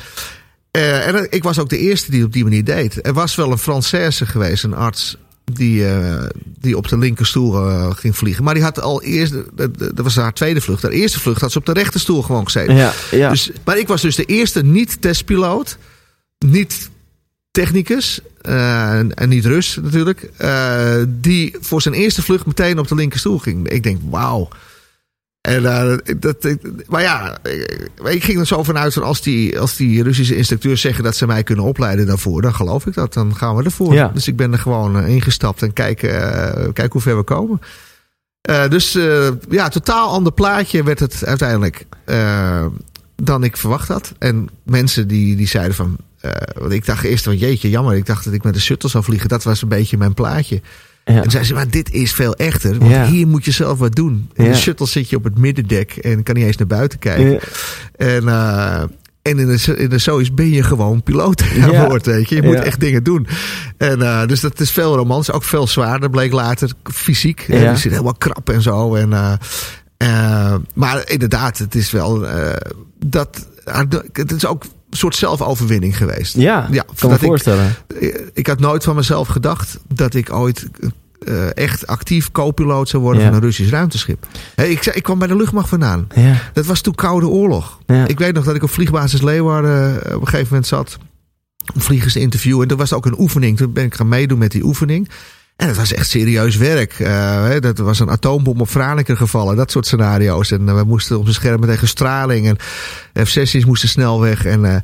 uh, 0.76 1.06
en 1.06 1.26
ik 1.30 1.42
was 1.42 1.58
ook 1.58 1.68
de 1.68 1.78
eerste 1.78 2.10
die 2.10 2.18
het 2.18 2.28
op 2.28 2.34
die 2.34 2.44
manier 2.44 2.64
deed. 2.64 3.06
Er 3.06 3.12
was 3.12 3.34
wel 3.34 3.52
een 3.52 3.60
Française 3.60 4.26
geweest, 4.26 4.64
een 4.64 4.74
arts 4.74 5.16
die, 5.52 5.80
uh, 5.80 6.22
die 6.60 6.76
op 6.76 6.88
de 6.88 6.98
linkerstoel 6.98 7.68
uh, 7.68 7.90
ging 7.90 8.16
vliegen. 8.16 8.44
Maar 8.44 8.54
die 8.54 8.62
had 8.62 8.80
al 8.80 9.02
eerst, 9.02 9.34
dat 9.76 10.00
was 10.02 10.16
haar 10.16 10.32
tweede 10.32 10.60
vlucht. 10.60 10.82
Haar 10.82 10.90
eerste 10.90 11.20
vlucht 11.20 11.40
had 11.40 11.52
ze 11.52 11.58
op 11.58 11.66
de 11.66 11.72
rechterstoel 11.72 12.22
gewoon 12.22 12.44
gezeten. 12.44 12.74
Ja, 12.74 12.92
ja. 13.10 13.30
Dus, 13.30 13.50
maar 13.64 13.78
ik 13.78 13.88
was 13.88 14.02
dus 14.02 14.16
de 14.16 14.24
eerste 14.24 14.62
niet-testpiloot, 14.62 15.78
niet 16.38 16.90
technicus, 17.50 18.20
uh, 18.42 18.98
en 18.98 19.28
niet 19.28 19.44
Rus 19.44 19.78
natuurlijk, 19.82 20.30
die 21.08 21.56
voor 21.60 21.82
zijn 21.82 21.94
eerste 21.94 22.22
vlucht 22.22 22.46
meteen 22.46 22.78
op 22.78 22.88
de 22.88 22.94
linkerstoel 22.94 23.38
ging. 23.38 23.68
Ik 23.68 23.82
denk, 23.82 24.00
wauw. 24.10 24.48
En, 25.46 25.64
eh, 25.64 26.16
dat, 26.18 26.56
maar 26.88 27.02
ja, 27.02 27.38
ik, 28.04 28.24
ging 28.24 28.38
er 28.38 28.46
zo 28.46 28.62
vanuit 28.62 28.94
van 28.94 29.02
als 29.02 29.20
die, 29.20 29.60
als 29.60 29.76
die 29.76 30.02
Russische 30.02 30.36
instructeurs 30.36 30.80
zeggen 30.80 31.04
dat 31.04 31.16
ze 31.16 31.26
mij 31.26 31.42
kunnen 31.42 31.64
opleiden 31.64 32.06
daarvoor, 32.06 32.42
dan 32.42 32.54
geloof 32.54 32.86
ik 32.86 32.94
dat. 32.94 33.12
Dan 33.12 33.36
gaan 33.36 33.56
we 33.56 33.64
ervoor. 33.64 33.94
Ja. 33.94 34.10
Dus 34.14 34.28
ik 34.28 34.36
ben 34.36 34.52
er 34.52 34.58
gewoon 34.58 34.98
eh, 35.00 35.08
ingestapt 35.08 35.62
en 35.62 35.68
eh, 35.68 35.72
kijken 35.74 36.90
hoe 36.90 37.00
ver 37.00 37.16
we 37.16 37.22
komen. 37.22 37.60
Dus 38.68 38.92
ja, 39.48 39.68
totaal 39.68 40.08
ander 40.08 40.32
plaatje 40.32 40.82
werd 40.82 40.98
het 40.98 41.24
uiteindelijk 41.24 41.86
dan 43.16 43.44
ik 43.44 43.56
verwacht 43.56 43.88
had. 43.88 44.12
En 44.18 44.48
mensen 44.62 45.08
die, 45.08 45.36
die 45.36 45.48
zeiden 45.48 45.74
van. 45.74 45.96
want 46.54 46.72
ik 46.72 46.86
dacht 46.86 47.04
eerst 47.04 47.24
van 47.24 47.36
jeetje, 47.36 47.70
jammer. 47.70 47.96
Ik 47.96 48.06
dacht 48.06 48.24
dat 48.24 48.34
ik 48.34 48.44
met 48.44 48.54
de 48.54 48.60
shuttle 48.60 48.88
zou 48.88 49.04
vliegen. 49.04 49.28
Dat 49.28 49.44
was 49.44 49.62
een 49.62 49.68
beetje 49.68 49.96
mijn 49.96 50.14
plaatje. 50.14 50.60
Ja. 51.08 51.14
En 51.22 51.30
zeiden 51.30 51.44
ze, 51.46 51.54
maar 51.54 51.70
dit 51.70 51.92
is 51.92 52.12
veel 52.12 52.34
echter. 52.34 52.78
Want 52.78 52.90
Ja. 52.90 53.06
hier 53.06 53.26
moet 53.26 53.44
je 53.44 53.50
zelf 53.50 53.78
wat 53.78 53.94
doen. 53.94 54.30
In 54.34 54.44
Ja. 54.44 54.50
de 54.50 54.56
shuttle 54.56 54.86
zit 54.86 55.10
je 55.10 55.16
op 55.16 55.24
het 55.24 55.38
middendek 55.38 55.90
en 55.96 56.22
kan 56.22 56.34
niet 56.34 56.44
eens 56.44 56.56
naar 56.56 56.66
buiten 56.66 56.98
kijken. 56.98 57.40
En, 57.96 58.28
eh, 58.28 58.80
en 59.22 59.38
in 59.38 59.46
de, 59.46 59.76
in 59.76 59.88
de 59.88 59.98
Soyuz 59.98 60.28
ben 60.28 60.50
je 60.50 60.62
gewoon 60.62 61.02
piloot 61.02 61.42
aan 61.62 61.98
weet 62.02 62.28
je. 62.28 62.34
Je 62.34 62.42
moet 62.42 62.54
echt 62.54 62.80
dingen 62.80 63.02
doen. 63.02 63.26
En, 63.76 64.02
eh, 64.02 64.26
dus 64.26 64.40
dat 64.40 64.60
is 64.60 64.70
veel 64.70 64.96
romans. 64.96 65.30
Ook 65.32 65.44
veel 65.44 65.66
zwaarder, 65.66 66.10
bleek 66.10 66.32
later. 66.32 66.70
Fysiek. 66.92 67.44
Ja. 67.48 67.70
Je 67.70 67.76
zit 67.76 67.90
helemaal 67.92 68.14
krap 68.18 68.50
en 68.50 68.62
zo. 68.62 68.94
En, 68.94 69.12
eh, 69.96 70.54
maar 70.74 71.10
inderdaad, 71.10 71.58
het 71.58 71.74
is 71.74 71.90
wel... 71.90 72.26
dat, 73.06 73.46
het 74.12 74.32
is 74.32 74.46
ook 74.46 74.64
een 74.96 75.02
soort 75.10 75.16
zelfoverwinning 75.16 75.96
geweest. 75.96 76.36
Ja, 76.36 76.68
Ja, 76.70 76.82
kan 76.82 76.94
me 77.00 77.08
dat 77.08 77.20
ik- 77.20 77.26
voorstellen. 77.26 77.74
Ik 78.34 78.46
had 78.46 78.60
nooit 78.60 78.84
van 78.84 78.94
mezelf 78.96 79.28
gedacht 79.28 79.78
dat 79.88 80.14
ik 80.14 80.32
ooit 80.32 80.66
eh, 81.26 81.56
echt 81.56 81.86
actief 81.86 82.30
co-piloot 82.30 82.88
zou 82.88 83.02
worden 83.02 83.22
Ja. 83.22 83.28
van 83.28 83.36
een 83.36 83.42
Russisch 83.42 83.70
ruimteschip. 83.70 84.26
Hé, 84.54 84.64
ik, 84.64 84.82
zei, 84.82 84.96
ik 84.96 85.02
kwam 85.02 85.18
bij 85.18 85.28
de 85.28 85.36
luchtmacht 85.36 85.68
vandaan. 85.68 86.06
Ja. 86.14 86.34
Dat 86.52 86.66
was 86.66 86.80
toen 86.80 86.94
Koude 86.94 87.26
Oorlog. 87.28 87.78
Ja. 87.86 88.06
Ik 88.06 88.18
weet 88.18 88.34
nog 88.34 88.44
dat 88.44 88.54
ik 88.54 88.62
op 88.62 88.70
vliegbasis 88.70 89.22
Leeuwarden 89.22 90.04
eh, 90.04 90.14
op 90.14 90.20
een 90.20 90.26
gegeven 90.28 90.46
moment 90.48 90.66
zat. 90.66 90.98
Om 91.74 91.80
vliegers 91.80 92.12
te 92.12 92.20
interviewen. 92.20 92.62
En 92.62 92.68
dat 92.68 92.78
was 92.78 92.92
ook 92.92 93.06
een 93.06 93.18
oefening. 93.20 93.56
Toen 93.56 93.72
ben 93.72 93.84
ik 93.84 93.94
gaan 93.94 94.08
meedoen 94.08 94.38
met 94.38 94.50
die 94.50 94.64
oefening. 94.64 95.08
En 95.56 95.68
het 95.68 95.76
was 95.76 95.92
echt 95.92 96.08
serieus 96.10 96.56
werk. 96.56 96.92
Hè, 96.98 97.60
dat 97.60 97.78
was 97.78 98.00
een 98.00 98.10
atoombom 98.10 98.60
op 98.60 98.68
Franeker 98.68 99.16
gevallen. 99.16 99.56
Dat 99.56 99.70
soort 99.70 99.86
scenario's. 99.86 100.50
En 100.50 100.68
eh, 100.68 100.74
we 100.74 100.84
moesten 100.84 101.18
op 101.18 101.26
de 101.26 101.32
schermen 101.32 101.68
tegen 101.68 101.88
straling. 101.88 102.46
En 103.12 103.26
F-16's 103.26 103.64
moesten 103.64 103.88
snel 103.88 104.20
weg. 104.20 104.44
En, 104.44 104.64
eh, 104.64 104.76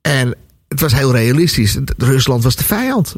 en 0.00 0.34
het 0.68 0.80
was 0.80 0.94
heel 0.94 1.12
realistisch. 1.12 1.78
Rusland 1.96 2.42
was 2.42 2.56
de 2.56 2.64
vijand. 2.64 3.14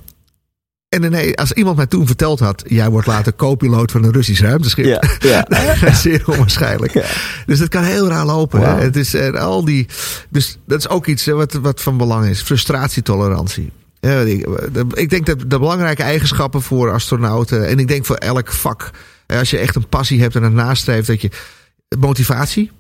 En 0.89 1.11
nee, 1.11 1.37
als 1.37 1.53
iemand 1.53 1.77
mij 1.77 1.87
toen 1.87 2.07
verteld 2.07 2.41
had... 2.41 2.63
jij 2.67 2.91
wordt 2.91 3.07
later 3.07 3.35
co-piloot 3.35 3.91
van 3.91 4.05
een 4.05 4.13
Russisch 4.13 4.43
ruimteschip... 4.43 4.85
Ja. 4.85 5.03
Ja. 5.19 5.95
Zeer 5.95 6.23
onwaarschijnlijk. 6.27 6.93
Ja. 6.93 7.05
Dus 7.47 7.59
dat 7.59 7.69
kan 7.69 7.85
heel 7.85 8.09
raar 8.09 8.27
lopen. 8.27 8.61
hè. 8.61 8.83
Het 8.83 8.97
is 8.97 9.15
en 9.15 9.37
al 9.39 9.65
die. 9.65 9.87
Dus 10.31 10.59
dat 10.67 10.79
is 10.79 10.89
ook 10.89 11.07
iets 11.07 11.25
hè, 11.25 11.33
wat, 11.33 11.53
wat 11.53 11.83
van 11.83 11.97
belang 11.97 12.27
is. 12.27 12.43
Frustratietolerantie. 12.43 13.73
Ja, 14.07 14.21
ik, 14.95 15.11
denk 15.11 15.27
dat 15.27 15.39
de 15.41 15.59
belangrijke 15.59 16.03
eigenschappen 16.03 16.63
voor 16.63 16.93
astronauten. 16.93 17.67
En 17.69 17.79
ik 17.79 17.89
denk 17.89 18.05
voor 18.05 18.17
elk 18.17 18.53
vak. 18.53 18.91
Als 19.27 19.51
je 19.51 19.59
echt 19.59 19.77
een 19.77 19.89
passie 19.89 20.21
hebt 20.21 20.37
en 20.37 20.43
een 20.43 20.55
nastreeft. 20.55 21.07
Dat 21.07 21.21
je 21.21 21.31
motivatie. 21.99 22.71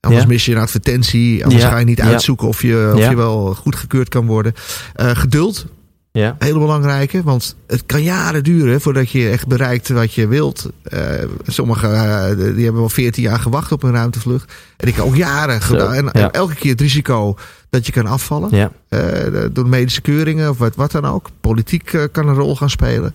Anders 0.00 0.22
Ja. 0.22 0.28
mis 0.28 0.44
je 0.44 0.52
een 0.54 0.60
advertentie. 0.60 1.44
Anders 1.44 1.62
Ja. 1.62 1.70
ga 1.70 1.78
je 1.78 1.84
niet 1.84 2.00
uitzoeken 2.00 2.48
of 2.48 2.62
je, 2.62 2.92
of 2.94 3.08
je 3.08 3.16
wel 3.16 3.54
goedgekeurd 3.54 4.08
kan 4.08 4.26
worden. 4.26 4.54
Eh, 4.94 5.10
geduld. 5.10 5.66
Ja. 6.12 6.36
Hele 6.38 6.58
belangrijke, 6.58 7.22
want 7.22 7.56
het 7.66 7.86
kan 7.86 8.02
jaren 8.02 8.44
duren 8.44 8.80
voordat 8.80 9.10
je 9.10 9.28
echt 9.28 9.46
bereikt 9.46 9.88
wat 9.88 10.14
je 10.14 10.26
wilt. 10.26 10.70
Eh 10.82 11.00
sommigen 11.46 11.94
eh, 11.94 12.36
die 12.54 12.64
hebben 12.64 12.80
wel 12.80 12.88
14 12.88 13.22
jaar 13.22 13.38
gewacht 13.38 13.72
op 13.72 13.82
een 13.82 13.92
ruimtevlucht. 13.92 14.52
En 14.76 14.88
ik 14.88 14.94
heb 14.94 15.04
ook 15.04 15.16
jaren 15.16 15.60
gedaan. 15.60 15.94
En, 15.94 16.20
ja. 16.20 16.30
elke 16.30 16.54
keer 16.54 16.70
het 16.70 16.80
risico 16.80 17.36
dat 17.70 17.86
je 17.86 17.92
kan 17.92 18.06
afvallen. 18.06 18.56
Ja. 18.56 18.72
Eh, 18.88 19.44
door 19.52 19.68
medische 19.68 20.00
keuringen 20.00 20.50
of 20.50 20.58
wat, 20.58 20.74
wat 20.74 20.90
dan 20.90 21.04
ook. 21.04 21.28
Politiek 21.40 22.08
kan 22.12 22.28
een 22.28 22.34
rol 22.34 22.56
gaan 22.56 22.70
spelen. 22.70 23.14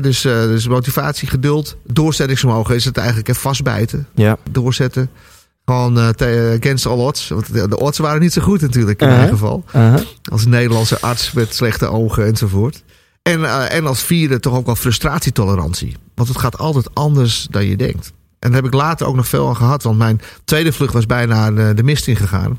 Dus, 0.00 0.20
dus 0.20 0.68
motivatie, 0.68 1.28
geduld, 1.28 1.76
doorzettingsvermogen 1.84 2.74
is 2.74 2.84
het 2.84 2.96
eigenlijk. 2.96 3.26
hè, 3.26 3.34
vastbijten, 3.34 4.06
Ja. 4.14 4.36
doorzetten. 4.50 5.10
Gewoon 5.66 5.98
eh, 5.98 6.08
te- 6.08 6.58
against 6.62 6.86
all 6.86 6.98
odds. 6.98 7.28
Want 7.28 7.52
de, 7.52 7.68
de 7.68 7.78
odds 7.78 7.98
waren 7.98 8.20
niet 8.20 8.32
zo 8.32 8.42
goed 8.42 8.60
natuurlijk 8.60 9.00
in 9.00 9.06
Uh-huh. 9.06 9.22
mijn 9.22 9.32
geval. 9.32 9.64
Uh-huh. 9.76 10.00
Als 10.30 10.46
Nederlandse 10.46 11.00
arts 11.00 11.32
met 11.32 11.54
slechte 11.54 11.86
ogen 11.88 12.26
enzovoort. 12.26 12.82
En, 13.22 13.44
eh, 13.44 13.72
en 13.76 13.86
als 13.86 14.02
vierde 14.02 14.40
toch 14.40 14.54
ook 14.54 14.66
wel 14.66 14.76
frustratietolerantie. 14.76 15.96
Want 16.14 16.28
het 16.28 16.38
gaat 16.38 16.58
altijd 16.58 16.94
anders 16.94 17.46
dan 17.50 17.64
je 17.66 17.76
denkt. 17.76 18.12
En 18.38 18.52
daar 18.52 18.62
heb 18.62 18.72
ik 18.72 18.78
later 18.78 19.06
ook 19.06 19.16
nog 19.16 19.28
veel 19.28 19.48
aan 19.48 19.56
gehad. 19.56 19.82
Want 19.82 19.98
mijn 19.98 20.20
tweede 20.44 20.72
vlucht 20.72 20.92
was 20.92 21.06
bijna 21.06 21.50
de, 21.74 21.82
mist 21.82 22.06
ingegaan. 22.08 22.58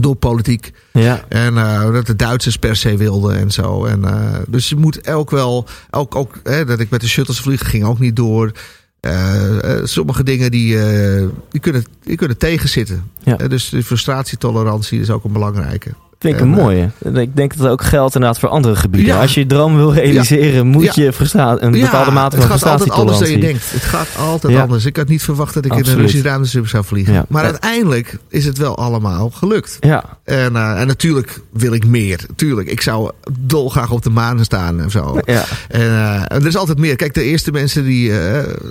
Door 0.00 0.14
politiek. 0.16 0.72
Ja. 0.92 1.24
En 1.28 1.56
eh, 1.58 1.92
dat 1.92 2.06
de 2.06 2.16
Duitsers 2.16 2.56
per 2.56 2.76
se 2.76 2.96
wilden 2.96 3.36
en 3.38 3.50
zo. 3.50 3.84
En, 3.84 4.04
eh, 4.04 4.38
dus 4.48 4.68
je 4.68 4.76
moet 4.76 5.00
elk 5.00 5.30
wel. 5.30 5.66
Ook, 5.90 6.14
ook 6.14 6.34
hè, 6.42 6.64
dat 6.64 6.80
ik 6.80 6.90
met 6.90 7.00
de 7.00 7.08
shuttles 7.08 7.40
vlieg 7.40 7.70
ging 7.70 7.84
ook 7.84 7.98
niet 7.98 8.16
door. 8.16 8.52
Eh, 9.06 9.78
eh, 9.78 9.84
sommige 9.84 10.22
dingen 10.22 10.50
die, 10.50 10.78
eh, 10.78 11.26
die, 11.50 11.60
kunnen, 11.60 11.84
die 12.02 12.16
kunnen 12.16 12.38
tegenzitten. 12.38 13.10
Ja. 13.22 13.36
Dus 13.36 13.68
de 13.68 13.82
frustratietolerantie 13.82 15.00
is 15.00 15.10
ook 15.10 15.24
een 15.24 15.32
belangrijke. 15.32 15.90
Ik 16.26 16.40
een 16.40 16.52
En, 16.52 16.58
eh, 16.58 16.62
mooie. 16.62 16.90
Ik 17.22 17.36
denk 17.36 17.50
dat 17.50 17.62
dat 17.62 17.70
ook 17.70 17.82
geldt 17.82 18.14
inderdaad 18.14 18.38
voor 18.38 18.48
andere 18.48 18.76
gebieden. 18.76 19.14
Ja. 19.14 19.20
Als 19.20 19.34
je 19.34 19.40
je 19.40 19.46
droom 19.46 19.76
wil 19.76 19.92
realiseren, 19.92 20.66
moet 20.66 20.94
je 20.94 21.12
een 21.58 21.70
bepaalde 21.70 22.10
mate 22.10 22.36
van 22.36 22.50
het 22.50 22.62
gaat 22.62 22.70
altijd 22.70 22.90
anders 22.90 23.18
dan 23.18 23.30
je 23.30 23.38
denkt. 23.38 23.72
Het 23.72 23.82
gaat 23.82 24.08
altijd 24.18 24.56
anders. 24.56 24.84
Ik 24.84 24.96
had 24.96 25.08
niet 25.08 25.22
verwacht 25.22 25.54
dat 25.54 25.64
ik 25.64 25.74
in 25.74 25.86
een 25.86 25.96
Russisch 25.96 26.24
ruimteschip 26.24 26.68
zou 26.68 26.84
vliegen. 26.84 27.24
Maar 27.28 27.44
uiteindelijk 27.44 28.18
is 28.28 28.44
het 28.44 28.58
wel 28.58 28.76
allemaal 28.76 29.30
gelukt. 29.30 29.76
Ja. 29.80 30.04
En, 30.24 30.56
eh, 30.56 30.80
en 30.80 30.86
natuurlijk 30.86 31.40
wil 31.52 31.72
ik 31.72 31.86
meer. 31.86 32.20
Tuurlijk, 32.36 32.68
ik 32.68 32.80
zou 32.80 33.10
dolgraag 33.40 33.90
op 33.90 34.02
de 34.02 34.10
maan 34.10 34.44
staan 34.44 34.80
en 34.80 34.90
zo. 34.90 35.20
Ja. 35.24 35.44
En, 35.68 35.80
eh, 35.80 36.14
en 36.14 36.40
er 36.40 36.46
is 36.46 36.56
altijd 36.56 36.78
meer. 36.78 36.96
Kijk, 36.96 37.14
de 37.14 37.22
eerste 37.22 37.50
mensen 37.50 37.84
die 37.84 38.12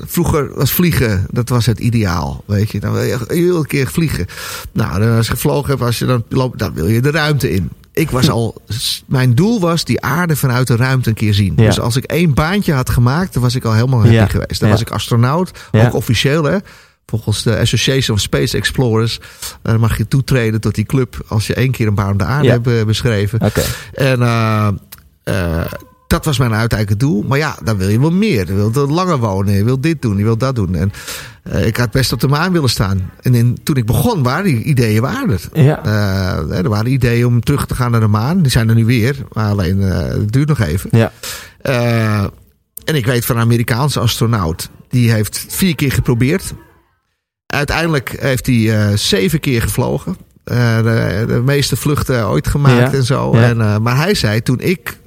vroeger 0.06 0.50
was 0.56 0.72
vliegen, 0.72 1.26
dat 1.32 1.50
was 1.50 1.66
het 1.66 1.80
ideaal. 1.80 2.44
Weet 2.46 2.72
je, 2.72 2.80
dan 2.80 2.92
wil 2.92 3.02
je, 3.02 3.20
je 3.28 3.44
wil 3.44 3.58
een 3.58 3.66
keer 3.66 3.88
vliegen. 3.88 4.26
Nou, 4.72 5.00
dan 5.00 5.16
als 5.16 5.28
je 5.28 5.34
gevlogen 5.34 5.70
hebt, 5.70 5.82
als 5.82 6.00
je 6.00 6.06
dan 6.06 6.24
loopt, 6.30 6.60
dan 6.60 6.74
wil 6.74 6.88
je 6.88 7.02
de 7.02 7.12
ruimte 7.12 7.45
in. 7.52 7.70
Ik 7.94 8.10
was 8.10 8.30
al, 8.30 8.62
mijn 9.06 9.36
doel 9.36 9.60
was 9.60 9.84
die 9.86 10.02
aarde 10.02 10.36
vanuit 10.36 10.68
de 10.68 10.76
ruimte 10.76 11.10
een 11.10 11.16
keer 11.16 11.34
zien. 11.34 11.54
Ja. 11.56 11.66
Dus 11.66 11.80
als 11.80 11.96
ik 11.96 12.04
één 12.04 12.34
baantje 12.34 12.74
had 12.74 12.90
gemaakt, 12.90 13.34
dan 13.34 13.42
was 13.42 13.56
ik 13.56 13.64
al 13.66 13.74
helemaal 13.74 14.00
happy 14.00 14.14
Ja. 14.14 14.28
geweest. 14.28 14.60
Dan 14.60 14.68
Ja. 14.70 14.74
was 14.76 14.84
ik 14.84 14.90
astronaut, 14.90 15.52
ook 15.72 15.94
officieel 15.94 16.44
hè. 16.44 16.58
Volgens 17.06 17.44
de 17.44 17.58
Association 17.58 18.16
of 18.18 18.22
Space 18.24 18.58
Explorers 18.58 19.20
dan 19.62 19.80
mag 19.80 19.98
je 19.98 20.08
toetreden 20.08 20.62
tot 20.62 20.76
die 20.76 20.86
club 20.86 21.26
als 21.28 21.48
je 21.48 21.54
één 21.54 21.72
keer 21.72 21.88
een 21.88 21.96
baan 21.96 22.12
om 22.12 22.18
de 22.18 22.24
aarde 22.24 22.50
hebt 22.50 22.68
eh, 22.68 22.84
beschreven. 22.84 23.42
Oké. 23.42 23.62
En 23.94 24.22
eh, 24.22 24.68
eh, 25.24 25.66
dat 26.16 26.26
was 26.26 26.38
mijn 26.38 26.54
uiteindelijk 26.54 27.00
doel. 27.00 27.24
Maar 27.28 27.38
ja, 27.38 27.58
dan 27.64 27.78
wil 27.78 27.90
je 27.90 28.00
wel 28.00 28.12
meer. 28.12 28.48
Je 28.48 28.54
wilt 28.54 28.90
langer 28.90 29.18
wonen. 29.18 29.54
Je 29.54 29.64
wilt 29.64 29.84
dit 29.84 30.02
doen. 30.02 30.18
Je 30.18 30.24
wilt 30.24 30.40
dat 30.40 30.56
doen. 30.56 30.76
En 30.76 30.92
eh, 31.44 31.66
ik 31.66 31.78
had 31.78 31.92
best 31.92 32.14
op 32.14 32.20
de 32.20 32.28
maan 32.28 32.52
willen 32.52 32.70
staan. 32.70 33.12
En 33.22 33.36
in, 33.36 33.58
toen 33.64 33.76
ik 33.76 33.86
begon 33.86 34.24
waren 34.24 34.44
die 34.44 34.64
ideeën 34.64 35.02
waren 35.02 35.30
er. 35.30 35.64
Ja. 35.64 35.84
Eh, 35.84 36.58
er 36.58 36.70
waren 36.70 36.92
ideeën 36.92 37.26
om 37.26 37.42
terug 37.44 37.66
te 37.66 37.76
gaan 37.76 37.92
naar 37.92 38.00
de 38.00 38.08
maan. 38.08 38.42
Die 38.42 38.52
zijn 38.52 38.70
er 38.70 38.76
nu 38.76 38.86
weer. 38.86 39.16
Maar 39.32 39.50
alleen 39.50 39.82
eh, 39.82 39.98
het 39.98 40.32
duurt 40.32 40.48
nog 40.48 40.60
even. 40.60 40.90
Ja. 40.92 41.12
En 42.86 42.96
ik 42.96 43.06
weet 43.06 43.26
van 43.26 43.36
een 43.36 43.42
Amerikaanse 43.42 44.00
astronaut. 44.00 44.70
Die 44.90 45.12
heeft 45.12 45.46
vier 45.50 45.76
keer 45.76 45.92
geprobeerd. 45.92 46.54
Uiteindelijk 47.46 48.16
heeft 48.20 48.46
hij 48.46 48.98
zeven 48.98 49.40
keer 49.40 49.62
gevlogen. 49.62 50.18
De, 50.44 51.24
de 51.28 51.42
meeste 51.46 51.76
vluchten 51.76 52.28
ooit 52.28 52.48
gemaakt 52.48 52.92
Ja, 52.92 52.98
en 52.98 53.04
zo. 53.04 53.38
ja. 53.38 53.50
En, 53.50 53.82
maar 53.82 53.98
hij 53.98 54.14
zei 54.14 54.42
toen 54.42 54.60
ik 54.60 54.98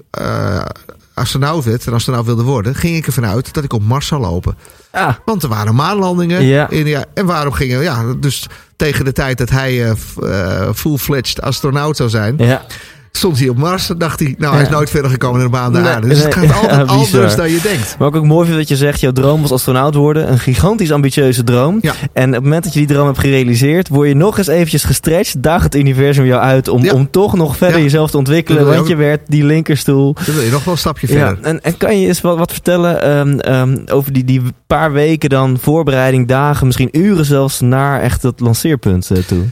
astronaut 1.19 1.65
werd 1.65 1.87
en 1.87 1.93
astronaut 1.93 2.27
wilde 2.27 2.43
worden, 2.43 2.75
ging 2.75 2.97
ik 2.97 3.07
ervan 3.07 3.27
uit 3.27 3.55
dat 3.55 3.65
ik 3.65 3.73
op 3.73 3.83
Mars 3.83 4.07
zou 4.07 4.21
lopen. 4.21 4.57
Ah. 4.91 5.15
Want 5.25 5.43
er 5.43 5.49
waren 5.49 5.75
maanlandingen. 5.75 6.45
Ja. 6.45 6.71
In, 6.71 6.87
ja, 6.87 7.05
en 7.15 7.27
waarom 7.27 7.53
gingen 7.53 7.83
ja, 7.83 8.15
dus 8.15 8.47
tegen 8.77 9.05
de 9.05 9.13
tijd 9.13 9.39
dat 9.39 9.51
hij 9.51 9.85
eh, 9.85 9.91
eh, 9.91 10.75
full-fledged 10.75 11.41
astronaut 11.43 11.97
zou 11.97 12.09
zijn, 12.09 12.35
Ja. 12.39 12.65
Stond 13.13 13.39
hij 13.39 13.49
op 13.49 13.57
Mars. 13.57 13.91
En 13.91 13.99
dacht 13.99 14.21
hij, 14.21 14.35
nou, 14.39 14.55
hij 14.55 14.63
is 14.63 14.69
nooit 14.69 14.91
verder 14.91 15.11
gekomen 15.11 15.37
naar 15.39 15.47
de 15.47 15.53
baan 15.53 15.73
de 15.73 15.79
Nee, 15.79 15.93
aarde. 15.93 16.09
Dus 16.09 16.23
het 16.23 16.35
gaat 16.35 16.55
altijd 16.55 16.89
ja, 16.89 16.95
anders 16.95 17.37
dan 17.37 17.51
je 17.51 17.61
denkt. 17.61 17.97
Maar 17.99 18.09
ook, 18.09 18.17
ook 18.17 18.25
mooi 18.25 18.47
vind 18.47 18.59
dat 18.59 18.69
je 18.69 18.77
zegt, 18.77 19.01
jouw 19.01 19.13
droom 19.13 19.41
was 19.43 19.53
astronaut 19.53 19.95
worden. 19.95 20.31
Een 20.31 20.39
gigantisch 20.39 20.93
ambitieuze 20.93 21.45
droom. 21.45 21.79
Ja. 21.81 21.95
En 22.13 22.29
op 22.29 22.35
het 22.35 22.43
moment 22.43 22.65
dat 22.65 22.73
je 22.73 22.79
die 22.79 22.89
droom 22.89 23.07
hebt 23.07 23.19
gerealiseerd, 23.19 23.89
word 23.89 24.09
je 24.09 24.15
nog 24.15 24.39
eens 24.39 24.47
eventjes 24.47 24.85
gestretched. 24.85 25.43
Daagt 25.43 25.65
het 25.65 25.75
universum 25.75 26.25
jou 26.25 26.43
uit 26.43 26.69
om, 26.69 26.85
Ja. 26.85 26.93
om 26.93 27.11
toch 27.11 27.35
nog 27.37 27.57
verder 27.57 27.81
jezelf 27.81 28.11
te 28.11 28.17
ontwikkelen. 28.19 28.67
Je 28.67 28.75
Want 28.75 28.89
je 28.89 28.97
werd 28.97 29.21
die 29.27 29.45
linkerstoel. 29.45 30.15
Dan 30.25 30.35
wil 30.35 30.45
je 30.45 30.51
nog 30.51 30.65
wel 30.65 30.75
een 30.75 30.81
stapje 30.81 31.07
verder. 31.07 31.39
en, 31.43 31.63
en 31.65 31.77
kan 31.77 32.01
je 32.01 32.07
eens 32.07 32.21
wat, 32.21 32.39
wat 32.39 32.53
vertellen 32.53 33.03
ehm, 33.03 33.39
ehm, 33.39 33.77
over 33.87 34.13
die, 34.13 34.25
die 34.25 34.43
paar 34.67 34.93
weken 34.93 35.29
dan 35.29 35.59
voorbereiding, 35.61 36.29
dagen, 36.29 36.67
misschien 36.67 36.89
uren 36.99 37.25
zelfs 37.25 37.61
naar 37.61 38.01
echt 38.01 38.23
dat 38.23 38.41
lanceerpunt 38.41 39.11
eh, 39.11 39.19
toe? 39.19 39.45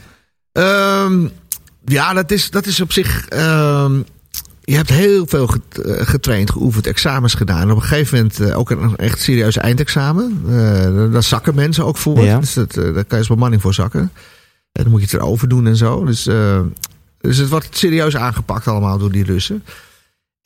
Ehm, 0.51 1.27
ja, 1.87 2.13
dat 2.13 2.31
is, 2.31 2.49
dat 2.49 2.65
is 2.65 2.81
op 2.81 2.91
zich. 2.91 3.27
ehm, 3.27 4.01
je 4.63 4.75
hebt 4.75 4.89
heel 4.89 5.25
veel 5.27 5.49
eh, 5.49 6.07
getraind, 6.07 6.51
geoefend, 6.51 6.87
examens 6.87 7.33
gedaan. 7.33 7.71
Op 7.71 7.77
een 7.77 7.83
gegeven 7.83 8.17
moment 8.17 8.39
eh, 8.39 8.57
ook 8.57 8.69
een 8.69 8.95
echt 8.95 9.21
serieus 9.21 9.57
eindexamen. 9.57 10.41
Eh, 10.47 11.11
daar 11.11 11.23
zakken 11.23 11.55
mensen 11.55 11.85
ook 11.85 11.97
voor. 11.97 12.23
Ja. 12.23 12.39
Dus 12.39 12.53
dat, 12.53 12.73
daar 12.73 12.93
kan 12.93 13.05
je 13.07 13.17
als 13.17 13.27
bemanning 13.27 13.61
voor 13.61 13.73
zakken. 13.73 14.11
En 14.71 14.83
dan 14.83 14.91
moet 14.91 14.99
je 14.99 15.05
het 15.05 15.15
erover 15.15 15.49
doen 15.49 15.67
en 15.67 15.75
zo. 15.75 16.05
Dus, 16.05 16.23
dus 17.21 17.37
het 17.37 17.49
wordt 17.49 17.77
serieus 17.77 18.15
aangepakt 18.15 18.67
allemaal 18.67 18.97
door 18.97 19.11
die 19.11 19.23
Russen. 19.23 19.63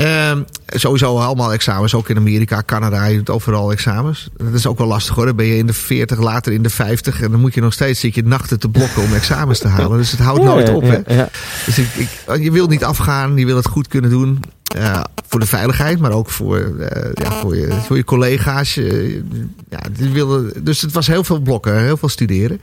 Ehm, 0.02 0.42
sowieso 0.66 1.18
allemaal 1.18 1.54
examens, 1.54 1.94
ook 1.94 2.10
in 2.10 2.18
Amerika, 2.18 2.64
Canada, 2.66 3.06
je 3.06 3.18
doet 3.18 3.30
overal 3.30 3.72
examens. 3.72 4.30
Dat 4.38 4.54
is 4.54 4.68
ook 4.68 4.78
wel 4.78 4.88
lastig 4.88 5.16
hoor. 5.16 5.26
Dan 5.26 5.36
ben 5.36 5.46
je 5.46 5.58
in 5.58 5.68
de 5.68 5.74
40, 5.74 6.20
later 6.20 6.54
in 6.54 6.64
de 6.64 6.70
50 6.70 7.22
en 7.22 7.32
dan 7.32 7.40
moet 7.40 7.54
je 7.54 7.62
nog 7.62 7.74
steeds 7.74 8.00
zit 8.00 8.16
je 8.16 8.24
nachten 8.24 8.60
te 8.60 8.70
blokken 8.70 9.04
om 9.04 9.14
examens 9.14 9.60
te 9.60 9.68
halen. 9.68 9.98
Dus 9.98 10.12
het 10.12 10.20
houdt 10.20 10.44
nooit 10.44 10.70
op. 10.70 10.82
Hè? 10.82 11.16
Ja. 11.16 11.30
Dus 11.66 11.80
ik, 11.80 11.88
ik, 11.96 12.42
je 12.42 12.52
wil 12.52 12.68
niet 12.68 12.84
afgaan, 12.84 13.38
je 13.38 13.46
wil 13.46 13.56
het 13.56 13.68
goed 13.68 13.88
kunnen 13.88 14.10
doen. 14.10 14.40
Eh, 14.76 15.02
voor 15.28 15.40
de 15.40 15.46
veiligheid, 15.46 16.00
maar 16.00 16.12
ook 16.12 16.30
voor, 16.30 16.58
eh, 16.58 17.12
ja, 17.14 17.32
voor, 17.32 17.56
je, 17.56 17.72
voor 17.72 17.96
je 17.96 18.04
collega's. 18.04 18.78
Eh, 18.78 19.14
ja, 19.70 19.80
die 19.92 20.10
wilden, 20.10 20.64
dus 20.64 20.82
het 20.82 20.92
was 20.92 21.08
heel 21.08 21.24
veel 21.24 21.40
blokken, 21.40 21.84
heel 21.84 21.98
veel 21.98 22.10
studeren. 22.10 22.62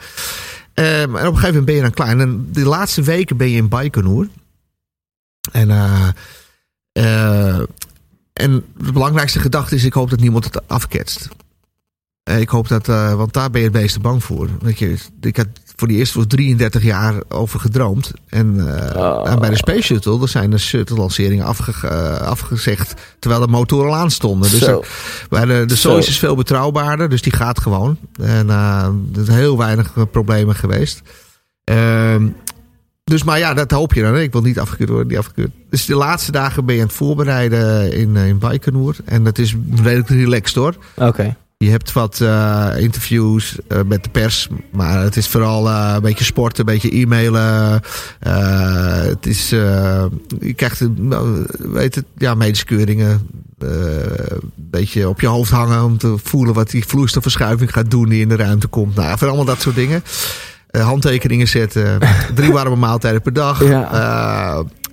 Ehm, 0.74 0.86
en 0.86 1.04
op 1.04 1.14
een 1.14 1.24
gegeven 1.24 1.46
moment 1.46 1.64
ben 1.64 1.74
je 1.74 1.82
dan 1.82 1.90
klaar. 1.90 2.18
En 2.18 2.48
de 2.52 2.64
laatste 2.64 3.02
weken 3.02 3.36
ben 3.36 3.50
je 3.50 3.56
in 3.56 3.68
Baikonur. 3.68 4.28
En, 5.52 5.70
en 8.32 8.64
de 8.76 8.92
belangrijkste 8.92 9.38
gedachte 9.40 9.74
is: 9.74 9.84
ik 9.84 9.92
hoop 9.92 10.10
dat 10.10 10.20
niemand 10.20 10.44
het 10.44 10.68
afketst. 10.68 11.28
Eh, 12.22 12.40
Ik 12.40 12.48
hoop 12.48 12.68
dat, 12.68 12.88
eh, 12.88 13.14
want 13.14 13.32
daar 13.32 13.50
ben 13.50 13.60
je 13.60 13.66
het 13.66 13.76
meeste 13.76 14.00
bang 14.00 14.24
voor. 14.24 14.48
Weet 14.60 14.78
je, 14.78 14.96
ik 15.20 15.36
had 15.36 15.46
voor 15.76 15.88
die 15.88 15.96
eerste 15.96 16.14
voor 16.14 16.26
33 16.26 16.82
jaar 16.82 17.14
over 17.28 17.60
gedroomd. 17.60 18.12
En, 18.28 18.76
eh, 18.76 18.96
Oh. 19.02 19.30
en 19.30 19.38
bij 19.38 19.50
de 19.50 19.56
Space 19.56 19.82
Shuttle, 19.82 20.20
er 20.22 20.28
zijn 20.28 20.50
de 20.50 20.58
shuttle-lanceringen 20.58 21.44
afge, 21.44 21.86
eh, 21.88 22.20
afgezegd 22.20 22.94
terwijl 23.18 23.40
de 23.42 23.48
motoren 23.48 23.88
al 23.90 23.96
aan 23.96 24.10
stonden. 24.10 24.50
Dus 24.50 24.60
bij 25.28 25.44
de, 25.44 25.64
de. 25.66 25.76
Soyuz 25.76 26.08
is 26.08 26.18
veel 26.18 26.34
betrouwbaarder, 26.36 27.08
dus 27.08 27.22
die 27.22 27.32
gaat 27.32 27.60
gewoon. 27.60 27.96
En 28.20 28.50
eh, 28.50 28.88
er 29.16 29.24
zijn 29.24 29.38
heel 29.38 29.58
weinig 29.58 29.92
eh, 29.96 30.02
problemen 30.10 30.54
geweest. 30.54 31.02
Dus 33.08 33.22
maar 33.22 33.38
ja, 33.38 33.54
dat 33.54 33.70
hoop 33.70 33.94
je 33.94 34.02
dan. 34.02 34.14
hè. 34.14 34.20
Ik 34.20 34.32
wil 34.32 34.42
niet 34.42 34.58
afgekeurd 34.58 34.88
worden, 34.88 35.08
niet 35.08 35.18
afgekeurd. 35.18 35.50
Dus 35.70 35.86
de 35.86 35.94
laatste 35.94 36.32
dagen 36.32 36.64
ben 36.64 36.74
je 36.74 36.80
aan 36.80 36.86
het 36.86 36.96
voorbereiden 36.96 37.92
in, 37.92 38.16
eh, 38.16 38.28
in 38.28 38.38
Baikonur. 38.38 38.96
En 39.04 39.24
dat 39.24 39.38
is 39.38 39.56
redelijk 39.82 40.08
relaxed 40.08 40.54
hoor. 40.54 40.76
Oké. 40.96 41.36
Je 41.56 41.70
hebt 41.70 41.92
wat 41.92 42.20
eh, 42.20 42.70
interviews 42.76 43.56
eh, 43.68 43.80
met 43.86 44.04
de 44.04 44.10
pers, 44.10 44.48
maar 44.72 45.02
het 45.02 45.16
is 45.16 45.28
vooral 45.28 45.68
een 45.68 46.02
beetje 46.02 46.24
sporten, 46.24 46.58
een 46.68 46.74
beetje 46.74 47.00
e-mailen. 47.00 47.80
Het 49.08 49.26
is, 49.26 49.48
je 49.48 50.52
krijgt, 50.56 50.82
nou, 50.96 51.46
weet 51.58 51.94
het, 51.94 52.04
ja, 52.16 52.34
medische 52.34 52.64
keuringen. 52.64 53.28
een 53.58 54.40
beetje 54.54 55.08
op 55.08 55.20
je 55.20 55.26
hoofd 55.26 55.50
hangen 55.50 55.84
om 55.84 55.98
te 55.98 56.14
voelen 56.22 56.54
wat 56.54 56.70
die 56.70 56.86
vloeistofverschuiving 56.86 57.72
gaat 57.72 57.90
doen 57.90 58.08
die 58.08 58.20
in 58.20 58.28
de 58.28 58.36
ruimte 58.36 58.66
komt. 58.66 58.94
Nou, 58.94 59.18
voor 59.18 59.26
allemaal 59.26 59.44
dat 59.44 59.60
soort 59.60 59.76
dingen. 59.76 60.02
Eh, 60.78 60.84
handtekeningen 60.86 61.48
zetten, 61.48 61.98
drie 62.34 62.52
warme 62.52 62.76
maaltijden 62.76 63.22
per 63.22 63.32
dag. 63.32 63.64
Ja. 63.64 63.92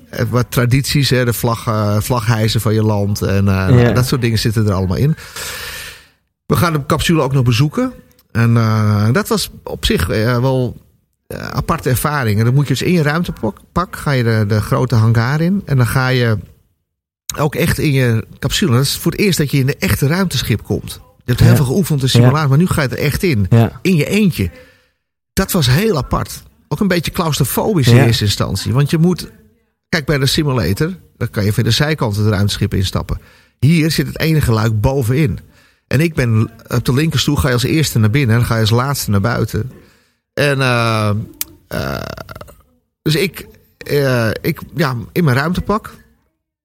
Eh, 0.10 0.26
wat 0.30 0.46
tradities, 0.50 1.10
hè, 1.10 1.26
de 1.26 1.34
vlag, 1.34 1.68
eh, 1.68 1.98
vlaghijzen 2.00 2.62
van 2.62 2.74
je 2.74 2.84
land 2.84 3.22
en 3.22 3.48
eh, 3.48 3.82
Ja. 3.82 3.92
dat 3.92 4.06
soort 4.08 4.22
dingen 4.22 4.40
zitten 4.40 4.66
er 4.68 4.74
allemaal 4.74 4.98
in. 4.98 5.16
We 6.46 6.56
gaan 6.56 6.74
de 6.74 6.86
capsule 6.86 7.22
ook 7.22 7.34
nog 7.34 7.44
bezoeken. 7.44 7.94
En 8.32 8.58
eh, 8.58 9.08
dat 9.12 9.28
was 9.28 9.50
op 9.64 9.86
zich 9.86 10.10
eh, 10.10 10.40
wel 10.40 10.78
eh, 11.28 11.40
aparte 11.48 11.90
ervaring. 11.90 12.40
En 12.40 12.46
dan 12.46 12.54
moet 12.54 12.68
je 12.68 12.74
dus 12.74 12.82
in 12.82 12.92
je 12.94 13.02
ruimtepak, 13.02 13.58
pak, 13.72 13.96
ga 13.96 14.12
je 14.12 14.24
de, 14.24 14.46
de 14.48 14.62
grote 14.62 14.96
hangar 14.96 15.42
in. 15.42 15.62
En 15.66 15.78
dan 15.78 15.88
ga 15.88 16.08
je 16.08 16.38
ook 17.38 17.56
echt 17.56 17.78
in 17.80 17.92
je 17.92 18.26
capsule. 18.40 18.72
Dat 18.72 18.82
is 18.82 18.98
voor 18.98 19.12
het 19.12 19.22
eerst 19.22 19.38
dat 19.38 19.52
je 19.52 19.58
in 19.58 19.66
de 19.66 19.76
echte 19.80 20.08
ruimteschip 20.08 20.64
komt. 20.64 20.92
Je 21.18 21.32
hebt 21.32 21.40
heel 21.40 21.50
Ja. 21.50 21.56
veel 21.56 21.66
geoefend 21.66 22.02
in 22.02 22.10
simulatie, 22.10 22.48
maar 22.50 22.58
nu 22.58 22.68
ga 22.68 22.82
je 22.82 22.88
er 22.88 22.98
echt 22.98 23.24
in. 23.24 23.46
Ja. 23.50 23.80
In 23.82 23.96
je 23.96 24.06
eentje. 24.06 24.50
Dat 25.36 25.52
was 25.52 25.68
heel 25.68 25.98
apart. 25.98 26.44
Ook 26.68 26.80
een 26.80 26.88
beetje 26.88 27.12
claustrofobisch 27.12 27.88
in 27.88 27.96
Ja. 27.96 28.06
eerste 28.06 28.24
instantie. 28.24 28.74
Want 28.74 28.90
je 28.90 28.98
moet... 28.98 29.30
Kijk, 29.90 30.06
bij 30.06 30.18
de 30.18 30.26
simulator, 30.26 30.94
dan 31.18 31.30
kan 31.30 31.46
je 31.46 31.54
via 31.54 31.64
de 31.64 31.72
zijkant 31.72 32.16
het 32.16 32.28
ruimteschip 32.28 32.74
instappen. 32.74 33.20
Hier 33.60 33.92
zit 33.92 34.08
het 34.08 34.20
enige 34.20 34.52
luik 34.52 34.82
bovenin. 34.82 35.40
En 35.88 36.00
ik 36.00 36.14
ben 36.14 36.50
op 36.68 36.86
de 36.86 36.94
linkerstoel, 36.94 37.36
ga 37.36 37.48
je 37.48 37.54
als 37.54 37.64
eerste 37.64 38.00
naar 38.00 38.10
binnen 38.10 38.36
en 38.36 38.46
ga 38.46 38.54
je 38.56 38.62
als 38.62 38.70
laatste 38.70 39.10
naar 39.10 39.22
buiten. 39.22 39.72
En 40.34 40.62
eh, 40.62 41.10
eh, 41.68 42.02
dus 43.02 43.16
ik, 43.16 43.48
eh, 43.78 44.30
ik, 44.42 44.60
ja, 44.76 44.96
in 45.12 45.24
mijn 45.24 45.38
ruimtepak, 45.38 45.94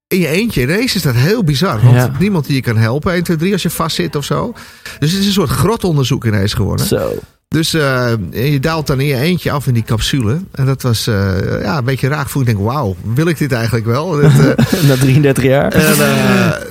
in 0.07 0.19
je 0.19 0.27
eentje. 0.29 0.63
Ineens 0.63 0.95
is 0.95 1.03
dat 1.03 1.15
heel 1.15 1.45
bizar, 1.45 1.81
want 1.83 1.95
Ja. 1.97 2.13
niemand 2.19 2.47
die 2.47 2.55
je 2.55 2.63
kan 2.63 2.77
helpen. 2.77 3.13
1, 3.13 3.23
2, 3.23 3.37
3 3.37 3.53
als 3.53 3.63
je 3.63 3.71
vast 3.71 3.97
zit 3.97 4.17
of 4.17 4.25
zo. 4.25 4.53
Dus 4.99 5.11
het 5.11 5.21
is 5.21 5.27
een 5.27 5.33
soort 5.33 5.51
grotonderzoek 5.51 6.25
ineens 6.25 6.55
geworden. 6.55 6.87
Zo. 6.87 7.19
Dus 7.55 7.75
eh, 7.75 8.13
je 8.31 8.61
daalt 8.61 8.87
dan 8.87 9.01
in 9.01 9.07
je 9.07 9.17
eentje 9.17 9.51
af 9.51 9.67
in 9.67 9.75
die 9.75 9.83
capsule. 9.83 10.41
En 10.53 10.67
dat 10.67 10.83
was 10.83 11.07
eh, 11.07 11.63
ja, 11.63 11.79
een 11.79 11.85
beetje 11.85 12.09
raar 12.09 12.23
gevoel. 12.25 12.43
Ik 12.43 12.49
denk, 12.49 12.61
wauw, 12.61 12.97
wil 13.15 13.27
ik 13.27 13.39
dit 13.39 13.53
eigenlijk 13.53 13.87
wel? 13.87 14.11
Dit, 14.17 14.31
eh, 14.57 14.83
Na 14.83 14.97
33 14.97 15.45
jaar. 15.45 15.73
en, 15.73 15.97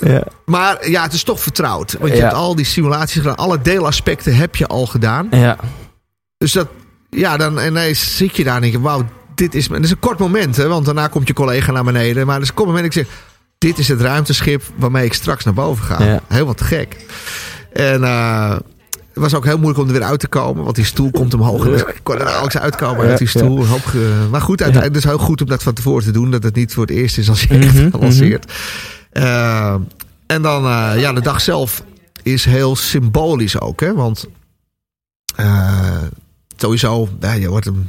ja. 0.13 0.23
maar 0.45 0.89
ja, 0.89 1.03
het 1.03 1.13
is 1.13 1.23
toch 1.23 1.39
vertrouwd. 1.39 1.95
Want 1.99 2.11
je 2.11 2.17
Ja. 2.17 2.23
hebt 2.23 2.35
al 2.35 2.55
die 2.55 2.65
simulaties 2.65 3.21
gedaan. 3.21 3.35
Alle 3.35 3.61
deelaspecten 3.61 4.35
heb 4.35 4.55
je 4.55 4.67
al 4.67 4.85
gedaan. 4.85 5.27
Ja. 5.31 5.57
Dus 6.37 6.51
dat, 6.51 6.67
ja, 7.09 7.37
dan 7.37 7.59
ineens 7.59 8.17
zit 8.17 8.35
je 8.35 8.43
daar 8.43 8.55
en 8.55 8.61
denk 8.61 8.73
je, 8.73 8.79
wauw, 8.81 9.05
dit 9.35 9.55
is... 9.55 9.67
Het 9.69 9.83
is 9.83 9.91
een 9.91 9.99
kort 9.99 10.19
moment, 10.19 10.57
hè, 10.57 10.67
want 10.67 10.85
daarna 10.85 11.07
komt 11.07 11.27
je 11.27 11.33
collega 11.33 11.71
naar 11.71 11.83
beneden. 11.83 12.25
Maar 12.25 12.35
er 12.35 12.41
is 12.41 12.47
een 12.49 12.53
kort 12.53 12.67
moment 12.67 12.85
dat 12.93 12.95
ik 13.03 13.07
zeg, 13.07 13.17
dit 13.57 13.77
is 13.77 13.87
het 13.87 14.01
ruimteschip 14.01 14.63
waarmee 14.75 15.05
ik 15.05 15.13
straks 15.13 15.43
naar 15.45 15.53
boven 15.53 15.85
ga. 15.85 16.03
Ja. 16.03 16.21
Heel 16.27 16.45
wat 16.45 16.61
gek. 16.61 16.95
En 17.73 18.03
het 19.21 19.31
was 19.31 19.39
ook 19.39 19.45
heel 19.45 19.57
moeilijk 19.57 19.79
om 19.79 19.87
er 19.87 19.93
weer 19.99 20.03
uit 20.09 20.19
te 20.19 20.27
komen, 20.27 20.63
want 20.63 20.75
die 20.75 20.85
stoel 20.85 21.11
komt 21.11 21.33
omhoog. 21.33 21.65
En 21.65 21.73
ik 21.73 21.99
kon 22.03 22.15
er 22.17 22.23
nauwelijks 22.23 22.57
uitkomen 22.57 23.05
uit 23.07 23.17
die 23.17 23.27
stoel. 23.27 23.65
Maar 24.31 24.41
goed, 24.41 24.61
uiteindelijk 24.61 24.95
is 24.95 25.03
het 25.03 25.11
heel 25.17 25.25
goed 25.25 25.41
om 25.41 25.47
dat 25.47 25.63
van 25.63 25.73
tevoren 25.73 26.03
te 26.03 26.11
doen. 26.11 26.31
Dat 26.31 26.43
het 26.43 26.55
niet 26.55 26.73
voor 26.73 26.85
het 26.85 26.95
eerst 26.95 27.17
is 27.17 27.29
als 27.29 27.41
je 27.43 27.47
echt 27.47 27.73
Mhm, 27.73 27.89
lanceert. 27.99 28.51
Eh, 29.11 29.75
en 30.27 30.41
dan, 30.41 30.65
eh, 30.65 30.91
ja, 30.99 31.13
de 31.13 31.21
dag 31.21 31.41
zelf 31.41 31.83
is 32.23 32.45
heel 32.45 32.75
symbolisch 32.75 33.59
ook, 33.61 33.79
hè, 33.79 33.93
want... 33.93 34.27
eh, 35.35 35.97
sowieso, 36.57 37.09
ja, 37.19 37.31
je 37.33 37.49
wordt 37.49 37.67
om 37.67 37.87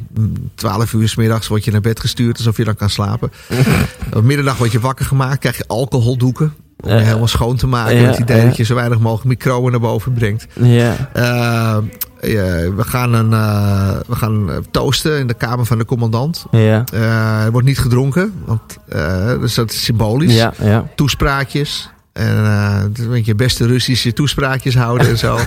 12 0.54 0.92
uur 0.92 1.08
s 1.08 1.14
middags 1.16 1.48
word 1.48 1.64
je 1.64 1.70
naar 1.70 1.80
bed 1.80 2.00
gestuurd 2.00 2.36
alsof 2.36 2.56
je 2.56 2.64
dan 2.64 2.76
kan 2.76 2.90
slapen. 2.90 3.32
Op 4.16 4.22
middernacht 4.22 4.58
word 4.58 4.72
je 4.72 4.80
wakker 4.80 5.04
gemaakt, 5.04 5.38
krijg 5.38 5.56
je 5.56 5.64
alcoholdoeken. 5.66 6.54
Om 6.82 6.90
je 6.90 6.96
Ja. 6.96 7.00
helemaal 7.02 7.28
schoon 7.28 7.56
te 7.56 7.66
maken. 7.66 8.00
Met 8.00 8.10
het 8.10 8.18
idee 8.18 8.44
dat 8.46 8.56
je 8.56 8.62
zo 8.64 8.74
weinig 8.74 8.98
mogelijk 8.98 9.28
microben 9.28 9.70
naar 9.70 9.80
boven 9.80 10.12
brengt. 10.12 10.46
Ja. 10.60 11.10
Eh, 11.12 11.76
ja, 12.20 12.44
we 12.74 12.82
gaan, 12.84 13.12
een, 13.14 13.32
eh, 13.32 13.96
we 14.06 14.14
gaan 14.16 14.50
eh, 14.50 14.56
toasten 14.70 15.18
in 15.18 15.26
de 15.26 15.34
kamer 15.34 15.66
van 15.66 15.78
de 15.78 15.84
commandant. 15.84 16.44
Ja. 16.50 16.84
Eh, 16.92 17.44
er 17.44 17.50
wordt 17.52 17.66
niet 17.66 17.78
gedronken, 17.78 18.32
want, 18.44 18.60
eh, 18.88 19.38
dus 19.40 19.54
dat 19.54 19.70
is 19.72 19.84
symbolisch. 19.84 20.34
Ja. 20.34 20.52
Ja. 20.62 20.84
Toespraakjes. 20.94 21.90
En 22.12 22.44
eh 22.44 22.80
dus 22.92 23.04
een 23.04 23.10
beetje 23.10 23.34
beste 23.34 23.66
Russische 23.66 24.12
toespraakjes 24.12 24.74
houden 24.74 25.08
en 25.08 25.18
zo. 25.18 25.38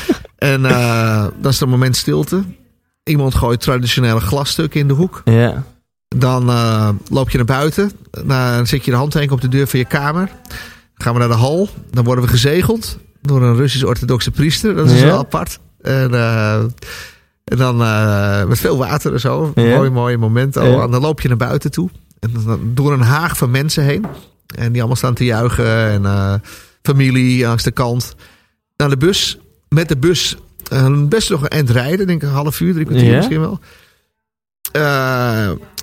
en 0.38 0.64
eh, 0.66 1.24
dan 1.40 1.50
is 1.50 1.56
er 1.56 1.62
een 1.62 1.68
moment 1.68 1.96
stilte. 1.96 2.42
Iemand 3.04 3.34
gooit 3.34 3.60
traditionele 3.60 4.20
glasstukken 4.20 4.80
in 4.80 4.88
de 4.88 4.94
hoek. 4.94 5.22
Ja. 5.24 5.62
Dan 6.08 6.48
eh, 6.50 6.88
loop 7.10 7.30
je 7.30 7.36
naar 7.36 7.46
buiten. 7.46 7.90
Dan 8.24 8.66
zet 8.66 8.84
je 8.84 8.90
de 8.90 8.96
handtekening 8.96 9.32
op 9.32 9.40
de 9.40 9.48
deur 9.56 9.66
van 9.66 9.78
je 9.78 9.84
kamer. 9.84 10.28
Gaan 11.02 11.12
we 11.12 11.18
naar 11.18 11.28
de 11.28 11.34
hal. 11.34 11.68
Dan 11.90 12.04
worden 12.04 12.24
we 12.24 12.30
gezegeld 12.30 12.98
door 13.22 13.42
een 13.42 13.56
Russisch-orthodoxe 13.56 14.30
priester. 14.30 14.74
Dat 14.74 14.90
is 14.90 15.00
Ja. 15.00 15.06
wel 15.06 15.18
apart. 15.18 15.58
En, 15.80 16.14
eh, 16.14 16.54
en 17.44 17.56
dan 17.56 17.82
eh, 17.82 18.44
met 18.44 18.58
veel 18.60 18.76
water 18.78 19.12
en 19.12 19.20
zo. 19.20 19.52
Ja. 19.54 19.76
Mooi, 19.76 19.90
mooi 19.90 20.16
moment. 20.16 20.56
al. 20.56 20.66
Ja. 20.66 20.82
En 20.82 20.90
dan 20.90 21.00
loop 21.00 21.20
je 21.20 21.28
naar 21.28 21.36
buiten 21.36 21.70
toe. 21.70 21.90
En 22.20 22.30
dan 22.44 22.60
door 22.74 22.92
een 22.92 23.00
haag 23.00 23.36
van 23.36 23.50
mensen 23.50 23.84
heen. 23.84 24.04
En 24.56 24.68
die 24.68 24.78
allemaal 24.78 24.96
staan 24.96 25.14
te 25.14 25.24
juichen. 25.24 25.88
En 25.90 26.04
eh, 26.04 26.34
familie 26.82 27.44
langs 27.46 27.62
de 27.62 27.70
kant. 27.70 28.14
Naar 28.76 28.88
de 28.88 28.96
bus. 28.96 29.38
Met 29.68 29.88
de 29.88 29.96
bus 29.96 30.36
best 31.08 31.30
nog 31.30 31.42
een 31.42 31.48
eind 31.48 31.70
rijden. 31.70 32.06
Denk 32.06 32.22
ik 32.22 32.28
een 32.28 32.34
half 32.34 32.60
uur, 32.60 32.72
drie 32.72 32.86
kwartier 32.86 33.16
misschien 33.16 33.40
wel. 33.40 33.60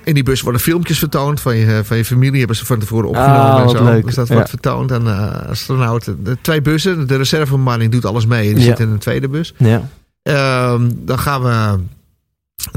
Eh, 0.00 0.06
in 0.08 0.14
die 0.14 0.22
bus 0.22 0.40
worden 0.40 0.60
filmpjes 0.60 0.98
vertoond 0.98 1.40
van 1.40 1.56
je, 1.56 1.80
van 1.84 1.96
je 1.96 2.04
familie. 2.04 2.38
Hebben 2.38 2.56
ze 2.56 2.66
van 2.66 2.78
tevoren 2.78 3.08
opgenomen 3.08 3.40
Ah, 3.40 3.62
en 3.62 3.68
zo. 3.70 3.84
leuk. 3.84 4.04
Dus 4.04 4.14
dat 4.14 4.28
Ja. 4.28 4.34
wordt 4.34 4.48
vertoond 4.50 4.92
aan 4.92 5.08
eh, 5.08 5.48
astronauten. 5.50 6.24
De 6.24 6.36
twee 6.40 6.62
bussen. 6.62 7.06
De 7.06 7.16
reservebemanning 7.16 7.92
doet 7.92 8.04
alles 8.04 8.26
mee. 8.26 8.48
Die 8.54 8.58
Ja. 8.64 8.64
zit 8.64 8.78
in 8.80 8.88
een 8.88 8.98
tweede 8.98 9.28
bus. 9.28 9.54
Ja. 9.56 9.88
Ehm, 10.22 10.90
dan 10.94 11.18
gaan 11.18 11.42
we 11.42 11.78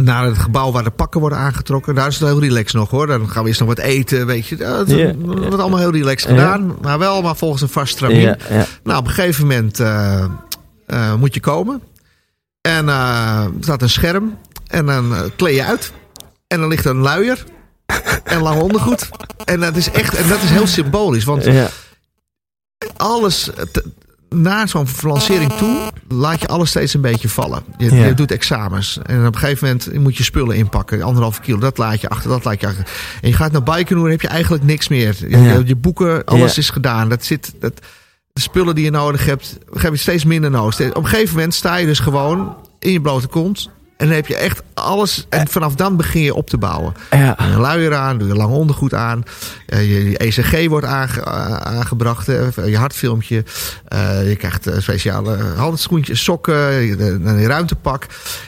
naar 0.01 0.25
het 0.25 0.37
gebouw 0.37 0.71
waar 0.71 0.83
de 0.83 0.89
pakken 0.89 1.19
worden 1.19 1.37
aangetrokken. 1.39 1.95
Daar 1.95 2.07
is 2.07 2.19
het 2.19 2.27
heel 2.27 2.39
relaxed 2.39 2.73
nog 2.79 2.89
hoor. 2.89 3.07
Dan 3.07 3.29
gaan 3.29 3.41
we 3.41 3.47
eerst 3.47 3.59
nog 3.59 3.69
wat 3.69 3.79
eten. 3.79 4.25
Weet 4.25 4.47
je. 4.47 4.57
Ja. 4.57 5.15
wordt 5.15 5.59
allemaal 5.59 5.79
heel 5.79 5.91
relaxed 5.91 6.29
gedaan. 6.29 6.75
Maar 6.81 6.99
wel 6.99 7.21
maar 7.21 7.35
volgens 7.35 7.61
een 7.61 7.69
vast 7.69 7.91
stramien. 7.93 8.37
Nou, 8.83 8.99
op 8.99 9.07
een 9.07 9.13
gegeven 9.13 9.47
moment 9.47 9.79
eh, 9.79 10.23
eh, 10.85 11.13
moet 11.15 11.33
je 11.33 11.39
komen. 11.39 11.81
En 12.61 12.89
eh, 12.89 13.43
er 13.43 13.51
staat 13.59 13.81
een 13.81 13.89
scherm. 13.89 14.37
En 14.67 14.85
dan 14.85 15.13
eh, 15.15 15.21
kleed 15.35 15.55
je 15.55 15.63
uit. 15.63 15.91
En 16.53 16.59
dan 16.59 16.69
ligt 16.69 16.85
er 16.85 16.91
een 16.91 16.97
luier. 17.01 17.43
en 18.23 18.41
lang 18.41 18.61
ondergoed. 18.61 19.09
En 19.45 19.59
dat 19.59 19.75
is 19.75 19.91
echt, 19.91 20.15
en 20.15 20.27
dat 20.27 20.41
is 20.41 20.49
heel 20.49 20.67
symbolisch. 20.67 21.23
Want 21.23 21.43
Ja. 21.43 21.69
alles, 22.97 23.49
te- 23.71 23.83
na 24.29 24.65
zo'n 24.67 24.87
lancering 25.01 25.51
toe, 25.53 25.91
laat 26.07 26.41
je 26.41 26.47
alles 26.47 26.69
steeds 26.69 26.93
een 26.93 27.01
beetje 27.01 27.29
vallen. 27.29 27.63
Je, 27.77 27.95
Ja. 27.95 28.05
je 28.05 28.13
doet 28.13 28.31
examens. 28.31 28.99
En 29.05 29.25
op 29.27 29.33
een 29.33 29.39
gegeven 29.39 29.67
moment 29.67 29.93
moet 30.03 30.17
je 30.17 30.23
spullen 30.23 30.55
inpakken. 30.55 31.01
Anderhalve 31.01 31.41
kilo, 31.41 31.57
dat 31.57 31.77
laat 31.77 32.01
je 32.01 32.09
achter, 32.09 32.29
dat 32.29 32.43
laat 32.43 32.61
je 32.61 32.67
achter. 32.67 32.87
En 33.21 33.29
je 33.29 33.35
gaat 33.35 33.51
naar 33.51 33.63
Baikonur, 33.63 34.09
heb 34.09 34.21
je 34.21 34.27
eigenlijk 34.27 34.63
niks 34.63 34.87
meer. 34.87 35.15
Je, 35.19 35.37
Ja. 35.37 35.61
je, 35.65 35.75
boeken, 35.75 36.25
alles 36.25 36.57
is 36.57 36.69
gedaan. 36.69 37.09
Dat 37.09 37.25
zit, 37.25 37.53
dat, 37.59 37.73
de 38.33 38.41
spullen 38.41 38.75
die 38.75 38.83
je 38.83 38.91
nodig 38.91 39.25
hebt, 39.25 39.57
heb 39.73 39.91
je 39.91 39.97
steeds 39.97 40.25
minder 40.25 40.49
nodig. 40.51 40.79
Op 40.89 40.95
een 40.95 41.07
gegeven 41.07 41.35
moment 41.35 41.53
sta 41.53 41.75
je 41.75 41.85
dus 41.85 41.99
gewoon 41.99 42.55
in 42.79 42.91
je 42.91 43.01
blote 43.01 43.27
kont. 43.27 43.69
En 44.03 44.09
dan 44.09 44.17
heb 44.17 44.27
je 44.27 44.35
echt 44.35 44.61
alles. 44.73 45.25
En 45.29 45.47
vanaf 45.47 45.75
dan 45.75 45.97
begin 45.97 46.21
je 46.21 46.33
op 46.33 46.49
te 46.49 46.57
bouwen. 46.57 46.93
Ja. 47.11 47.33
Doe 47.37 47.47
je 47.47 47.53
een 47.53 47.59
luier 47.59 47.95
aan, 47.95 48.17
doe 48.17 48.27
je 48.27 48.35
lang 48.35 48.51
ondergoed 48.53 48.93
aan. 48.93 49.23
eh, 49.67 49.91
je, 50.11 50.17
ECG 50.17 50.67
wordt 50.67 50.85
aange- 50.85 51.27
a- 51.27 51.59
aangebracht, 51.63 52.27
eh, 52.29 52.47
je 52.65 52.77
hartfilmpje. 52.77 53.43
eh, 53.87 54.29
je 54.29 54.35
krijgt 54.35 54.67
eh, 54.67 54.79
speciale 54.79 55.37
handschoentjes, 55.55 56.23
sokken, 56.23 56.83
je 56.83 57.47
ruimtepak. 57.47 58.05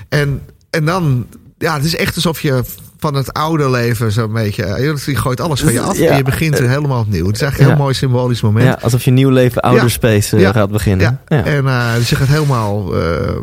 En, 0.10 0.42
en 0.70 0.86
dan, 0.86 1.28
ja, 1.58 1.74
het 1.76 1.84
is 1.86 1.96
echt 1.96 2.16
alsof 2.16 2.42
je 2.42 2.64
van 3.06 3.14
het 3.14 3.34
oude 3.34 3.70
leven 3.70 4.12
zo'n 4.12 4.34
beetje... 4.34 4.64
eh, 4.64 4.84
Je 5.06 5.16
gooit 5.16 5.42
alles 5.42 5.62
van 5.62 5.74
je 5.74 5.80
af 5.82 5.98
Ja. 5.98 6.10
en 6.12 6.18
je 6.18 6.24
begint 6.24 6.60
weer 6.60 6.70
helemaal 6.70 7.00
opnieuw. 7.00 7.26
Het 7.26 7.36
is 7.36 7.42
eigenlijk 7.42 7.60
een 7.62 7.66
Ja. 7.68 7.74
heel 7.76 7.84
mooi 7.84 7.94
symbolisch 7.94 8.42
moment. 8.42 8.66
ja, 8.66 8.78
alsof 8.82 9.04
je 9.06 9.12
nieuw 9.12 9.30
leven 9.30 9.62
ouder 9.62 9.92
space 9.92 10.38
eh, 10.38 10.50
gaat 10.50 10.72
beginnen. 10.72 11.20
Ja, 11.28 11.38
Ja. 11.38 11.44
en 11.46 11.68
eh, 11.68 11.96
dus 11.96 12.10
je 12.10 12.16
gaat 12.16 12.28
helemaal 12.28 12.96
eh, 12.96 13.28
eh, 13.28 13.36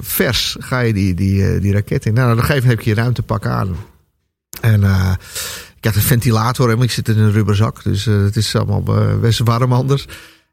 vers 0.00 0.56
ga 0.60 0.78
je 0.80 0.92
die, 0.92 1.14
die, 1.14 1.46
eh, 1.54 1.60
die 1.60 1.72
raket 1.72 2.06
in. 2.06 2.14
Nou, 2.14 2.26
op 2.32 2.36
een 2.36 2.42
gegeven 2.44 2.62
moment 2.62 2.78
heb 2.78 2.86
je 2.86 2.94
je 2.94 3.00
ruimtepak 3.00 3.46
aan. 3.46 3.76
En 4.60 4.84
eh, 4.84 5.10
ik 5.78 5.84
had 5.84 5.94
een 5.94 6.00
ventilator, 6.00 6.74
maar 6.76 6.84
ik 6.84 6.90
zit 6.90 7.08
in 7.08 7.18
een 7.18 7.32
rubberzak. 7.32 7.82
Dus 7.82 8.06
eh, 8.06 8.22
het 8.22 8.36
is 8.36 8.56
allemaal 8.56 8.82
eh, 8.96 9.14
best 9.20 9.40
warm 9.44 9.72
anders. 9.72 10.06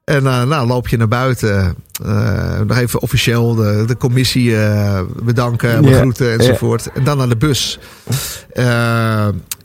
En 0.05 0.27
eh, 0.27 0.43
nou, 0.43 0.67
loop 0.67 0.87
je 0.87 0.97
naar 0.97 1.07
buiten. 1.07 1.75
eh, 2.05 2.59
nog 2.59 2.77
even 2.77 3.01
officieel 3.01 3.55
de, 3.55 3.83
de 3.87 3.97
commissie 3.97 4.57
eh, 4.57 5.01
bedanken, 5.23 5.81
begroeten 5.81 6.39
enzovoort. 6.39 6.91
En 6.91 7.03
dan 7.03 7.17
naar 7.17 7.29
de 7.29 7.37
bus. 7.37 7.79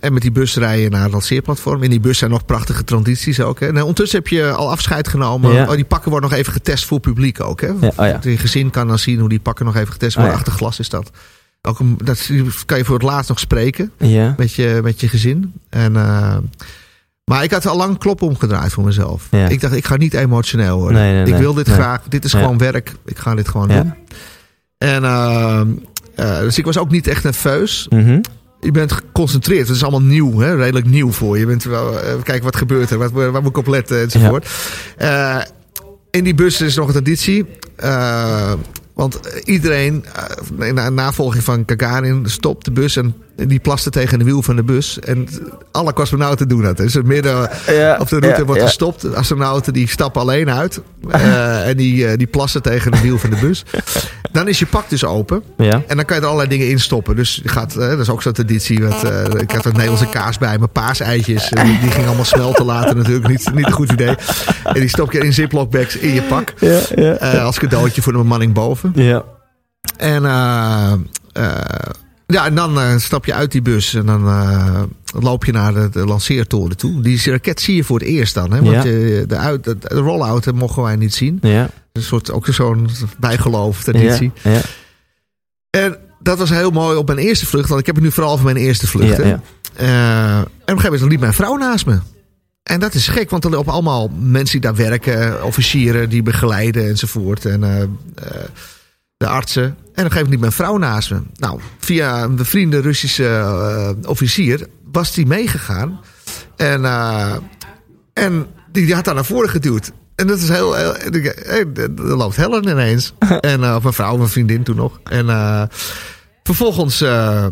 En 0.01 0.13
met 0.13 0.23
die 0.23 0.33
bus 0.33 0.57
rij 0.57 0.81
je 0.81 0.89
naar 0.89 1.03
het 1.03 1.13
lanceerplatform. 1.13 1.83
In 1.83 1.91
die 1.91 2.01
bus 2.01 2.19
zijn 2.19 2.31
nog 2.31 2.45
prachtige 2.45 2.85
transities 2.85 3.41
ook. 3.41 3.61
Hè. 3.61 3.67
En 3.67 3.81
ondertussen 3.81 4.19
heb 4.19 4.29
je 4.29 4.51
al 4.51 4.71
afscheid 4.71 5.09
genomen. 5.09 5.69
Oh, 5.69 5.75
die 5.75 5.85
pakken 5.85 6.11
worden 6.11 6.31
nog 6.31 6.39
even 6.39 6.53
getest 6.53 6.85
voor 6.85 7.01
publiek 7.01 7.41
ook. 7.41 7.61
Hè. 7.61 7.67
Ja, 7.67 7.93
oh 7.97 8.07
ja. 8.07 8.19
Je 8.23 8.39
gezin 8.39 8.71
kan 8.71 8.89
dan 8.89 8.99
zien 8.99 9.19
hoe 9.19 9.29
die 9.29 9.41
pakken 9.41 9.65
nog 9.65 9.77
even 9.77 9.93
getest 9.93 10.15
worden. 10.15 10.33
Oh 10.33 10.39
ja. 10.39 10.45
Achter 10.45 10.59
glas 10.59 10.79
is 10.79 10.89
dat. 10.89 11.11
Ook 11.63 11.79
een, 11.79 11.99
dat 12.05 12.31
kan 12.67 12.79
je 12.79 12.85
voor 12.85 12.95
het 12.95 13.05
laatst 13.05 13.29
nog 13.29 13.39
spreken 13.39 13.93
met 14.37 14.53
je, 14.53 14.81
met 14.83 15.01
je 15.01 15.09
gezin. 15.09 15.53
En, 15.69 15.93
maar 17.25 17.43
ik 17.45 17.51
had 17.51 17.67
al 17.67 17.77
lang 17.77 17.99
klop 17.99 18.23
omgedraaid 18.23 18.73
voor 18.73 18.85
mezelf. 18.85 19.27
Ja. 19.31 19.49
Ik 19.49 19.61
dacht, 19.61 19.75
ik 19.75 19.87
ga 19.87 19.97
niet 19.97 20.15
emotioneel 20.15 20.79
worden. 20.79 21.01
Nee, 21.01 21.13
nee, 21.25 21.33
ik 21.35 21.41
wil 21.41 21.55
dit 21.55 21.67
Nee. 21.67 21.77
graag. 21.77 22.03
Dit 22.09 22.25
is 22.25 22.33
Ja. 22.33 22.39
gewoon 22.39 22.59
werk. 22.59 22.93
Ik 23.05 23.19
ga 23.19 23.35
dit 23.35 23.49
gewoon 23.49 23.69
Ja. 23.69 23.83
doen. 23.83 23.95
En, 24.79 25.05
eh, 25.05 25.61
eh, 26.15 26.39
dus 26.41 26.59
ik 26.59 26.65
was 26.65 26.79
ook 26.79 26.91
niet 26.91 27.07
echt 27.07 27.25
nerveus. 27.25 27.87
Mhm. 27.91 28.21
Je 28.61 28.71
bent 28.71 28.93
geconcentreerd. 28.93 29.67
Het 29.67 29.77
is 29.77 29.83
allemaal 29.83 30.03
nieuw, 30.09 30.39
hè? 30.39 30.55
redelijk 30.55 30.87
nieuw 30.87 31.13
voor 31.13 31.35
je. 31.35 31.41
Je 31.41 31.47
bent 31.47 31.65
wel, 31.65 32.01
eh, 32.01 32.13
kijken 32.23 32.45
wat 32.45 32.57
gebeurt 32.57 32.91
er, 32.91 32.99
wat, 32.99 33.11
waar 33.11 33.33
moet 33.33 33.47
ik 33.51 33.57
op 33.57 33.67
letten 33.67 34.01
enzovoort. 34.01 34.49
Eh, 34.97 35.39
in 36.11 36.25
die 36.25 36.35
bus 36.35 36.61
is 36.61 36.77
nog 36.77 36.87
een 36.87 36.93
traditie. 36.93 37.47
Want 38.95 39.21
iedereen, 39.45 40.05
in 40.59 40.75
na- 40.75 40.89
navolging 40.89 41.45
van 41.45 41.63
Gagarin, 41.67 42.23
stopt 42.27 42.65
de 42.65 42.71
bus 42.71 42.97
en 42.97 43.15
die 43.47 43.59
plaste 43.59 43.91
tegen 43.91 44.19
de 44.19 44.25
wiel 44.25 44.43
van 44.43 44.57
de 44.57 44.63
bus. 44.63 44.99
En 44.99 45.29
alle 45.71 45.93
cosmonauten 45.93 46.49
doen 46.49 46.63
dat. 46.63 46.77
Dus 46.77 47.03
midden 47.03 47.51
Ja, 47.67 47.97
op 48.01 48.09
de 48.09 48.19
route 48.19 48.41
ja, 48.41 48.45
wordt 48.45 48.61
ja. 48.61 48.67
gestopt. 48.67 49.01
De 49.01 49.15
astronauten 49.15 49.73
die 49.73 49.89
stappen 49.89 50.21
alleen 50.21 50.51
uit. 50.51 50.81
eh, 51.11 51.69
en 51.69 51.77
die, 51.77 52.07
eh, 52.07 52.19
die 52.19 52.27
plassen 52.27 52.63
tegen 52.63 52.91
de 52.91 53.01
wiel 53.01 53.19
van 53.19 53.31
de 53.31 53.37
bus. 53.37 53.65
Dan 54.33 54.49
is 54.49 54.59
je 54.59 54.67
pak 54.67 54.89
dus 54.89 55.05
open. 55.05 55.43
Ja. 55.57 55.83
En 55.87 55.97
dan 55.97 56.05
kan 56.05 56.17
je 56.17 56.23
er 56.23 56.29
allerlei 56.29 56.49
dingen 56.49 56.69
in 56.69 56.81
stoppen. 56.81 57.17
Dus 57.17 57.41
je 57.43 57.49
gaat, 57.49 57.77
eh, 57.77 57.89
dat 57.89 57.99
is 57.99 58.11
ook 58.11 58.23
zo'n 58.23 58.33
traditie. 58.33 58.85
Wat, 58.85 59.05
ik 59.41 59.51
had 59.51 59.65
een 59.65 59.73
Nederlandse 59.73 60.09
kaas 60.09 60.39
bij 60.39 60.59
me, 60.59 60.67
paaseitjes. 60.67 61.49
Die, 61.49 61.91
ging 61.91 62.07
allemaal 62.07 62.25
smelten 62.25 62.65
later 62.65 62.97
natuurlijk. 62.97 63.29
Niet, 63.29 63.55
niet 63.55 63.67
een 63.67 63.73
goed 63.73 63.93
idee. 63.93 64.15
En 64.65 64.81
die 64.81 64.89
stop 64.89 65.13
je 65.13 65.19
in 65.19 65.33
ziploc 65.33 65.71
bags 65.71 65.97
in 65.97 66.15
je 66.15 66.23
pak. 66.23 66.53
Ja, 66.59 66.81
ja. 66.95 67.15
als 67.39 67.59
cadeautje 67.59 68.03
voor 68.03 68.13
de 68.13 68.19
bemanning 68.19 68.53
boven. 68.53 68.93
Ja. 68.95 69.25
En, 69.97 70.23
ja, 72.31 72.47
en 72.47 72.55
dan 72.55 72.81
eh, 72.81 72.97
stap 72.97 73.25
je 73.25 73.35
uit 73.35 73.53
die 73.53 73.63
bus 73.63 73.95
en 73.95 74.07
dan 74.07 74.27
eh, 74.29 74.83
loop 75.21 75.45
je 75.45 75.53
naar 75.53 75.75
de, 75.75 75.89
de 75.93 76.05
lanceertoren 76.07 76.77
toe. 76.77 77.03
Die 77.03 77.21
raket 77.31 77.61
zie 77.61 77.77
je 77.77 77.85
voor 77.85 77.99
het 77.99 78.09
eerst 78.09 78.35
dan. 78.35 78.53
Hè? 78.53 78.61
Want 78.63 78.73
Ja. 78.83 78.83
je- 78.91 79.25
de, 79.29 79.37
uit, 79.37 79.65
de, 79.65 79.79
de 79.79 79.89
roll-out 79.95 80.53
mogen 80.55 80.83
wij 80.83 80.97
niet 80.97 81.15
zien. 81.15 81.39
Ja. 81.43 81.71
Een 81.93 82.03
soort, 82.03 82.31
ook 82.31 82.47
zo'n 82.51 82.89
bijgeloof, 83.19 83.83
traditie. 83.83 84.33
Ja. 84.43 84.51
Ja. 84.53 84.61
En 85.71 85.97
dat 86.21 86.39
was 86.39 86.51
heel 86.51 86.71
mooi 86.71 86.97
op 86.97 87.07
mijn 87.07 87.19
eerste 87.19 87.47
vlucht. 87.47 87.69
Want 87.69 87.81
ik 87.81 87.87
heb 87.87 87.95
het 87.95 88.05
nu 88.05 88.11
vooral 88.13 88.33
over 88.33 88.45
mijn 88.45 88.57
eerste 88.57 88.87
vlucht. 88.87 89.17
Ja, 89.17 89.23
hè. 89.23 89.29
ja. 89.29 89.41
Eh, 89.77 90.37
en 90.39 90.43
op 90.43 90.49
een 90.65 90.67
gegeven 90.67 90.93
moment 90.93 91.11
liep 91.11 91.21
mijn 91.21 91.33
vrouw 91.33 91.57
naast 91.57 91.87
me. 91.87 91.99
En 92.63 92.81
dat 92.81 92.95
is 92.95 93.09
gek, 93.09 93.31
want 93.31 93.45
er 93.45 93.51
lopen 93.51 93.73
allemaal 93.73 94.11
mensen 94.21 94.61
die 94.61 94.71
daar 94.71 94.75
werken, 94.89 95.45
officieren 95.45 96.09
die 96.09 96.23
begeleiden 96.23 96.89
enzovoort. 96.89 97.45
En 97.45 97.61
de 99.21 99.27
artsen. 99.27 99.63
En 99.63 99.71
op 99.71 99.77
een 99.85 99.95
gegeven 99.95 100.15
moment 100.15 100.31
liep 100.31 100.41
mijn 100.41 100.53
vrouw 100.53 100.77
naast 100.77 101.11
me. 101.11 101.21
Nou, 101.35 101.61
via 101.79 102.23
een 102.23 102.37
bevriende 102.37 102.81
Russische 102.81 103.27
eh, 103.27 104.09
officier 104.09 104.67
was 104.93 105.15
die 105.15 105.27
meegegaan. 105.27 106.01
En, 106.57 106.85
eh, 106.85 107.37
en 108.13 108.47
die, 108.73 108.87
die 108.87 108.95
had 108.95 109.05
daar 109.05 109.15
naar 109.15 109.25
voren 109.25 109.49
geduwd. 109.51 109.93
En 110.15 110.27
dat 110.27 110.39
is 110.39 110.49
heel. 110.49 110.75
heel 110.75 110.95
er 111.75 111.91
loopt 111.97 112.37
Helen 112.37 112.69
ineens. 112.69 113.15
en 113.41 113.61
uh, 113.61 113.83
mijn 113.83 113.95
vrouw, 113.95 114.17
mijn 114.17 114.29
vriendin 114.29 114.63
toen 114.63 114.77
nog. 114.77 115.01
En 115.05 115.27
uh, 115.27 115.63
vervolgens. 116.43 117.03
Uh, 117.03 117.47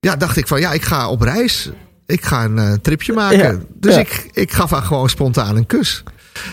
ja, 0.00 0.16
dacht 0.16 0.36
ik 0.36 0.46
van 0.46 0.60
ja, 0.60 0.72
ik 0.72 0.82
ga 0.82 1.08
op 1.08 1.20
reis. 1.20 1.70
Ik 2.06 2.24
ga 2.24 2.44
een 2.44 2.80
tripje 2.80 3.12
maken. 3.12 3.38
Ja, 3.38 3.58
dus 3.74 3.94
ja. 3.94 4.00
Ik, 4.00 4.28
ik 4.32 4.52
gaf 4.52 4.70
haar 4.70 4.82
gewoon 4.82 5.08
spontaan 5.08 5.56
een 5.56 5.66
kus. 5.66 6.02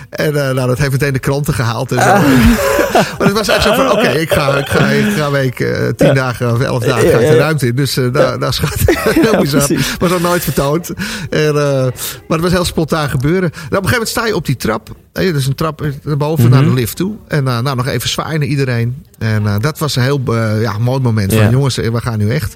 En 0.10 0.34
uh, 0.34 0.50
nou, 0.52 0.68
dat 0.68 0.78
heeft 0.78 0.92
meteen 0.92 1.14
de 1.14 1.20
kranten 1.20 1.54
gehaald. 1.54 1.92
En 1.92 2.02
zo. 2.02 2.10
Ah. 2.10 2.22
maar 3.18 3.28
het 3.28 3.32
was 3.32 3.48
echt 3.48 3.64
zo 3.64 3.74
van, 3.74 3.92
oké, 3.92 4.00
okay, 4.00 4.16
ik, 4.16 4.34
ga, 4.34 4.58
ik, 4.58 4.68
ga, 4.68 4.88
ik 4.88 5.14
ga 5.14 5.32
week, 5.32 5.60
uh, 5.60 5.88
tien 5.88 6.14
dagen 6.14 6.54
of 6.54 6.62
elf 6.62 6.84
dagen 6.84 7.10
ga 7.10 7.18
ik 7.18 7.30
de 7.30 7.38
ruimte 7.38 7.68
in. 7.68 7.76
Dus 7.76 7.94
daar, 7.94 8.40
daar 8.40 8.54
schat 8.54 8.80
heel 9.04 9.42
bizar. 9.42 9.68
Was 10.00 10.12
ook 10.12 10.22
nooit 10.22 10.44
vertoond. 10.44 10.90
En, 11.30 11.54
maar 11.54 11.92
het 12.28 12.42
was 12.42 12.52
heel 12.52 12.66
spontaan 12.66 13.10
gebeuren. 13.10 13.50
Nou, 13.50 13.54
op 13.54 13.62
een 13.62 13.70
gegeven 13.70 13.92
moment 13.92 14.10
sta 14.10 14.26
je 14.26 14.36
op 14.36 14.46
die 14.46 14.56
trap. 14.56 14.90
Hey, 15.14 15.32
dus 15.32 15.46
een 15.46 15.56
trap 15.56 15.82
naar 16.04 16.18
boven 16.18 16.46
mm 16.46 16.52
-hmm. 16.52 16.60
naar 16.60 16.70
de 16.70 16.76
lift 16.80 16.96
toe. 16.96 17.16
En 17.28 17.44
nou, 17.44 17.76
nog 17.76 17.88
even 17.88 18.10
zwaaien 18.10 18.40
naar 18.40 18.50
iedereen. 18.50 19.06
En 19.20 19.60
dat 19.60 19.80
was 19.80 19.96
een 19.96 20.04
heel 20.04 20.22
ja, 20.62 20.78
mooi 20.78 21.00
moment. 21.00 21.34
Van, 21.34 21.50
jongens, 21.50 21.76
we 21.76 22.02
gaan 22.02 22.18
nu 22.18 22.30
echt. 22.30 22.56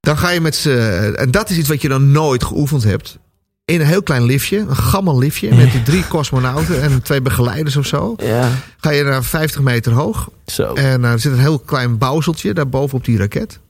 Dan 0.00 0.18
ga 0.18 0.30
je 0.30 0.40
met 0.40 0.54
z'n... 0.54 0.68
En 1.16 1.30
dat 1.30 1.50
is 1.50 1.56
iets 1.56 1.68
wat 1.68 1.82
je 1.82 1.88
dan 1.88 2.12
nooit 2.12 2.44
geoefend 2.44 2.84
hebt 2.84 3.18
in 3.64 3.80
een 3.80 3.86
heel 3.86 4.02
klein 4.02 4.24
liftje, 4.24 4.58
een 4.58 4.76
gammel 4.76 5.18
liftje, 5.18 5.48
ja. 5.48 5.54
met 5.54 5.72
die 5.72 5.82
drie 5.82 6.08
cosmonauten 6.08 6.82
en 6.82 7.02
twee 7.02 7.22
begeleiders 7.22 7.76
of 7.76 7.86
zo. 7.86 8.14
Ja. 8.16 8.48
Ga 8.76 8.90
je 8.90 9.02
naar 9.02 9.24
50 9.24 9.60
meter 9.60 9.92
hoog. 9.92 10.30
Zo. 10.46 10.72
En 10.72 11.00
uh, 11.00 11.12
er 11.12 11.18
zit 11.18 11.32
een 11.32 11.38
heel 11.38 11.58
klein 11.58 11.98
bouwseltje 11.98 12.54
daarboven 12.54 12.98
op 12.98 13.04
die 13.04 13.18
raket. 13.18 13.60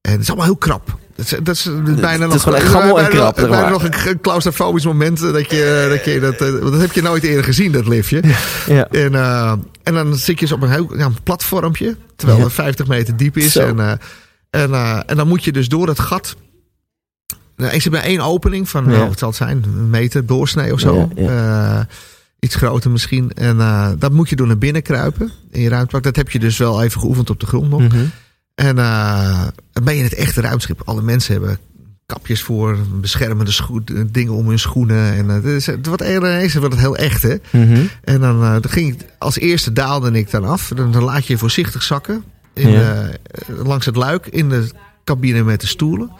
En 0.00 0.12
het 0.12 0.20
is 0.20 0.28
allemaal 0.28 0.46
heel 0.46 0.56
krap. 0.56 0.98
Dat 1.16 1.24
is, 1.24 1.38
dat 1.42 1.54
is 1.56 1.68
bijna 2.00 2.24
het 2.24 2.34
is 2.34 2.44
nog, 2.44 2.54
echt 2.54 2.68
gammel 2.68 3.00
en 3.00 3.08
krap. 3.08 3.34
Bijna, 3.34 3.50
bijna 3.50 3.68
nog 3.68 3.84
een 3.84 4.20
claustrofobisch 4.20 4.84
moment 4.84 5.20
dat 5.20 5.50
je 5.50 5.86
dat, 5.88 6.04
je 6.04 6.20
dat, 6.20 6.38
dat 6.38 6.80
heb 6.80 6.92
je 6.92 7.02
nooit 7.02 7.22
eerder 7.22 7.44
gezien, 7.44 7.72
dat 7.72 7.86
liftje. 7.86 8.22
Ja. 8.66 8.88
En, 8.88 9.12
uh, 9.12 9.52
en 9.82 9.94
dan 9.94 10.16
zit 10.16 10.38
je 10.38 10.46
dus 10.46 10.54
op 10.54 10.62
een 10.62 10.70
heel 10.70 10.96
ja, 10.96 11.04
een 11.04 11.22
platformpje, 11.22 11.96
terwijl 12.16 12.40
het 12.40 12.52
50 12.52 12.86
meter 12.86 13.16
diep 13.16 13.36
is. 13.36 13.56
En, 13.56 13.76
uh, 13.76 13.92
en, 14.50 15.04
en 15.06 15.16
dan 15.16 15.28
moet 15.28 15.44
je 15.44 15.52
dus 15.52 15.68
door 15.68 15.88
het 15.88 15.98
gat 15.98 16.36
nou, 17.56 17.72
ik 17.72 17.82
zit 17.82 17.92
bij 17.92 18.02
één 18.02 18.20
opening 18.20 18.68
van, 18.68 18.90
ja. 18.90 19.02
oh, 19.02 19.08
wat 19.08 19.18
zal 19.18 19.28
het 19.28 19.36
zijn, 19.36 19.64
een 19.76 19.90
meter 19.90 20.26
doorsnee 20.26 20.72
of 20.72 20.80
zo. 20.80 21.10
Ja. 21.14 21.78
Uh, 21.78 21.84
iets 22.38 22.54
groter 22.54 22.90
misschien. 22.90 23.32
En 23.32 23.56
uh, 23.56 23.90
dat 23.98 24.12
moet 24.12 24.28
je 24.28 24.36
door 24.36 24.46
naar 24.46 24.58
binnen 24.58 24.82
kruipen 24.82 25.30
in 25.50 25.60
je 25.60 25.68
ruimtepak. 25.68 26.02
Dat 26.02 26.16
heb 26.16 26.30
je 26.30 26.38
dus 26.38 26.58
wel 26.58 26.82
even 26.82 27.00
geoefend 27.00 27.30
op 27.30 27.40
de 27.40 27.46
grond 27.46 27.70
nog. 27.70 27.80
Mm 27.80 27.90
-hmm. 27.90 28.10
En 28.54 28.76
uh, 28.76 29.46
dan 29.72 29.84
ben 29.84 29.96
je 29.96 30.02
het 30.02 30.14
echte 30.14 30.40
ruimteschip. 30.40 30.82
Alle 30.84 31.02
mensen 31.02 31.32
hebben 31.32 31.58
kapjes 32.06 32.42
voor, 32.42 32.78
beschermende 33.00 33.52
dingen 34.10 34.32
om 34.32 34.48
hun 34.48 34.58
schoenen. 34.58 35.12
En 35.14 35.28
het, 35.28 35.86
wordt 35.86 36.02
ineens 36.02 36.54
wordt 36.54 36.74
het 36.74 36.82
heel 36.82 36.96
echt, 36.96 37.22
hè. 37.22 37.36
Mm 37.50 37.74
-hmm. 37.74 37.88
En 38.04 38.20
dan, 38.20 38.40
dan 38.40 38.68
ging 38.68 38.94
ik, 38.94 39.06
als 39.18 39.38
eerste 39.38 39.72
daalde 39.72 40.10
ik 40.10 40.30
dan 40.30 40.44
af. 40.44 40.72
Dan, 40.74 40.92
dan 40.92 41.02
laat 41.02 41.26
je 41.26 41.32
je 41.32 41.38
voorzichtig 41.38 41.82
zakken 41.82 42.24
in, 42.54 42.70
ja. 42.70 43.10
langs 43.46 43.86
het 43.86 43.96
luik 43.96 44.26
in 44.26 44.48
de 44.48 44.70
cabine 45.04 45.42
met 45.42 45.60
de 45.60 45.66
stoelen. 45.66 46.10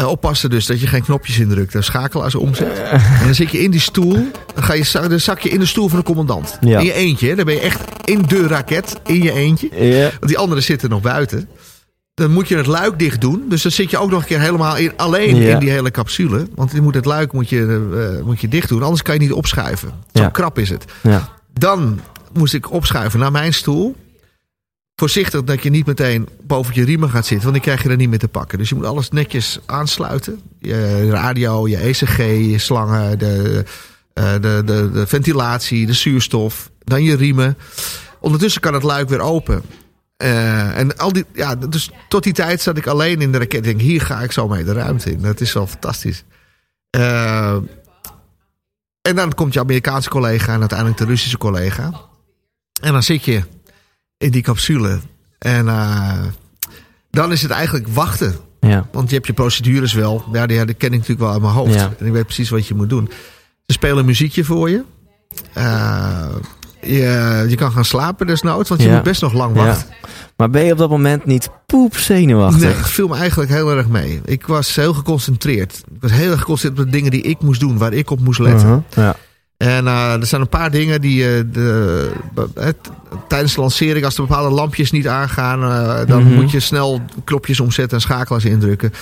Uh, 0.00 0.06
oppassen 0.08 0.50
dus 0.50 0.66
dat 0.66 0.80
je 0.80 0.86
geen 0.86 1.02
knopjes 1.02 1.38
indrukt 1.38 1.74
en 1.74 1.84
schakelaars 1.84 2.34
omzet. 2.34 2.78
En 2.82 3.24
dan 3.24 3.34
zit 3.34 3.50
je 3.50 3.62
in 3.62 3.70
die 3.70 3.80
stoel. 3.80 4.12
Dan, 4.54 4.64
ga 4.64 4.72
je, 4.72 4.90
dan 5.08 5.20
zak 5.20 5.38
je 5.40 5.48
in 5.48 5.60
de 5.60 5.66
stoel 5.66 5.88
van 5.88 5.98
de 5.98 6.04
commandant. 6.04 6.58
Ja. 6.60 6.78
In 6.78 6.84
je 6.84 6.92
eentje. 6.92 7.34
Dan 7.34 7.44
ben 7.44 7.54
je 7.54 7.60
echt 7.60 7.80
in 8.04 8.22
de 8.26 8.46
raket. 8.46 9.00
In 9.06 9.22
je 9.22 9.32
eentje. 9.32 9.68
Ja. 9.86 10.02
Want 10.02 10.26
die 10.26 10.38
anderen 10.38 10.62
zitten 10.62 10.90
nog 10.90 11.00
buiten. 11.00 11.48
dan 12.14 12.30
moet 12.32 12.48
je 12.48 12.56
het 12.56 12.66
luik 12.66 12.98
dicht 12.98 13.20
doen. 13.20 13.44
Dus 13.48 13.62
dan 13.62 13.72
zit 13.72 13.90
je 13.90 13.98
ook 13.98 14.10
nog 14.10 14.20
een 14.20 14.26
keer 14.26 14.40
helemaal 14.40 14.76
in, 14.76 14.92
alleen 14.96 15.36
Ja. 15.36 15.52
in 15.52 15.58
die 15.58 15.70
hele 15.70 15.90
capsule. 15.90 16.46
Want 16.54 16.72
je 16.72 16.80
moet 16.80 16.94
het 16.94 17.04
luik 17.04 17.32
moet 17.32 17.48
je, 17.48 17.88
eh, 18.18 18.24
moet 18.26 18.40
je 18.40 18.48
dicht 18.48 18.68
doen. 18.68 18.82
Anders 18.82 19.02
kan 19.02 19.14
je 19.14 19.20
niet 19.20 19.32
opschuiven. 19.32 19.92
Zo 20.12 20.28
krap 20.28 20.58
is 20.58 20.70
het. 20.70 20.84
Ja. 21.02 21.28
Dan 21.52 22.00
moest 22.32 22.54
ik 22.54 22.70
opschuiven 22.72 23.20
naar 23.20 23.32
mijn 23.32 23.54
stoel. 23.54 23.96
Voorzichtig 25.00 25.44
dat 25.44 25.62
je 25.62 25.70
niet 25.70 25.86
meteen 25.86 26.28
boven 26.42 26.74
je 26.74 26.84
riemen 26.84 27.10
gaat 27.10 27.26
zitten. 27.26 27.42
Want 27.42 27.52
die 27.52 27.62
krijg 27.62 27.82
je 27.82 27.88
er 27.88 27.96
niet 27.96 28.08
meer 28.08 28.18
te 28.18 28.28
pakken. 28.28 28.58
Dus 28.58 28.68
je 28.68 28.74
moet 28.74 28.84
alles 28.84 29.10
netjes 29.10 29.58
aansluiten. 29.66 30.40
Je 30.58 31.10
radio, 31.10 31.68
je 31.68 31.76
ECG, 31.76 32.16
je 32.16 32.58
slangen, 32.58 33.18
de, 33.18 33.64
eh, 34.12 34.32
de, 34.32 34.62
de, 34.64 34.90
de 34.92 35.06
ventilatie, 35.06 35.86
de 35.86 35.92
zuurstof. 35.92 36.70
Dan 36.84 37.02
je 37.02 37.16
riemen. 37.16 37.56
Ondertussen 38.20 38.60
kan 38.60 38.74
het 38.74 38.82
luik 38.82 39.08
weer 39.08 39.20
open. 39.20 39.62
Eh, 40.16 40.78
en 40.78 40.96
al 40.96 41.12
die, 41.12 41.24
ja, 41.32 41.54
dus 41.54 41.90
tot 42.08 42.22
die 42.22 42.32
tijd 42.32 42.60
zat 42.60 42.76
ik 42.76 42.86
alleen 42.86 43.20
in 43.20 43.32
de 43.32 43.38
raket. 43.38 43.54
Ik 43.54 43.64
denk, 43.64 43.80
hier 43.80 44.00
ga 44.00 44.20
ik 44.20 44.32
zo 44.32 44.48
mee 44.48 44.64
de 44.64 44.72
ruimte 44.72 45.12
in. 45.12 45.22
Dat 45.22 45.40
is 45.40 45.52
wel 45.52 45.66
fantastisch. 45.66 46.24
Eh, 46.90 47.56
en 49.02 49.16
dan 49.16 49.34
komt 49.34 49.52
je 49.52 49.60
Amerikaanse 49.60 50.08
collega 50.08 50.52
en 50.52 50.60
uiteindelijk 50.60 50.98
de 50.98 51.04
Russische 51.04 51.38
collega. 51.38 51.92
En 52.80 52.92
dan 52.92 53.02
zit 53.02 53.24
je 53.24 53.42
in 54.20 54.30
die 54.30 54.42
capsule. 54.42 54.98
En 55.38 55.68
eh, 55.68 56.18
dan 57.10 57.32
is 57.32 57.42
het 57.42 57.50
eigenlijk 57.50 57.88
wachten. 57.88 58.34
Ja. 58.60 58.86
Want 58.92 59.08
je 59.08 59.14
hebt 59.14 59.26
je 59.26 59.32
procedures 59.32 59.92
wel. 59.92 60.24
Ja, 60.32 60.46
die, 60.46 60.64
die 60.64 60.74
ken 60.74 60.88
ik 60.88 60.92
natuurlijk 60.98 61.20
wel 61.20 61.30
uit 61.32 61.40
mijn 61.40 61.52
hoofd. 61.54 61.74
Ja. 61.74 61.92
En 61.98 62.06
ik 62.06 62.12
weet 62.12 62.24
precies 62.24 62.48
wat 62.50 62.66
je 62.66 62.74
moet 62.74 62.88
doen. 62.88 63.10
Ze 63.66 63.72
spelen 63.72 64.04
muziekje 64.04 64.44
voor 64.44 64.70
je. 64.70 64.82
Eh, 65.52 66.26
je, 66.80 67.44
je 67.48 67.54
kan 67.56 67.72
gaan 67.72 67.84
slapen 67.84 68.26
desnoods, 68.26 68.68
want 68.68 68.80
je 68.82 68.88
Ja. 68.88 68.94
moet 68.94 69.02
best 69.02 69.22
nog 69.22 69.32
lang 69.32 69.56
Ja. 69.56 69.64
wachten. 69.64 69.88
Maar 70.36 70.50
ben 70.50 70.64
je 70.64 70.72
op 70.72 70.78
dat 70.78 70.90
moment 70.90 71.24
niet 71.24 71.48
poep 71.66 71.96
zenuwachtig? 71.96 72.60
Nee, 72.62 72.74
het 72.74 72.88
viel 72.90 73.08
me 73.08 73.16
eigenlijk 73.16 73.50
heel 73.50 73.70
erg 73.70 73.88
mee. 73.88 74.20
Ik 74.24 74.46
was 74.46 74.74
heel 74.76 74.94
geconcentreerd. 74.94 75.82
Ik 75.94 76.00
was 76.00 76.10
heel 76.10 76.30
erg 76.30 76.40
geconcentreerd 76.40 76.86
op 76.86 76.92
de 76.92 76.96
dingen 76.96 77.10
die 77.10 77.22
ik 77.22 77.40
moest 77.40 77.60
doen, 77.60 77.78
waar 77.78 77.92
ik 77.92 78.10
op 78.10 78.20
moest 78.20 78.38
letten. 78.40 78.68
Uh-huh. 78.68 78.82
Ja. 78.94 79.16
En 79.60 79.86
eh, 79.86 80.12
er 80.12 80.26
zijn 80.26 80.40
een 80.40 80.48
paar 80.48 80.70
dingen 80.70 81.00
die 81.00 81.24
eh, 81.36 81.42
de, 81.52 82.10
het, 82.54 82.76
tijdens 83.28 83.54
de 83.54 83.60
lancering, 83.60 84.04
als 84.04 84.16
er 84.18 84.26
bepaalde 84.26 84.54
lampjes 84.54 84.90
niet 84.90 85.08
aangaan, 85.08 85.62
eh, 85.62 86.06
dan 86.06 86.22
Mhm. 86.22 86.34
moet 86.34 86.50
je 86.50 86.60
snel 86.60 87.00
knopjes 87.24 87.60
omzetten 87.60 87.96
en 87.96 88.02
schakelaars 88.02 88.44
indrukken. 88.44 88.92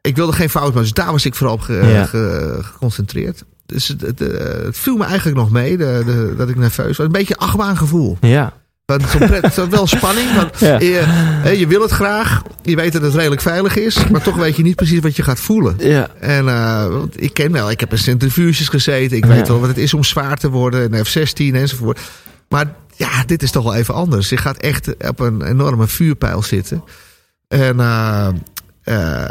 Ik 0.00 0.16
wilde 0.16 0.32
geen 0.32 0.50
fout 0.50 0.64
maken, 0.66 0.80
dus 0.82 0.92
daar 0.92 1.12
was 1.12 1.24
ik 1.24 1.34
vooral 1.34 1.54
op 1.54 1.60
ge- 1.60 1.86
Ja. 1.92 2.04
ge- 2.04 2.58
geconcentreerd. 2.62 3.44
Dus 3.66 3.88
het, 3.88 4.00
het, 4.00 4.20
eh, 4.20 4.64
het 4.64 4.78
viel 4.78 4.96
me 4.96 5.04
eigenlijk 5.04 5.36
nog 5.36 5.50
mee 5.50 5.76
de, 5.76 6.02
de, 6.06 6.34
dat 6.36 6.48
ik 6.48 6.56
nerveus 6.56 6.96
was. 6.96 7.06
Een 7.06 7.12
beetje 7.12 7.36
achtbaangevoel. 7.36 8.16
Ja. 8.20 8.52
Want 8.86 9.02
is 9.04 9.12
wel 9.14 9.28
pret- 9.28 9.42
het 9.42 9.56
is 9.58 9.66
wel 9.68 9.86
spanning. 9.86 10.34
Want 10.34 10.58
Ja. 10.58 10.78
je, 10.80 11.00
hè, 11.42 11.50
je 11.50 11.66
wil 11.66 11.80
het 11.82 11.90
graag. 11.90 12.42
Je 12.62 12.76
weet 12.76 12.92
dat 12.92 13.02
het 13.02 13.14
redelijk 13.14 13.40
veilig 13.40 13.76
is. 13.76 14.08
Maar 14.08 14.22
toch 14.22 14.36
weet 14.36 14.56
je 14.56 14.62
niet 14.62 14.76
precies 14.76 15.00
wat 15.00 15.16
je 15.16 15.22
gaat 15.22 15.40
voelen. 15.40 15.74
Ja. 15.78 16.08
En 16.20 16.44
uh, 16.44 16.86
want 16.86 17.22
ik 17.22 17.34
ken 17.34 17.52
wel, 17.52 17.70
ik 17.70 17.80
heb 17.80 17.92
in 17.92 17.98
centrifuges 17.98 18.68
gezeten. 18.68 19.16
Ik 19.16 19.24
Ja. 19.24 19.30
weet 19.30 19.48
wel 19.48 19.60
wat 19.60 19.68
het 19.68 19.78
is 19.78 19.94
om 19.94 20.04
zwaar 20.04 20.36
te 20.36 20.50
worden. 20.50 20.92
Een 20.94 21.04
F-16 21.04 21.54
enzovoort. 21.54 22.00
Maar 22.48 22.74
ja, 22.96 23.24
dit 23.26 23.42
is 23.42 23.50
toch 23.50 23.64
wel 23.64 23.74
even 23.74 23.94
anders. 23.94 24.28
Je 24.28 24.36
gaat 24.36 24.56
echt 24.56 25.06
op 25.08 25.20
een 25.20 25.42
enorme 25.42 25.86
vuurpijl 25.86 26.42
zitten. 26.42 26.84
En, 27.48 27.76
uh, 27.76 28.28
uh, 28.84 29.22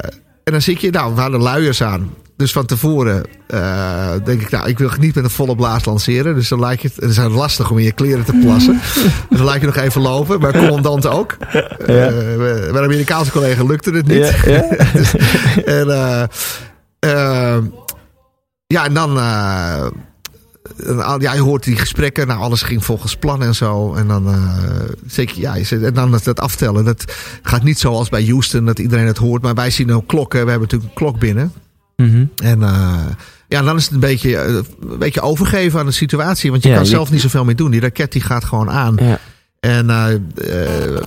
en 0.44 0.52
dan 0.52 0.62
zit 0.62 0.82
je, 0.82 0.90
nou, 0.92 1.16
we 1.16 1.22
hadden 1.22 1.40
luiers 1.42 1.84
aan. 1.84 2.14
Dus 2.44 2.52
van 2.52 2.66
tevoren 2.66 3.24
uh, 3.48 4.12
denk 4.24 4.42
ik, 4.42 4.50
nou, 4.50 4.68
ik 4.68 4.78
wil 4.78 4.90
niet 5.00 5.16
met 5.16 5.24
een 5.24 5.30
volle 5.30 5.56
blaas 5.56 5.86
lanceren. 5.86 6.36
Dus 6.36 6.48
dan 6.48 6.60
je 6.60 6.78
het, 6.82 6.96
het 6.96 7.10
is 7.10 7.18
lastig 7.18 7.72
om 7.72 7.78
in 7.78 7.84
je 7.84 7.92
kleren 7.92 8.26
te 8.26 8.40
plassen. 8.42 8.80
dus 9.30 9.38
dan 9.38 9.46
laat 9.46 9.60
je 9.60 9.66
nog 9.66 9.76
even 9.76 10.02
lopen. 10.02 10.40
Maar 10.40 10.58
commandant 10.58 11.08
ook. 11.08 11.38
Ja. 11.86 12.12
Uh, 12.12 12.38
mijn 12.72 12.84
Amerikaanse 12.84 13.32
collega 13.32 13.64
lukte 13.64 13.92
het 13.92 14.08
niet. 14.08 14.42
Ja, 14.46 14.52
ja. 14.52 14.68
dus, 14.94 15.16
en, 15.66 15.88
uh, 15.88 16.24
ja, 18.68 18.86
en 18.86 18.94
dan. 18.94 19.14
ja, 21.20 21.34
je 21.34 21.42
hoort 21.42 21.64
die 21.64 21.78
gesprekken. 21.78 22.28
Nou, 22.28 22.40
alles 22.40 22.62
ging 22.62 22.86
volgens 22.86 23.16
plan 23.16 23.44
en 23.44 23.56
zo. 23.56 23.94
En 23.94 24.08
dan, 24.08 24.28
uh, 24.28 24.60
zeker, 25.08 25.40
ja, 25.40 25.56
en 25.70 25.94
dan 25.94 26.12
dat, 26.12 26.24
dat 26.24 26.40
aftellen. 26.40 26.86
Dat 26.86 27.14
gaat 27.42 27.64
niet 27.64 27.80
zoals 27.80 28.10
bij 28.10 28.26
Houston, 28.26 28.66
dat 28.66 28.80
iedereen 28.80 29.08
het 29.08 29.18
hoort. 29.18 29.42
Maar 29.42 29.54
wij 29.54 29.70
zien 29.70 29.94
ook 29.94 30.08
klokken. 30.08 30.44
We 30.44 30.50
hebben 30.50 30.70
natuurlijk 30.70 30.92
een 30.92 31.06
klok 31.06 31.20
binnen. 31.20 31.54
Mm 32.04 32.12
-hmm. 32.12 32.32
En 32.44 32.60
uh, 32.60 33.06
ja, 33.48 33.62
dan 33.62 33.78
is 33.78 33.84
het 33.84 33.94
een 33.94 34.00
beetje, 34.00 34.38
een 34.82 34.98
beetje 35.00 35.22
overgeven 35.22 35.80
aan 35.80 35.86
de 35.86 35.92
situatie. 35.92 36.52
Want 36.52 36.64
je 36.64 36.70
ja, 36.70 36.76
kan 36.76 36.84
je... 36.84 36.90
zelf 36.90 37.12
niet 37.12 37.22
zoveel 37.22 37.46
meer 37.46 37.56
doen. 37.56 37.72
Die 37.72 37.82
raket 37.82 38.12
die 38.12 38.22
gaat 38.22 38.44
gewoon 38.44 38.70
aan. 38.70 38.96
Ja. 39.02 39.20
En 39.60 39.86
uh, 39.90 40.98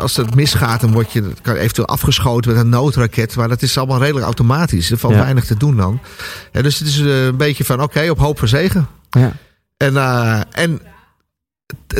als 0.00 0.16
het 0.16 0.34
misgaat, 0.34 0.80
dan 0.80 0.92
word 0.92 1.12
je 1.12 1.30
kan 1.42 1.54
eventueel 1.54 1.88
afgeschoten 1.88 2.52
met 2.52 2.60
een 2.60 2.68
noodraket. 2.68 3.36
Maar 3.36 3.48
dat 3.48 3.62
is 3.62 3.78
allemaal 3.78 4.00
redelijk 4.00 4.24
automatisch. 4.24 4.90
Er 4.90 4.98
valt 4.98 5.14
ja. 5.14 5.20
weinig 5.20 5.44
te 5.44 5.56
doen 5.56 5.76
dan. 5.76 6.00
Ja, 6.52 6.62
dus 6.62 6.78
het 6.78 6.88
is 6.88 6.98
een 6.98 7.36
beetje 7.36 7.64
van 7.64 7.74
oké, 7.74 7.84
okay, 7.84 8.08
op 8.08 8.18
hoop 8.18 8.38
voor 8.38 8.48
zegen. 8.48 8.88
Ja. 9.10 9.32
En, 9.76 9.92
uh, 9.94 10.40
en 10.50 10.80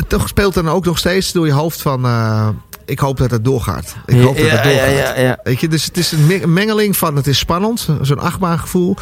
toch 0.07 0.27
speelt 0.27 0.53
dan 0.53 0.69
ook 0.69 0.85
nog 0.85 0.97
steeds 0.97 1.31
door 1.31 1.45
je 1.45 1.53
hoofd 1.53 1.81
van. 1.81 2.05
Uh, 2.05 2.49
ik 2.85 2.99
hoop 2.99 3.17
dat 3.17 3.31
het 3.31 3.43
doorgaat. 3.43 3.95
Ik 4.05 4.21
hoop 4.21 4.37
dat 4.37 4.49
het 4.49 4.63
doorgaat. 4.63 5.39
Weet 5.43 5.59
je, 5.59 5.67
dus 5.67 5.85
het 5.85 5.97
is 5.97 6.11
een 6.11 6.53
mengeling 6.53 6.97
van 6.97 7.15
het 7.15 7.27
is 7.27 7.37
spannend, 7.37 7.87
zo'n 8.01 8.19
achtbaangevoel. 8.19 8.95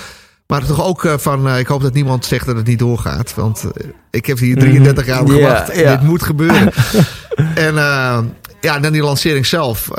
Maar 0.47 0.65
toch 0.65 0.83
ook 0.83 1.13
van, 1.17 1.47
uh, 1.47 1.59
ik 1.59 1.67
hoop 1.67 1.81
dat 1.81 1.93
niemand 1.93 2.25
zegt 2.25 2.45
dat 2.45 2.55
het 2.55 2.67
niet 2.67 2.79
doorgaat. 2.79 3.33
Want 3.33 3.63
uh, 3.65 3.89
ik 4.11 4.25
heb 4.25 4.37
hier 4.37 4.57
33 4.57 5.05
jaar 5.05 5.21
op 5.21 5.29
gewacht. 5.29 5.75
Yeah. 5.75 5.91
Dit 5.91 6.07
moet 6.07 6.23
gebeuren. 6.23 6.71
en 7.67 7.73
uh, 7.73 8.19
ja, 8.61 8.79
dan 8.79 8.91
die 8.91 9.01
lancering 9.01 9.45
zelf. 9.45 9.89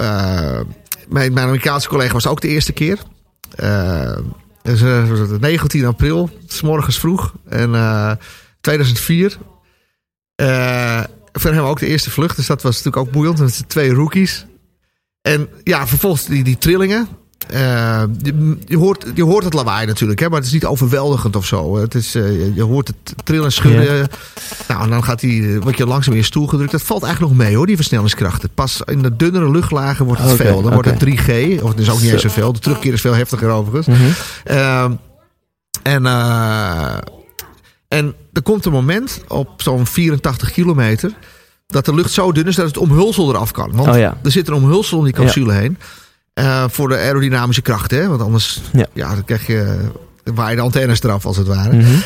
Mijn, 1.08 1.32
mijn 1.32 1.38
Amerikaanse 1.38 1.88
collega 1.88 2.12
was 2.12 2.26
ook 2.26 2.40
de 2.40 2.48
eerste 2.48 2.72
keer. 2.72 2.98
Dus, 4.62 4.82
uh, 4.82 5.30
19 5.40 5.86
april, 5.86 6.30
s 6.46 6.62
morgens 6.62 6.98
vroeg. 6.98 7.34
En 7.48 7.70
uh, 7.70 8.12
2004. 8.60 9.38
Uh, 10.42 11.00
voor 11.32 11.52
hem 11.52 11.64
ook 11.64 11.78
de 11.78 11.86
eerste 11.86 12.10
vlucht. 12.10 12.36
Dus 12.36 12.46
dat 12.46 12.62
was 12.62 12.76
natuurlijk 12.76 13.06
ook 13.06 13.12
boeiend. 13.12 13.38
Met 13.38 13.68
twee 13.68 13.92
rookies. 13.92 14.46
En 15.22 15.48
ja, 15.62 15.86
vervolgens 15.86 16.24
die, 16.24 16.44
die 16.44 16.58
trillingen. 16.58 17.08
Uh, 17.52 18.02
je, 18.22 18.56
je, 18.64 18.76
hoort, 18.76 19.06
je 19.14 19.22
hoort 19.22 19.44
het 19.44 19.54
lawaai 19.54 19.86
natuurlijk, 19.86 20.20
hè, 20.20 20.28
maar 20.28 20.38
het 20.38 20.46
is 20.46 20.52
niet 20.52 20.64
overweldigend 20.64 21.36
of 21.36 21.46
zo. 21.46 21.76
Het 21.76 21.94
is, 21.94 22.16
uh, 22.16 22.56
je 22.56 22.62
hoort 22.62 22.88
het 22.88 23.14
trillen, 23.24 23.52
schudden. 23.52 23.96
Ja. 23.96 24.06
Nou, 24.68 24.82
en 24.82 24.90
dan 24.90 25.04
gaat 25.04 25.20
die, 25.20 25.60
word 25.60 25.76
je 25.76 25.86
langzaam 25.86 26.12
in 26.12 26.18
je 26.18 26.24
stoel 26.24 26.46
gedrukt. 26.46 26.70
Dat 26.70 26.82
valt 26.82 27.02
eigenlijk 27.02 27.34
nog 27.34 27.46
mee 27.46 27.56
hoor, 27.56 27.66
die 27.66 27.76
versnellingskrachten. 27.76 28.50
Pas 28.54 28.82
in 28.84 29.02
de 29.02 29.16
dunnere 29.16 29.50
luchtlagen 29.50 30.04
wordt 30.04 30.20
het 30.20 30.32
okay, 30.32 30.46
veel. 30.46 30.62
Dan 30.62 30.72
okay. 30.72 30.92
wordt 30.92 31.00
het 31.00 31.18
3G, 31.18 31.62
of 31.62 31.68
het 31.68 31.78
is 31.78 31.90
ook 31.90 32.00
niet 32.00 32.12
eens 32.12 32.22
zoveel. 32.22 32.52
De 32.52 32.58
terugkeer 32.58 32.92
is 32.92 33.00
veel 33.00 33.14
heftiger 33.14 33.48
overigens. 33.48 33.86
Mm 33.86 33.94
-hmm. 33.94 34.14
uh, 34.50 34.90
en, 35.82 36.06
en 37.88 38.14
er 38.32 38.42
komt 38.42 38.64
een 38.64 38.72
moment 38.72 39.20
op 39.28 39.62
zo'n 39.62 39.86
84 39.86 40.50
kilometer... 40.50 41.12
dat 41.66 41.84
de 41.84 41.94
lucht 41.94 42.12
zo 42.12 42.32
dun 42.32 42.46
is 42.46 42.56
dat 42.56 42.66
het 42.66 42.76
omhulsel 42.76 43.28
eraf 43.28 43.50
kan. 43.50 43.72
Want 43.72 43.88
oh, 43.88 43.98
ja. 43.98 44.18
er 44.22 44.30
zit 44.30 44.48
een 44.48 44.54
omhulsel 44.54 44.98
om 44.98 45.04
die 45.04 45.12
capsule 45.12 45.52
ja. 45.52 45.58
heen... 45.58 45.78
Uh, 46.40 46.64
voor 46.68 46.88
de 46.88 46.96
aerodynamische 46.96 47.62
kracht, 47.62 47.90
hè? 47.90 48.08
Want 48.08 48.20
anders 48.20 48.60
ja. 48.72 48.86
ja 48.92 49.14
dan 49.14 49.24
krijg 49.24 49.46
je, 49.46 49.78
je 50.24 50.32
de 50.32 50.60
antennes 50.60 51.02
eraf, 51.02 51.26
als 51.26 51.36
het 51.36 51.46
ware. 51.46 51.72
Mm 51.72 51.80
-hmm. 51.80 52.02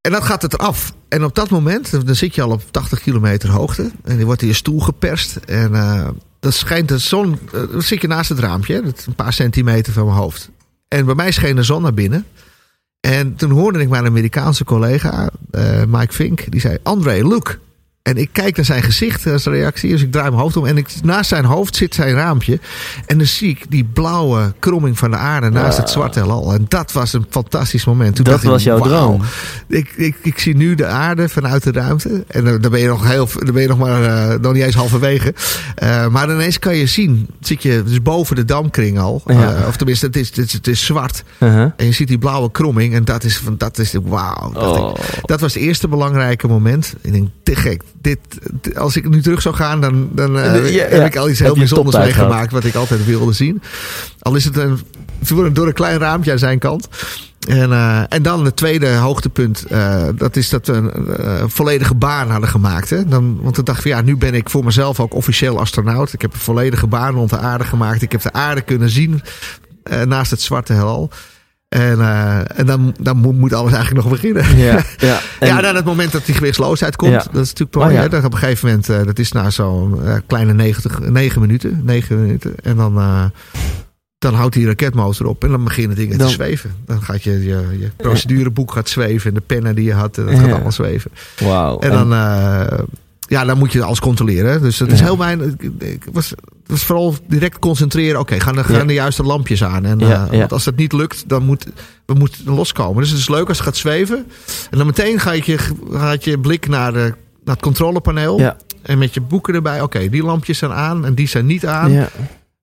En 0.00 0.12
dan 0.12 0.22
gaat 0.22 0.42
het 0.42 0.52
eraf. 0.52 0.92
En 1.08 1.24
op 1.24 1.34
dat 1.34 1.50
moment, 1.50 2.06
dan 2.06 2.14
zit 2.14 2.34
je 2.34 2.42
al 2.42 2.50
op 2.50 2.62
80 2.70 3.00
kilometer 3.00 3.50
hoogte. 3.50 3.90
En 4.04 4.16
die 4.16 4.26
wordt 4.26 4.42
in 4.42 4.48
je 4.48 4.54
stoel 4.54 4.80
geperst. 4.80 5.36
En 5.36 5.72
uh, 5.72 6.08
dat 6.40 6.54
schijnt 6.54 6.88
de 6.88 6.98
zon. 6.98 7.38
Uh, 7.54 7.62
dan 7.72 7.82
zit 7.82 8.00
je 8.00 8.06
naast 8.06 8.28
het 8.28 8.38
raampje, 8.38 8.74
hè? 8.74 8.82
Dat 8.82 9.04
een 9.06 9.14
paar 9.14 9.32
centimeter 9.32 9.92
van 9.92 10.04
mijn 10.04 10.16
hoofd. 10.16 10.50
En 10.88 11.04
bij 11.04 11.14
mij 11.14 11.30
scheen 11.30 11.56
de 11.56 11.62
zon 11.62 11.82
naar 11.82 11.94
binnen. 11.94 12.26
En 13.00 13.34
toen 13.34 13.50
hoorde 13.50 13.80
ik 13.80 13.88
mijn 13.88 14.06
Amerikaanse 14.06 14.64
collega, 14.64 15.30
uh, 15.52 15.82
Mike 15.88 16.12
Fink, 16.12 16.50
die 16.50 16.60
zei: 16.60 16.78
André, 16.82 17.22
look. 17.22 17.58
En 18.02 18.16
ik 18.16 18.28
kijk 18.32 18.56
naar 18.56 18.64
zijn 18.64 18.82
gezicht 18.82 19.26
als 19.26 19.44
reactie. 19.44 19.90
Dus 19.90 20.02
ik 20.02 20.12
draai 20.12 20.28
mijn 20.28 20.42
hoofd 20.42 20.56
om. 20.56 20.66
En 20.66 20.76
ik, 20.76 20.88
naast 21.02 21.28
zijn 21.28 21.44
hoofd 21.44 21.76
zit 21.76 21.94
zijn 21.94 22.14
raampje. 22.14 22.60
En 23.06 23.18
dan 23.18 23.26
zie 23.26 23.48
ik 23.48 23.64
die 23.68 23.84
blauwe 23.84 24.52
kromming 24.58 24.98
van 24.98 25.10
de 25.10 25.16
aarde 25.16 25.50
naast 25.50 25.76
ja. 25.76 25.82
het 25.82 25.90
zwarte 25.90 26.20
heelal. 26.20 26.52
En 26.52 26.64
dat 26.68 26.92
was 26.92 27.12
een 27.12 27.26
fantastisch 27.30 27.84
moment. 27.84 28.16
Toen 28.16 28.24
dat 28.24 28.42
was 28.42 28.60
ik, 28.60 28.66
jouw 28.66 28.78
wow, 28.78 28.86
droom. 28.86 29.22
Ik, 29.68 29.92
ik, 29.96 30.16
ik 30.22 30.38
zie 30.38 30.56
nu 30.56 30.74
de 30.74 30.86
aarde 30.86 31.28
vanuit 31.28 31.62
de 31.62 31.72
ruimte. 31.72 32.24
En 32.26 32.44
dan 32.44 32.70
ben 32.70 32.80
je 32.80 32.88
nog, 32.88 33.08
heel, 33.08 33.28
dan 33.34 33.52
ben 33.52 33.62
je 33.62 33.68
nog 33.68 33.78
maar 33.78 34.02
uh, 34.02 34.40
nog 34.40 34.52
niet 34.52 34.62
eens 34.62 34.74
halverwege. 34.74 35.34
Uh, 35.82 36.06
maar 36.06 36.30
ineens 36.30 36.58
kan 36.58 36.76
je 36.76 36.86
zien. 36.86 37.28
Zit 37.40 37.62
je 37.62 37.82
dus 37.86 38.02
boven 38.02 38.36
de 38.36 38.44
damkring 38.44 38.98
al. 38.98 39.22
Ja. 39.26 39.64
Of 39.66 39.76
tenminste, 39.76 40.06
het 40.06 40.16
is, 40.16 40.28
het 40.28 40.38
is, 40.38 40.52
het 40.52 40.66
is 40.66 40.84
zwart. 40.84 41.22
Uh 41.38 41.54
-huh. 41.54 41.70
En 41.76 41.86
je 41.86 41.92
ziet 41.92 42.08
die 42.08 42.18
blauwe 42.18 42.50
kromming. 42.50 42.94
En 42.94 43.04
dat 43.04 43.24
is, 43.24 43.36
van, 43.36 43.54
dat 43.56 43.78
is 43.78 43.94
wauw. 44.02 44.52
Dat, 44.52 44.78
oh. 44.78 44.94
dat 45.22 45.40
was 45.40 45.54
het 45.54 45.62
eerste 45.62 45.88
belangrijke 45.88 46.48
moment. 46.48 46.94
Ik 47.00 47.12
denk, 47.12 47.28
te 47.42 47.56
gek. 47.56 47.82
Dit, 48.00 48.18
als 48.76 48.96
ik 48.96 49.08
nu 49.08 49.22
terug 49.22 49.42
zou 49.42 49.54
gaan, 49.54 49.80
dan, 49.80 50.08
dan 50.12 50.36
uh, 50.36 50.74
ja, 50.74 50.84
heb 50.84 51.06
ik 51.06 51.16
al 51.16 51.28
iets 51.28 51.38
heel 51.38 51.54
bijzonders 51.54 51.96
meegemaakt. 51.96 52.52
Wat 52.52 52.64
ik 52.64 52.74
altijd 52.74 53.04
wilde 53.04 53.32
zien. 53.32 53.62
Al 54.20 54.34
is 54.34 54.44
het 54.44 54.56
een, 54.56 54.80
door 55.52 55.66
een 55.66 55.72
klein 55.72 55.98
raampje 55.98 56.32
aan 56.32 56.38
zijn 56.38 56.58
kant. 56.58 56.88
En, 57.48 57.70
uh, 57.70 58.02
en 58.08 58.22
dan 58.22 58.44
het 58.44 58.56
tweede 58.56 58.88
hoogtepunt, 58.88 59.64
uh, 59.72 60.04
dat 60.14 60.36
is 60.36 60.48
dat 60.48 60.66
we 60.66 60.72
een 60.72 61.16
uh, 61.20 61.44
volledige 61.46 61.94
baan 61.94 62.30
hadden 62.30 62.48
gemaakt. 62.48 62.90
Hè? 62.90 63.04
Dan, 63.04 63.38
want 63.42 63.54
toen 63.54 63.64
dacht 63.64 63.78
ik 63.78 63.82
van 63.82 63.92
ja, 63.96 64.02
nu 64.02 64.16
ben 64.16 64.34
ik 64.34 64.50
voor 64.50 64.64
mezelf 64.64 65.00
ook 65.00 65.14
officieel 65.14 65.60
astronaut. 65.60 66.12
Ik 66.12 66.20
heb 66.20 66.32
een 66.32 66.38
volledige 66.38 66.86
baan 66.86 67.14
rond 67.14 67.30
de 67.30 67.38
aarde 67.38 67.64
gemaakt. 67.64 68.02
Ik 68.02 68.12
heb 68.12 68.22
de 68.22 68.32
aarde 68.32 68.60
kunnen 68.60 68.90
zien 68.90 69.22
naast 70.04 70.30
het 70.30 70.40
zwarte 70.40 70.72
heelal. 70.72 71.10
En, 71.70 71.98
uh, 71.98 72.58
en 72.58 72.66
dan, 72.66 72.94
dan 73.00 73.16
moet 73.16 73.52
alles 73.52 73.72
eigenlijk 73.72 74.06
nog 74.06 74.20
beginnen. 74.20 74.56
Ja, 74.56 74.84
ja. 74.98 75.20
En... 75.40 75.48
ja 75.48 75.60
dan 75.60 75.74
het 75.74 75.84
moment 75.84 76.12
dat 76.12 76.24
die 76.24 76.34
gewichtsloosheid 76.34 76.96
komt. 76.96 77.12
Ja. 77.12 77.18
Dat 77.18 77.42
is 77.42 77.48
natuurlijk 77.48 77.74
mooi. 77.74 77.88
Oh, 77.88 77.92
ja. 77.92 78.08
Dat 78.08 78.24
op 78.24 78.32
een 78.32 78.38
gegeven 78.38 78.68
moment, 78.68 78.88
uh, 78.88 79.02
dat 79.04 79.18
is 79.18 79.32
na 79.32 79.50
zo'n 79.50 80.00
uh, 80.04 80.14
kleine 80.26 80.52
90, 80.52 80.98
9 80.98 81.40
minuten. 81.40 81.80
9 81.84 82.20
minuten. 82.20 82.54
En 82.62 82.76
dan, 82.76 82.94
dan 84.18 84.34
houdt 84.34 84.54
die 84.54 84.66
raketmotor 84.66 85.26
op 85.26 85.44
en 85.44 85.50
dan 85.50 85.64
beginnen 85.64 85.96
dingen 85.96 86.18
dan... 86.18 86.26
te 86.26 86.32
zweven. 86.32 86.74
Dan 86.86 87.02
gaat 87.02 87.22
je, 87.22 87.32
je, 87.44 87.66
je 87.78 87.90
procedureboek 87.96 88.72
gaat 88.72 88.88
zweven 88.88 89.28
en 89.28 89.34
de 89.34 89.42
pennen 89.46 89.74
die 89.74 89.84
je 89.84 89.94
had, 89.94 90.14
dat 90.14 90.28
gaat 90.28 90.52
allemaal 90.52 90.72
zweven. 90.72 91.10
Wauw. 91.38 91.78
En 91.78 91.90
dan, 91.90 92.08
ja, 93.20 93.44
dan 93.44 93.58
moet 93.58 93.72
je 93.72 93.82
alles 93.82 94.00
controleren. 94.00 94.62
Dus 94.62 94.76
dat 94.76 94.92
is 94.92 95.00
heel 95.00 95.18
weinig. 95.18 95.54
Ik 95.78 96.04
was, 96.12 96.34
was 96.70 96.84
vooral 96.84 97.14
direct 97.26 97.58
concentreren. 97.58 98.20
Oké, 98.20 98.34
okay, 98.34 98.54
gaan, 98.54 98.64
gaan 98.64 98.86
de 98.86 98.92
juiste 98.92 99.22
lampjes 99.22 99.64
aan. 99.64 99.84
En, 99.84 100.02
uh, 100.02 100.30
Want 100.30 100.52
als 100.52 100.64
dat 100.64 100.76
niet 100.76 100.92
lukt, 100.92 101.28
dan 101.28 101.42
moet 101.42 101.66
we 102.06 102.14
moeten 102.14 102.54
loskomen. 102.54 103.02
Dus 103.02 103.10
het 103.10 103.18
is 103.18 103.28
leuk 103.28 103.48
als 103.48 103.56
het 103.56 103.66
gaat 103.66 103.76
zweven. 103.76 104.26
En 104.70 104.78
dan 104.78 104.86
meteen 104.86 105.20
gaat 105.20 105.46
je, 105.46 105.58
gaat 105.90 106.24
je 106.24 106.38
blik 106.38 106.68
naar, 106.68 106.92
de, 106.92 107.14
naar 107.44 107.54
het 107.54 107.60
controlepaneel. 107.60 108.54
En 108.82 108.98
met 108.98 109.14
je 109.14 109.20
boeken 109.20 109.54
erbij. 109.54 109.74
Oké, 109.74 109.84
okay, 109.84 110.08
die 110.08 110.22
lampjes 110.22 110.58
zijn 110.58 110.72
aan 110.72 111.04
en 111.04 111.14
die 111.14 111.28
zijn 111.28 111.46
niet 111.46 111.66
aan. 111.66 112.06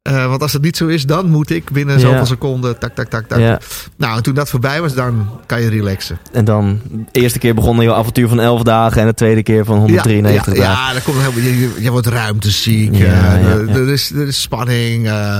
Uh, 0.07 0.27
want 0.27 0.41
als 0.41 0.53
het 0.53 0.61
niet 0.61 0.77
zo 0.77 0.87
is, 0.87 1.05
dan 1.05 1.29
moet 1.29 1.49
ik 1.49 1.71
binnen 1.71 1.99
zoveel 1.99 2.25
seconden. 2.25 2.79
Tak, 2.79 2.95
tak, 2.95 3.09
tak, 3.09 3.27
tak. 3.27 3.39
Ja. 3.39 3.59
Nou, 3.97 4.17
en 4.17 4.23
toen 4.23 4.33
dat 4.33 4.49
voorbij 4.49 4.81
was, 4.81 4.93
dan 4.93 5.29
kan 5.45 5.61
je 5.61 5.69
relaxen. 5.69 6.19
En 6.31 6.45
dan, 6.45 6.81
de 7.11 7.19
eerste 7.19 7.39
keer 7.39 7.55
begon 7.55 7.81
je 7.81 7.93
avontuur 7.93 8.27
van 8.27 8.39
11 8.39 8.61
dagen. 8.63 9.01
En 9.01 9.07
de 9.07 9.13
tweede 9.13 9.43
keer 9.43 9.65
van 9.65 9.77
193 9.77 10.55
ja, 10.55 10.61
dagen. 10.61 10.85
Ja, 10.85 10.93
dan 10.93 11.01
komt 11.01 11.21
heel, 11.21 11.43
je, 11.43 11.73
je 11.79 11.91
wordt 11.91 12.07
ruimteziek. 12.07 12.91
Uh, 12.91 13.75
er, 13.75 13.89
is, 13.89 14.11
er 14.11 14.27
is 14.27 14.41
spanning. 14.41 15.05
Uh, 15.05 15.37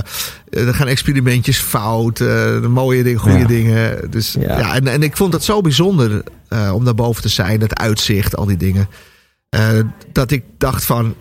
er 0.50 0.74
gaan 0.74 0.88
experimentjes 0.88 1.58
fout. 1.58 2.18
de 2.18 2.68
mooie 2.70 3.04
dingen, 3.04 3.20
goede 3.20 3.46
dingen. 3.46 4.12
Dus 4.12 4.36
ja, 4.40 4.76
en, 4.76 4.88
en 4.88 5.04
ik 5.04 5.18
vond 5.18 5.34
het 5.34 5.44
zo 5.44 5.62
bijzonder 5.62 6.24
om 6.74 6.86
daar 6.86 6.96
boven 6.96 7.22
te 7.22 7.30
zijn. 7.30 7.62
Het 7.62 7.80
uitzicht, 7.80 8.36
al 8.36 8.46
die 8.46 8.58
dingen. 8.58 8.90
dat 10.12 10.32
ik 10.32 10.44
dacht 10.58 10.86
van 10.86 11.16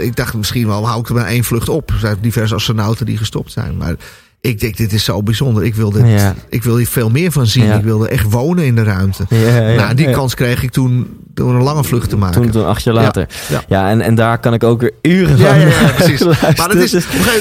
ik 0.00 0.16
dacht 0.16 0.34
misschien 0.34 0.66
wel, 0.66 0.86
hou 0.86 1.00
ik 1.00 1.08
er 1.08 1.14
maar 1.14 1.26
één 1.26 1.44
vlucht 1.44 1.68
op. 1.68 1.90
Er 1.90 1.98
zijn 1.98 2.16
diverse 2.20 2.54
astronauten 2.54 3.06
die 3.06 3.16
gestopt 3.16 3.52
zijn. 3.52 3.76
Maar 3.76 3.94
ik 4.40 4.60
denk, 4.60 4.76
dit 4.76 4.92
is 4.92 5.04
zo 5.04 5.22
bijzonder. 5.22 5.64
Ik 5.64 5.74
wil, 5.74 5.90
dit, 5.90 6.34
ik 6.48 6.62
wil 6.62 6.76
hier 6.76 6.86
veel 6.86 7.10
meer 7.10 7.32
van 7.32 7.46
zien. 7.46 7.72
Ik 7.72 7.82
wilde 7.82 8.08
echt 8.08 8.30
wonen 8.30 8.64
in 8.64 8.74
de 8.74 8.82
ruimte. 8.82 9.24
Ja, 9.28 9.74
nou, 9.74 9.94
die 9.94 10.10
kans 10.10 10.34
kreeg 10.34 10.62
ik 10.62 10.70
toen 10.70 11.18
door 11.34 11.54
een 11.54 11.62
lange 11.62 11.84
vlucht 11.84 12.08
te 12.08 12.16
maken. 12.16 12.42
Toen, 12.42 12.50
toen 12.50 12.66
acht 12.66 12.82
jaar 12.82 12.94
later. 12.94 13.26
Ja, 13.68 13.90
en, 13.90 14.00
en 14.00 14.14
daar 14.14 14.38
kan 14.38 14.54
ik 14.54 14.64
ook 14.64 14.80
weer 14.80 14.92
uren 15.02 15.36
ja, 15.38 15.54
ja, 15.54 15.92
precies. 15.96 16.24
maar 16.58 16.68
dat, 16.68 16.76
is, 16.76 16.90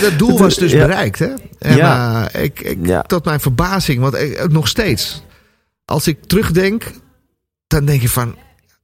dat 0.02 0.18
doel 0.18 0.38
was 0.38 0.56
dus 0.56 0.72
bereikt. 0.72 1.20
Hè? 1.20 1.30
En 1.60 1.78
uh, 1.78 2.26
ik, 2.32 2.62
ik, 2.62 3.02
tot 3.08 3.26
mijn 3.26 3.40
verbazing, 3.40 4.00
want 4.00 4.16
ik, 4.16 4.52
nog 4.52 4.68
steeds. 4.68 5.24
Als 5.86 6.08
ik 6.08 6.18
terugdenk, 6.26 6.92
dan 7.68 7.86
denk 7.86 8.02
je 8.02 8.10
van 8.10 8.36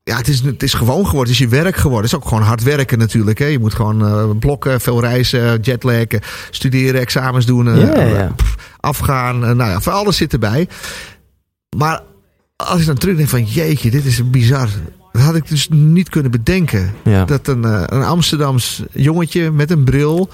ja, 0.09 0.17
het 0.17 0.27
is, 0.27 0.41
het 0.41 0.63
is 0.63 0.73
gewoon 0.73 1.05
geworden. 1.05 1.33
Het 1.33 1.41
is 1.41 1.49
je 1.49 1.61
werk 1.61 1.75
geworden. 1.75 2.03
Het 2.03 2.11
is 2.11 2.15
ook 2.15 2.27
gewoon 2.27 2.43
hard 2.43 2.63
werken 2.63 2.97
natuurlijk. 2.97 3.39
Hè. 3.39 3.45
Je 3.45 3.59
moet 3.59 3.73
gewoon 3.73 4.01
uh, 4.01 4.37
blokken, 4.39 4.81
veel 4.81 5.01
reizen, 5.01 5.59
jetlaggen, 5.61 6.21
studeren, 6.49 7.01
examens 7.01 7.45
doen, 7.45 7.67
uh. 7.67 8.29
Pff, 8.35 8.55
afgaan. 8.79 9.35
Uh, 9.35 9.51
nou 9.51 9.69
ja, 9.69 9.81
voor 9.81 9.93
alles 9.93 10.17
zit 10.17 10.33
erbij. 10.33 10.67
Maar 11.77 12.01
als 12.55 12.79
ik 12.79 12.85
dan 12.85 12.95
terugdenk 12.95 13.29
van 13.29 13.43
jeetje, 13.43 13.91
dit 13.91 14.05
is 14.05 14.29
bizar. 14.29 14.69
Dat 15.11 15.21
had 15.21 15.35
ik 15.35 15.47
dus 15.47 15.69
niet 15.69 16.09
kunnen 16.09 16.31
bedenken. 16.31 16.93
Ja. 17.03 17.25
Dat 17.25 17.47
een, 17.47 17.63
een 17.95 18.03
Amsterdams 18.03 18.83
jongetje 18.91 19.51
met 19.51 19.71
een 19.71 19.83
bril. 19.83 20.29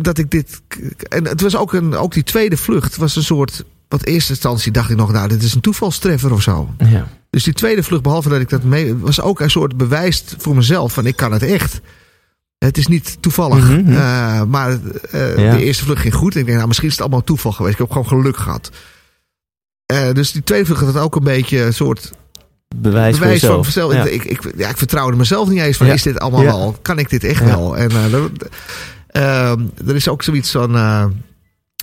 Dat 0.00 0.18
ik 0.18 0.30
dit. 0.30 0.62
En 1.08 1.26
het 1.26 1.40
was 1.40 1.56
ook, 1.56 1.72
een, 1.72 1.94
ook 1.94 2.12
die 2.12 2.22
tweede 2.22 2.56
vlucht. 2.56 2.96
was 2.96 3.16
een 3.16 3.22
soort. 3.22 3.64
Wat 3.90 4.04
eerste 4.04 4.32
instantie 4.32 4.72
dacht 4.72 4.90
ik 4.90 4.96
nog, 4.96 5.12
nou, 5.12 5.28
dit 5.28 5.42
is 5.42 5.54
een 5.54 5.60
toevalstreffer 5.60 6.32
of 6.32 6.42
zo. 6.42 6.74
Ja. 6.78 7.08
Dus 7.30 7.44
die 7.44 7.52
tweede 7.52 7.82
vlucht, 7.82 8.02
behalve 8.02 8.28
dat 8.28 8.40
ik 8.40 8.48
dat 8.48 8.62
mee... 8.62 8.96
was 8.96 9.20
ook 9.20 9.40
een 9.40 9.50
soort 9.50 9.76
bewijs 9.76 10.24
voor 10.38 10.54
mezelf 10.54 10.92
van 10.92 11.06
ik 11.06 11.16
kan 11.16 11.32
het 11.32 11.42
echt. 11.42 11.80
Het 12.58 12.78
is 12.78 12.86
niet 12.86 13.22
toevallig. 13.22 13.68
Mm 13.68 13.84
-hmm. 13.84 13.92
uh, 13.92 14.42
maar 14.42 14.70
uh, 14.70 15.38
ja. 15.38 15.56
de 15.56 15.64
eerste 15.64 15.84
vlucht 15.84 16.00
ging 16.00 16.14
goed. 16.14 16.34
Ik 16.34 16.44
denk, 16.44 16.56
nou, 16.56 16.68
misschien 16.68 16.88
is 16.88 16.94
het 16.94 17.02
allemaal 17.02 17.24
toeval 17.24 17.52
geweest. 17.52 17.72
Ik 17.72 17.80
heb 17.80 17.90
gewoon 17.90 18.06
geluk 18.06 18.36
gehad. 18.36 18.70
Uh, 19.92 20.12
dus 20.12 20.32
die 20.32 20.42
tweede 20.42 20.66
vlucht 20.66 20.84
had 20.84 20.98
ook 20.98 21.16
een 21.16 21.24
beetje 21.24 21.62
een 21.62 21.74
soort... 21.74 22.10
Bewijs, 22.76 23.18
bewijs 23.18 23.40
voor 23.40 23.48
van 23.48 23.60
mezelf. 23.60 23.92
Ja. 23.92 24.04
Ik, 24.04 24.24
ik, 24.24 24.52
ja, 24.56 24.68
ik 24.68 24.76
vertrouwde 24.76 25.16
mezelf 25.16 25.48
niet 25.48 25.60
eens 25.60 25.76
van, 25.76 25.86
is 25.86 26.02
dit 26.02 26.20
allemaal 26.20 26.44
wel? 26.44 26.78
Kan 26.82 26.98
ik 26.98 27.10
dit 27.10 27.24
echt 27.24 27.44
wel? 27.44 27.76
En 27.76 27.90
er 29.86 29.94
is 29.94 30.08
ook 30.08 30.22
zoiets 30.22 30.50
van... 30.50 30.70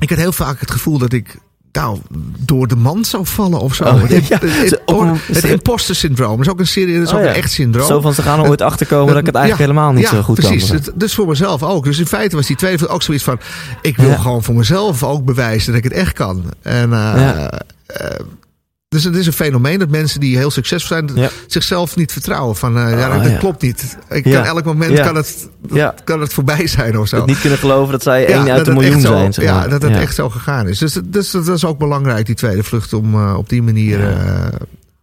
ik 0.02 0.10
had 0.10 0.18
heel 0.18 0.32
vaak 0.32 0.60
het 0.60 0.72
gevoel 0.72 0.98
dat 0.98 1.14
ik 1.14 1.38
nou, 1.80 1.98
door 2.38 2.68
de 2.68 2.76
mand 2.76 3.08
zou 3.08 3.26
vallen 3.26 3.60
of 3.60 3.76
zo. 3.76 3.84
Oh, 3.84 4.04
het, 4.04 4.28
ja. 4.28 4.40
het, 4.41 4.82
het, 5.28 5.44
imposter 5.44 5.95
syndroom 5.95 6.41
is 6.41 6.49
ook 6.49 6.60
een 6.60 6.68
serie, 6.68 7.02
is 7.02 7.10
oh, 7.10 7.16
ook 7.16 7.22
ja. 7.22 7.30
een 7.30 7.36
echt 7.36 7.52
syndroom. 7.52 7.88
Zo 7.88 8.02
van 8.02 8.14
ze 8.14 8.22
gaan 8.22 8.40
er 8.40 8.49
ooit 8.49 8.62
achterkomen 8.62 9.08
dat 9.08 9.18
ik 9.18 9.26
het 9.26 9.36
eigenlijk 9.36 9.70
helemaal 9.70 9.94
niet 9.94 10.08
zo 10.08 10.22
goed 10.22 10.36
precies. 10.36 10.68
kan. 10.68 10.76
Precies, 10.76 10.94
dus 10.95 11.14
voor 11.14 11.28
mezelf 11.28 11.64
ook. 11.64 11.84
Dus 11.84 11.99
in 11.99 12.06
feite 12.06 12.36
was 12.36 12.48
die 12.48 12.56
tweede 12.56 12.88
ook 12.88 13.02
zoiets 13.02 13.24
van, 13.24 13.40
ik 13.82 13.98
wil 13.98 14.18
gewoon 14.18 14.44
voor 14.44 14.56
mezelf 14.56 15.04
ook 15.04 15.26
bewijzen 15.26 15.68
dat 15.68 15.84
ik 15.84 15.84
het 15.84 15.94
echt 15.94 16.14
kan. 16.14 16.44
En 16.62 16.90
uh, 16.90 17.45
dus 18.89 19.03
het 19.03 19.15
is 19.15 19.26
een 19.26 19.34
fenomeen 19.34 19.80
dat 19.80 19.89
mensen 19.89 20.19
die 20.19 20.38
heel 20.38 20.51
succesvol 20.51 20.97
zijn, 20.97 21.11
ja. 21.15 21.30
zichzelf 21.47 21.95
niet 21.95 22.11
vertrouwen. 22.11 22.55
Van 22.55 22.77
uh, 22.77 22.91
ja, 22.91 23.09
dat, 23.09 23.23
dat 23.23 23.31
ja. 23.31 23.38
klopt 23.38 23.61
niet. 23.61 23.97
Ik 24.09 24.23
kan 24.23 24.45
elk 24.45 24.64
moment 24.64 24.99
kan, 24.99 25.15
het, 25.15 25.49
kan 26.03 26.22
het 26.22 26.34
voorbij 26.34 26.68
zijn 26.68 26.99
of 26.99 27.07
zo. 27.07 27.26
Niet 27.26 27.39
kunnen 27.39 27.59
geloven 27.59 27.91
dat 27.91 28.03
zij 28.03 28.26
één 28.26 28.51
uit 28.51 28.68
een 28.68 28.73
miljoen 28.73 29.01
zo, 29.01 29.07
zijn. 29.07 29.34
Zeg 29.34 29.45
maar. 29.45 29.64
Ja, 29.64 29.68
dat 29.68 29.81
het 29.81 29.95
echt 29.95 30.15
zo 30.15 30.30
gegaan 30.30 30.68
is. 30.68 30.77
Dus, 30.77 30.99
dus 31.05 31.31
dat 31.31 31.47
is 31.47 31.65
ook 31.65 31.77
belangrijk, 31.77 32.26
die 32.26 32.35
tweede 32.35 32.64
vlucht, 32.64 32.93
om 32.93 33.15
uh, 33.15 33.38
op 33.38 33.49
die 33.49 33.64
manier. 33.64 33.99
Uh, 33.99 34.47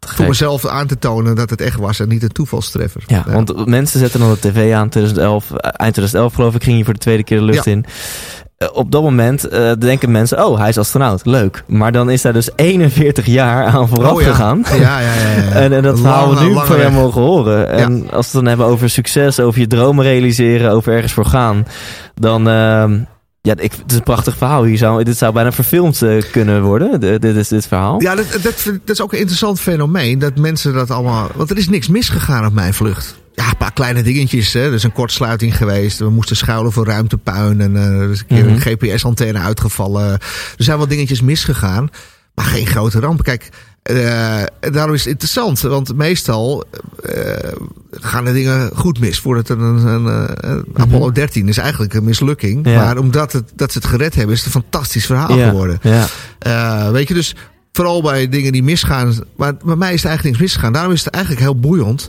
voor 0.07 0.27
mezelf 0.27 0.67
aan 0.67 0.87
te 0.87 0.99
tonen 0.99 1.37
dat 1.37 1.51
het 1.51 1.61
echt 1.61 1.79
was 1.79 2.01
en 2.01 2.09
niet 2.09 2.23
een 2.23 2.33
toevalstreffer. 2.33 3.03
Ja, 3.07 3.25
want 3.27 3.67
mensen 3.67 4.01
zetten 4.01 4.21
dan 4.21 4.31
de 4.31 4.39
tv 4.39 4.73
aan 4.73 4.89
2011, 4.89 5.51
eind 5.51 5.95
2011 5.95 6.35
geloof 6.35 6.55
ik, 6.55 6.63
ging 6.63 6.79
je 6.79 6.85
voor 6.85 6.93
de 6.93 6.99
tweede 6.99 7.25
keer 7.25 7.39
de 7.39 7.45
lucht 7.45 7.67
in. 7.67 7.85
Uh, 8.65 8.77
op 8.77 8.91
dat 8.91 9.03
moment 9.03 9.53
uh, 9.53 9.73
denken 9.79 10.11
mensen, 10.11 10.47
oh, 10.47 10.59
hij 10.59 10.69
is 10.69 10.79
astronaut, 10.79 11.27
leuk. 11.27 11.65
Maar 11.67 11.93
dan 11.93 12.11
is 12.11 12.23
daar 12.23 12.33
dus 12.33 12.51
41 12.57 13.27
jaar 13.27 13.67
aan 13.67 13.89
vooraf 13.89 14.13
oh, 14.13 14.21
ja. 14.21 14.27
gegaan. 14.27 14.65
Ja, 14.79 14.99
ja, 14.99 15.15
ja. 15.15 15.43
ja. 15.43 15.51
en, 15.63 15.73
en, 15.73 15.83
dat 15.83 16.01
verhaal 16.01 16.35
we 16.35 16.45
nu 16.45 16.55
van 16.55 16.79
jou 16.79 16.93
mogen 16.93 17.23
horen. 17.23 17.69
En 17.69 17.93
als 17.93 18.11
we 18.11 18.17
het 18.17 18.33
dan 18.33 18.47
hebben 18.47 18.67
over 18.67 18.91
succes, 18.91 19.41
over 19.41 19.61
je 19.61 19.67
dromen 19.67 20.05
realiseren, 20.05 20.71
over 20.71 20.93
ergens 20.93 21.13
voor 21.13 21.27
gaan, 21.27 21.67
dan... 22.15 22.49
Uh, 22.49 22.85
ja, 23.47 23.55
ik, 23.57 23.73
het 23.73 23.91
is 23.91 23.97
een 23.97 24.03
prachtig 24.03 24.37
verhaal. 24.37 24.65
Hier 24.65 24.79
zou, 24.79 25.05
dit 25.05 25.17
zou 25.17 25.33
bijna 25.33 25.53
verfilmd 25.53 26.03
uh, 26.03 26.23
kunnen 26.31 26.63
worden, 26.63 27.01
de, 27.01 27.19
dit, 27.19 27.37
is 27.37 27.49
dit 27.49 27.67
verhaal. 27.67 28.03
Ja, 28.03 28.15
dat, 28.15 28.33
dat, 28.33 28.43
dat 28.65 28.81
is 28.85 29.01
ook 29.01 29.13
een 29.13 29.19
interessant 29.19 29.61
fenomeen. 29.61 30.19
Dat 30.19 30.37
mensen 30.37 30.73
dat 30.73 30.91
allemaal... 30.91 31.31
Want 31.35 31.51
er 31.51 31.57
is 31.57 31.69
niks 31.69 31.89
misgegaan 31.89 32.47
op 32.47 32.53
mijn 32.53 32.75
vlucht. 32.75 33.21
Ja, 33.35 33.49
een 33.49 33.57
paar 33.57 33.73
kleine 33.73 34.03
dingetjes. 34.03 34.53
Hè. 34.53 34.61
Er 34.61 34.73
is 34.73 34.83
een 34.83 34.93
kortsluiting 34.93 35.57
geweest. 35.57 35.99
We 35.99 36.11
moesten 36.11 36.37
schuilen 36.37 36.73
voor 36.73 36.87
ruimtepuin. 36.87 37.61
En 37.61 37.75
uh, 37.75 38.01
er 38.01 38.11
is 38.11 38.21
een 38.21 38.27
keer 38.27 38.39
mm 38.39 38.45
-hmm. 38.45 38.55
een 38.55 38.79
GPS-antenne 38.79 39.39
uitgevallen. 39.39 40.11
Er 40.13 40.21
zijn 40.57 40.79
wel 40.79 40.89
dingetjes 40.89 41.21
misgegaan. 41.21 41.89
Maar 42.35 42.45
geen 42.45 42.67
grote 42.67 43.01
ramp. 43.01 43.23
Kijk, 43.23 43.49
uh, 43.91 44.43
daarom 44.61 44.95
is 44.95 45.01
het 45.01 45.13
interessant. 45.13 45.61
Want 45.61 45.97
meestal 45.97 46.65
uh, 47.03 47.23
gaan 47.91 48.25
de 48.25 48.33
dingen 48.33 48.71
goed 48.75 49.01
mis. 49.01 49.21
Voordat 49.21 49.49
een, 49.49 49.61
een, 49.61 49.87
een 49.87 50.03
mm 50.03 50.27
-hmm. 50.41 50.65
Apollo 50.75 51.13
13 51.13 51.49
is 51.49 51.59
eigenlijk 51.59 51.95
een 51.95 52.05
mislukking. 52.05 52.69
Ja. 52.69 52.85
Maar 52.85 52.99
omdat 52.99 53.33
het, 53.33 53.53
dat 53.55 53.73
ze 53.73 53.79
het 53.79 53.87
gered 53.87 54.15
hebben, 54.15 54.35
is 54.35 54.45
het 54.45 54.55
een 54.55 54.61
fantastisch 54.63 55.07
verhaal 55.07 55.37
ja. 55.37 55.49
geworden. 55.49 55.79
Ja. 55.83 56.07
Uh, 56.47 56.91
weet 56.91 57.09
je, 57.09 57.15
dus 57.15 57.35
vooral 57.73 58.03
bij 58.03 58.29
dingen 58.29 58.53
die 58.53 58.63
misgaan. 58.63 59.15
Maar 59.37 59.57
bij 59.65 59.77
mij 59.77 59.95
is 59.95 60.01
er 60.01 60.09
eigenlijk 60.09 60.39
niks 60.39 60.39
misgegaan. 60.39 60.73
Daarom 60.73 60.93
is 60.93 61.05
het 61.05 61.15
eigenlijk 61.15 61.45
heel 61.45 61.59
boeiend 61.59 62.09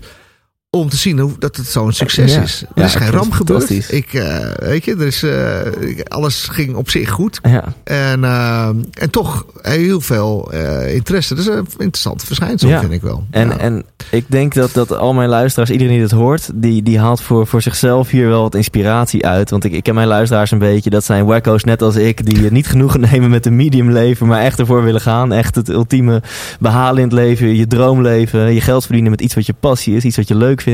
om 0.80 0.90
te 0.90 0.98
zien 0.98 1.20
hoe, 1.20 1.32
dat 1.40 1.56
het 1.56 1.68
zo'n 1.68 1.92
succes 1.92 2.34
ja. 2.34 2.42
is. 2.42 2.64
Er 2.76 2.84
is 2.84 2.94
ja, 2.94 3.00
geen 3.00 3.12
ramp 3.12 3.32
gebeurd. 3.32 3.92
Ik, 3.92 4.14
uh, 4.14 4.38
weet 4.58 4.86
je, 4.86 4.96
er 4.96 5.06
is, 5.06 5.24
uh, 5.24 6.02
alles 6.08 6.48
ging 6.52 6.76
op 6.76 6.90
zich 6.90 7.10
goed. 7.10 7.40
Ja. 7.44 7.64
En, 7.84 8.24
uh, 8.24 8.68
en 8.94 9.10
toch 9.10 9.46
heel 9.62 10.02
veel 10.02 10.52
interesse. 10.88 11.36
Dat 11.36 11.46
is 11.46 11.52
een 11.52 11.68
interessant 11.78 12.24
verschijnsel, 12.24 12.70
ja. 12.70 12.80
vind 12.80 12.92
ik 12.92 13.02
wel. 13.02 13.26
En, 13.30 13.60
en 13.60 13.86
ik 14.12 14.26
denk 14.28 14.54
dat, 14.54 14.74
dat 14.74 14.98
al 14.98 15.14
mijn 15.14 15.30
luisteraars, 15.30 15.70
iedereen 15.70 15.94
die 15.94 16.02
dit 16.02 16.12
hoort, 16.12 16.50
die, 16.54 16.84
die 16.84 17.00
haalt 17.00 17.22
voor, 17.22 17.48
voor 17.48 17.62
zichzelf 17.62 18.10
hier 18.10 18.28
wel 18.28 18.42
wat 18.42 18.56
inspiratie 18.56 19.26
uit. 19.26 19.50
Want 19.50 19.64
ik, 19.64 19.72
ik 19.72 19.84
ken 19.84 19.96
mijn 19.96 20.08
luisteraars 20.08 20.52
een 20.52 20.60
beetje, 20.60 20.90
dat 20.90 21.04
zijn 21.04 21.26
wacko's 21.26 21.64
net 21.64 21.82
als 21.82 21.96
ik, 21.96 22.26
die 22.26 22.52
niet 22.52 22.68
genoegen 22.68 23.00
nemen 23.00 23.30
met 23.30 23.46
een 23.46 23.56
medium 23.56 23.92
leven, 23.92 24.28
maar 24.28 24.42
echt 24.42 24.60
ervoor 24.60 24.84
willen 24.84 25.02
gaan. 25.02 25.34
Echt 25.34 25.56
het 25.56 25.70
ultieme 25.70 26.22
behalen 26.60 26.98
in 26.98 27.08
het 27.08 27.14
leven, 27.14 27.56
je 27.56 27.68
droomleven, 27.68 28.54
je 28.54 28.62
geld 28.62 28.84
verdienen 28.84 29.12
met 29.12 29.22
iets 29.22 29.36
wat 29.36 29.46
je 29.46 29.54
passie 29.60 29.96
is, 29.96 30.04
iets 30.04 30.18
wat 30.18 30.28
je 30.28 30.36
leuk 30.36 30.62
vindt. 30.62 30.65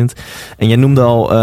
En 0.58 0.68
jij 0.68 0.76
noemde 0.78 1.02
al 1.02 1.32
uh, 1.34 1.38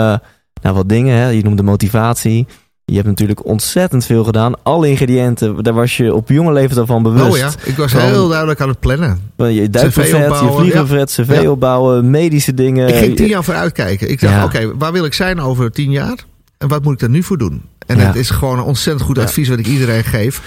nou, 0.62 0.75
wat 0.75 0.89
dingen. 0.89 1.16
Hè? 1.16 1.29
Je 1.29 1.43
noemde 1.43 1.62
motivatie. 1.62 2.47
Je 2.85 2.95
hebt 2.95 3.07
natuurlijk 3.07 3.45
ontzettend 3.47 4.05
veel 4.05 4.25
gedaan. 4.25 4.62
Alle 4.62 4.89
ingrediënten, 4.89 5.62
daar 5.62 5.75
was 5.75 5.97
je 5.97 6.15
op 6.15 6.29
jonge 6.29 6.53
leeftijd 6.53 6.79
al 6.81 6.87
van 6.87 7.03
bewust. 7.03 7.31
Oh 7.31 7.37
ja, 7.37 7.51
ik 7.65 7.77
was 7.77 7.93
Van- 7.93 8.01
heel 8.01 8.29
duidelijk 8.29 8.61
aan 8.61 8.69
het 8.69 8.81
plannen. 8.81 9.20
Je 9.37 9.70
duikbuffet, 9.70 10.41
je 10.41 10.51
vliegenvet, 10.57 11.11
cv 11.11 11.43
Ja. 11.43 11.51
opbouwen, 11.51 12.11
medische 12.11 12.55
dingen. 12.55 12.89
Ik 12.89 12.95
ging 12.95 13.16
tien 13.16 13.29
jaar 13.29 13.45
vooruit 13.45 13.73
kijken. 13.73 14.11
Ik 14.11 14.20
dacht, 14.20 14.35
Ja. 14.35 14.45
oké, 14.45 14.77
waar 14.77 14.93
wil 14.93 15.05
ik 15.05 15.15
zijn 15.15 15.41
over 15.41 15.70
tien 15.73 15.91
jaar? 15.91 16.16
En 16.59 16.69
wat 16.69 16.83
moet 16.85 16.93
ik 16.95 17.01
er 17.01 17.09
nu 17.11 17.23
voor 17.23 17.39
doen? 17.39 17.62
En 17.87 17.99
het 17.99 18.16
is 18.16 18.31
gewoon 18.31 18.59
een 18.59 18.65
ontzettend 18.65 19.07
goed 19.07 19.19
advies 19.19 19.49
wat 19.49 19.59
ik 19.59 19.66
iedereen 19.66 20.05
geef. 20.05 20.43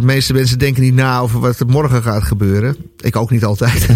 De 0.00 0.06
meeste 0.06 0.32
mensen 0.32 0.58
denken 0.58 0.82
niet 0.82 0.94
na 0.94 1.18
over 1.18 1.40
wat 1.40 1.60
er 1.60 1.66
morgen 1.66 2.02
gaat 2.02 2.22
gebeuren. 2.22 2.76
Ik 3.00 3.16
ook 3.16 3.30
niet 3.30 3.44
altijd. 3.44 3.70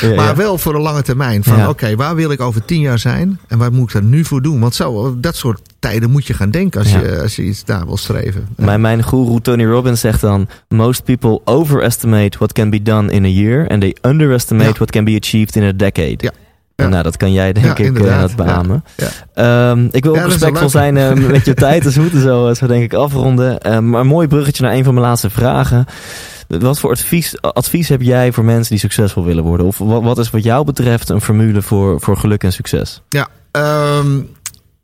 Ja, 0.00 0.14
maar 0.22 0.36
wel 0.36 0.58
voor 0.58 0.74
een 0.74 0.80
lange 0.80 1.02
termijn. 1.02 1.44
Van 1.44 1.68
oké, 1.68 1.96
waar 1.96 2.14
wil 2.14 2.30
ik 2.30 2.40
over 2.40 2.64
tien 2.64 2.80
jaar 2.80 2.98
zijn? 2.98 3.38
En 3.48 3.58
wat 3.58 3.72
moet 3.72 3.88
ik 3.88 3.94
er 3.94 4.02
nu 4.02 4.24
voor 4.24 4.42
doen? 4.42 4.60
Want 4.60 4.74
zo, 4.74 5.16
dat 5.20 5.36
soort 5.36 5.60
tijden 5.78 6.10
moet 6.10 6.26
je 6.26 6.34
gaan 6.34 6.50
denken 6.50 6.80
als, 6.80 6.92
je, 6.92 7.20
als 7.22 7.36
je 7.36 7.42
iets 7.42 7.64
daar 7.64 7.86
wil 7.86 7.96
streven. 7.96 8.48
Mijn, 8.56 8.80
mijn 8.80 9.04
guru 9.04 9.40
Tony 9.40 9.64
Robbins 9.64 10.00
zegt 10.00 10.20
dan: 10.20 10.48
Most 10.68 11.04
people 11.04 11.40
overestimate 11.44 12.38
what 12.38 12.52
can 12.52 12.70
be 12.70 12.82
done 12.82 13.12
in 13.12 13.24
a 13.24 13.28
year 13.28 13.68
and 13.68 13.80
they 13.80 13.96
underestimate 14.02 14.72
what 14.72 14.90
can 14.90 15.04
be 15.04 15.18
achieved 15.20 15.56
in 15.56 15.62
a 15.62 15.72
decade. 15.72 16.16
Ja. 16.16 16.32
Ja. 16.80 16.88
nou, 16.88 17.02
dat 17.02 17.16
kan 17.16 17.32
jij 17.32 17.52
denk 17.52 17.78
Ja, 17.78 17.84
ik 17.84 17.98
eh, 17.98 18.20
dat 18.20 18.36
beamen. 18.36 18.84
Ja. 18.96 19.08
Ehm, 19.34 19.88
ik 19.90 20.04
wil 20.04 20.16
ook 20.16 20.24
respectvol 20.26 20.68
zijn 20.68 20.96
eh, 20.96 21.12
met 21.30 21.44
je 21.44 21.54
tijd, 21.54 21.82
dus 21.82 21.94
we 21.94 22.00
moeten 22.00 22.20
zo, 22.20 22.54
zo 22.54 22.66
denk 22.66 22.82
ik 22.82 22.94
afronden. 22.94 23.60
Ehm, 23.60 23.90
maar 23.90 24.00
een 24.00 24.06
mooi 24.06 24.28
bruggetje 24.28 24.62
naar 24.62 24.72
een 24.72 24.84
van 24.84 24.94
mijn 24.94 25.06
laatste 25.06 25.30
vragen. 25.30 25.84
Wat 26.48 26.80
voor 26.80 26.90
advies, 26.90 27.40
advies 27.40 27.88
heb 27.88 28.02
jij 28.02 28.32
voor 28.32 28.44
mensen 28.44 28.70
die 28.70 28.78
succesvol 28.78 29.24
willen 29.24 29.44
worden? 29.44 29.66
Of 29.66 29.78
wat, 29.78 30.02
wat 30.02 30.18
is 30.18 30.30
wat 30.30 30.42
jou 30.42 30.64
betreft 30.64 31.08
een 31.08 31.20
formule 31.20 31.62
voor, 31.62 32.00
voor 32.00 32.16
geluk 32.16 32.42
en 32.42 32.52
succes? 32.52 33.02
Ja, 33.08 33.28
ehm, 33.50 34.20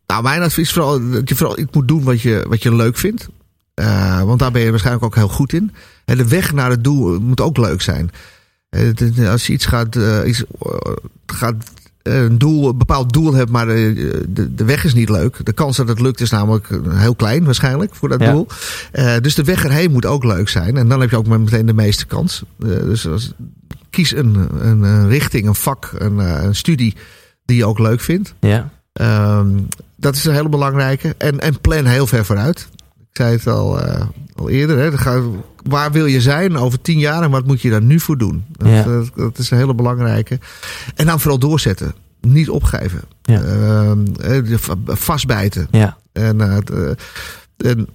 nou, 0.06 0.23
mijn 0.23 0.43
advies 0.43 0.66
is 0.66 0.73
vooral 0.73 1.10
dat 1.10 1.28
je 1.28 1.35
vooral 1.35 1.59
iets 1.59 1.73
moet 1.73 1.89
doen 1.89 2.02
wat 2.02 2.20
je, 2.20 2.44
wat 2.48 2.62
je 2.62 2.74
leuk 2.74 2.97
vindt. 2.97 3.28
Eh, 3.74 4.23
want 4.23 4.39
daar 4.39 4.51
ben 4.51 4.62
je 4.62 4.70
waarschijnlijk 4.70 5.05
ook 5.05 5.14
heel 5.14 5.28
goed 5.28 5.52
in. 5.52 5.74
En 6.05 6.16
de 6.16 6.28
weg 6.28 6.52
naar 6.52 6.70
het 6.70 6.85
doel 6.85 7.20
moet 7.20 7.40
ook 7.40 7.56
leuk 7.56 7.82
zijn. 7.82 8.10
Eh, 8.68 9.31
als 9.31 9.47
je 9.47 9.52
iets 9.52 9.66
gaat, 9.66 9.97
eh, 9.97 10.20
iets, 10.27 10.44
eh, 10.60 10.93
gaat 11.27 11.55
eh, 11.55 11.60
een, 12.07 12.39
doel, 12.39 12.69
een 12.69 12.78
bepaald 12.78 13.12
doel 13.12 13.35
hebt, 13.35 13.51
maar 13.51 13.69
eh, 13.69 13.95
de, 14.28 14.55
de 14.55 14.65
weg 14.65 14.85
is 14.85 14.95
niet 14.95 15.09
leuk. 15.09 15.45
De 15.45 15.53
kans 15.53 15.77
dat 15.77 15.89
het 15.89 16.01
lukt 16.01 16.20
is 16.20 16.31
namelijk 16.31 16.69
heel 16.89 17.15
klein 17.15 17.45
waarschijnlijk 17.45 17.95
voor 17.95 18.09
dat 18.09 18.20
Ja. 18.20 18.33
doel. 18.33 18.47
Eh, 18.93 19.15
dus 19.20 19.35
de 19.35 19.45
weg 19.45 19.65
erheen 19.65 19.91
moet 19.93 20.07
ook 20.07 20.24
leuk 20.24 20.49
zijn. 20.49 20.77
En 20.77 20.89
dan 20.89 21.01
heb 21.01 21.11
je 21.11 21.16
ook 21.16 21.27
meteen 21.27 21.66
de 21.66 21.74
meeste 21.74 22.07
kans. 22.07 22.43
Eh, 22.61 22.69
dus 22.69 23.09
als, 23.09 23.33
kies 23.91 24.15
een, 24.15 24.49
een, 24.61 24.83
een 24.83 25.09
richting, 25.09 25.47
een 25.47 25.55
vak, 25.55 25.91
een, 25.99 26.19
een 26.19 26.55
studie 26.55 26.97
die 27.45 27.57
je 27.57 27.66
ook 27.66 27.78
leuk 27.78 28.01
vindt. 28.01 28.35
Ja, 28.41 28.70
Ehm, 28.97 29.49
dat 29.97 30.15
is 30.15 30.24
een 30.24 30.35
hele 30.35 30.49
belangrijke. 30.49 31.15
En, 31.19 31.41
en 31.41 31.61
plan 31.61 31.85
heel 31.85 32.07
ver 32.07 32.24
vooruit. 32.24 32.69
Ik 33.16 33.22
zei 33.22 33.36
het 33.36 33.47
al, 33.47 33.80
eh, 33.80 34.06
al 34.34 34.48
eerder. 34.48 34.78
Hè. 34.78 34.90
Waar 35.62 35.93
wil 35.93 36.06
je 36.06 36.20
zijn 36.20 36.56
over 36.56 36.80
tien 36.80 36.98
jaar 36.98 37.22
en 37.22 37.30
wat 37.30 37.47
moet 37.47 37.60
je 37.60 37.70
daar 37.70 37.82
nu 37.82 38.01
voor 38.01 38.18
doen? 38.18 38.44
Dat, 38.52 38.68
Ja. 38.68 38.82
dat, 38.82 39.10
dat 39.14 39.38
is 39.38 39.51
een 39.51 39.59
hele 39.59 39.74
belangrijke. 39.74 40.38
En 40.94 41.06
dan 41.06 41.20
vooral 41.20 41.38
doorzetten. 41.38 41.94
Niet 42.20 42.51
opgeven. 42.51 43.01
Ja. 43.22 43.43
Ehm, 43.43 44.06
eh, 44.20 44.59
vastbijten. 44.86 45.68
ja, 45.70 45.97
En, 46.12 46.40
eh, 46.40 46.56
eh, 46.56 46.94
en, 47.56 47.88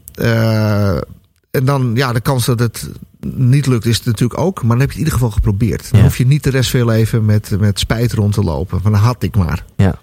en 1.52 1.66
dan, 1.66 1.92
ja, 1.96 2.14
de 2.14 2.22
kans 2.22 2.46
dat 2.46 2.60
het 2.60 2.90
niet 3.36 3.66
lukt 3.66 3.86
is 3.86 3.98
het 3.98 4.06
natuurlijk 4.06 4.40
ook. 4.40 4.62
Maar 4.62 4.70
dan 4.70 4.80
heb 4.80 4.92
je 4.92 4.98
het 4.98 4.98
in 4.98 5.04
ieder 5.04 5.14
geval 5.14 5.32
geprobeerd. 5.32 5.92
Dan 5.92 6.02
hoef 6.02 6.18
je 6.18 6.28
niet 6.28 6.44
de 6.44 6.50
rest 6.50 6.70
van 6.70 6.80
je 6.80 6.86
leven 6.86 7.26
met, 7.26 7.60
met 7.60 7.80
spijt 7.80 8.14
rond 8.14 8.34
te 8.34 8.44
lopen. 8.44 8.82
Van 8.82 8.92
dan 8.92 9.02
had 9.02 9.24
ik 9.24 9.36
maar. 9.36 9.66
Ja, 9.76 10.00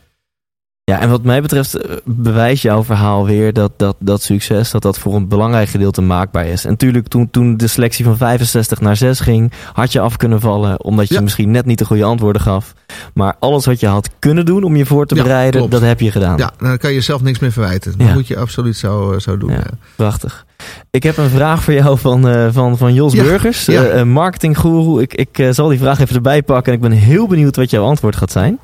en 0.96 1.10
wat 1.10 1.22
mij 1.22 1.42
betreft 1.42 1.74
eh, 1.74 1.96
bewijst 2.04 2.62
jouw 2.62 2.84
verhaal 2.84 3.26
weer 3.26 3.52
dat, 3.52 3.72
dat, 3.76 3.96
dat 3.98 4.22
succes, 4.22 4.70
dat 4.70 4.82
dat 4.82 4.98
voor 4.98 5.14
een 5.14 5.28
belangrijk 5.28 5.68
gedeelte 5.68 6.00
maakbaar 6.00 6.46
is. 6.46 6.64
En 6.64 6.70
natuurlijk, 6.70 7.08
toen, 7.08 7.30
toen 7.30 7.56
de 7.56 7.66
selectie 7.66 8.04
van 8.04 8.16
65 8.16 8.80
naar 8.80 8.96
6 8.96 9.20
ging, 9.20 9.52
had 9.72 9.92
je 9.92 10.00
af 10.00 10.16
kunnen 10.16 10.40
vallen, 10.40 10.84
omdat 10.84 11.08
je 11.08 11.14
Ja. 11.14 11.20
misschien 11.20 11.50
net 11.50 11.66
niet 11.66 11.78
de 11.78 11.84
goede 11.84 12.04
antwoorden 12.04 12.42
gaf. 12.42 12.74
Maar 13.14 13.34
alles 13.38 13.66
wat 13.66 13.80
je 13.80 13.86
had 13.86 14.10
kunnen 14.18 14.44
doen 14.46 14.62
om 14.64 14.76
je 14.76 14.86
voor 14.86 15.06
te 15.06 15.14
Ja, 15.14 15.22
bereiden, 15.22 15.70
dat 15.70 15.80
heb 15.80 16.00
je 16.00 16.10
gedaan. 16.10 16.38
Ja, 16.38 16.50
dan 16.58 16.78
kan 16.78 16.90
je 16.90 16.96
jezelf 16.96 17.22
niks 17.22 17.38
meer 17.38 17.52
verwijten. 17.52 17.98
Dat 17.98 18.06
Ja. 18.06 18.12
moet 18.14 18.26
je 18.26 18.36
absoluut 18.38 18.76
zo, 18.76 19.12
eh, 19.12 19.18
zo 19.18 19.36
doen. 19.38 19.50
Ja. 19.50 19.56
Ja. 19.56 19.64
Prachtig. 19.96 20.46
Ik 20.90 21.02
heb 21.02 21.16
een 21.16 21.28
vraag 21.30 21.62
voor 21.62 21.74
jou 21.74 21.98
van, 21.98 22.28
eh, 22.28 22.46
van, 22.50 22.78
van 22.78 22.94
Jos 22.94 23.12
Ja, 23.12 23.22
Burgers, 23.22 23.66
ja. 23.66 23.84
een 23.90 24.08
marketinggoeroe. 24.10 25.02
Ik, 25.02 25.14
ik 25.14 25.48
zal 25.54 25.68
die 25.68 25.78
vraag 25.78 25.98
even 26.00 26.14
erbij 26.14 26.42
pakken 26.42 26.72
en 26.72 26.78
ik 26.78 26.88
ben 26.88 26.98
heel 26.98 27.26
benieuwd 27.26 27.56
wat 27.56 27.70
jouw 27.70 27.84
antwoord 27.84 28.16
gaat 28.16 28.30
zijn. 28.32 28.58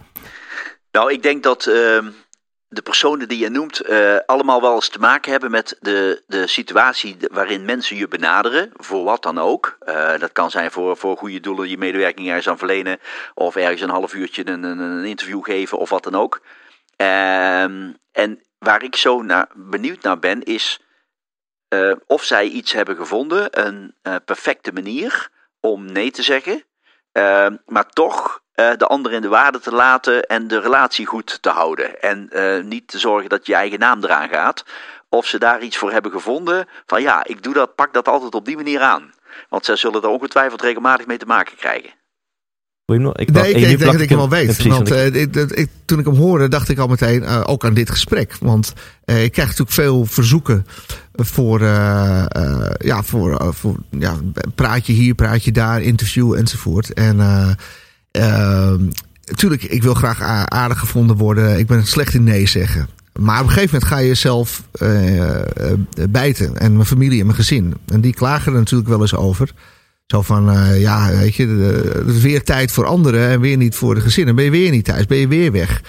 Nou, 0.94 1.12
ik 1.12 1.22
denk 1.22 1.42
dat 1.42 1.66
ehm, 1.66 2.10
de 2.68 2.82
personen 2.82 3.28
die 3.28 3.38
je 3.38 3.48
noemt 3.48 3.80
eh, 3.80 4.16
allemaal 4.26 4.60
wel 4.60 4.74
eens 4.74 4.88
te 4.88 4.98
maken 4.98 5.30
hebben 5.30 5.50
met 5.50 5.76
de, 5.80 6.22
de 6.26 6.46
situatie 6.46 7.16
waarin 7.32 7.64
mensen 7.64 7.96
je 7.96 8.08
benaderen, 8.08 8.70
voor 8.76 9.04
wat 9.04 9.22
dan 9.22 9.38
ook. 9.38 9.76
Eh, 9.80 10.18
dat 10.18 10.32
kan 10.32 10.50
zijn 10.50 10.70
voor, 10.70 10.96
voor 10.96 11.16
goede 11.16 11.40
doelen, 11.40 11.68
je 11.68 11.78
medewerking 11.78 12.28
ergens 12.28 12.48
aan 12.48 12.58
verlenen, 12.58 12.98
of 13.34 13.56
ergens 13.56 13.80
een 13.80 13.88
half 13.88 14.14
uurtje 14.14 14.48
een, 14.48 14.62
een, 14.62 15.04
interview 15.04 15.44
geven 15.44 15.78
of 15.78 15.90
wat 15.90 16.04
dan 16.04 16.14
ook. 16.14 16.40
Ehm, 16.96 17.92
en 18.12 18.42
waar 18.58 18.82
ik 18.82 18.96
zo 18.96 19.22
naar, 19.22 19.48
benieuwd 19.54 20.02
naar 20.02 20.18
ben, 20.18 20.42
is 20.42 20.80
eh, 21.68 21.92
of 22.06 22.24
zij 22.24 22.46
iets 22.46 22.72
hebben 22.72 22.96
gevonden, 22.96 23.66
een 23.66 23.94
perfecte 24.24 24.72
manier 24.72 25.30
om 25.60 25.92
nee 25.92 26.10
te 26.10 26.22
zeggen, 26.22 26.64
Ehm, 27.14 27.56
maar 27.66 27.88
toch 27.88 28.42
eh, 28.54 28.70
de 28.76 28.86
ander 28.86 29.12
in 29.12 29.22
de 29.22 29.28
waarde 29.28 29.60
te 29.60 29.72
laten 29.72 30.22
en 30.22 30.48
de 30.48 30.60
relatie 30.60 31.06
goed 31.06 31.38
te 31.42 31.48
houden. 31.50 32.00
En 32.02 32.28
eh, 32.30 32.64
niet 32.64 32.88
te 32.88 32.98
zorgen 32.98 33.28
dat 33.28 33.46
je 33.46 33.54
eigen 33.54 33.78
naam 33.78 34.04
eraan 34.04 34.28
gaat. 34.28 34.64
Of 35.08 35.26
ze 35.26 35.38
daar 35.38 35.62
iets 35.62 35.76
voor 35.76 35.92
hebben 35.92 36.10
gevonden 36.12 36.66
van 36.86 37.02
ja, 37.02 37.24
ik 37.26 37.42
doe 37.42 37.54
dat, 37.54 37.74
pak 37.74 37.92
dat 37.94 38.08
altijd 38.08 38.34
op 38.34 38.44
die 38.44 38.56
manier 38.56 38.80
aan. 38.80 39.12
Want 39.48 39.64
zij 39.64 39.76
zullen 39.76 40.02
er 40.02 40.08
ongetwijfeld 40.08 40.62
regelmatig 40.62 41.06
mee 41.06 41.18
te 41.18 41.26
maken 41.26 41.56
krijgen. 41.56 41.90
Wil 42.84 42.96
je 42.96 43.02
nog? 43.02 43.16
Ik, 43.16 43.30
Nee, 43.30 43.52
ik 43.52 43.78
denk 43.78 43.92
dat 43.92 44.00
ik 44.00 44.08
hem- 44.08 44.18
wel 44.18 44.28
weet. 44.28 44.44
precies, 44.44 44.66
want 44.66 44.90
ik- 44.92 45.34
eh, 45.36 45.58
ik- 45.58 45.70
toen 45.84 45.98
ik 45.98 46.04
hem 46.06 46.14
hoorde, 46.16 46.48
dacht 46.48 46.68
ik 46.68 46.78
al 46.78 46.86
meteen 46.86 47.22
eh, 47.22 47.40
ook 47.46 47.64
aan 47.64 47.74
dit 47.74 47.90
gesprek. 47.90 48.36
Want 48.40 48.72
eh, 49.04 49.24
ik 49.24 49.32
krijg 49.32 49.48
natuurlijk 49.48 49.76
veel 49.76 50.04
verzoeken 50.04 50.66
voor, 51.12 51.60
eh, 51.60 52.24
eh, 52.28 52.70
ja, 52.78 53.02
voor, 53.02 53.54
voor 53.54 53.74
ja, 53.90 54.14
praatje 54.54 54.92
hier, 54.92 55.14
praatje 55.14 55.52
daar, 55.52 55.82
interview 55.82 56.34
enzovoort. 56.34 56.92
En 56.92 57.16
natuurlijk, 59.24 59.62
ik 59.62 59.82
wil 59.82 59.94
graag 59.94 60.20
aardig 60.48 60.78
gevonden 60.78 61.16
worden. 61.16 61.58
Ik 61.58 61.66
ben 61.66 61.86
slecht 61.86 62.14
in 62.14 62.24
nee 62.24 62.46
zeggen. 62.48 62.88
Maar 63.20 63.40
op 63.40 63.46
een 63.46 63.52
gegeven 63.52 63.70
moment 63.74 63.92
ga 63.92 63.98
je 63.98 64.06
jezelf 64.08 64.62
eh, 64.72 65.38
eh, 65.40 65.46
bijten. 66.10 66.58
En 66.58 66.72
mijn 66.72 66.86
familie 66.86 67.20
en 67.20 67.26
mijn 67.26 67.38
gezin. 67.38 67.74
En 67.86 68.00
die 68.00 68.14
klagen 68.14 68.52
er 68.52 68.58
natuurlijk 68.58 68.88
wel 68.88 69.00
eens 69.00 69.14
over. 69.14 69.50
Zo 70.06 70.22
van, 70.22 70.50
eh, 70.50 70.80
ja, 70.80 71.10
weet 71.16 71.34
je, 71.34 71.46
de- 71.46 72.02
het 72.06 72.14
is 72.16 72.22
weer 72.22 72.42
tijd 72.44 72.72
voor 72.72 72.84
anderen 72.86 73.28
en 73.28 73.40
weer 73.40 73.56
niet 73.56 73.74
voor 73.74 73.94
de 73.94 74.00
gezinnen. 74.00 74.34
Ben 74.34 74.44
je 74.44 74.50
weer 74.50 74.70
niet 74.70 74.84
thuis, 74.84 75.06
ben 75.06 75.18
je 75.18 75.28
weer 75.28 75.52
weg. 75.52 75.80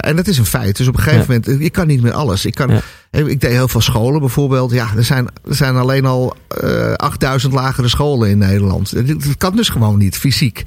En 0.00 0.16
dat 0.16 0.26
is 0.26 0.38
een 0.38 0.46
feit. 0.46 0.76
Dus 0.76 0.88
op 0.88 0.94
een 0.96 1.02
gegeven 1.02 1.34
Ja. 1.34 1.40
moment, 1.46 1.62
je 1.62 1.70
kan 1.70 1.86
niet 1.86 2.02
meer 2.02 2.12
alles. 2.12 2.44
Ik, 2.44 2.54
kan, 2.54 2.70
Ja. 2.70 2.80
ik 3.10 3.40
deed 3.40 3.50
heel 3.50 3.68
veel 3.68 3.80
scholen 3.80 4.20
bijvoorbeeld. 4.20 4.70
Ja, 4.72 4.88
er 4.96 5.04
zijn, 5.04 5.26
er 5.48 5.54
zijn 5.54 5.76
alleen 5.76 6.04
al 6.06 6.36
eh 6.48 6.92
8000 6.92 7.52
lagere 7.52 7.88
scholen 7.88 8.28
in 8.30 8.38
Nederland. 8.38 8.94
Dat 9.06 9.36
kan 9.36 9.56
dus 9.56 9.68
gewoon 9.68 9.98
niet, 9.98 10.16
fysiek. 10.16 10.62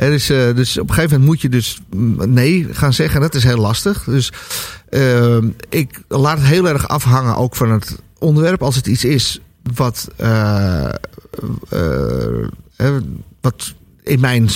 Eh, 0.00 0.54
dus 0.54 0.78
op 0.78 0.88
een 0.88 0.94
gegeven 0.94 1.10
moment 1.10 1.24
moet 1.24 1.40
je 1.40 1.48
dus 1.48 1.80
nee 2.26 2.66
gaan 2.70 2.92
zeggen. 2.92 3.20
Dat 3.20 3.34
is 3.34 3.44
heel 3.44 3.58
lastig. 3.58 4.04
Dus 4.04 4.32
eh, 4.88 5.36
ik 5.68 6.02
laat 6.08 6.38
het 6.38 6.46
heel 6.46 6.68
erg 6.68 6.88
afhangen 6.88 7.36
ook 7.36 7.56
van 7.56 7.70
het 7.70 7.98
onderwerp. 8.18 8.62
Als 8.62 8.76
het 8.76 8.86
iets 8.86 9.04
is 9.04 9.40
wat, 9.74 10.10
eh, 10.16 10.94
wat 13.40 13.74
in 14.02 14.20
mijn 14.20 14.48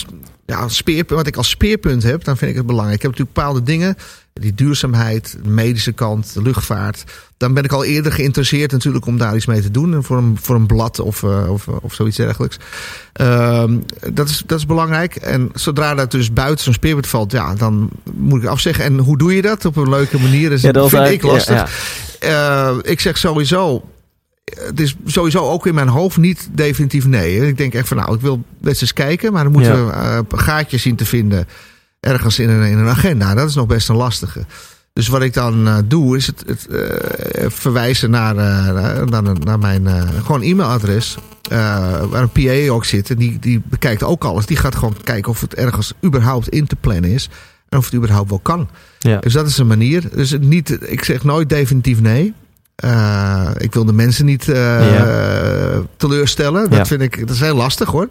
ja, 0.47 0.69
speerpunt, 0.69 1.19
wat 1.19 1.27
ik 1.27 1.37
als 1.37 1.49
speerpunt 1.49 2.03
heb, 2.03 2.25
dan 2.25 2.37
vind 2.37 2.51
ik 2.51 2.57
het 2.57 2.67
belangrijk. 2.67 2.97
Ik 2.97 3.03
heb 3.03 3.11
natuurlijk 3.11 3.37
bepaalde 3.37 3.63
dingen, 3.63 3.97
die 4.33 4.55
duurzaamheid, 4.55 5.37
de 5.43 5.49
medische 5.49 5.93
kant, 5.93 6.35
de 6.35 6.43
luchtvaart. 6.43 7.05
Dan 7.37 7.55
ben 7.55 7.65
ik 7.65 7.73
al 7.73 7.85
eerder 7.85 8.13
geïnteresseerd 8.13 8.73
natuurlijk 8.73 9.07
om 9.07 9.19
daar 9.19 9.37
iets 9.37 9.47
mee 9.47 9.61
te 9.61 9.71
doen. 9.71 10.03
Voor 10.05 10.17
een, 10.17 10.39
voor 10.41 10.55
een 10.57 10.67
blad 10.67 11.01
of, 11.01 11.23
eh, 11.23 11.51
of, 11.51 11.67
of 11.69 11.95
zoiets 11.95 12.17
dergelijks. 12.17 12.57
Ehm, 13.13 13.79
dat, 14.13 14.29
is, 14.29 14.43
dat 14.47 14.59
is 14.59 14.67
belangrijk. 14.67 15.17
En 15.17 15.51
zodra 15.55 15.95
dat 15.95 16.11
dus 16.11 16.33
buiten 16.33 16.65
zo'n 16.65 16.73
speerpunt 16.73 17.07
valt, 17.07 17.33
ja, 17.33 17.55
dan 17.55 17.91
moet 18.15 18.43
ik 18.43 18.49
afzeggen. 18.49 18.85
En 18.85 18.99
hoe 18.99 19.19
doe 19.19 19.35
je 19.35 19.43
dat? 19.43 19.65
Op 19.65 19.77
een 19.77 19.89
leuke 19.89 20.19
manier. 20.19 20.51
Dus 20.51 20.63
Ja, 20.63 20.73
dat 20.73 20.89
vind 20.89 21.09
ik 21.09 21.23
lastig. 21.23 21.57
ja, 22.21 22.69
Eh, 22.71 22.77
ik 22.83 23.01
zeg 23.01 23.19
sowieso. 23.19 23.85
Het 24.45 24.81
is 24.81 24.97
sowieso 25.07 25.51
ook 25.51 25.67
in 25.67 25.75
mijn 25.75 25.89
hoofd 25.89 26.17
niet 26.17 26.49
definitief 26.53 27.07
nee. 27.07 27.47
Ik 27.49 27.57
denk 27.57 27.75
echt 27.75 27.89
van 27.89 27.97
nou, 27.97 28.15
ik 28.15 28.21
wil 28.21 28.45
best 28.61 28.81
eens 28.81 28.93
kijken. 28.93 29.33
Maar 29.33 29.43
dan 29.45 29.53
moeten 29.53 29.77
Ja. 29.77 29.85
we 29.87 29.93
eh, 30.37 30.39
gaatjes 30.41 30.83
zien 30.83 30.97
te 30.97 31.05
vinden. 31.05 31.47
Ergens 32.01 32.39
in 32.39 32.49
een, 32.49 32.71
in 32.71 32.79
een 32.79 32.89
agenda. 32.89 33.35
Dat 33.35 33.49
is 33.49 33.55
nog 33.55 33.67
best 33.67 33.89
een 33.89 33.97
lastige. 33.97 34.45
Dus 34.93 35.09
wat 35.09 35.23
ik 35.23 35.33
dan 35.33 35.67
eh, 35.69 35.77
doe, 35.85 36.17
is 36.17 36.27
het, 36.27 36.45
het 36.47 36.67
eh, 36.67 37.47
verwijzen 37.49 38.11
naar, 38.11 38.35
naar, 39.05 39.23
naar 39.39 39.59
mijn 39.59 39.89
gewoon 40.25 40.43
e-mailadres. 40.43 41.17
waar 42.11 42.23
een 42.23 42.31
PA 42.67 42.73
ook 42.73 42.85
zit. 42.85 43.11
En 43.11 43.17
die, 43.17 43.39
die 43.39 43.63
bekijkt 43.65 44.03
ook 44.03 44.25
alles. 44.25 44.47
Die 44.47 44.57
gaat 44.57 44.75
gewoon 44.77 44.97
kijken 45.05 45.31
of 45.31 45.41
het 45.41 45.55
ergens 45.55 45.93
überhaupt 46.05 46.49
in 46.49 46.67
te 46.67 46.77
plannen 46.77 47.11
is. 47.11 47.29
En 47.69 47.79
of 47.79 47.85
het 47.85 47.95
überhaupt 47.95 48.31
wel 48.31 48.39
kan. 48.39 48.69
ja. 48.99 49.19
Dus 49.19 49.33
dat 49.33 49.47
is 49.47 49.59
een 49.59 49.67
manier. 49.67 50.03
Dus 50.15 50.37
niet, 50.41 50.91
ik 50.91 51.05
zeg 51.05 51.25
nooit 51.25 51.49
definitief 51.49 52.01
nee. 52.01 52.35
Eh, 52.77 53.51
ik 53.59 53.73
wil 53.75 53.85
de 53.85 53.93
mensen 53.93 54.25
niet 54.25 54.49
eh, 54.49 55.79
teleurstellen. 55.97 56.63
Dat 56.71 56.79
Ja. 56.79 56.87
vind 56.87 57.01
ik, 57.03 57.19
dat 57.21 57.31
is 57.31 57.41
heel 57.41 57.55
lastig 57.57 57.89
hoor. 57.89 58.09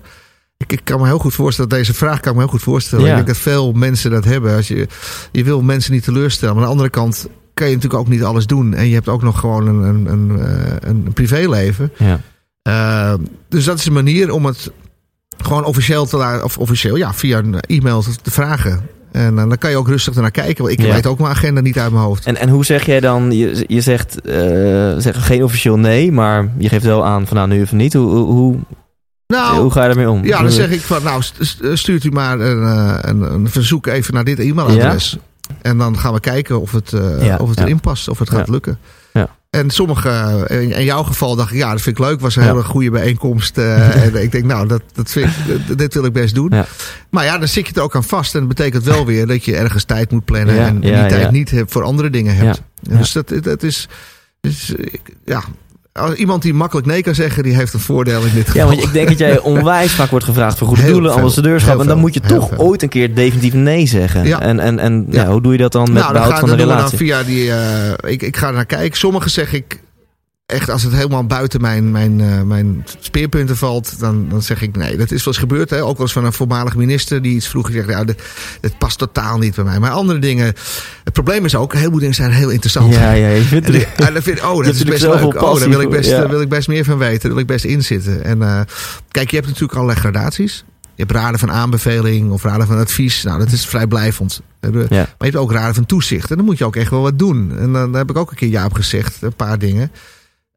Ik, 0.57 0.72
ik 0.72 0.81
kan 0.84 0.99
me 0.99 1.06
heel 1.06 1.18
goed 1.19 1.34
voorstellen, 1.34 1.69
deze 1.69 1.94
vraag 1.94 2.19
kan 2.19 2.30
ik 2.31 2.38
me 2.38 2.44
heel 2.44 2.52
goed 2.52 2.61
voorstellen. 2.61 3.06
Ja. 3.06 3.10
Ik 3.10 3.15
denk 3.15 3.27
dat 3.27 3.38
veel 3.38 3.72
mensen 3.72 4.11
dat 4.11 4.26
hebben. 4.26 4.56
Als 4.56 4.68
je, 4.68 4.88
je 5.31 5.44
wil 5.44 5.61
mensen 5.61 5.94
niet 5.94 6.03
teleurstellen. 6.03 6.53
Maar 6.56 6.64
aan 6.64 6.69
de 6.69 6.76
andere 6.76 6.94
kant 6.94 7.27
kan 7.53 7.68
je 7.69 7.73
natuurlijk 7.76 8.02
ook 8.02 8.10
niet 8.10 8.23
alles 8.23 8.45
doen. 8.48 8.73
En 8.73 8.88
je 8.88 8.94
hebt 8.94 9.07
ook 9.07 9.22
nog 9.23 9.40
gewoon 9.40 9.68
een, 9.68 9.84
een, 9.84 10.06
een, 10.06 10.40
eh, 10.40 10.90
een 10.90 11.14
privéleven. 11.14 11.91
Ja. 11.98 12.19
Dus 13.49 13.64
dat 13.65 13.77
is 13.80 13.85
een 13.85 13.94
manier 13.94 14.31
om 14.31 14.45
het 14.45 14.72
gewoon 15.38 15.64
officieel 15.65 16.06
te 16.06 16.18
laten, 16.18 16.44
of 16.44 16.57
officieel, 16.57 16.95
ja, 16.95 17.14
via 17.14 17.38
een 17.38 17.60
e-mail 17.60 18.03
te 18.22 18.31
vragen. 18.31 18.81
En 19.14 19.38
eh, 19.40 19.48
dan 19.49 19.57
kan 19.57 19.69
je 19.69 19.77
ook 19.77 19.88
rustig 19.88 20.15
ernaar 20.15 20.31
kijken. 20.31 20.64
Want 20.64 20.80
ik 20.80 20.85
Ja. 20.85 20.94
weet 20.94 21.07
ook 21.07 21.19
mijn 21.19 21.31
agenda 21.31 21.61
niet 21.61 21.80
uit 21.80 21.91
mijn 21.91 22.03
hoofd. 22.03 22.26
En, 22.26 22.38
en 22.38 22.49
hoe 22.49 22.65
zeg 22.65 22.85
jij 22.85 22.99
dan, 22.99 23.31
je, 23.31 23.64
je 23.68 23.81
zegt 23.81 24.18
uh, 24.23 24.91
geen 24.99 25.44
officieel 25.44 25.77
nee, 25.77 26.11
maar 26.11 26.49
je 26.57 26.69
geeft 26.69 26.84
wel 26.85 27.06
aan 27.06 27.27
van 27.27 27.35
nou 27.38 27.48
nu 27.49 27.60
even 27.61 27.77
niet. 27.77 27.94
Hoe, 27.94 28.10
hoe, 28.15 28.56
Nou, 29.27 29.61
hoe 29.61 29.72
ga 29.72 29.81
je 29.81 29.88
daarmee 29.88 30.10
om? 30.10 30.26
ja, 30.26 30.41
dan 30.41 30.52
zeg 30.52 30.69
ik 30.69 30.81
van, 30.81 31.03
nou, 31.03 31.22
st- 31.22 31.60
stuurt 31.73 32.03
u 32.03 32.10
maar 32.11 32.40
een, 32.40 32.64
eh, 32.64 32.98
een, 33.02 33.22
een 33.34 33.49
verzoek 33.49 33.88
even 33.88 34.14
naar 34.14 34.23
dit 34.23 34.40
e-mailadres. 34.40 35.18
En 35.61 35.77
dan 35.77 35.98
gaan 35.98 36.14
we 36.14 36.19
kijken 36.19 36.61
of 36.61 36.72
het, 36.72 36.91
uh, 36.91 37.26
Ja, 37.26 37.38
of 37.38 37.49
het 37.49 37.60
erin 37.60 37.80
past, 37.80 38.07
of 38.10 38.19
het 38.19 38.30
gaat 38.30 38.48
lukken. 38.48 38.77
En 39.54 39.70
sommige, 39.70 40.10
eh, 40.48 40.62
in, 40.78 40.84
jouw 40.84 41.04
geval 41.04 41.36
dacht 41.36 41.52
ik, 41.52 41.58
ja, 41.58 41.72
dat 41.72 41.82
vind 41.82 41.98
ik 42.00 42.06
leuk. 42.06 42.20
Was 42.20 42.36
een 42.36 42.44
Ja. 42.44 42.50
hele 42.50 42.64
goede 42.64 42.90
bijeenkomst. 42.92 43.58
eh, 43.58 43.96
en 44.06 44.22
ik 44.24 44.32
denk, 44.32 44.44
nou, 44.46 44.68
dat, 44.68 44.82
dat 44.94 45.12
vind 45.12 45.30
ik, 45.48 45.78
dit- 45.78 45.94
wil 45.94 46.06
ik 46.06 46.14
best 46.14 46.36
doen. 46.36 46.50
Ja. 46.54 46.66
Maar 47.10 47.26
ja, 47.26 47.38
dan 47.38 47.48
zit 47.48 47.68
je 47.68 47.74
er 47.74 47.82
ook 47.82 47.96
aan 47.96 48.04
vast. 48.04 48.34
En 48.34 48.40
dat 48.40 48.50
betekent 48.50 48.84
wel 48.84 49.06
weer 49.06 49.28
dat 49.28 49.46
je 49.46 49.56
ergens 49.56 49.84
tijd 49.84 50.12
moet 50.12 50.26
plannen. 50.26 50.56
Ja, 50.56 50.66
en 50.68 50.80
die 50.80 50.92
tijd 50.92 51.32
niet 51.32 51.52
hebt 51.52 51.72
voor 51.72 51.84
andere 51.84 52.10
dingen 52.10 52.36
hebt. 52.36 52.62
Dus 52.82 53.12
dat, 53.12 53.34
dat 53.42 53.64
is, 53.64 53.88
dus, 54.42 54.70
ik- 54.78 55.02
ja. 55.26 55.44
Als 55.94 56.14
iemand 56.14 56.41
die 56.41 56.53
makkelijk 56.53 56.88
nee 56.88 57.03
kan 57.03 57.15
zeggen, 57.15 57.44
die 57.44 57.56
heeft 57.56 57.74
een 57.74 57.80
voordeel 57.80 58.22
in 58.24 58.34
dit 58.34 58.45
geval. 58.49 58.61
Ja, 58.61 58.68
want 58.76 58.84
ik 58.88 58.94
denk 58.94 59.07
dat 59.07 59.18
jij 59.18 59.40
onwijs 59.53 59.91
vaak 59.91 60.10
wordt 60.10 60.26
gevraagd 60.26 60.57
voor 60.57 60.68
goede 60.68 60.82
Heel 60.82 60.91
doelen, 60.91 61.10
veel. 61.11 61.20
ambassadeurschap. 61.20 61.80
En 61.80 61.88
dan 61.88 61.98
moet 61.98 62.14
je 62.14 62.20
toch 62.20 62.48
veel. 62.48 62.57
ooit 62.57 62.82
een 62.84 62.90
keer 62.90 63.15
definitief 63.15 63.53
nee 63.53 63.86
zeggen. 63.86 64.26
Ja. 64.26 64.41
En, 64.41 64.60
en, 64.60 64.80
en 64.80 65.06
ja. 65.10 65.22
Ja. 65.24 65.30
hoe 65.32 65.41
doe 65.41 65.52
je 65.52 65.57
dat 65.57 65.72
dan 65.72 65.84
met 65.84 65.94
nou, 65.94 66.03
dan, 66.06 66.14
behoud 66.14 66.32
ga, 66.34 66.40
van 66.40 66.49
de 66.49 66.56
doen 66.56 66.65
we 66.65 66.72
dan 66.72 66.78
relatie? 66.78 66.98
via 66.98 67.24
die. 67.24 67.52
eh, 67.52 68.11
ik, 68.11 68.22
ik 68.22 68.38
ga 68.38 68.48
er 68.48 68.53
naar 68.53 68.65
kijken. 68.65 68.98
Sommige 68.98 69.30
zeg 69.30 69.53
ik 69.53 69.80
echt 70.54 70.70
als 70.70 70.84
het 70.84 70.94
helemaal 70.94 71.26
buiten 71.26 71.62
mijn, 71.62 71.92
mijn, 71.92 72.22
eh, 72.22 72.42
mijn 72.42 72.86
speerpunten 73.00 73.58
valt, 73.58 74.00
dan, 74.00 74.26
dan 74.30 74.42
zeg 74.42 74.62
ik 74.62 74.76
nee. 74.76 74.98
Dat 74.98 75.12
is 75.12 75.24
wel 75.24 75.34
eens 75.34 75.38
gebeurd. 75.38 75.70
Hè? 75.70 75.84
Ook 75.84 75.98
wel 75.98 76.02
eens 76.06 76.14
van 76.14 76.26
een 76.26 76.34
voormalig 76.34 76.76
minister 76.76 77.22
die 77.22 77.36
iets 77.36 77.48
vroeg. 77.48 77.70
Zegt, 77.72 77.90
ja, 77.90 78.04
dit 78.04 78.78
past 78.78 78.98
totaal 78.98 79.38
niet 79.38 79.56
bij 79.56 79.64
mij. 79.64 79.80
Maar 79.80 79.92
andere 79.92 80.20
dingen. 80.20 80.46
Het 81.04 81.14
probleem 81.14 81.46
is 81.46 81.56
ook, 81.56 81.72
een 81.74 81.78
heleboel 81.80 82.00
dingen 82.00 82.16
zijn 82.16 82.32
heel 82.32 82.50
interessant. 82.50 82.94
Ja, 82.94 83.12
ja, 83.12 83.28
je 83.28 83.42
vindt 83.42 83.74
ik- 83.74 83.88
en 83.96 84.14
dan 84.14 84.22
vind 84.22 84.38
ik, 84.38 84.44
oh, 84.46 84.64
dat 84.66 84.74
is 84.76 84.84
best 84.84 85.02
leuk. 85.02 85.42
Oh, 85.42 85.60
daar 85.60 85.70
wil 85.70 85.82
ik, 85.82 85.90
best, 85.90 86.10
ja. 86.10 86.30
wil 86.30 86.42
ik 86.42 86.50
best 86.50 86.68
meer 86.68 86.84
van 86.86 86.98
weten. 86.98 87.22
Daar 87.22 87.32
wil 87.32 87.40
ik 87.40 87.48
best 87.48 87.66
inzitten. 87.66 88.24
En 88.24 88.42
eh, 88.42 88.62
kijk, 89.12 89.30
je 89.30 89.36
hebt 89.36 89.48
natuurlijk 89.48 89.74
allerlei 89.74 90.00
gradaties. 90.00 90.66
Je 90.96 91.02
hebt 91.04 91.12
raden 91.16 91.40
van 91.40 91.52
aanbeveling 91.52 92.32
of 92.32 92.44
raden 92.44 92.68
van 92.68 92.78
advies. 92.78 93.24
Nou, 93.24 93.40
dat 93.40 93.52
is 93.52 93.66
vrijblijvend. 93.66 94.42
Hebben- 94.60 94.82
Ja. 94.90 94.96
Maar 94.98 95.08
je 95.18 95.26
hebt 95.26 95.36
ook 95.36 95.52
raden 95.52 95.76
van 95.76 95.86
toezicht. 95.86 96.30
En 96.32 96.36
dan 96.38 96.46
moet 96.46 96.58
je 96.58 96.66
ook 96.66 96.76
echt 96.76 96.90
wel 96.90 97.02
wat 97.02 97.20
doen. 97.20 97.58
En 97.58 97.74
dan 97.74 97.94
heb 97.94 98.10
ik 98.10 98.18
ook 98.18 98.32
een 98.32 98.38
keer 98.38 98.50
Jaap 98.50 98.74
gezegd. 98.74 99.18
Een 99.22 99.34
paar 99.36 99.60
dingen. 99.60 99.92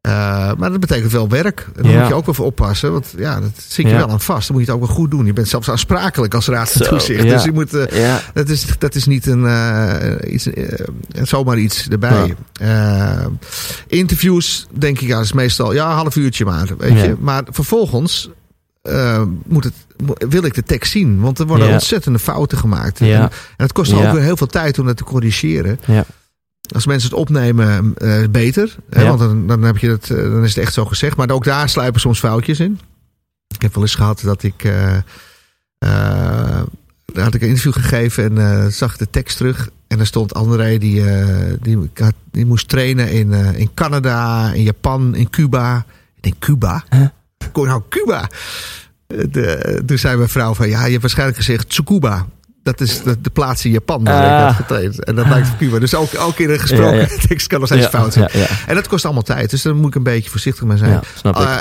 Eh, 0.01 0.13
maar 0.57 0.69
dat 0.71 0.79
betekent 0.79 1.11
wel 1.11 1.29
werk. 1.29 1.67
En 1.75 1.83
daar 1.83 1.91
Ja. 1.91 1.99
moet 1.99 2.07
je 2.07 2.13
ook 2.13 2.25
wel 2.25 2.33
voor 2.33 2.45
oppassen. 2.45 2.91
Want 2.91 3.13
ja, 3.17 3.39
dat 3.39 3.49
zit 3.67 3.85
je 3.85 3.91
Ja. 3.91 3.97
wel 3.97 4.09
aan 4.09 4.21
vast. 4.21 4.47
Dan 4.47 4.57
moet 4.57 4.65
je 4.65 4.71
het 4.71 4.81
ook 4.81 4.87
wel 4.87 4.95
goed 4.95 5.11
doen. 5.11 5.25
Je 5.25 5.33
bent 5.33 5.47
zelfs 5.47 5.69
aansprakelijk 5.69 6.33
als 6.33 6.47
raad 6.47 6.71
van 6.71 6.87
toezicht. 6.87 7.23
ja. 7.23 7.33
Dus 7.33 7.43
je 7.43 7.51
moet... 7.51 7.73
eh, 7.73 8.15
dat 8.33 8.49
is, 8.49 8.65
dat 8.79 8.95
is 8.95 9.05
niet 9.05 9.25
een, 9.25 9.45
eh, 9.45 10.33
iets, 10.33 10.47
zomaar 11.23 11.57
iets 11.57 11.87
erbij. 11.87 12.35
Interviews, 13.87 14.67
denk 14.71 14.99
ik, 14.99 15.07
ja, 15.07 15.19
is 15.19 15.33
meestal 15.33 15.73
ja, 15.73 15.89
een 15.89 15.95
half 15.95 16.15
uurtje 16.15 16.45
maar. 16.45 16.67
Weet 16.77 16.99
je? 17.01 17.15
Maar 17.19 17.43
vervolgens 17.49 18.29
moet 19.47 19.63
het, 19.63 19.73
wil 20.29 20.43
ik 20.43 20.53
de 20.53 20.63
tekst 20.63 20.91
zien. 20.91 21.19
Want 21.19 21.39
er 21.39 21.45
worden 21.47 21.67
Ja. 21.67 21.73
ontzettende 21.73 22.19
fouten 22.19 22.57
gemaakt. 22.57 22.99
Ja. 22.99 23.05
En, 23.15 23.21
en 23.21 23.29
het 23.57 23.71
kost 23.71 23.91
Ja. 23.91 23.97
ook 24.07 24.13
weer 24.13 24.21
heel 24.23 24.37
veel 24.37 24.47
tijd 24.47 24.79
om 24.79 24.85
dat 24.85 24.97
te 24.97 25.03
corrigeren. 25.03 25.79
Als 26.73 26.85
mensen 26.85 27.09
het 27.09 27.19
opnemen, 27.19 27.93
eh, 27.97 28.23
beter. 28.31 28.75
Hè. 28.89 29.01
Want 29.07 29.19
dan, 29.19 29.47
dan, 29.47 29.61
heb 29.63 29.77
je 29.77 29.89
het, 29.89 30.09
eh, 30.11 30.17
dan 30.17 30.43
is 30.43 30.55
het 30.55 30.63
echt 30.63 30.73
zo 30.73 30.85
gezegd. 30.85 31.17
Maar 31.17 31.29
ook 31.29 31.43
daar 31.43 31.69
sluipen 31.69 32.01
soms 32.01 32.19
foutjes 32.19 32.59
in. 32.59 32.79
Ik 33.55 33.61
heb 33.61 33.73
wel 33.73 33.83
eens 33.83 33.95
gehad 33.95 34.21
dat 34.23 34.43
ik. 34.43 34.63
eh, 34.63 34.97
daar 37.13 37.23
had 37.23 37.33
ik 37.33 37.41
een 37.41 37.47
interview 37.47 37.73
gegeven 37.73 38.37
en 38.37 38.71
zag 38.73 38.91
ik 38.93 38.99
de 38.99 39.09
tekst 39.09 39.37
terug. 39.37 39.69
En 39.87 39.99
er 39.99 40.05
stond 40.05 40.33
André, 40.33 40.77
die, 40.77 41.03
die, 41.61 41.89
had- 41.95 42.13
die 42.31 42.45
moest 42.45 42.67
trainen 42.67 43.11
in, 43.11 43.31
in 43.33 43.73
Canada, 43.73 44.51
in 44.53 44.63
Japan, 44.63 45.15
in 45.15 45.29
Cuba. 45.29 45.85
Ik 46.15 46.23
denk, 46.23 46.35
Cuba? 46.39 46.83
Huh? 46.89 47.07
Kon 47.51 47.65
nou 47.67 47.81
Cuba? 47.89 48.29
De, 49.07 49.81
toen 49.85 49.97
zei 49.97 50.17
mijn 50.17 50.29
vrouw 50.29 50.53
van, 50.53 50.69
ja, 50.69 50.83
je 50.85 50.89
hebt 50.89 51.01
waarschijnlijk 51.01 51.37
gezegd 51.37 51.69
Tsukuba. 51.69 52.25
Dat 52.67 52.81
is 52.81 53.01
de, 53.03 53.21
de 53.21 53.29
plaats 53.29 53.65
in 53.65 53.71
Japan 53.71 54.03
waar 54.03 54.23
ik 54.25 54.31
Ah. 54.31 54.45
had 54.45 54.55
getraind. 54.55 55.03
En 55.03 55.15
dat 55.15 55.27
lijkt 55.27 55.49
op 55.49 55.57
Cuba. 55.57 55.79
Dus 55.79 55.95
ook, 55.95 56.09
ook 56.19 56.37
in 56.39 56.49
een 56.49 56.59
gesproken 56.59 56.97
Ja, 56.97 57.07
tekst 57.27 57.47
kan 57.47 57.59
nog 57.59 57.67
steeds 57.67 57.83
ja, 57.83 57.89
fout 57.89 58.13
zijn. 58.13 58.29
En 58.67 58.75
dat 58.75 58.87
kost 58.87 59.05
allemaal 59.05 59.23
tijd. 59.23 59.49
Dus 59.49 59.61
daar 59.61 59.75
moet 59.75 59.87
ik 59.87 59.95
een 59.95 60.03
beetje 60.03 60.29
voorzichtig 60.29 60.63
mee 60.63 60.77
zijn. 60.77 61.01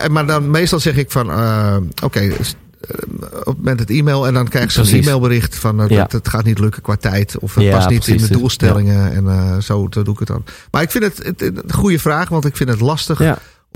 En 0.03 0.12
maar 0.12 0.27
dan 0.27 0.51
meestal 0.51 0.81
zeg 0.81 0.97
ik 0.97 1.11
van, 1.11 1.31
eh, 1.31 1.77
oké, 2.05 2.20
eh, 2.20 2.31
op 3.45 3.57
met 3.62 3.78
het 3.78 3.91
e-mail 3.91 4.27
en 4.27 4.35
dan 4.35 4.49
krijg 4.49 4.74
je 4.74 4.81
een 4.81 5.01
e-mailbericht 5.03 5.57
van 5.57 5.81
uh, 5.83 5.89
Ja. 5.89 5.97
dat 6.01 6.12
het 6.12 6.28
gaat 6.28 6.45
niet 6.45 6.59
lukken 6.59 6.83
qua 6.83 6.97
tijd 6.97 7.39
of 7.39 7.55
het 7.55 7.65
Ja, 7.65 7.70
past 7.77 7.89
niet 7.89 8.05
precies. 8.05 8.23
in 8.23 8.28
de 8.28 8.39
doelstellingen 8.39 9.12
en 9.12 9.24
uh, 9.24 9.59
zo, 9.59 9.89
doe 9.89 10.05
ik 10.12 10.19
het 10.19 10.28
dan. 10.28 10.45
Maar 10.70 10.83
ik 10.83 10.91
vind 10.91 11.05
het, 11.05 11.16
het, 11.23 11.41
het 11.41 11.57
een 11.65 11.73
goede 11.73 11.99
vraag, 11.99 12.28
want 12.28 12.45
ik 12.45 12.57
vind 12.57 12.69
het 12.70 12.81
lastig. 12.81 13.20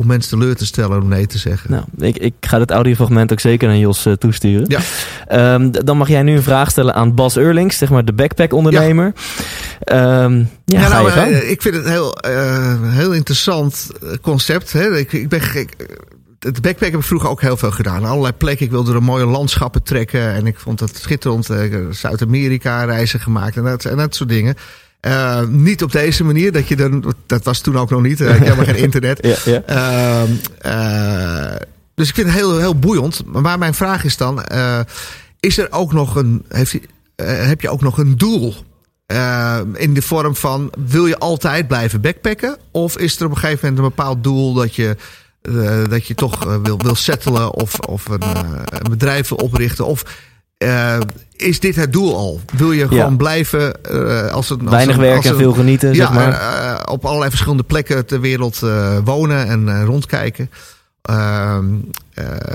Om 0.01 0.07
mensen 0.07 0.39
teleur 0.39 0.57
te 0.57 0.67
stellen 0.67 1.03
om 1.03 1.09
nee 1.09 1.27
te 1.27 1.39
zeggen. 1.39 1.71
Nou, 1.71 1.85
ik, 1.99 2.17
ik 2.17 2.35
ga 2.41 2.59
dit 2.59 2.71
audiofragment 2.71 3.33
ook 3.33 3.41
zeker 3.41 3.69
aan 3.69 3.79
Jos 3.79 4.07
eh, 4.07 4.13
toesturen. 4.13 4.65
Ja. 4.69 4.81
Ehm, 5.27 5.71
dan 5.71 5.97
mag 5.97 6.09
jij 6.09 6.23
nu 6.23 6.37
een 6.37 6.43
vraag 6.43 6.71
stellen 6.71 6.95
aan 6.95 7.15
Bas 7.15 7.37
Eurlings, 7.37 7.79
zeg 7.79 7.91
maar 7.91 8.05
de 8.05 8.13
backpack-ondernemer. 8.13 9.13
Ja, 9.81 10.23
ja, 10.23 10.29
Ja, 10.65 10.81
ga 10.81 10.89
nou, 10.89 11.05
je 11.07 11.11
gang. 11.13 11.33
eh, 11.33 11.51
ik 11.51 11.63
vind 11.63 11.75
het 11.75 11.85
een 11.85 11.91
heel, 11.91 12.15
eh, 12.15 12.77
heel 12.83 13.13
interessant 13.13 13.91
concept. 14.23 14.73
Hè. 14.73 14.97
Ik, 14.97 15.13
ik 15.13 15.29
ben. 15.29 15.41
Het 16.39 16.63
backpack 16.63 16.91
heb 16.91 17.01
ik 17.01 17.07
vroeger 17.07 17.29
ook 17.29 17.41
heel 17.41 17.57
veel 17.57 17.71
gedaan. 17.71 18.05
Allerlei 18.05 18.33
plekken. 18.33 18.67
Ik 18.67 18.73
wilde 18.73 18.95
er 18.95 19.03
mooie 19.03 19.27
landschappen 19.27 19.83
trekken. 19.83 20.33
En 20.33 20.47
ik 20.47 20.59
vond 20.59 20.79
dat 20.79 20.97
schitterend. 20.97 21.49
Zuid-Amerika 21.91 22.85
reizen 22.85 23.21
gemaakt. 23.21 23.57
En 23.57 23.65
dat, 23.65 23.85
en 23.85 23.97
dat 23.97 24.15
soort 24.15 24.29
dingen. 24.29 24.55
Uh, 25.07 25.47
niet 25.47 25.83
op 25.83 25.93
deze 25.93 26.25
manier. 26.25 26.53
Dat, 26.53 26.69
je 26.69 26.77
dan, 26.77 27.15
dat 27.27 27.45
was 27.45 27.61
toen 27.61 27.79
ook 27.79 27.91
nog 27.91 28.03
niet. 28.03 28.21
Ik 28.21 28.29
heb 28.29 28.39
helemaal 28.39 28.65
geen 28.65 28.77
internet. 28.89 29.27
Ja, 29.27 29.37
ja. 29.45 30.25
Uh, 30.27 31.53
uh, 31.53 31.57
dus 31.95 32.09
ik 32.09 32.15
vind 32.15 32.27
het 32.27 32.37
heel, 32.37 32.59
heel 32.59 32.79
boeiend. 32.79 33.23
Maar 33.27 33.59
mijn 33.59 33.75
vraag 33.75 34.05
is 34.05 34.17
dan: 34.17 34.45
uh, 34.53 34.81
is 35.41 35.59
er 35.59 35.67
ook 35.71 35.93
nog 35.93 36.17
een. 36.17 36.45
Heeft, 36.49 36.75
uh, 36.75 36.81
heb 37.47 37.61
je 37.61 37.71
ook 37.71 37.81
nog 37.81 37.99
een 37.99 38.19
doel? 38.19 38.55
Uh, 39.07 39.59
in 39.75 39.95
de 39.95 40.03
vorm 40.03 40.37
van: 40.37 40.73
wil 40.89 41.07
je 41.07 41.19
altijd 41.19 41.69
blijven 41.69 42.01
backpacken? 42.01 42.57
Of 42.71 42.99
is 42.99 43.19
er 43.19 43.25
op 43.25 43.31
een 43.31 43.37
gegeven 43.37 43.69
moment 43.69 43.79
een 43.79 43.95
bepaald 43.95 44.25
doel 44.25 44.55
dat 44.55 44.75
je. 44.75 44.97
Uh, 45.43 45.85
dat 45.89 46.07
je 46.07 46.15
toch 46.15 46.47
uh, 46.47 46.57
wil, 46.63 46.79
wil 46.79 46.95
settelen 46.95 47.55
of, 47.55 47.79
of 47.79 48.09
een, 48.09 48.23
uh, 48.23 48.41
een 48.69 48.91
bedrijf 48.91 49.29
wil 49.29 49.39
oprichten? 49.39 49.87
Of 49.87 50.05
uh, 50.65 50.99
is 51.37 51.61
dit 51.61 51.77
het 51.77 51.93
doel 51.93 52.17
al? 52.17 52.41
Wil 52.57 52.73
je 52.73 52.89
gewoon 52.89 53.11
Ja. 53.11 53.17
blijven 53.17 53.79
uh, 53.93 54.27
als 54.33 54.49
het 54.49 54.61
als 54.61 54.71
Weinig 54.71 54.97
werken 54.97 55.31
en 55.31 55.37
veel 55.37 55.53
genieten, 55.53 55.89
ja, 55.89 55.95
zeg 55.95 56.13
maar. 56.13 56.33
uh, 56.33 56.93
op 56.93 57.05
allerlei 57.05 57.31
verschillende 57.31 57.63
plekken 57.63 58.07
ter 58.07 58.21
wereld 58.21 58.59
wonen 59.05 59.47
en 59.47 59.85
rondkijken. 59.85 60.51
Ehm, 61.03 61.65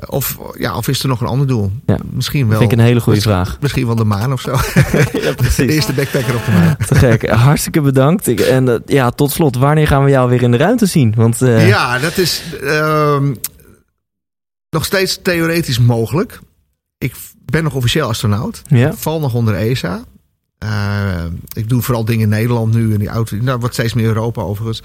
of, 0.08 0.38
ja, 0.58 0.78
of 0.78 0.88
is 0.88 1.02
er 1.04 1.08
nog 1.08 1.22
een 1.22 1.28
ander 1.28 1.48
doel? 1.48 1.72
Ja, 1.86 1.98
Misschien 2.04 2.48
wel. 2.50 2.60
Vind 2.60 2.72
ik 2.72 2.78
een 2.78 2.84
hele 2.84 3.00
goede 3.00 3.22
vraag. 3.22 3.58
Misschien 3.62 3.86
wel 3.86 3.96
de 3.96 4.04
maan 4.04 4.32
of 4.34 4.42
zo. 4.42 4.52
ja, 5.22 5.34
precies. 5.36 5.56
De 5.68 5.72
eerste 5.74 5.94
backpacker 5.94 6.36
op 6.36 6.46
de 6.46 6.52
maan. 6.52 6.78
Te 6.88 6.96
gek. 6.96 7.30
Hartstikke 7.30 7.82
bedankt. 7.82 8.28
Ik, 8.28 8.40
en 8.40 8.84
ja, 8.86 9.10
tot 9.10 9.32
slot, 9.32 9.56
wanneer 9.58 9.88
gaan 9.88 10.04
we 10.04 10.10
jou 10.10 10.30
weer 10.30 10.42
in 10.42 10.52
de 10.52 10.58
ruimte 10.58 10.86
zien? 10.86 11.14
Want. 11.18 11.38
Ja, 11.40 12.00
dat 12.00 12.18
is 12.18 12.44
uh, 12.64 13.22
nog 14.70 14.86
steeds 14.86 15.20
theoretisch 15.22 15.80
mogelijk. 15.80 16.40
Ik 16.98 17.16
ben 17.46 17.64
nog 17.64 17.74
officieel 17.74 18.08
astronaut. 18.08 18.62
Ja. 18.68 18.92
Ik 18.92 18.98
val 18.98 19.20
nog 19.20 19.34
onder 19.34 19.56
ESA. 19.56 20.04
Uh, 20.64 21.26
ik 21.54 21.70
doe 21.70 21.82
vooral 21.82 22.06
dingen 22.06 22.22
in 22.22 22.30
Nederland 22.30 22.74
nu. 22.74 22.94
En 22.94 23.00
die 23.00 23.08
auto, 23.08 23.38
nou, 23.38 23.60
wordt 23.60 23.74
steeds 23.74 23.94
meer 23.94 24.06
Europa 24.06 24.42
overigens. 24.42 24.84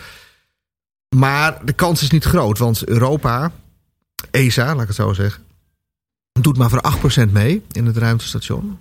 Maar 1.16 1.65
de 1.65 1.73
kans 1.73 2.03
is 2.03 2.11
niet 2.11 2.24
groot. 2.24 2.59
Want 2.59 2.85
Europa, 2.85 3.53
ESA, 4.31 4.66
laat 4.66 4.81
ik 4.81 4.87
het 4.87 4.97
zo 4.97 5.12
zeggen. 5.12 5.43
Doet 6.32 6.57
maar 6.57 6.70
voor 6.70 6.82
8% 7.28 7.31
mee 7.31 7.62
in 7.73 7.87
het 7.87 7.97
ruimtestation. 7.97 8.78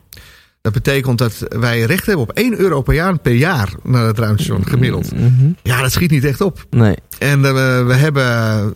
Dat 0.62 0.74
betekent 0.74 1.18
dat 1.18 1.46
wij 1.50 1.82
recht 1.82 2.06
hebben 2.06 2.24
op 2.24 2.32
1 2.32 2.60
Europeaan 2.60 3.20
per 3.20 3.34
jaar 3.34 3.74
naar 3.84 4.06
het 4.06 4.20
ruimtestation, 4.20 4.66
gemiddeld. 4.68 5.12
Mm 5.12 5.36
-hmm. 5.38 5.56
Ja, 5.64 5.82
dat 5.82 5.92
schiet 5.92 6.12
niet 6.12 6.24
echt 6.26 6.42
op. 6.42 6.66
Nee. 6.70 6.96
En 7.20 7.40
uh, 7.40 7.52
we 7.86 7.94
hebben 7.94 8.74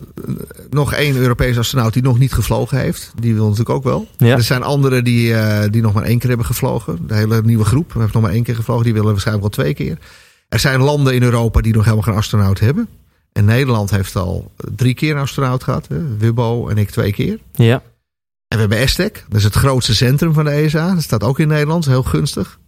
nog 0.70 0.92
één 0.92 1.16
Europese 1.16 1.58
astronaut 1.58 1.92
die 1.92 2.02
nog 2.02 2.18
niet 2.18 2.32
gevlogen 2.32 2.78
heeft. 2.78 3.12
Die 3.20 3.34
wil 3.34 3.44
natuurlijk 3.44 3.70
ook 3.70 3.84
wel. 3.84 4.08
Ja. 4.16 4.36
Er 4.36 4.42
zijn 4.42 4.62
anderen 4.62 5.04
die, 5.04 5.28
uh, 5.30 5.62
die 5.70 5.82
nog 5.82 5.92
maar 5.92 6.04
één 6.04 6.18
keer 6.18 6.28
hebben 6.28 6.46
gevlogen. 6.46 6.98
De 7.06 7.14
hele 7.14 7.42
nieuwe 7.42 7.64
groep 7.64 7.94
heeft 7.94 8.12
nog 8.12 8.22
maar 8.22 8.32
één 8.32 8.42
keer 8.42 8.54
gevlogen. 8.56 8.84
Die 8.84 8.92
willen 8.92 9.10
waarschijnlijk 9.10 9.46
wel 9.46 9.64
twee 9.64 9.74
keer. 9.74 9.98
Er 10.48 10.58
zijn 10.58 10.80
landen 10.80 11.14
in 11.14 11.22
Europa 11.22 11.60
die 11.60 11.72
nog 11.72 11.82
helemaal 11.84 12.04
geen 12.04 12.14
astronaut 12.14 12.60
hebben. 12.60 12.88
En 13.32 13.44
Nederland 13.44 13.90
heeft 13.90 14.16
al 14.16 14.52
drie 14.74 14.94
keer 14.94 15.14
een 15.14 15.22
astronaut 15.22 15.62
gehad. 15.62 15.88
Hè? 15.88 16.16
Wubbo 16.18 16.68
en 16.68 16.78
ik 16.78 16.90
twee 16.90 17.12
keer. 17.12 17.38
Ja. 17.52 17.82
En 18.54 18.60
we 18.60 18.66
hebben 18.66 18.78
ESTEC. 18.86 19.24
Dat 19.28 19.38
is 19.38 19.44
het 19.44 19.54
grootste 19.54 19.94
centrum 19.94 20.32
van 20.32 20.44
de 20.44 20.50
ESA. 20.50 20.94
Dat 20.94 21.02
staat 21.02 21.22
ook 21.22 21.38
in 21.38 21.48
Nederland. 21.48 21.86
Heel 21.86 22.02
gunstig. 22.02 22.58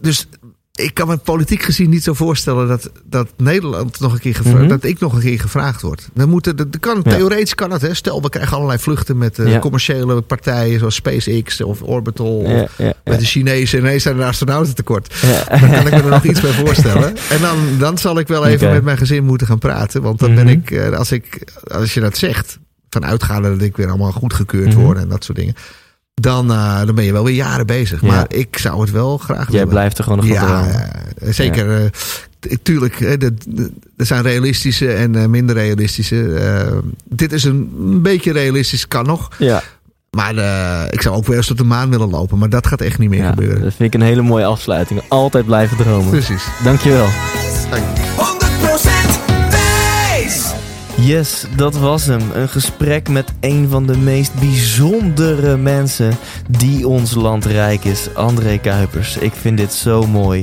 Dus 0.00 0.26
ik 0.74 0.94
kan 0.94 1.08
me 1.08 1.16
politiek 1.16 1.62
gezien 1.62 1.90
niet 1.90 2.02
zo 2.02 2.14
voorstellen 2.14 2.68
dat, 2.68 2.90
dat 3.04 3.28
Nederland 3.36 4.00
nog 4.00 4.12
een 4.12 4.18
keer 4.18 4.34
gevraagd, 4.34 4.58
Mhm. 4.58 4.68
dat 4.68 4.84
ik 4.84 4.98
nog 5.00 5.12
een 5.12 5.20
keer 5.20 5.40
gevraagd 5.40 5.82
word. 5.82 6.08
Dan 6.14 6.28
moeten, 6.28 6.56
dat, 6.56 6.66
kan, 6.80 7.00
Ja. 7.04 7.10
theoretisch 7.16 7.54
kan 7.54 7.70
het. 7.70 7.82
Hè. 7.82 7.94
Stel, 7.94 8.22
we 8.22 8.28
krijgen 8.28 8.56
allerlei 8.56 8.78
vluchten 8.78 9.18
met 9.18 9.38
eh, 9.38 9.50
Ja. 9.52 9.58
commerciële 9.58 10.20
partijen 10.20 10.78
zoals 10.78 10.94
SpaceX 10.94 11.60
of 11.60 11.82
Orbital. 11.82 12.42
Ja, 12.46 12.62
Of 12.62 12.78
met 13.04 13.18
de 13.18 13.24
Chinezen. 13.26 13.78
En 13.78 13.84
ineens 13.84 14.02
zijn 14.02 14.18
er 14.20 14.26
astronauten 14.26 14.74
tekort. 14.74 15.14
Dan 15.60 15.70
kan 15.70 15.86
ik 15.86 15.92
me 15.92 16.00
er 16.02 16.08
nog 16.10 16.24
iets 16.24 16.40
bij 16.40 16.52
voorstellen. 16.52 17.16
En 17.30 17.40
dan, 17.40 17.58
dan 17.78 17.98
zal 17.98 18.18
ik 18.18 18.28
wel 18.28 18.46
even 18.46 18.72
met 18.72 18.84
mijn 18.84 18.98
gezin 18.98 19.24
moeten 19.24 19.46
gaan 19.46 19.58
praten. 19.58 20.02
Want 20.02 20.18
dan 20.18 20.32
Mhm. 20.32 20.44
ben 20.44 20.48
ik, 20.54 20.70
eh, 20.70 20.90
als, 20.98 21.12
ik, 21.12 21.52
als 21.72 21.94
je 21.94 22.00
dat 22.00 22.16
zegt, 22.16 22.58
van 22.90 23.04
uitgaande 23.04 23.48
dat 23.50 23.62
ik 23.62 23.76
weer 23.76 23.88
allemaal 23.88 24.12
goedgekeurd 24.12 24.68
Mhm. 24.74 24.78
word 24.84 24.98
en 24.98 25.08
dat 25.08 25.24
soort 25.24 25.38
dingen. 25.38 25.54
Dan, 26.14 26.50
eh, 26.52 26.84
dan 26.86 26.94
ben 26.94 27.04
je 27.04 27.12
wel 27.12 27.24
weer 27.24 27.34
jaren 27.34 27.66
bezig. 27.66 28.00
Ja. 28.00 28.06
Maar 28.06 28.24
ik 28.28 28.58
zou 28.58 28.80
het 28.80 28.90
wel 28.90 29.18
graag 29.18 29.38
Jij 29.44 29.46
willen. 29.50 29.68
blijft 29.68 29.98
er 29.98 30.04
gewoon 30.04 30.18
nog 30.18 30.28
ja, 30.28 30.64
ja, 31.20 31.32
zeker. 31.32 31.80
eh, 31.82 31.84
t- 32.38 32.58
tuurlijk, 32.62 33.00
eh, 33.00 33.18
de- 33.18 33.70
er 33.96 34.06
zijn 34.06 34.22
realistische 34.22 34.92
en 34.92 35.14
eh, 35.16 35.26
minder 35.26 35.54
realistische. 35.54 36.34
Eh, 36.34 36.76
dit 37.04 37.32
is 37.32 37.44
een, 37.44 37.72
een 37.80 38.02
beetje 38.02 38.32
realistisch, 38.32 38.88
kan 38.88 39.06
nog. 39.06 39.28
Ja, 39.38 39.62
Maar 40.10 40.36
eh, 40.36 40.92
ik 40.92 41.02
zou 41.02 41.16
ook 41.16 41.26
wel 41.26 41.36
eens 41.36 41.46
tot 41.46 41.58
de 41.58 41.64
maan 41.64 41.90
willen 41.90 42.10
lopen. 42.10 42.38
Maar 42.38 42.48
dat 42.48 42.66
gaat 42.66 42.80
echt 42.80 42.98
niet 42.98 43.08
meer 43.10 43.22
ja, 43.22 43.28
gebeuren. 43.30 43.62
dat 43.62 43.74
vind 43.74 43.94
ik 43.94 44.00
een 44.00 44.06
hele 44.06 44.22
mooie 44.22 44.44
afsluiting. 44.44 45.00
Altijd 45.08 45.44
blijven 45.46 45.76
dromen. 45.76 46.10
Precies. 46.10 46.42
Dankjewel. 46.64 47.06
100% 47.06 48.82
wijs! 48.82 48.97
Yes, 51.08 51.44
dat 51.56 51.76
was 51.76 52.06
hem. 52.06 52.20
Een 52.34 52.48
gesprek 52.48 53.08
met 53.08 53.32
een 53.40 53.68
van 53.68 53.86
de 53.86 53.96
meest 53.96 54.34
bijzondere 54.34 55.56
mensen 55.56 56.16
die 56.48 56.88
ons 56.88 57.14
land 57.14 57.44
rijk 57.44 57.84
is, 57.84 58.14
André 58.14 58.58
Kuipers. 58.58 59.16
Ik 59.16 59.32
vind 59.32 59.56
dit 59.58 59.72
zo 59.72 60.06
mooi. 60.06 60.42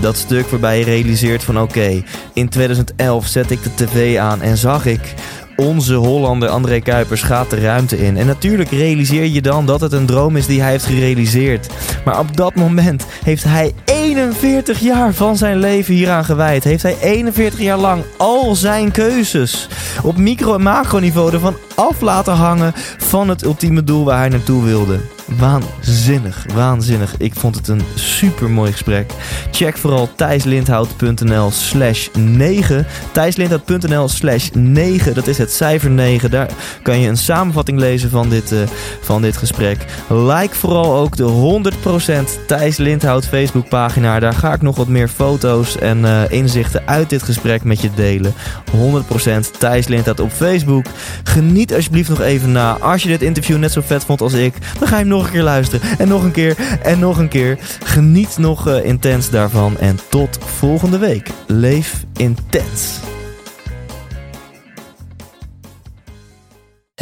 Dat 0.00 0.16
stuk 0.16 0.48
waarbij 0.48 0.78
je 0.78 0.84
realiseert 0.84 1.44
van 1.44 1.60
oké, 1.60 2.02
in 2.32 2.48
2011 2.48 3.26
zet 3.26 3.50
ik 3.50 3.62
de 3.62 3.70
tv 3.74 4.18
aan 4.18 4.42
en 4.42 4.56
zag 4.56 4.86
ik 4.86 5.14
onze 5.56 5.94
Hollander 5.94 6.48
André 6.48 6.80
Kuipers 6.80 7.22
gaat 7.22 7.50
de 7.50 7.60
ruimte 7.60 7.98
in. 7.98 8.16
En 8.16 8.26
natuurlijk 8.26 8.70
realiseer 8.70 9.24
je 9.24 9.42
dan 9.42 9.66
dat 9.66 9.80
het 9.80 9.92
een 9.92 10.06
droom 10.06 10.36
is 10.36 10.46
die 10.46 10.60
hij 10.60 10.70
heeft 10.70 10.84
gerealiseerd. 10.84 11.68
Maar 12.04 12.18
op 12.18 12.36
dat 12.36 12.54
moment 12.54 13.06
heeft 13.24 13.44
hij 13.44 13.72
41 13.84 14.80
jaar 14.80 15.14
van 15.14 15.36
zijn 15.36 15.58
leven 15.58 15.94
hieraan 15.94 16.24
gewijd. 16.24 16.64
Heeft 16.64 16.82
hij 16.82 16.96
41 17.00 17.60
jaar 17.60 17.78
lang 17.78 18.02
al 18.16 18.54
zijn 18.54 18.90
keuzes 18.90 19.68
op 20.02 20.16
micro- 20.16 20.54
en 20.54 20.62
macroniveau 20.62 21.32
ervan 21.32 21.56
af 21.74 22.00
laten 22.00 22.34
hangen 22.34 22.72
van 22.98 23.28
het 23.28 23.44
ultieme 23.44 23.84
doel 23.84 24.04
waar 24.04 24.18
hij 24.18 24.28
naartoe 24.28 24.64
wilde. 24.64 25.00
Waanzinnig, 25.26 26.46
waanzinnig. 26.54 27.14
Ik 27.18 27.34
vond 27.34 27.54
het 27.54 27.68
een 27.68 27.82
super 27.94 28.50
mooi 28.50 28.72
gesprek. 28.72 29.10
Check 29.50 29.76
vooral 29.76 30.08
thijslindhout.nl 30.14 31.50
slash 31.50 32.08
9. 32.18 32.86
thijslindhout.nl 33.12 34.08
slash 34.08 34.48
9. 34.52 35.14
Dat 35.14 35.26
is 35.26 35.38
het 35.38 35.52
cijfer 35.52 35.90
9. 35.90 36.30
Daar 36.30 36.48
kan 36.82 36.98
je 36.98 37.08
een 37.08 37.16
samenvatting 37.16 37.78
lezen 37.78 38.10
van 38.10 38.28
dit, 38.28 38.52
eh, 38.52 38.58
van 39.00 39.22
dit 39.22 39.36
gesprek. 39.36 39.84
Like 40.08 40.54
vooral 40.54 40.96
ook 40.96 41.16
de 41.16 41.22
100% 41.22 42.38
Thijs 42.46 42.76
Lindhout 42.76 43.26
Facebookpagina. 43.26 44.20
Daar 44.20 44.34
ga 44.34 44.52
ik 44.52 44.62
nog 44.62 44.76
wat 44.76 44.88
meer 44.88 45.08
foto's 45.08 45.78
en 45.78 46.04
eh, 46.04 46.22
inzichten 46.28 46.82
uit 46.86 47.10
dit 47.10 47.22
gesprek 47.22 47.64
met 47.64 47.80
je 47.80 47.90
delen. 47.94 48.34
100% 48.70 49.58
Thijs 49.58 49.86
Lindhout 49.86 50.20
op 50.20 50.32
Facebook. 50.32 50.84
Geniet 51.24 51.74
alsjeblieft 51.74 52.08
nog 52.08 52.20
even 52.20 52.52
na. 52.52 52.72
Als 52.72 53.02
je 53.02 53.08
dit 53.08 53.22
interview 53.22 53.58
net 53.58 53.72
zo 53.72 53.80
vet 53.86 54.04
vond 54.04 54.20
als 54.20 54.32
ik, 54.32 54.54
dan 54.78 54.88
ga 54.88 54.94
je 54.94 55.00
hem 55.00 55.13
nog 55.14 55.24
een 55.24 55.32
keer 55.32 55.42
luisteren. 55.42 55.98
En 55.98 56.08
nog 56.08 56.22
een 56.22 56.32
keer 56.32 56.56
en 56.82 56.98
nog 56.98 57.18
een 57.18 57.28
keer. 57.28 57.58
Geniet 57.84 58.38
nog 58.38 58.68
eh, 58.68 58.84
intens 58.84 59.30
daarvan. 59.30 59.78
En 59.78 59.98
tot 60.08 60.38
volgende 60.44 60.98
week. 60.98 61.30
Leef 61.46 62.04
intens. 62.16 62.98